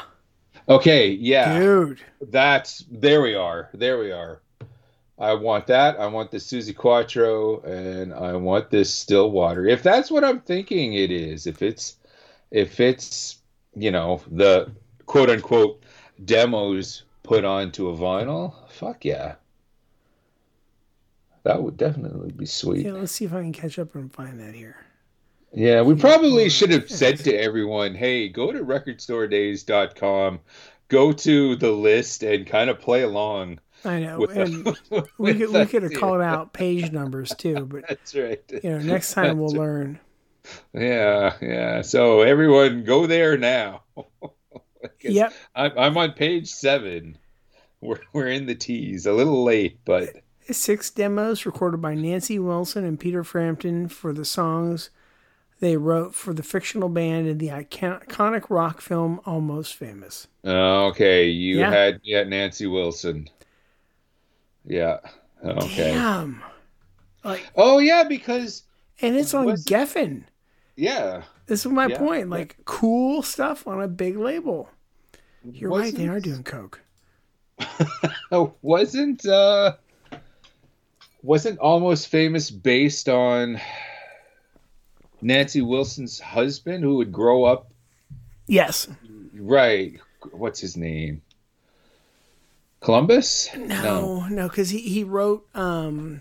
Okay, 0.68 1.08
yeah. 1.10 1.58
dude. 1.58 2.00
That's 2.22 2.84
there 2.90 3.20
we 3.20 3.34
are. 3.34 3.68
There 3.74 3.98
we 3.98 4.12
are. 4.12 4.40
I 5.18 5.34
want 5.34 5.68
that. 5.68 5.98
I 6.00 6.06
want 6.06 6.30
the 6.30 6.38
Suzi 6.38 6.74
Quatro 6.74 7.60
and 7.60 8.12
I 8.12 8.34
want 8.34 8.70
this 8.70 8.92
Stillwater. 8.92 9.66
If 9.66 9.82
that's 9.82 10.10
what 10.10 10.24
I'm 10.24 10.40
thinking 10.40 10.94
it 10.94 11.10
is, 11.10 11.46
if 11.46 11.62
it's 11.62 11.96
if 12.50 12.80
it's, 12.80 13.38
you 13.74 13.90
know, 13.90 14.20
the 14.30 14.72
quote 15.06 15.30
unquote 15.30 15.82
demos 16.24 17.04
put 17.22 17.44
onto 17.44 17.88
a 17.88 17.96
vinyl, 17.96 18.54
fuck 18.68 19.04
yeah. 19.04 19.36
That 21.44 21.62
would 21.62 21.76
definitely 21.76 22.32
be 22.32 22.46
sweet. 22.46 22.86
Yeah, 22.86 22.92
let's 22.92 23.12
see 23.12 23.26
if 23.26 23.34
I 23.34 23.42
can 23.42 23.52
catch 23.52 23.78
up 23.78 23.94
and 23.94 24.12
find 24.12 24.40
that 24.40 24.54
here. 24.54 24.76
Yeah, 25.52 25.82
we 25.82 25.94
probably 25.94 26.48
should 26.48 26.70
have 26.70 26.90
said 26.90 27.18
to 27.18 27.32
everyone, 27.32 27.94
hey, 27.94 28.28
go 28.28 28.50
to 28.50 28.64
recordstoredays.com, 28.64 30.40
go 30.88 31.12
to 31.12 31.56
the 31.56 31.70
list 31.70 32.24
and 32.24 32.46
kind 32.46 32.70
of 32.70 32.80
play 32.80 33.02
along. 33.02 33.60
I 33.84 34.00
know, 34.00 34.18
with 34.20 34.36
and 34.36 34.64
we 35.18 35.34
could 35.34 35.50
we 35.50 35.66
could 35.66 35.82
have 35.82 35.94
called 35.94 36.20
out 36.20 36.52
page 36.52 36.90
numbers 36.92 37.32
too, 37.36 37.66
but 37.66 37.84
That's 37.88 38.14
right. 38.14 38.42
you 38.62 38.70
know, 38.70 38.78
next 38.78 39.12
time 39.14 39.38
we'll 39.38 39.52
learn. 39.54 39.98
Yeah, 40.72 41.34
yeah. 41.40 41.82
So 41.82 42.20
everyone 42.22 42.84
go 42.84 43.06
there 43.06 43.36
now. 43.36 43.82
Yep. 45.00 45.32
I'm, 45.54 45.72
I'm 45.78 45.96
on 45.96 46.12
page 46.12 46.48
seven. 46.50 47.16
We're, 47.80 48.00
we're 48.12 48.28
in 48.28 48.44
the 48.46 48.54
tease, 48.54 49.06
a 49.06 49.12
little 49.12 49.42
late, 49.42 49.78
but 49.84 50.10
Six 50.50 50.90
demos 50.90 51.46
recorded 51.46 51.80
by 51.80 51.94
Nancy 51.94 52.38
Wilson 52.38 52.84
and 52.84 53.00
Peter 53.00 53.24
Frampton 53.24 53.88
for 53.88 54.12
the 54.12 54.26
songs 54.26 54.90
they 55.60 55.76
wrote 55.78 56.14
for 56.14 56.34
the 56.34 56.42
fictional 56.42 56.88
band 56.90 57.26
in 57.26 57.38
the 57.38 57.48
iconic 57.48 58.50
rock 58.50 58.82
film 58.82 59.20
Almost 59.24 59.74
Famous. 59.74 60.26
okay. 60.44 61.28
You 61.28 61.60
Yeah. 61.60 61.70
had 61.70 62.00
yeah, 62.02 62.24
Nancy 62.24 62.66
Wilson. 62.66 63.28
Yeah. 64.64 64.98
Okay. 65.44 65.92
Damn. 65.92 66.42
Like, 67.22 67.46
Oh 67.56 67.78
yeah, 67.78 68.04
because 68.04 68.62
and 69.00 69.16
it's 69.16 69.34
on 69.34 69.46
Was- 69.46 69.64
Geffen. 69.64 70.24
yeah, 70.76 71.22
This 71.46 71.66
is 71.66 71.72
my 71.72 71.86
Yeah. 71.88 71.98
point. 71.98 72.30
Like, 72.30 72.56
cool 72.64 73.22
stuff 73.22 73.66
on 73.66 73.82
a 73.82 73.88
big 73.88 74.16
label. 74.16 74.68
You're 75.44 75.70
right. 75.70 75.94
They 75.94 76.08
are 76.08 76.20
doing 76.20 76.42
coke. 76.42 76.80
Wasn't 78.62 79.26
uh 79.26 79.76
wasn't 81.22 81.58
almost 81.58 82.08
famous 82.08 82.50
based 82.50 83.08
on 83.08 83.58
Nancy 85.22 85.62
Wilson's 85.62 86.20
husband 86.20 86.84
who 86.84 86.96
would 86.96 87.12
grow 87.12 87.44
up 87.44 87.70
Yes. 88.46 88.88
right 89.34 89.94
what's 90.32 90.60
his 90.60 90.76
name 90.76 91.22
Columbus 92.84 93.48
No, 93.56 94.26
no, 94.28 94.46
because 94.48 94.68
he, 94.70 94.78
he 94.80 95.04
wrote. 95.04 95.46
um 95.54 96.20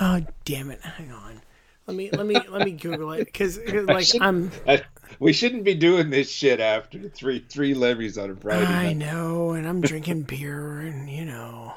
Oh 0.00 0.24
damn 0.44 0.70
it! 0.70 0.80
Hang 0.80 1.12
on. 1.12 1.40
Let 1.86 1.96
me 1.96 2.10
let 2.10 2.26
me 2.26 2.34
let 2.48 2.64
me 2.64 2.72
Google 2.72 3.12
it 3.12 3.26
because 3.26 3.58
like 3.84 4.06
I'm. 4.20 4.50
I- 4.66 4.82
we 5.20 5.32
shouldn't 5.32 5.64
be 5.64 5.74
doing 5.74 6.10
this 6.10 6.30
shit 6.30 6.58
after 6.60 7.08
three 7.10 7.44
three 7.48 7.74
levies 7.74 8.18
on 8.18 8.30
a 8.30 8.36
Friday 8.36 8.64
I 8.66 8.92
night. 8.92 8.96
know, 8.96 9.50
and 9.52 9.68
I'm 9.68 9.80
drinking 9.80 10.22
beer, 10.28 10.80
and 10.80 11.08
you 11.08 11.24
know. 11.26 11.74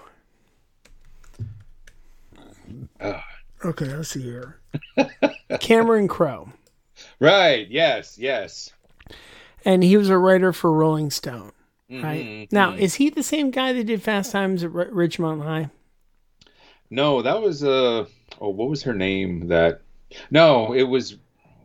Okay, 3.64 3.86
let's 3.94 4.10
see 4.10 4.22
here. 4.24 4.60
Cameron 5.60 6.08
Crowe, 6.08 6.52
right 7.20 7.68
yes 7.70 8.18
yes 8.18 8.72
and 9.66 9.84
he 9.84 9.98
was 9.98 10.10
a 10.10 10.18
writer 10.18 10.54
for 10.54 10.72
Rolling 10.72 11.12
Stone. 11.12 11.52
Right 11.90 12.32
Mhm, 12.50 12.52
now, 12.52 12.74
mhm. 12.74 12.80
is 12.80 12.96
he 12.96 13.10
the 13.10 13.24
same 13.24 13.52
guy 13.52 13.74
that 13.74 13.84
did 13.86 14.02
Fast 14.02 14.32
Times 14.32 14.64
at 14.64 14.72
R- 14.76 14.86
Ridgemont 14.92 15.44
High? 15.44 15.70
no 16.90 17.22
that 17.22 17.42
was 17.42 17.64
uh 17.64 18.06
oh 18.42 18.50
what 18.50 18.70
was 18.70 18.84
her 18.84 18.94
name 18.94 19.48
that 19.48 19.82
no 20.32 20.74
it 20.74 20.84
was 20.84 21.18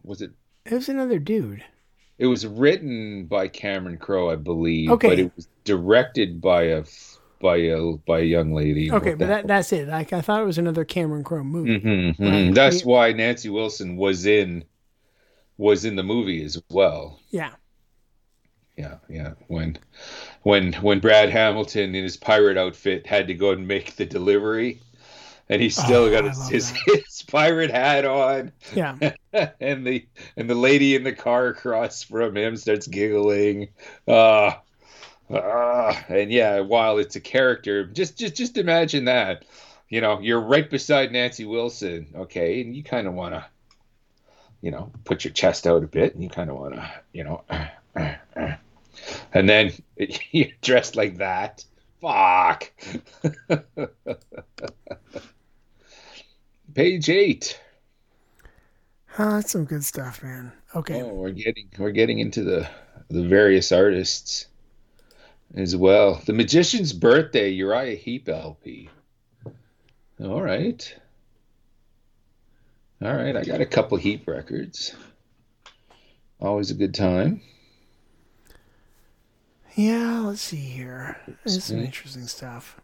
was 0.03 0.23
it 0.23 0.33
It 0.67 0.75
was 0.75 0.89
another 0.91 1.19
dude. 1.19 1.65
It 2.19 2.27
was 2.27 2.47
written 2.47 3.27
by 3.27 3.49
Cameron 3.49 3.99
Crowe, 3.99 4.31
I 4.31 4.37
believe, 4.37 4.91
Okay. 4.91 5.09
but 5.09 5.19
it 5.19 5.35
was 5.37 5.49
directed 5.65 6.41
by 6.41 6.63
a 6.65 6.85
by 7.41 7.57
a 7.57 7.93
by 8.07 8.21
a 8.21 8.25
young 8.25 8.53
lady. 8.55 8.91
Okay, 8.91 9.15
but 9.15 9.27
that 9.29 9.47
that's 9.47 9.73
it. 9.73 9.89
Like 9.89 10.13
I 10.13 10.21
thought 10.21 10.41
it 10.43 10.47
was 10.47 10.59
another 10.59 10.85
Cameron 10.85 11.25
Crowe 11.25 11.45
movie. 11.45 11.81
hmm 11.81 12.11
Right. 12.19 12.55
That's 12.55 12.85
why 12.85 13.13
Nancy 13.13 13.49
Wilson 13.51 13.97
was 13.97 14.27
in 14.27 14.65
was 15.59 15.85
in 15.85 15.97
the 15.97 16.03
movie 16.03 16.43
as 16.45 16.63
well. 16.71 17.21
Yeah. 17.31 17.55
Yeah, 18.77 18.97
yeah. 19.09 19.35
When 19.47 19.79
when 20.43 20.73
when 20.75 21.01
Brad 21.01 21.31
Hamilton 21.31 21.95
in 21.95 22.03
his 22.03 22.17
pirate 22.17 22.57
outfit 22.57 23.07
had 23.07 23.29
to 23.29 23.35
go 23.35 23.51
and 23.53 23.69
make 23.69 23.97
the 23.97 24.05
delivery, 24.07 24.81
and 25.49 25.63
he 25.63 25.71
still 25.71 26.05
Oh, 26.05 26.11
got 26.11 26.25
his, 26.25 26.49
his, 26.49 26.71
his 26.87 27.23
pirate 27.23 27.71
hat 27.71 28.05
on. 28.05 28.53
Yeah. 28.75 28.97
and 29.61 29.87
the 29.87 30.07
and 30.37 30.51
the 30.51 30.55
lady 30.55 30.95
in 30.97 31.05
the 31.05 31.13
car 31.13 31.49
across 31.49 32.03
from 32.03 32.37
him 32.37 32.57
starts 32.57 32.87
giggling. 32.89 33.69
Uh, 34.09 34.53
uh, 35.31 35.95
and 36.09 36.31
yeah, 36.33 36.61
while 36.61 36.99
it's 36.99 37.17
a 37.17 37.21
character, 37.21 37.87
just 37.87 38.19
just 38.19 38.35
just 38.35 38.57
imagine 38.59 39.05
that. 39.07 39.45
You 39.89 40.01
know, 40.01 40.19
you're 40.19 40.41
right 40.41 40.69
beside 40.69 41.13
Nancy 41.13 41.45
Wilson, 41.45 42.09
okay, 42.17 42.61
and 42.61 42.75
you 42.75 42.83
kind 42.83 43.07
of 43.07 43.15
want 43.15 43.35
to 43.35 43.45
you 44.63 44.71
know, 44.71 44.91
put 45.05 45.25
your 45.25 45.33
chest 45.33 45.67
out 45.67 45.83
a 45.85 45.87
bit, 45.87 46.15
and 46.15 46.23
you 46.23 46.31
kind 46.31 46.49
of 46.49 46.57
want 46.57 46.75
to, 46.75 46.91
you 47.13 47.23
know, 47.25 47.45
and 49.33 49.49
then 49.49 49.73
you're 50.31 50.49
dressed 50.63 50.97
like 50.97 51.19
that. 51.19 51.65
Fuck. 52.01 52.73
Page 56.75 57.09
eight. 57.09 57.61
Oh, 59.19 59.31
that's 59.31 59.53
some 59.53 59.65
good 59.65 59.85
stuff, 59.85 60.23
man. 60.23 60.53
Okay. 60.75 61.03
Oh, 61.03 61.15
we're 61.15 61.31
getting 61.31 61.69
we're 61.79 61.93
getting 61.93 62.19
into 62.19 62.43
the 62.43 62.69
the 63.09 63.23
various 63.23 63.71
artists 63.71 64.47
as 65.55 65.77
well. 65.77 66.21
The 66.27 66.33
Magician's 66.33 66.93
Birthday, 66.93 67.51
Uriah 67.51 67.95
Heep 67.97 68.29
LP. 68.29 68.91
All 70.21 70.43
right. 70.43 70.95
All 73.03 73.15
right, 73.15 73.37
I 73.37 73.45
got 73.45 73.61
a 73.61 73.67
couple 73.67 73.99
Heep 73.99 74.27
records. 74.27 74.95
Always 76.41 76.71
a 76.71 76.75
good 76.75 76.95
time. 76.95 77.43
Yeah, 79.75 80.21
let's 80.21 80.41
see 80.41 80.57
here. 80.57 81.19
There's 81.45 81.65
some 81.65 81.79
interesting 81.79 82.27
stuff. 82.27 82.81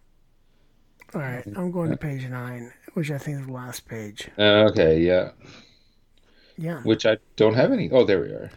All 1.15 1.21
right, 1.21 1.45
I'm 1.57 1.71
going 1.71 1.91
to 1.91 1.97
page 1.97 2.25
nine, 2.29 2.73
which 2.95 3.11
I 3.11 3.19
think 3.19 3.41
is 3.41 3.47
the 3.47 3.53
last 3.53 3.87
page. 3.87 4.29
Uh, 4.39 4.69
okay, 4.71 5.01
yeah. 5.01 5.31
Yeah. 6.57 6.83
Which 6.83 7.07
I 7.07 7.19
don't 7.37 7.55
have 7.55 7.73
any. 7.73 7.91
Oh, 7.91 8.05
there 8.05 8.21
we 8.21 8.29
are. 8.29 8.51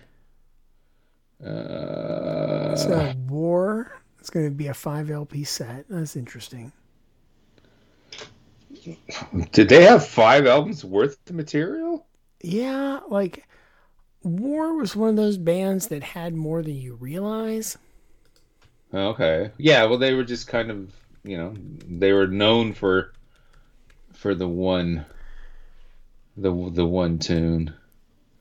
Uh, 1.46 2.76
So 2.76 3.14
War. 3.28 4.00
It's 4.20 4.30
going 4.30 4.46
to 4.46 4.52
be 4.52 4.68
a 4.68 4.74
five 4.74 5.10
LP 5.12 5.44
set. 5.44 5.86
That's 5.90 6.16
interesting. 6.16 6.72
did 9.52 9.70
they 9.70 9.84
have 9.84 10.06
five 10.06 10.46
albums 10.46 10.84
worth 10.86 11.18
of 11.30 11.36
material? 11.36 12.06
Yeah, 12.42 13.00
like 13.10 13.48
War 14.24 14.76
was 14.76 14.96
one 14.96 15.10
of 15.10 15.16
those 15.16 15.38
bands 15.38 15.88
that 15.88 16.04
had 16.04 16.34
more 16.34 16.62
than 16.62 16.76
you 16.76 16.96
realize. 16.96 17.78
Okay. 18.94 19.52
Yeah, 19.58 19.86
well 19.86 19.98
they 19.98 20.14
were 20.14 20.24
just 20.24 20.48
kind 20.48 20.70
of, 20.72 20.92
you 21.24 21.38
know, 21.38 21.54
they 21.88 22.14
were 22.14 22.28
known 22.28 22.74
for 22.74 23.14
for 24.14 24.36
the 24.36 24.48
one 24.48 25.06
the 26.38 26.52
the 26.72 26.86
one 26.86 27.20
tune. 27.20 27.74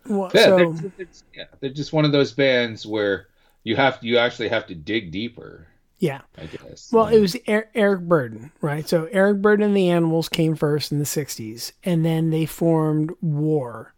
Well, 0.07 0.31
Yeah, 0.35 0.45
so 0.45 0.57
they're, 0.57 0.91
they're, 0.97 1.07
yeah, 1.35 1.45
they're 1.61 1.71
just 1.71 1.93
one 1.93 2.05
of 2.05 2.13
those 2.13 2.33
bands 2.33 2.87
where 2.87 3.29
you 3.65 3.77
have 3.77 3.99
you 4.03 4.19
actually 4.19 4.49
have 4.49 4.67
to 4.67 4.75
dig 4.75 5.11
deeper, 5.13 5.67
yeah. 5.99 6.23
I 6.37 6.47
guess. 6.47 6.91
Well, 6.93 7.07
it 7.07 7.21
was 7.21 7.37
Er- 7.49 7.71
Eric 7.75 8.03
Burdon, 8.03 8.51
right? 8.61 8.89
So 8.89 9.09
Eric 9.13 9.41
Burdon 9.41 9.63
and 9.67 9.77
the 9.77 9.91
Animals 9.91 10.29
came 10.29 10.57
first 10.57 10.91
in 10.91 10.99
the 10.99 11.05
'60s, 11.05 11.73
and 11.85 12.05
then 12.05 12.31
they 12.31 12.47
formed 12.47 13.13
War, 13.21 13.95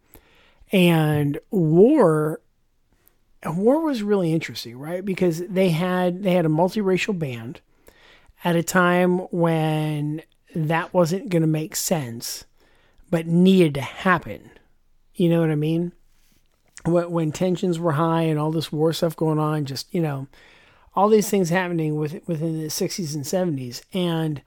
and 0.71 1.39
War. 1.49 2.39
War 3.45 3.81
was 3.81 4.03
really 4.03 4.33
interesting, 4.33 4.77
right? 4.77 5.03
Because 5.03 5.39
they 5.47 5.69
had 5.69 6.23
they 6.23 6.33
had 6.33 6.45
a 6.45 6.49
multiracial 6.49 7.17
band 7.17 7.61
at 8.43 8.55
a 8.55 8.63
time 8.63 9.19
when 9.31 10.21
that 10.55 10.93
wasn't 10.93 11.29
going 11.29 11.41
to 11.41 11.47
make 11.47 11.75
sense, 11.75 12.45
but 13.09 13.27
needed 13.27 13.73
to 13.75 13.81
happen. 13.81 14.49
You 15.15 15.29
know 15.29 15.41
what 15.41 15.51
I 15.51 15.55
mean? 15.55 15.91
When, 16.85 17.11
when 17.11 17.31
tensions 17.31 17.79
were 17.79 17.93
high 17.93 18.23
and 18.23 18.39
all 18.39 18.51
this 18.51 18.71
war 18.71 18.93
stuff 18.93 19.15
going 19.15 19.39
on, 19.39 19.65
just 19.65 19.93
you 19.93 20.01
know, 20.01 20.27
all 20.95 21.09
these 21.09 21.29
things 21.29 21.49
happening 21.49 21.97
with, 21.97 22.21
within 22.27 22.61
the 22.61 22.67
60s 22.67 23.15
and 23.15 23.23
70s 23.23 23.83
and 23.93 24.41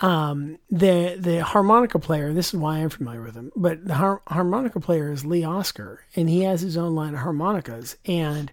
um 0.00 0.58
the 0.70 1.16
the 1.18 1.44
harmonica 1.44 1.98
player 1.98 2.32
this 2.32 2.48
is 2.48 2.60
why 2.60 2.78
i'm 2.78 2.88
familiar 2.88 3.22
with 3.22 3.34
him 3.34 3.52
but 3.54 3.84
the 3.86 3.94
har- 3.94 4.22
harmonica 4.28 4.80
player 4.80 5.12
is 5.12 5.24
lee 5.24 5.44
oskar 5.44 6.04
and 6.16 6.28
he 6.28 6.42
has 6.42 6.62
his 6.62 6.76
own 6.76 6.94
line 6.94 7.14
of 7.14 7.20
harmonicas 7.20 7.96
and 8.06 8.52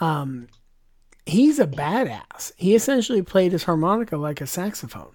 um 0.00 0.46
he's 1.24 1.58
a 1.58 1.66
badass. 1.66 2.52
He 2.56 2.76
essentially 2.76 3.20
played 3.20 3.50
his 3.50 3.64
harmonica 3.64 4.16
like 4.16 4.40
a 4.40 4.46
saxophone 4.46 5.12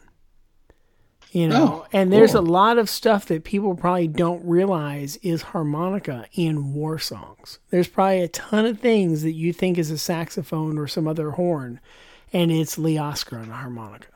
you 1.31 1.47
know? 1.47 1.83
Oh, 1.83 1.87
and 1.93 2.11
there's 2.11 2.33
cool. 2.33 2.41
a 2.41 2.51
lot 2.51 2.77
of 2.77 2.89
stuff 2.89 3.25
that 3.27 3.43
people 3.43 3.75
probably 3.75 4.07
don't 4.07 4.43
realize 4.45 5.15
is 5.17 5.41
harmonica 5.41 6.25
in 6.33 6.73
war 6.73 6.99
songs. 6.99 7.59
There's 7.69 7.87
probably 7.87 8.21
a 8.21 8.27
ton 8.27 8.65
of 8.65 8.79
things 8.79 9.23
that 9.23 9.31
you 9.31 9.53
think 9.53 9.77
is 9.77 9.91
a 9.91 9.97
saxophone 9.97 10.77
or 10.77 10.87
some 10.87 11.07
other 11.07 11.31
horn 11.31 11.79
and 12.33 12.51
it's 12.51 12.77
lee 12.77 12.97
oskar 12.97 13.37
on 13.37 13.49
a 13.49 13.55
harmonica 13.55 14.07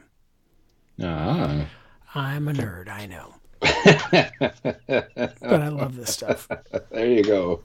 Ah. 1.01 1.65
i'm 2.13 2.47
a 2.47 2.53
nerd 2.53 2.89
i 2.89 3.05
know 3.05 3.33
but 3.59 5.61
i 5.61 5.67
love 5.67 5.95
this 5.95 6.13
stuff 6.13 6.47
There 6.91 7.07
you 7.11 7.23
go. 7.23 7.61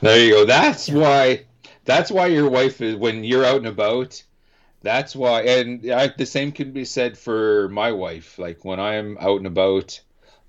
There 0.00 0.18
you 0.18 0.30
go. 0.32 0.44
That's 0.44 0.88
why. 0.90 1.44
That's 1.84 2.10
why 2.10 2.26
your 2.26 2.50
wife 2.50 2.80
is 2.80 2.96
when 2.96 3.24
you're 3.24 3.44
out 3.44 3.56
and 3.56 3.66
about. 3.66 4.22
That's 4.82 5.16
why, 5.16 5.42
and 5.42 5.90
I, 5.90 6.08
the 6.08 6.26
same 6.26 6.52
can 6.52 6.72
be 6.72 6.84
said 6.84 7.18
for 7.18 7.68
my 7.70 7.92
wife. 7.92 8.38
Like 8.38 8.64
when 8.64 8.78
I'm 8.78 9.16
out 9.18 9.38
and 9.38 9.46
about, 9.46 10.00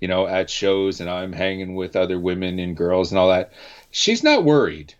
you 0.01 0.07
know, 0.07 0.27
at 0.27 0.49
shows 0.49 0.99
and 1.01 1.09
I'm 1.09 1.31
hanging 1.33 1.75
with 1.75 1.95
other 1.95 2.19
women 2.19 2.59
and 2.59 2.75
girls 2.77 3.11
and 3.11 3.19
all 3.19 3.29
that, 3.29 3.53
she's 3.91 4.23
not 4.23 4.43
worried. 4.43 4.93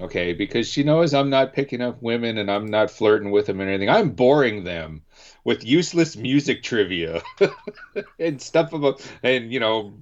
Okay, 0.00 0.32
because 0.32 0.68
she 0.68 0.82
knows 0.82 1.14
I'm 1.14 1.30
not 1.30 1.52
picking 1.52 1.80
up 1.80 2.02
women 2.02 2.38
and 2.38 2.50
I'm 2.50 2.66
not 2.66 2.90
flirting 2.90 3.30
with 3.30 3.46
them 3.46 3.60
and 3.60 3.68
anything. 3.68 3.88
I'm 3.90 4.10
boring 4.10 4.64
them 4.64 5.02
with 5.44 5.64
useless 5.64 6.16
music 6.16 6.62
trivia 6.62 7.22
and 8.18 8.40
stuff 8.40 8.72
about 8.72 9.06
and 9.22 9.52
you 9.52 9.60
know 9.60 9.92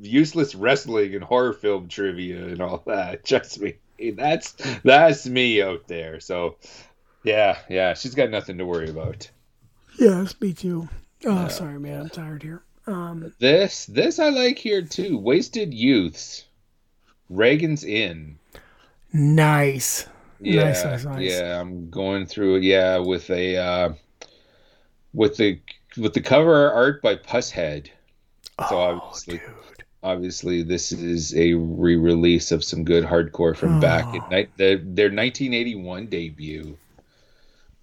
useless 0.00 0.54
wrestling 0.54 1.14
and 1.14 1.24
horror 1.24 1.52
film 1.52 1.88
trivia 1.88 2.44
and 2.46 2.60
all 2.60 2.82
that. 2.86 3.24
Trust 3.26 3.60
me, 3.60 3.74
that's 4.12 4.52
that's 4.82 5.26
me 5.26 5.62
out 5.62 5.88
there. 5.88 6.20
So, 6.20 6.56
yeah, 7.22 7.58
yeah, 7.68 7.94
she's 7.94 8.14
got 8.14 8.30
nothing 8.30 8.58
to 8.58 8.66
worry 8.66 8.90
about. 8.90 9.30
Yeah, 9.98 10.22
yes 10.22 10.40
me 10.40 10.52
too 10.52 10.88
oh 11.26 11.48
sorry 11.48 11.78
man 11.78 12.02
i'm 12.02 12.08
tired 12.10 12.42
here 12.42 12.62
um 12.86 13.32
This 13.38 13.86
this 13.86 14.18
I 14.18 14.28
like 14.28 14.58
here 14.58 14.82
too. 14.82 15.16
Wasted 15.16 15.72
Youths, 15.72 16.44
Reagan's 17.30 17.82
In. 17.84 18.38
nice 19.12 20.06
Yeah, 20.40 20.64
Nice, 20.64 20.84
nice, 20.84 21.04
nice. 21.04 21.30
yeah. 21.30 21.58
I'm 21.60 21.88
going 21.88 22.26
through. 22.26 22.56
Yeah, 22.58 22.98
with 22.98 23.30
a 23.30 23.56
uh, 23.56 23.92
with 25.14 25.36
the 25.38 25.58
with 25.96 26.12
the 26.12 26.20
cover 26.20 26.70
art 26.70 27.00
by 27.00 27.16
Pushead. 27.16 27.88
So 28.68 28.78
obviously, 28.78 29.40
Oh, 29.46 29.50
dude. 29.76 29.84
obviously 30.02 30.62
this 30.62 30.92
is 30.92 31.34
a 31.36 31.54
re-release 31.54 32.52
of 32.52 32.62
some 32.62 32.84
good 32.84 33.04
hardcore 33.04 33.56
from 33.56 33.80
back 33.80 34.04
Oh. 34.08 34.16
at 34.16 34.30
night 34.30 34.50
the, 34.56 34.76
their 34.84 35.06
1981 35.10 36.06
debut 36.06 36.76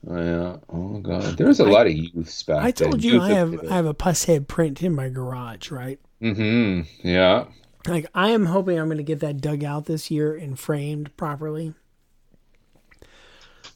yeah 0.07 0.57
oh 0.69 0.97
god 0.99 1.37
there 1.37 1.45
was 1.47 1.59
a 1.59 1.63
lot 1.65 1.85
of 1.87 1.93
youths 1.93 2.41
back 2.41 2.63
i 2.63 2.71
told 2.71 3.03
you 3.03 3.21
i 3.21 3.29
have 3.33 3.53
i 3.69 3.75
have 3.75 3.85
a 3.85 3.93
Pushead 3.93 4.47
print 4.47 4.81
in 4.81 4.95
my 4.95 5.09
garage 5.09 5.69
right 5.71 5.99
Mm-hmm. 6.21 7.07
yeah 7.07 7.45
like 7.87 8.07
i 8.15 8.29
am 8.29 8.45
hoping 8.47 8.79
i'm 8.79 8.87
going 8.87 8.97
to 8.97 9.03
get 9.03 9.19
that 9.19 9.41
dug 9.41 9.63
out 9.63 9.85
this 9.85 10.09
year 10.09 10.35
and 10.35 10.57
framed 10.57 11.15
properly 11.17 11.73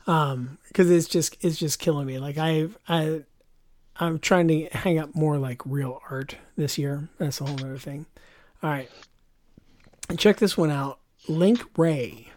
um 0.08 0.58
because 0.68 0.90
it's 0.90 1.08
just 1.08 1.38
it's 1.44 1.58
just 1.58 1.80
killing 1.80 2.06
me 2.08 2.20
like 2.20 2.38
i've 2.38 2.78
i 2.88 3.22
i'm 4.00 4.20
trying 4.20 4.48
to 4.48 4.66
hang 4.72 5.00
up 5.00 5.16
more 5.16 5.38
like 5.38 5.62
real 5.66 6.02
art 6.10 6.36
this 6.58 6.78
year. 6.78 7.10
That's 7.18 7.42
a 7.42 7.46
whole 7.46 7.60
other 7.60 7.78
thing. 7.78 8.06
All 8.64 8.70
right. 8.70 8.90
And 10.10 10.20
check 10.20 10.38
this 10.38 10.58
one 10.58 10.72
out. 10.72 11.00
Link 11.28 11.64
Wray 11.78 12.32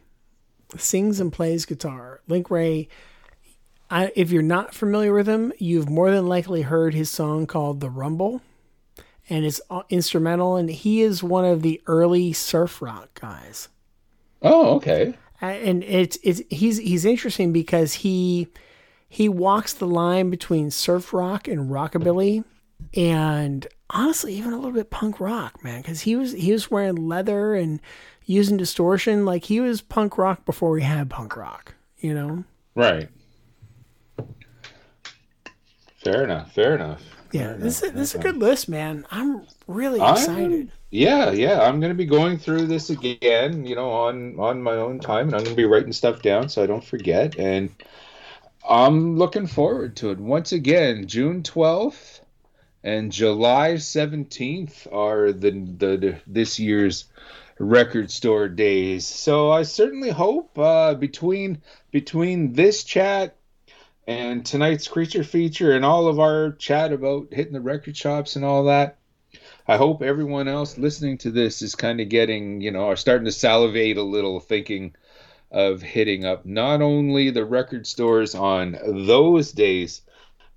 sings 0.76 1.20
and 1.20 1.32
plays 1.32 1.64
guitar. 1.66 2.20
Link 2.28 2.50
Wray 2.50 2.88
I, 3.90 4.12
if 4.14 4.30
you're 4.30 4.42
not 4.42 4.74
familiar 4.74 5.14
with 5.14 5.26
him 5.26 5.52
you've 5.58 5.88
more 5.88 6.10
than 6.10 6.26
likely 6.26 6.62
heard 6.62 6.92
his 6.92 7.08
song 7.08 7.46
called 7.46 7.80
the 7.80 7.88
rumble 7.88 8.42
and 9.30 9.44
it's 9.44 9.60
uh, 9.70 9.82
instrumental 9.88 10.56
and 10.56 10.68
he 10.70 11.00
is 11.00 11.22
one 11.22 11.44
of 11.44 11.62
the 11.62 11.80
early 11.86 12.32
surf 12.32 12.82
rock 12.82 13.18
guys. 13.20 13.68
Oh 14.42 14.76
okay. 14.76 15.14
And 15.40 15.84
it's 15.84 16.18
it's 16.22 16.42
he's 16.50 16.78
he's 16.78 17.04
interesting 17.04 17.52
because 17.52 17.94
he 17.94 18.48
he 19.08 19.28
walks 19.28 19.72
the 19.72 19.86
line 19.86 20.30
between 20.30 20.70
surf 20.70 21.12
rock 21.12 21.48
and 21.48 21.70
rockabilly 21.70 22.44
and 22.94 23.66
honestly 23.90 24.34
even 24.34 24.52
a 24.52 24.56
little 24.56 24.72
bit 24.72 24.90
punk 24.90 25.18
rock 25.18 25.62
man 25.64 25.80
because 25.80 26.02
he 26.02 26.14
was 26.14 26.32
he 26.32 26.52
was 26.52 26.70
wearing 26.70 26.94
leather 27.08 27.54
and 27.54 27.80
using 28.26 28.56
distortion. 28.58 29.24
Like 29.24 29.44
he 29.44 29.60
was 29.60 29.80
punk 29.80 30.18
rock 30.18 30.44
before 30.44 30.70
we 30.70 30.82
had 30.82 31.08
punk 31.10 31.36
rock 31.36 31.74
you 31.98 32.14
know? 32.14 32.44
Right. 32.74 33.08
Fair 36.04 36.24
enough 36.24 36.52
fair 36.52 36.74
enough. 36.74 37.02
Yeah 37.32 37.54
this 37.54 37.82
is 37.82 37.92
this 37.92 38.14
is 38.14 38.20
a 38.20 38.22
good 38.22 38.36
list 38.36 38.68
man. 38.68 39.06
I'm 39.10 39.46
really 39.66 40.00
I'm- 40.00 40.14
excited. 40.14 40.72
Yeah 40.90 41.32
yeah 41.32 41.60
i'm 41.68 41.80
gonna 41.80 41.92
be 41.92 42.06
going 42.06 42.38
through 42.38 42.66
this 42.66 42.88
again 42.88 43.66
you 43.66 43.76
know 43.76 43.90
on 43.90 44.38
on 44.40 44.62
my 44.62 44.72
own 44.72 44.98
time 44.98 45.26
and 45.26 45.34
i'm 45.34 45.44
gonna 45.44 45.54
be 45.54 45.66
writing 45.66 45.92
stuff 45.92 46.22
down 46.22 46.48
so 46.48 46.62
i 46.62 46.66
don't 46.66 46.84
forget. 46.84 47.38
And 47.38 47.68
i'm 48.68 49.16
looking 49.16 49.46
forward 49.46 49.96
to 49.96 50.10
it 50.10 50.18
once 50.18 50.52
again 50.52 51.06
june 51.06 51.42
12th 51.42 52.20
and 52.84 53.10
July 53.10 53.72
17th 53.72 54.92
are 54.92 55.32
the, 55.32 55.50
the, 55.50 55.96
the 55.96 56.20
this 56.26 56.58
year's 56.58 57.06
record 57.58 58.10
store 58.10 58.48
days. 58.48 59.06
So 59.06 59.50
I 59.50 59.64
certainly 59.64 60.10
hope 60.10 60.58
uh, 60.58 60.94
between 60.94 61.62
between 61.90 62.52
this 62.52 62.84
chat 62.84 63.36
and 64.06 64.44
tonight's 64.44 64.88
creature 64.88 65.24
feature 65.24 65.72
and 65.72 65.84
all 65.84 66.08
of 66.08 66.20
our 66.20 66.52
chat 66.52 66.92
about 66.92 67.28
hitting 67.32 67.52
the 67.52 67.60
record 67.60 67.96
shops 67.96 68.36
and 68.36 68.44
all 68.44 68.64
that. 68.64 68.96
I 69.66 69.76
hope 69.76 70.00
everyone 70.02 70.48
else 70.48 70.78
listening 70.78 71.18
to 71.18 71.30
this 71.30 71.60
is 71.60 71.74
kind 71.74 72.00
of 72.00 72.08
getting, 72.08 72.62
you 72.62 72.70
know, 72.70 72.86
are 72.88 72.96
starting 72.96 73.26
to 73.26 73.32
salivate 73.32 73.98
a 73.98 74.02
little, 74.02 74.40
thinking 74.40 74.94
of 75.50 75.82
hitting 75.82 76.24
up 76.24 76.44
not 76.44 76.82
only 76.82 77.30
the 77.30 77.44
record 77.44 77.86
stores 77.86 78.34
on 78.34 78.76
those 79.06 79.52
days, 79.52 80.02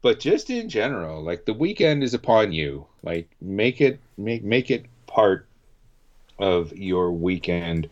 but 0.01 0.19
just 0.19 0.49
in 0.49 0.69
general. 0.69 1.23
Like 1.23 1.45
the 1.45 1.53
weekend 1.53 2.03
is 2.03 2.13
upon 2.13 2.51
you. 2.51 2.85
Like 3.03 3.29
make 3.39 3.81
it 3.81 3.99
make 4.17 4.43
make 4.43 4.69
it 4.69 4.85
part 5.07 5.47
of 6.39 6.75
your 6.75 7.11
weekend, 7.11 7.89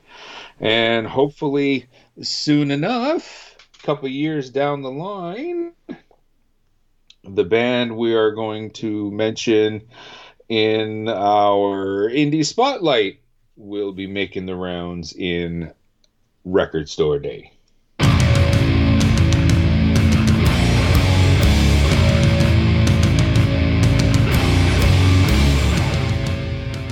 and 0.60 1.08
hopefully 1.08 1.88
soon 2.22 2.72
enough, 2.72 3.56
a 3.82 3.86
couple 3.86 4.10
years 4.10 4.50
down 4.50 4.82
the 4.82 4.92
line, 4.92 5.72
the 7.24 7.44
band 7.44 7.96
we 7.96 8.16
are 8.16 8.32
going 8.32 8.72
to 8.72 9.12
mention 9.12 9.82
in 10.48 11.08
our 11.08 12.10
indie 12.10 12.46
spotlight 12.46 13.20
will 13.56 13.92
be 13.92 14.08
making 14.08 14.46
the 14.46 14.56
rounds 14.56 15.14
in 15.14 15.72
record 16.52 16.90
store 16.90 17.20
day. 17.20 17.52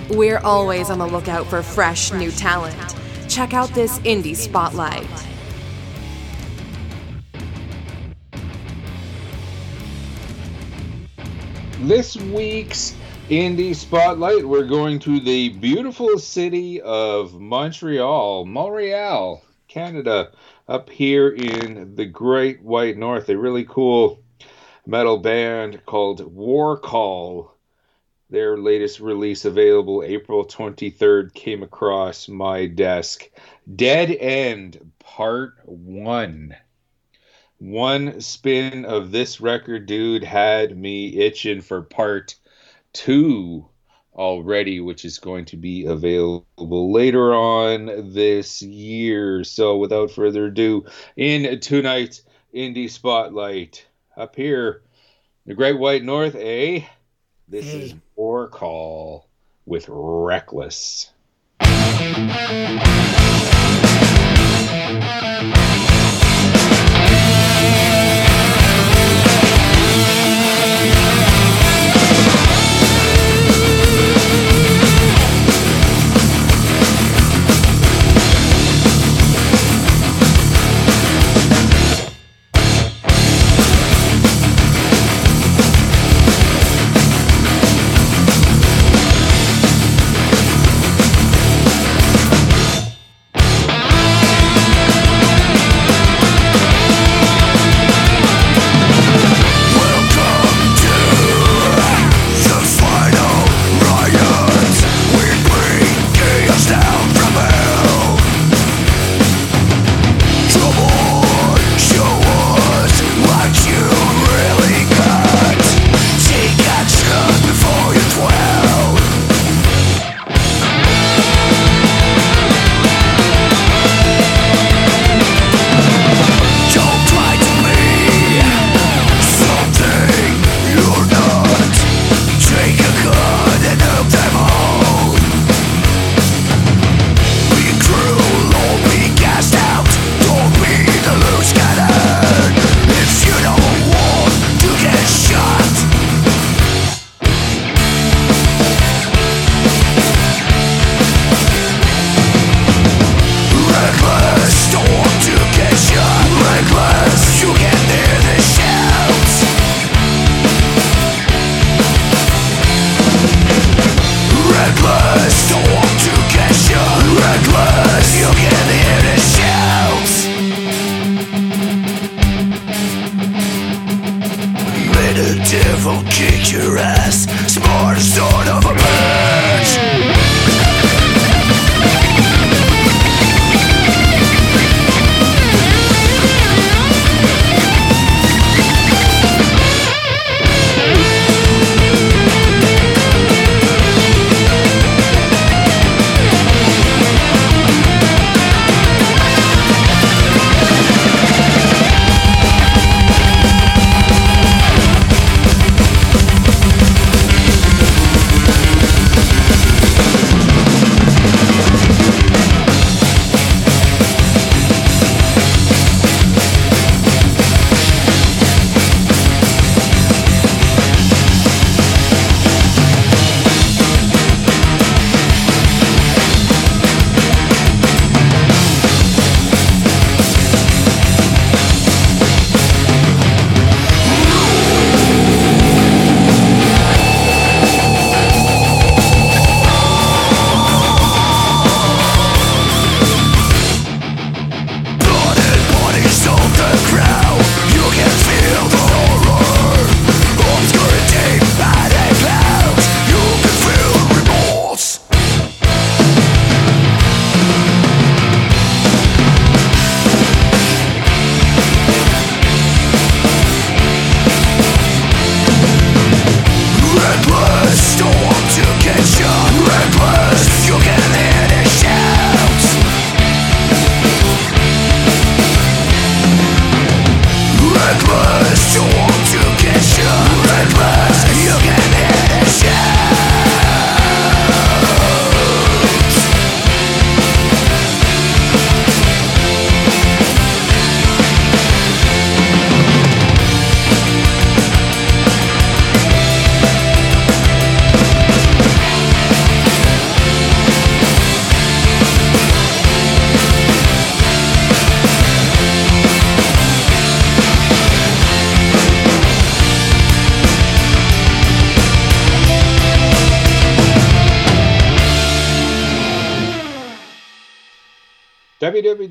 We're 0.09 0.39
always 0.39 0.89
on 0.89 0.99
the 0.99 1.07
lookout 1.07 1.47
for 1.47 1.61
fresh 1.61 2.11
new 2.13 2.31
talent. 2.31 2.95
Check 3.27 3.53
out 3.53 3.69
this 3.69 3.99
indie 3.99 4.35
spotlight. 4.35 5.07
This 11.81 12.17
week's 12.17 12.95
Indie 13.29 13.75
Spotlight, 13.75 14.47
we're 14.47 14.63
going 14.63 14.99
to 14.99 15.19
the 15.19 15.49
beautiful 15.49 16.17
city 16.17 16.79
of 16.79 17.39
Montreal, 17.41 18.45
Montreal, 18.45 19.43
Canada, 19.77 20.31
up 20.67 20.89
here 20.89 21.29
in 21.29 21.93
the 21.93 22.05
Great 22.07 22.63
White 22.63 22.97
North. 22.97 23.29
A 23.29 23.37
really 23.37 23.63
cool 23.63 24.19
metal 24.87 25.17
band 25.17 25.85
called 25.85 26.33
War 26.33 26.79
Call. 26.79 27.53
Their 28.31 28.57
latest 28.57 28.99
release, 28.99 29.45
available 29.45 30.01
April 30.03 30.43
23rd, 30.47 31.31
came 31.35 31.61
across 31.61 32.27
my 32.27 32.65
desk. 32.65 33.29
Dead 33.75 34.09
End 34.09 34.93
Part 34.97 35.53
1 35.65 36.55
one 37.59 38.19
spin 38.19 38.83
of 38.83 39.11
this 39.11 39.39
record, 39.39 39.85
dude, 39.85 40.23
had 40.23 40.75
me 40.75 41.19
itching 41.19 41.61
for 41.61 41.83
part 41.83 42.35
two 42.93 43.67
already, 44.17 44.79
which 44.79 45.05
is 45.05 45.19
going 45.19 45.45
to 45.45 45.57
be 45.57 45.85
available 45.85 46.91
later 46.91 47.33
on 47.33 48.13
this 48.13 48.61
year. 48.61 49.43
So, 49.43 49.77
without 49.77 50.11
further 50.11 50.45
ado, 50.45 50.85
in 51.15 51.59
tonight's 51.59 52.23
Indie 52.53 52.89
Spotlight, 52.89 53.85
up 54.15 54.35
here, 54.35 54.81
the 55.45 55.53
Great 55.53 55.77
White 55.77 56.03
North, 56.03 56.35
eh? 56.35 56.81
This 57.47 57.71
Hey. 57.71 57.81
is 57.81 57.95
War 58.15 58.47
Call 58.47 59.27
with 59.65 59.85
Reckless. 59.87 61.11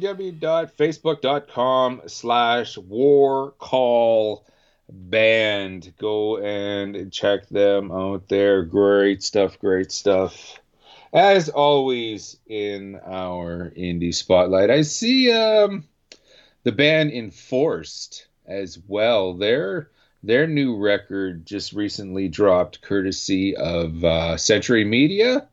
www.facebook.com 0.07 2.03
slash 2.07 2.79
war 2.79 3.51
call 3.59 4.47
band. 4.89 5.93
Go 5.99 6.39
and 6.39 7.13
check 7.13 7.49
them 7.49 7.91
out 7.91 8.29
there. 8.29 8.63
Great 8.63 9.25
stuff, 9.25 9.59
great 9.59 9.91
stuff. 9.91 10.61
As 11.13 11.49
always 11.49 12.39
in 12.47 13.01
our 13.05 13.73
indie 13.77 14.15
spotlight, 14.15 14.71
I 14.71 14.83
see 14.83 15.33
um, 15.33 15.85
the 16.63 16.71
band 16.73 17.11
Enforced 17.11 18.29
as 18.47 18.79
well. 18.87 19.35
Their 19.35 19.91
their 20.23 20.47
new 20.47 20.77
record 20.77 21.47
just 21.47 21.73
recently 21.73 22.29
dropped, 22.29 22.81
courtesy 22.81 23.57
of 23.57 24.05
uh, 24.05 24.37
Century 24.37 24.85
Media. 24.85 25.49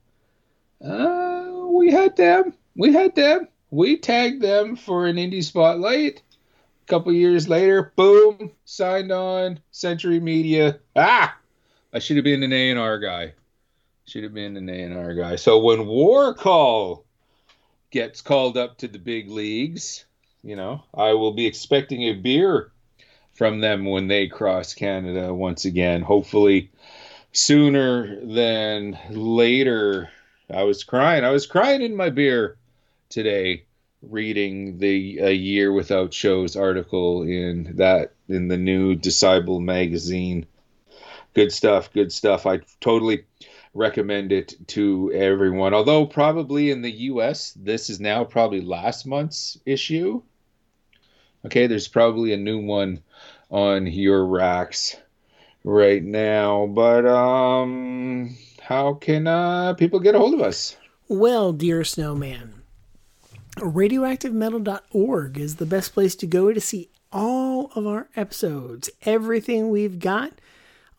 Uh, 0.84 1.50
we 1.70 1.92
had 1.92 2.16
them. 2.18 2.54
We 2.76 2.94
had 2.94 3.16
them. 3.16 3.48
We 3.74 3.98
tagged 3.98 4.40
them 4.40 4.76
for 4.76 5.08
an 5.08 5.16
indie 5.16 5.44
spotlight. 5.44 6.22
A 6.22 6.86
couple 6.86 7.12
years 7.12 7.50
later, 7.50 7.92
boom, 7.96 8.52
signed 8.66 9.12
on 9.12 9.62
Century 9.72 10.20
Media. 10.20 10.78
Ah, 10.96 11.36
I 11.92 11.98
should 11.98 12.18
have 12.18 12.24
been 12.24 12.44
an 12.44 12.54
A 12.54 12.70
and 12.70 12.80
R 12.80 13.00
guy. 13.00 13.34
Should 14.06 14.26
have 14.26 14.34
been 14.36 14.58
an 14.58 14.70
A 14.70 14.84
and 14.84 14.96
R 14.96 15.16
guy. 15.16 15.38
So 15.38 15.60
when 15.60 15.88
War 15.88 16.36
Call 16.36 17.04
gets 17.90 18.22
called 18.22 18.58
up 18.58 18.78
to 18.78 18.88
the 18.88 19.00
big 19.00 19.32
leagues, 19.32 20.06
you 20.44 20.56
know, 20.56 20.84
I 20.94 21.14
will 21.14 21.34
be 21.34 21.48
expecting 21.48 22.04
a 22.04 22.14
beer 22.14 22.72
from 23.34 23.60
them 23.60 23.86
when 23.86 24.08
they 24.08 24.28
cross 24.28 24.76
Canada 24.76 25.34
once 25.34 25.66
again. 25.66 26.04
Hopefully 26.04 26.70
sooner 27.32 28.24
than 28.24 29.00
later. 29.10 30.12
I 30.54 30.62
was 30.62 30.84
crying. 30.84 31.24
I 31.24 31.32
was 31.32 31.48
crying 31.48 31.82
in 31.82 31.96
my 31.96 32.12
beer 32.12 32.60
today 33.14 33.64
reading 34.02 34.80
the 34.80 35.20
a 35.20 35.32
year 35.32 35.72
without 35.72 36.14
shows 36.14 36.56
article 36.56 37.22
in 37.22 37.76
that 37.76 38.14
in 38.28 38.48
the 38.48 38.58
new 38.58 38.96
Decibel 38.96 39.62
magazine. 39.62 40.48
Good 41.36 41.52
stuff, 41.52 41.94
good 41.94 42.12
stuff. 42.12 42.46
I 42.48 42.62
totally 42.82 43.26
recommend 43.76 44.32
it 44.32 44.56
to 44.70 45.12
everyone. 45.14 45.74
Although 45.74 46.08
probably 46.08 46.72
in 46.72 46.82
the 46.82 46.92
US 46.92 47.54
this 47.54 47.90
is 47.90 48.00
now 48.00 48.24
probably 48.24 48.62
last 48.62 49.06
month's 49.06 49.60
issue. 49.66 50.22
Okay, 51.46 51.68
there's 51.68 51.88
probably 51.88 52.34
a 52.34 52.38
new 52.38 52.60
one 52.60 53.02
on 53.52 53.86
your 53.86 54.26
racks 54.26 54.98
right 55.64 56.04
now. 56.04 56.66
But 56.66 57.06
um 57.06 58.36
how 58.60 58.96
can 58.96 59.28
uh 59.28 59.76
people 59.76 60.00
get 60.00 60.16
a 60.16 60.20
hold 60.20 60.34
of 60.34 60.42
us? 60.42 60.76
Well, 61.08 61.54
dear 61.54 61.84
snowman, 61.84 62.53
radioactivemetal.org 63.58 65.38
is 65.38 65.56
the 65.56 65.66
best 65.66 65.94
place 65.94 66.16
to 66.16 66.28
go 66.28 66.54
to 66.54 66.62
see 66.62 66.90
all 67.12 67.72
of 67.76 67.86
our 67.86 68.08
episodes, 68.16 68.90
everything 69.04 69.70
we've 69.70 70.00
got, 70.00 70.34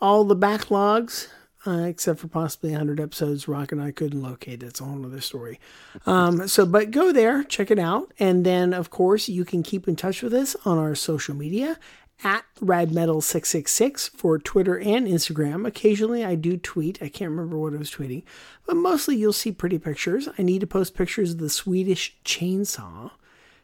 all 0.00 0.24
the 0.24 0.36
backlogs, 0.36 1.28
uh, 1.66 1.84
except 1.86 2.20
for 2.20 2.28
possibly 2.28 2.70
100 2.70 3.00
episodes 3.00 3.48
Rock 3.48 3.72
and 3.72 3.80
I 3.82 3.90
couldn't 3.90 4.22
locate. 4.22 4.60
That's 4.60 4.80
a 4.80 4.84
whole 4.84 5.04
other 5.04 5.20
story. 5.20 5.58
Um, 6.06 6.46
so, 6.46 6.66
but 6.66 6.90
go 6.90 7.10
there, 7.10 7.42
check 7.42 7.70
it 7.70 7.78
out. 7.78 8.12
And 8.18 8.44
then, 8.44 8.74
of 8.74 8.90
course, 8.90 9.28
you 9.28 9.44
can 9.44 9.62
keep 9.62 9.88
in 9.88 9.96
touch 9.96 10.22
with 10.22 10.34
us 10.34 10.54
on 10.64 10.78
our 10.78 10.94
social 10.94 11.34
media 11.34 11.78
at 12.24 12.44
radmetal666 12.60 14.10
for 14.10 14.38
Twitter 14.38 14.78
and 14.78 15.06
Instagram. 15.06 15.66
Occasionally 15.66 16.24
I 16.24 16.34
do 16.34 16.56
tweet. 16.56 17.02
I 17.02 17.08
can't 17.08 17.30
remember 17.30 17.58
what 17.58 17.74
I 17.74 17.76
was 17.76 17.90
tweeting, 17.90 18.24
but 18.66 18.76
mostly 18.76 19.16
you'll 19.16 19.32
see 19.32 19.52
pretty 19.52 19.78
pictures. 19.78 20.28
I 20.38 20.42
need 20.42 20.60
to 20.60 20.66
post 20.66 20.94
pictures 20.94 21.32
of 21.32 21.38
the 21.38 21.50
Swedish 21.50 22.16
chainsaw 22.24 23.10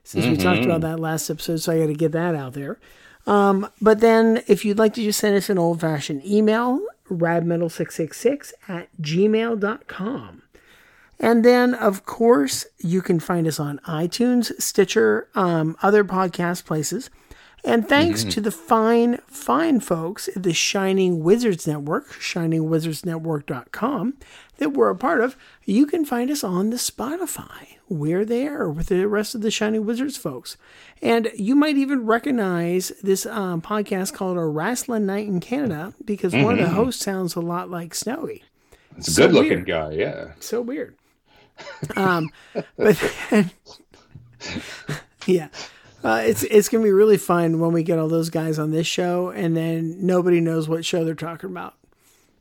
since 0.04 0.26
we 0.26 0.36
talked 0.36 0.64
about 0.64 0.80
that 0.80 0.98
last 0.98 1.30
episode, 1.30 1.58
so 1.58 1.72
I 1.72 1.78
got 1.80 1.86
to 1.86 1.94
get 1.94 2.12
that 2.12 2.34
out 2.34 2.54
there. 2.54 2.78
Um, 3.26 3.68
but 3.80 4.00
then 4.00 4.42
if 4.46 4.64
you'd 4.64 4.78
like 4.78 4.94
to 4.94 5.02
just 5.02 5.20
send 5.20 5.36
us 5.36 5.50
an 5.50 5.58
old 5.58 5.80
fashioned 5.80 6.24
email, 6.24 6.80
radmetal666 7.08 8.52
at 8.68 8.88
gmail.com. 9.00 10.42
And 11.22 11.44
then, 11.44 11.74
of 11.74 12.06
course, 12.06 12.66
you 12.78 13.02
can 13.02 13.20
find 13.20 13.46
us 13.46 13.60
on 13.60 13.78
iTunes, 13.86 14.58
Stitcher, 14.60 15.28
um, 15.34 15.76
other 15.82 16.02
podcast 16.02 16.64
places. 16.64 17.10
And 17.64 17.88
thanks 17.88 18.24
to 18.24 18.40
the 18.40 18.50
fine, 18.50 19.18
fine 19.26 19.80
folks 19.80 20.28
at 20.28 20.42
the 20.42 20.54
Shining 20.54 21.22
Wizards 21.22 21.66
Network, 21.66 22.10
shiningwizardsnetwork.com, 22.14 24.14
that 24.58 24.70
we're 24.72 24.90
a 24.90 24.96
part 24.96 25.20
of, 25.20 25.36
you 25.64 25.86
can 25.86 26.04
find 26.04 26.30
us 26.30 26.42
on 26.44 26.70
the 26.70 26.76
Spotify. 26.76 27.76
We're 27.88 28.24
there 28.24 28.68
with 28.70 28.86
the 28.88 29.06
rest 29.08 29.34
of 29.34 29.40
the 29.42 29.50
Shining 29.50 29.84
Wizards 29.84 30.16
folks. 30.16 30.56
And 31.02 31.30
you 31.34 31.54
might 31.54 31.76
even 31.76 32.06
recognize 32.06 32.92
this 33.02 33.26
um, 33.26 33.60
podcast 33.60 34.14
called 34.14 34.38
A 34.38 34.44
Wrestling 34.44 35.06
Night 35.06 35.26
in 35.26 35.40
Canada 35.40 35.92
because 36.04 36.32
one 36.34 36.58
of 36.58 36.60
the 36.60 36.68
hosts 36.74 37.04
sounds 37.04 37.34
a 37.34 37.40
lot 37.40 37.70
like 37.70 37.94
Snowy. 37.94 38.42
It's 38.96 39.08
a 39.08 39.12
So 39.12 39.26
good 39.26 39.34
looking 39.34 39.50
weird. 39.50 39.66
guy, 39.66 39.90
yeah. 39.92 40.28
So 40.40 40.60
weird. 40.62 40.94
Um, 41.96 42.30
but 42.76 42.96
then, 43.30 43.50
yeah, 45.26 45.48
uh, 46.04 46.22
it's 46.24 46.42
it's 46.44 46.68
gonna 46.68 46.84
be 46.84 46.92
really 46.92 47.16
fun 47.18 47.60
when 47.60 47.72
we 47.72 47.82
get 47.82 47.98
all 47.98 48.08
those 48.08 48.30
guys 48.30 48.58
on 48.58 48.70
this 48.70 48.86
show, 48.86 49.28
and 49.30 49.56
then 49.56 50.06
nobody 50.06 50.40
knows 50.40 50.68
what 50.68 50.84
show 50.84 51.04
they're 51.04 51.14
talking 51.14 51.50
about. 51.50 51.74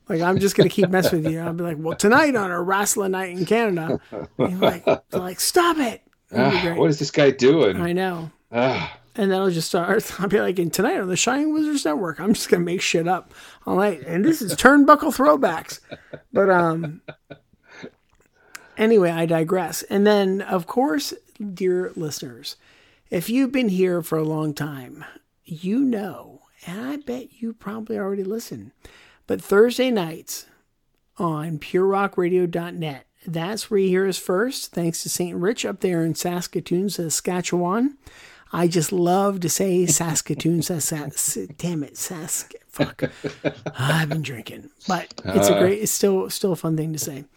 Like 0.08 0.22
I'm 0.22 0.40
just 0.40 0.56
gonna 0.56 0.70
keep 0.70 0.90
messing 0.90 1.24
with 1.24 1.32
you. 1.32 1.40
I'll 1.40 1.54
be 1.54 1.64
like, 1.64 1.78
well, 1.80 1.96
tonight 1.96 2.36
on 2.36 2.52
a 2.52 2.62
wrestling 2.62 3.12
night 3.12 3.38
in 3.38 3.46
Canada, 3.46 4.00
and 4.38 4.60
like, 4.60 4.86
like, 5.12 5.40
stop 5.40 5.78
it. 5.78 6.02
Ah, 6.36 6.74
what 6.78 6.90
is 6.90 7.00
this 7.00 7.12
guy 7.12 7.32
doing? 7.32 7.82
I 7.82 7.92
know. 7.94 8.32
Ah, 8.52 8.98
And 9.16 9.32
then 9.32 9.40
I'll 9.40 9.50
just 9.52 9.68
start. 9.68 10.12
I'll 10.20 10.28
be 10.28 10.40
like, 10.40 10.58
and 10.60 10.72
tonight 10.74 11.00
on 11.00 11.08
the 11.08 11.18
Shining 11.18 11.54
Wizards 11.54 11.86
Network, 11.86 12.20
I'm 12.20 12.34
just 12.34 12.50
gonna 12.50 12.64
make 12.64 12.82
shit 12.82 13.08
up 13.08 13.34
all 13.66 13.76
night. 13.76 14.02
And 14.06 14.24
this 14.26 14.42
is 14.42 14.54
turnbuckle 14.56 15.16
throwbacks. 15.16 15.80
But 16.34 16.50
um, 16.50 17.02
anyway, 18.78 19.12
I 19.12 19.26
digress. 19.26 19.84
And 19.84 20.06
then, 20.08 20.42
of 20.42 20.66
course, 20.68 21.14
dear 21.54 21.92
listeners, 21.96 22.56
if 23.10 23.30
you've 23.30 23.52
been 23.52 23.70
here 23.70 24.02
for 24.02 24.18
a 24.18 24.24
long 24.24 24.54
time, 24.54 25.04
you 25.44 25.80
know, 25.80 26.42
and 26.66 26.82
I 26.82 26.98
bet 26.98 27.42
you 27.42 27.54
probably 27.54 27.98
already 27.98 28.24
listen. 28.24 28.72
But 29.28 29.42
Thursday 29.42 29.92
nights 29.92 30.46
on 31.18 31.60
purerockradio.net. 31.60 33.06
That's 33.28 33.70
where 33.70 33.80
you 33.80 33.90
hear 33.90 34.08
us 34.08 34.18
first, 34.18 34.72
thanks 34.72 35.04
to 35.04 35.10
St. 35.10 35.36
Rich 35.36 35.66
up 35.66 35.82
there 35.82 36.06
in 36.06 36.16
Saskatoon, 36.16 36.90
Saskatchewan. 36.90 37.98
I 38.52 38.68
just 38.68 38.92
love 38.92 39.42
to 39.42 39.50
say 39.50 39.86
Saskatoon, 39.86 40.62
Sask. 40.62 41.58
Damn 41.58 41.84
it, 41.84 41.96
Sask. 41.96 42.54
Fuck. 42.68 43.04
Ah, 43.68 44.02
I've 44.02 44.10
been 44.10 44.22
drinking, 44.22 44.70
but 44.88 45.14
it's 45.26 45.50
a 45.50 45.56
uh. 45.56 45.60
great. 45.60 45.82
It's 45.82 45.92
still 45.92 46.30
still 46.30 46.54
a 46.54 46.56
fun 46.56 46.78
thing 46.78 46.94
to 46.94 47.00
say. 47.00 47.26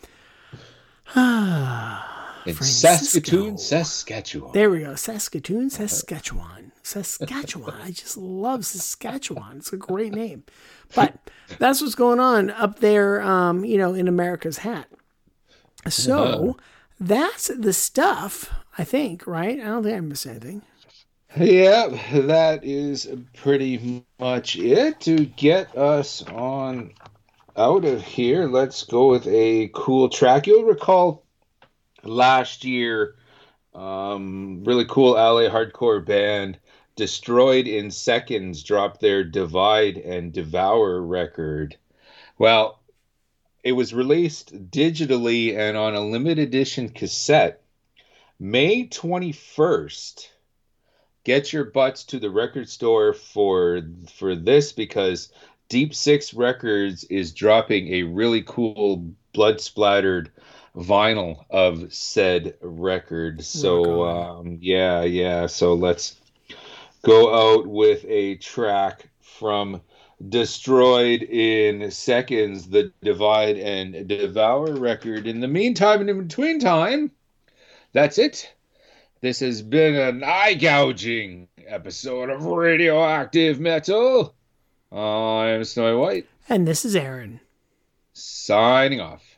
Ah. 1.14 2.11
In. 2.46 2.54
Saskatoon, 2.54 3.58
Saskatchewan. 3.58 4.52
There 4.52 4.70
we 4.70 4.80
go, 4.80 4.94
Saskatoon, 4.94 5.70
Saskatchewan, 5.70 6.72
Saskatchewan. 6.82 7.74
I 7.82 7.90
just 7.90 8.16
love 8.16 8.64
Saskatchewan. 8.64 9.58
It's 9.58 9.72
a 9.72 9.76
great 9.76 10.12
name, 10.12 10.44
but 10.94 11.14
that's 11.58 11.80
what's 11.80 11.94
going 11.94 12.20
on 12.20 12.50
up 12.50 12.80
there. 12.80 13.20
Um, 13.22 13.64
you 13.64 13.78
know, 13.78 13.94
in 13.94 14.08
America's 14.08 14.58
hat. 14.58 14.88
So 15.88 16.56
that's 17.00 17.48
the 17.48 17.72
stuff. 17.72 18.50
I 18.78 18.84
think, 18.84 19.26
right? 19.26 19.60
I 19.60 19.64
don't 19.64 19.82
think 19.82 19.96
I 19.96 20.00
missed 20.00 20.26
anything. 20.26 20.62
Yeah, 21.36 21.88
that 22.12 22.60
is 22.62 23.08
pretty 23.34 24.04
much 24.18 24.56
it 24.56 25.00
to 25.00 25.24
get 25.24 25.76
us 25.76 26.22
on 26.24 26.92
out 27.56 27.84
of 27.84 28.02
here. 28.02 28.46
Let's 28.46 28.84
go 28.84 29.08
with 29.08 29.26
a 29.26 29.70
cool 29.74 30.08
track. 30.08 30.46
You'll 30.46 30.64
recall 30.64 31.21
last 32.04 32.64
year, 32.64 33.16
um, 33.74 34.62
really 34.64 34.84
cool 34.86 35.12
LA 35.12 35.48
hardcore 35.48 36.04
band 36.04 36.58
Destroyed 36.94 37.66
in 37.66 37.90
Seconds 37.90 38.62
dropped 38.62 39.00
their 39.00 39.24
Divide 39.24 39.96
and 39.96 40.30
Devour 40.30 41.00
record. 41.00 41.76
Well, 42.36 42.80
it 43.64 43.72
was 43.72 43.94
released 43.94 44.70
digitally 44.70 45.56
and 45.56 45.76
on 45.76 45.94
a 45.94 46.00
limited 46.00 46.48
edition 46.48 46.90
cassette 46.90 47.62
May 48.38 48.88
21st 48.88 50.28
get 51.24 51.52
your 51.52 51.64
butts 51.64 52.04
to 52.04 52.18
the 52.18 52.30
record 52.30 52.68
store 52.68 53.12
for 53.12 53.80
for 54.12 54.34
this 54.34 54.72
because 54.72 55.32
Deep 55.68 55.94
Six 55.94 56.34
Records 56.34 57.04
is 57.04 57.32
dropping 57.32 57.88
a 57.88 58.02
really 58.02 58.42
cool 58.42 59.12
blood 59.32 59.60
splattered 59.60 60.30
vinyl 60.76 61.44
of 61.50 61.92
said 61.92 62.54
record. 62.60 63.44
So 63.44 64.04
um, 64.04 64.58
yeah, 64.60 65.02
yeah. 65.02 65.46
So 65.46 65.74
let's 65.74 66.16
go 67.02 67.58
out 67.58 67.66
with 67.66 68.04
a 68.06 68.36
track 68.36 69.08
from 69.20 69.80
Destroyed 70.28 71.22
in 71.24 71.90
Seconds, 71.90 72.68
the 72.68 72.92
Divide 73.02 73.56
and 73.58 74.06
Devour 74.06 74.74
record. 74.76 75.26
In 75.26 75.40
the 75.40 75.48
meantime 75.48 76.00
and 76.00 76.08
in 76.10 76.22
between 76.26 76.60
time, 76.60 77.10
that's 77.92 78.18
it. 78.18 78.52
This 79.20 79.40
has 79.40 79.62
been 79.62 79.94
an 79.94 80.22
eye 80.24 80.54
gouging 80.54 81.48
episode 81.66 82.30
of 82.30 82.44
Radioactive 82.44 83.58
Metal. 83.60 84.34
I'm 84.92 85.64
Snowy 85.64 85.96
White, 85.96 86.26
And 86.48 86.68
this 86.68 86.84
is 86.84 86.94
Aaron. 86.94 87.40
signing 88.12 89.00
off. 89.00 89.31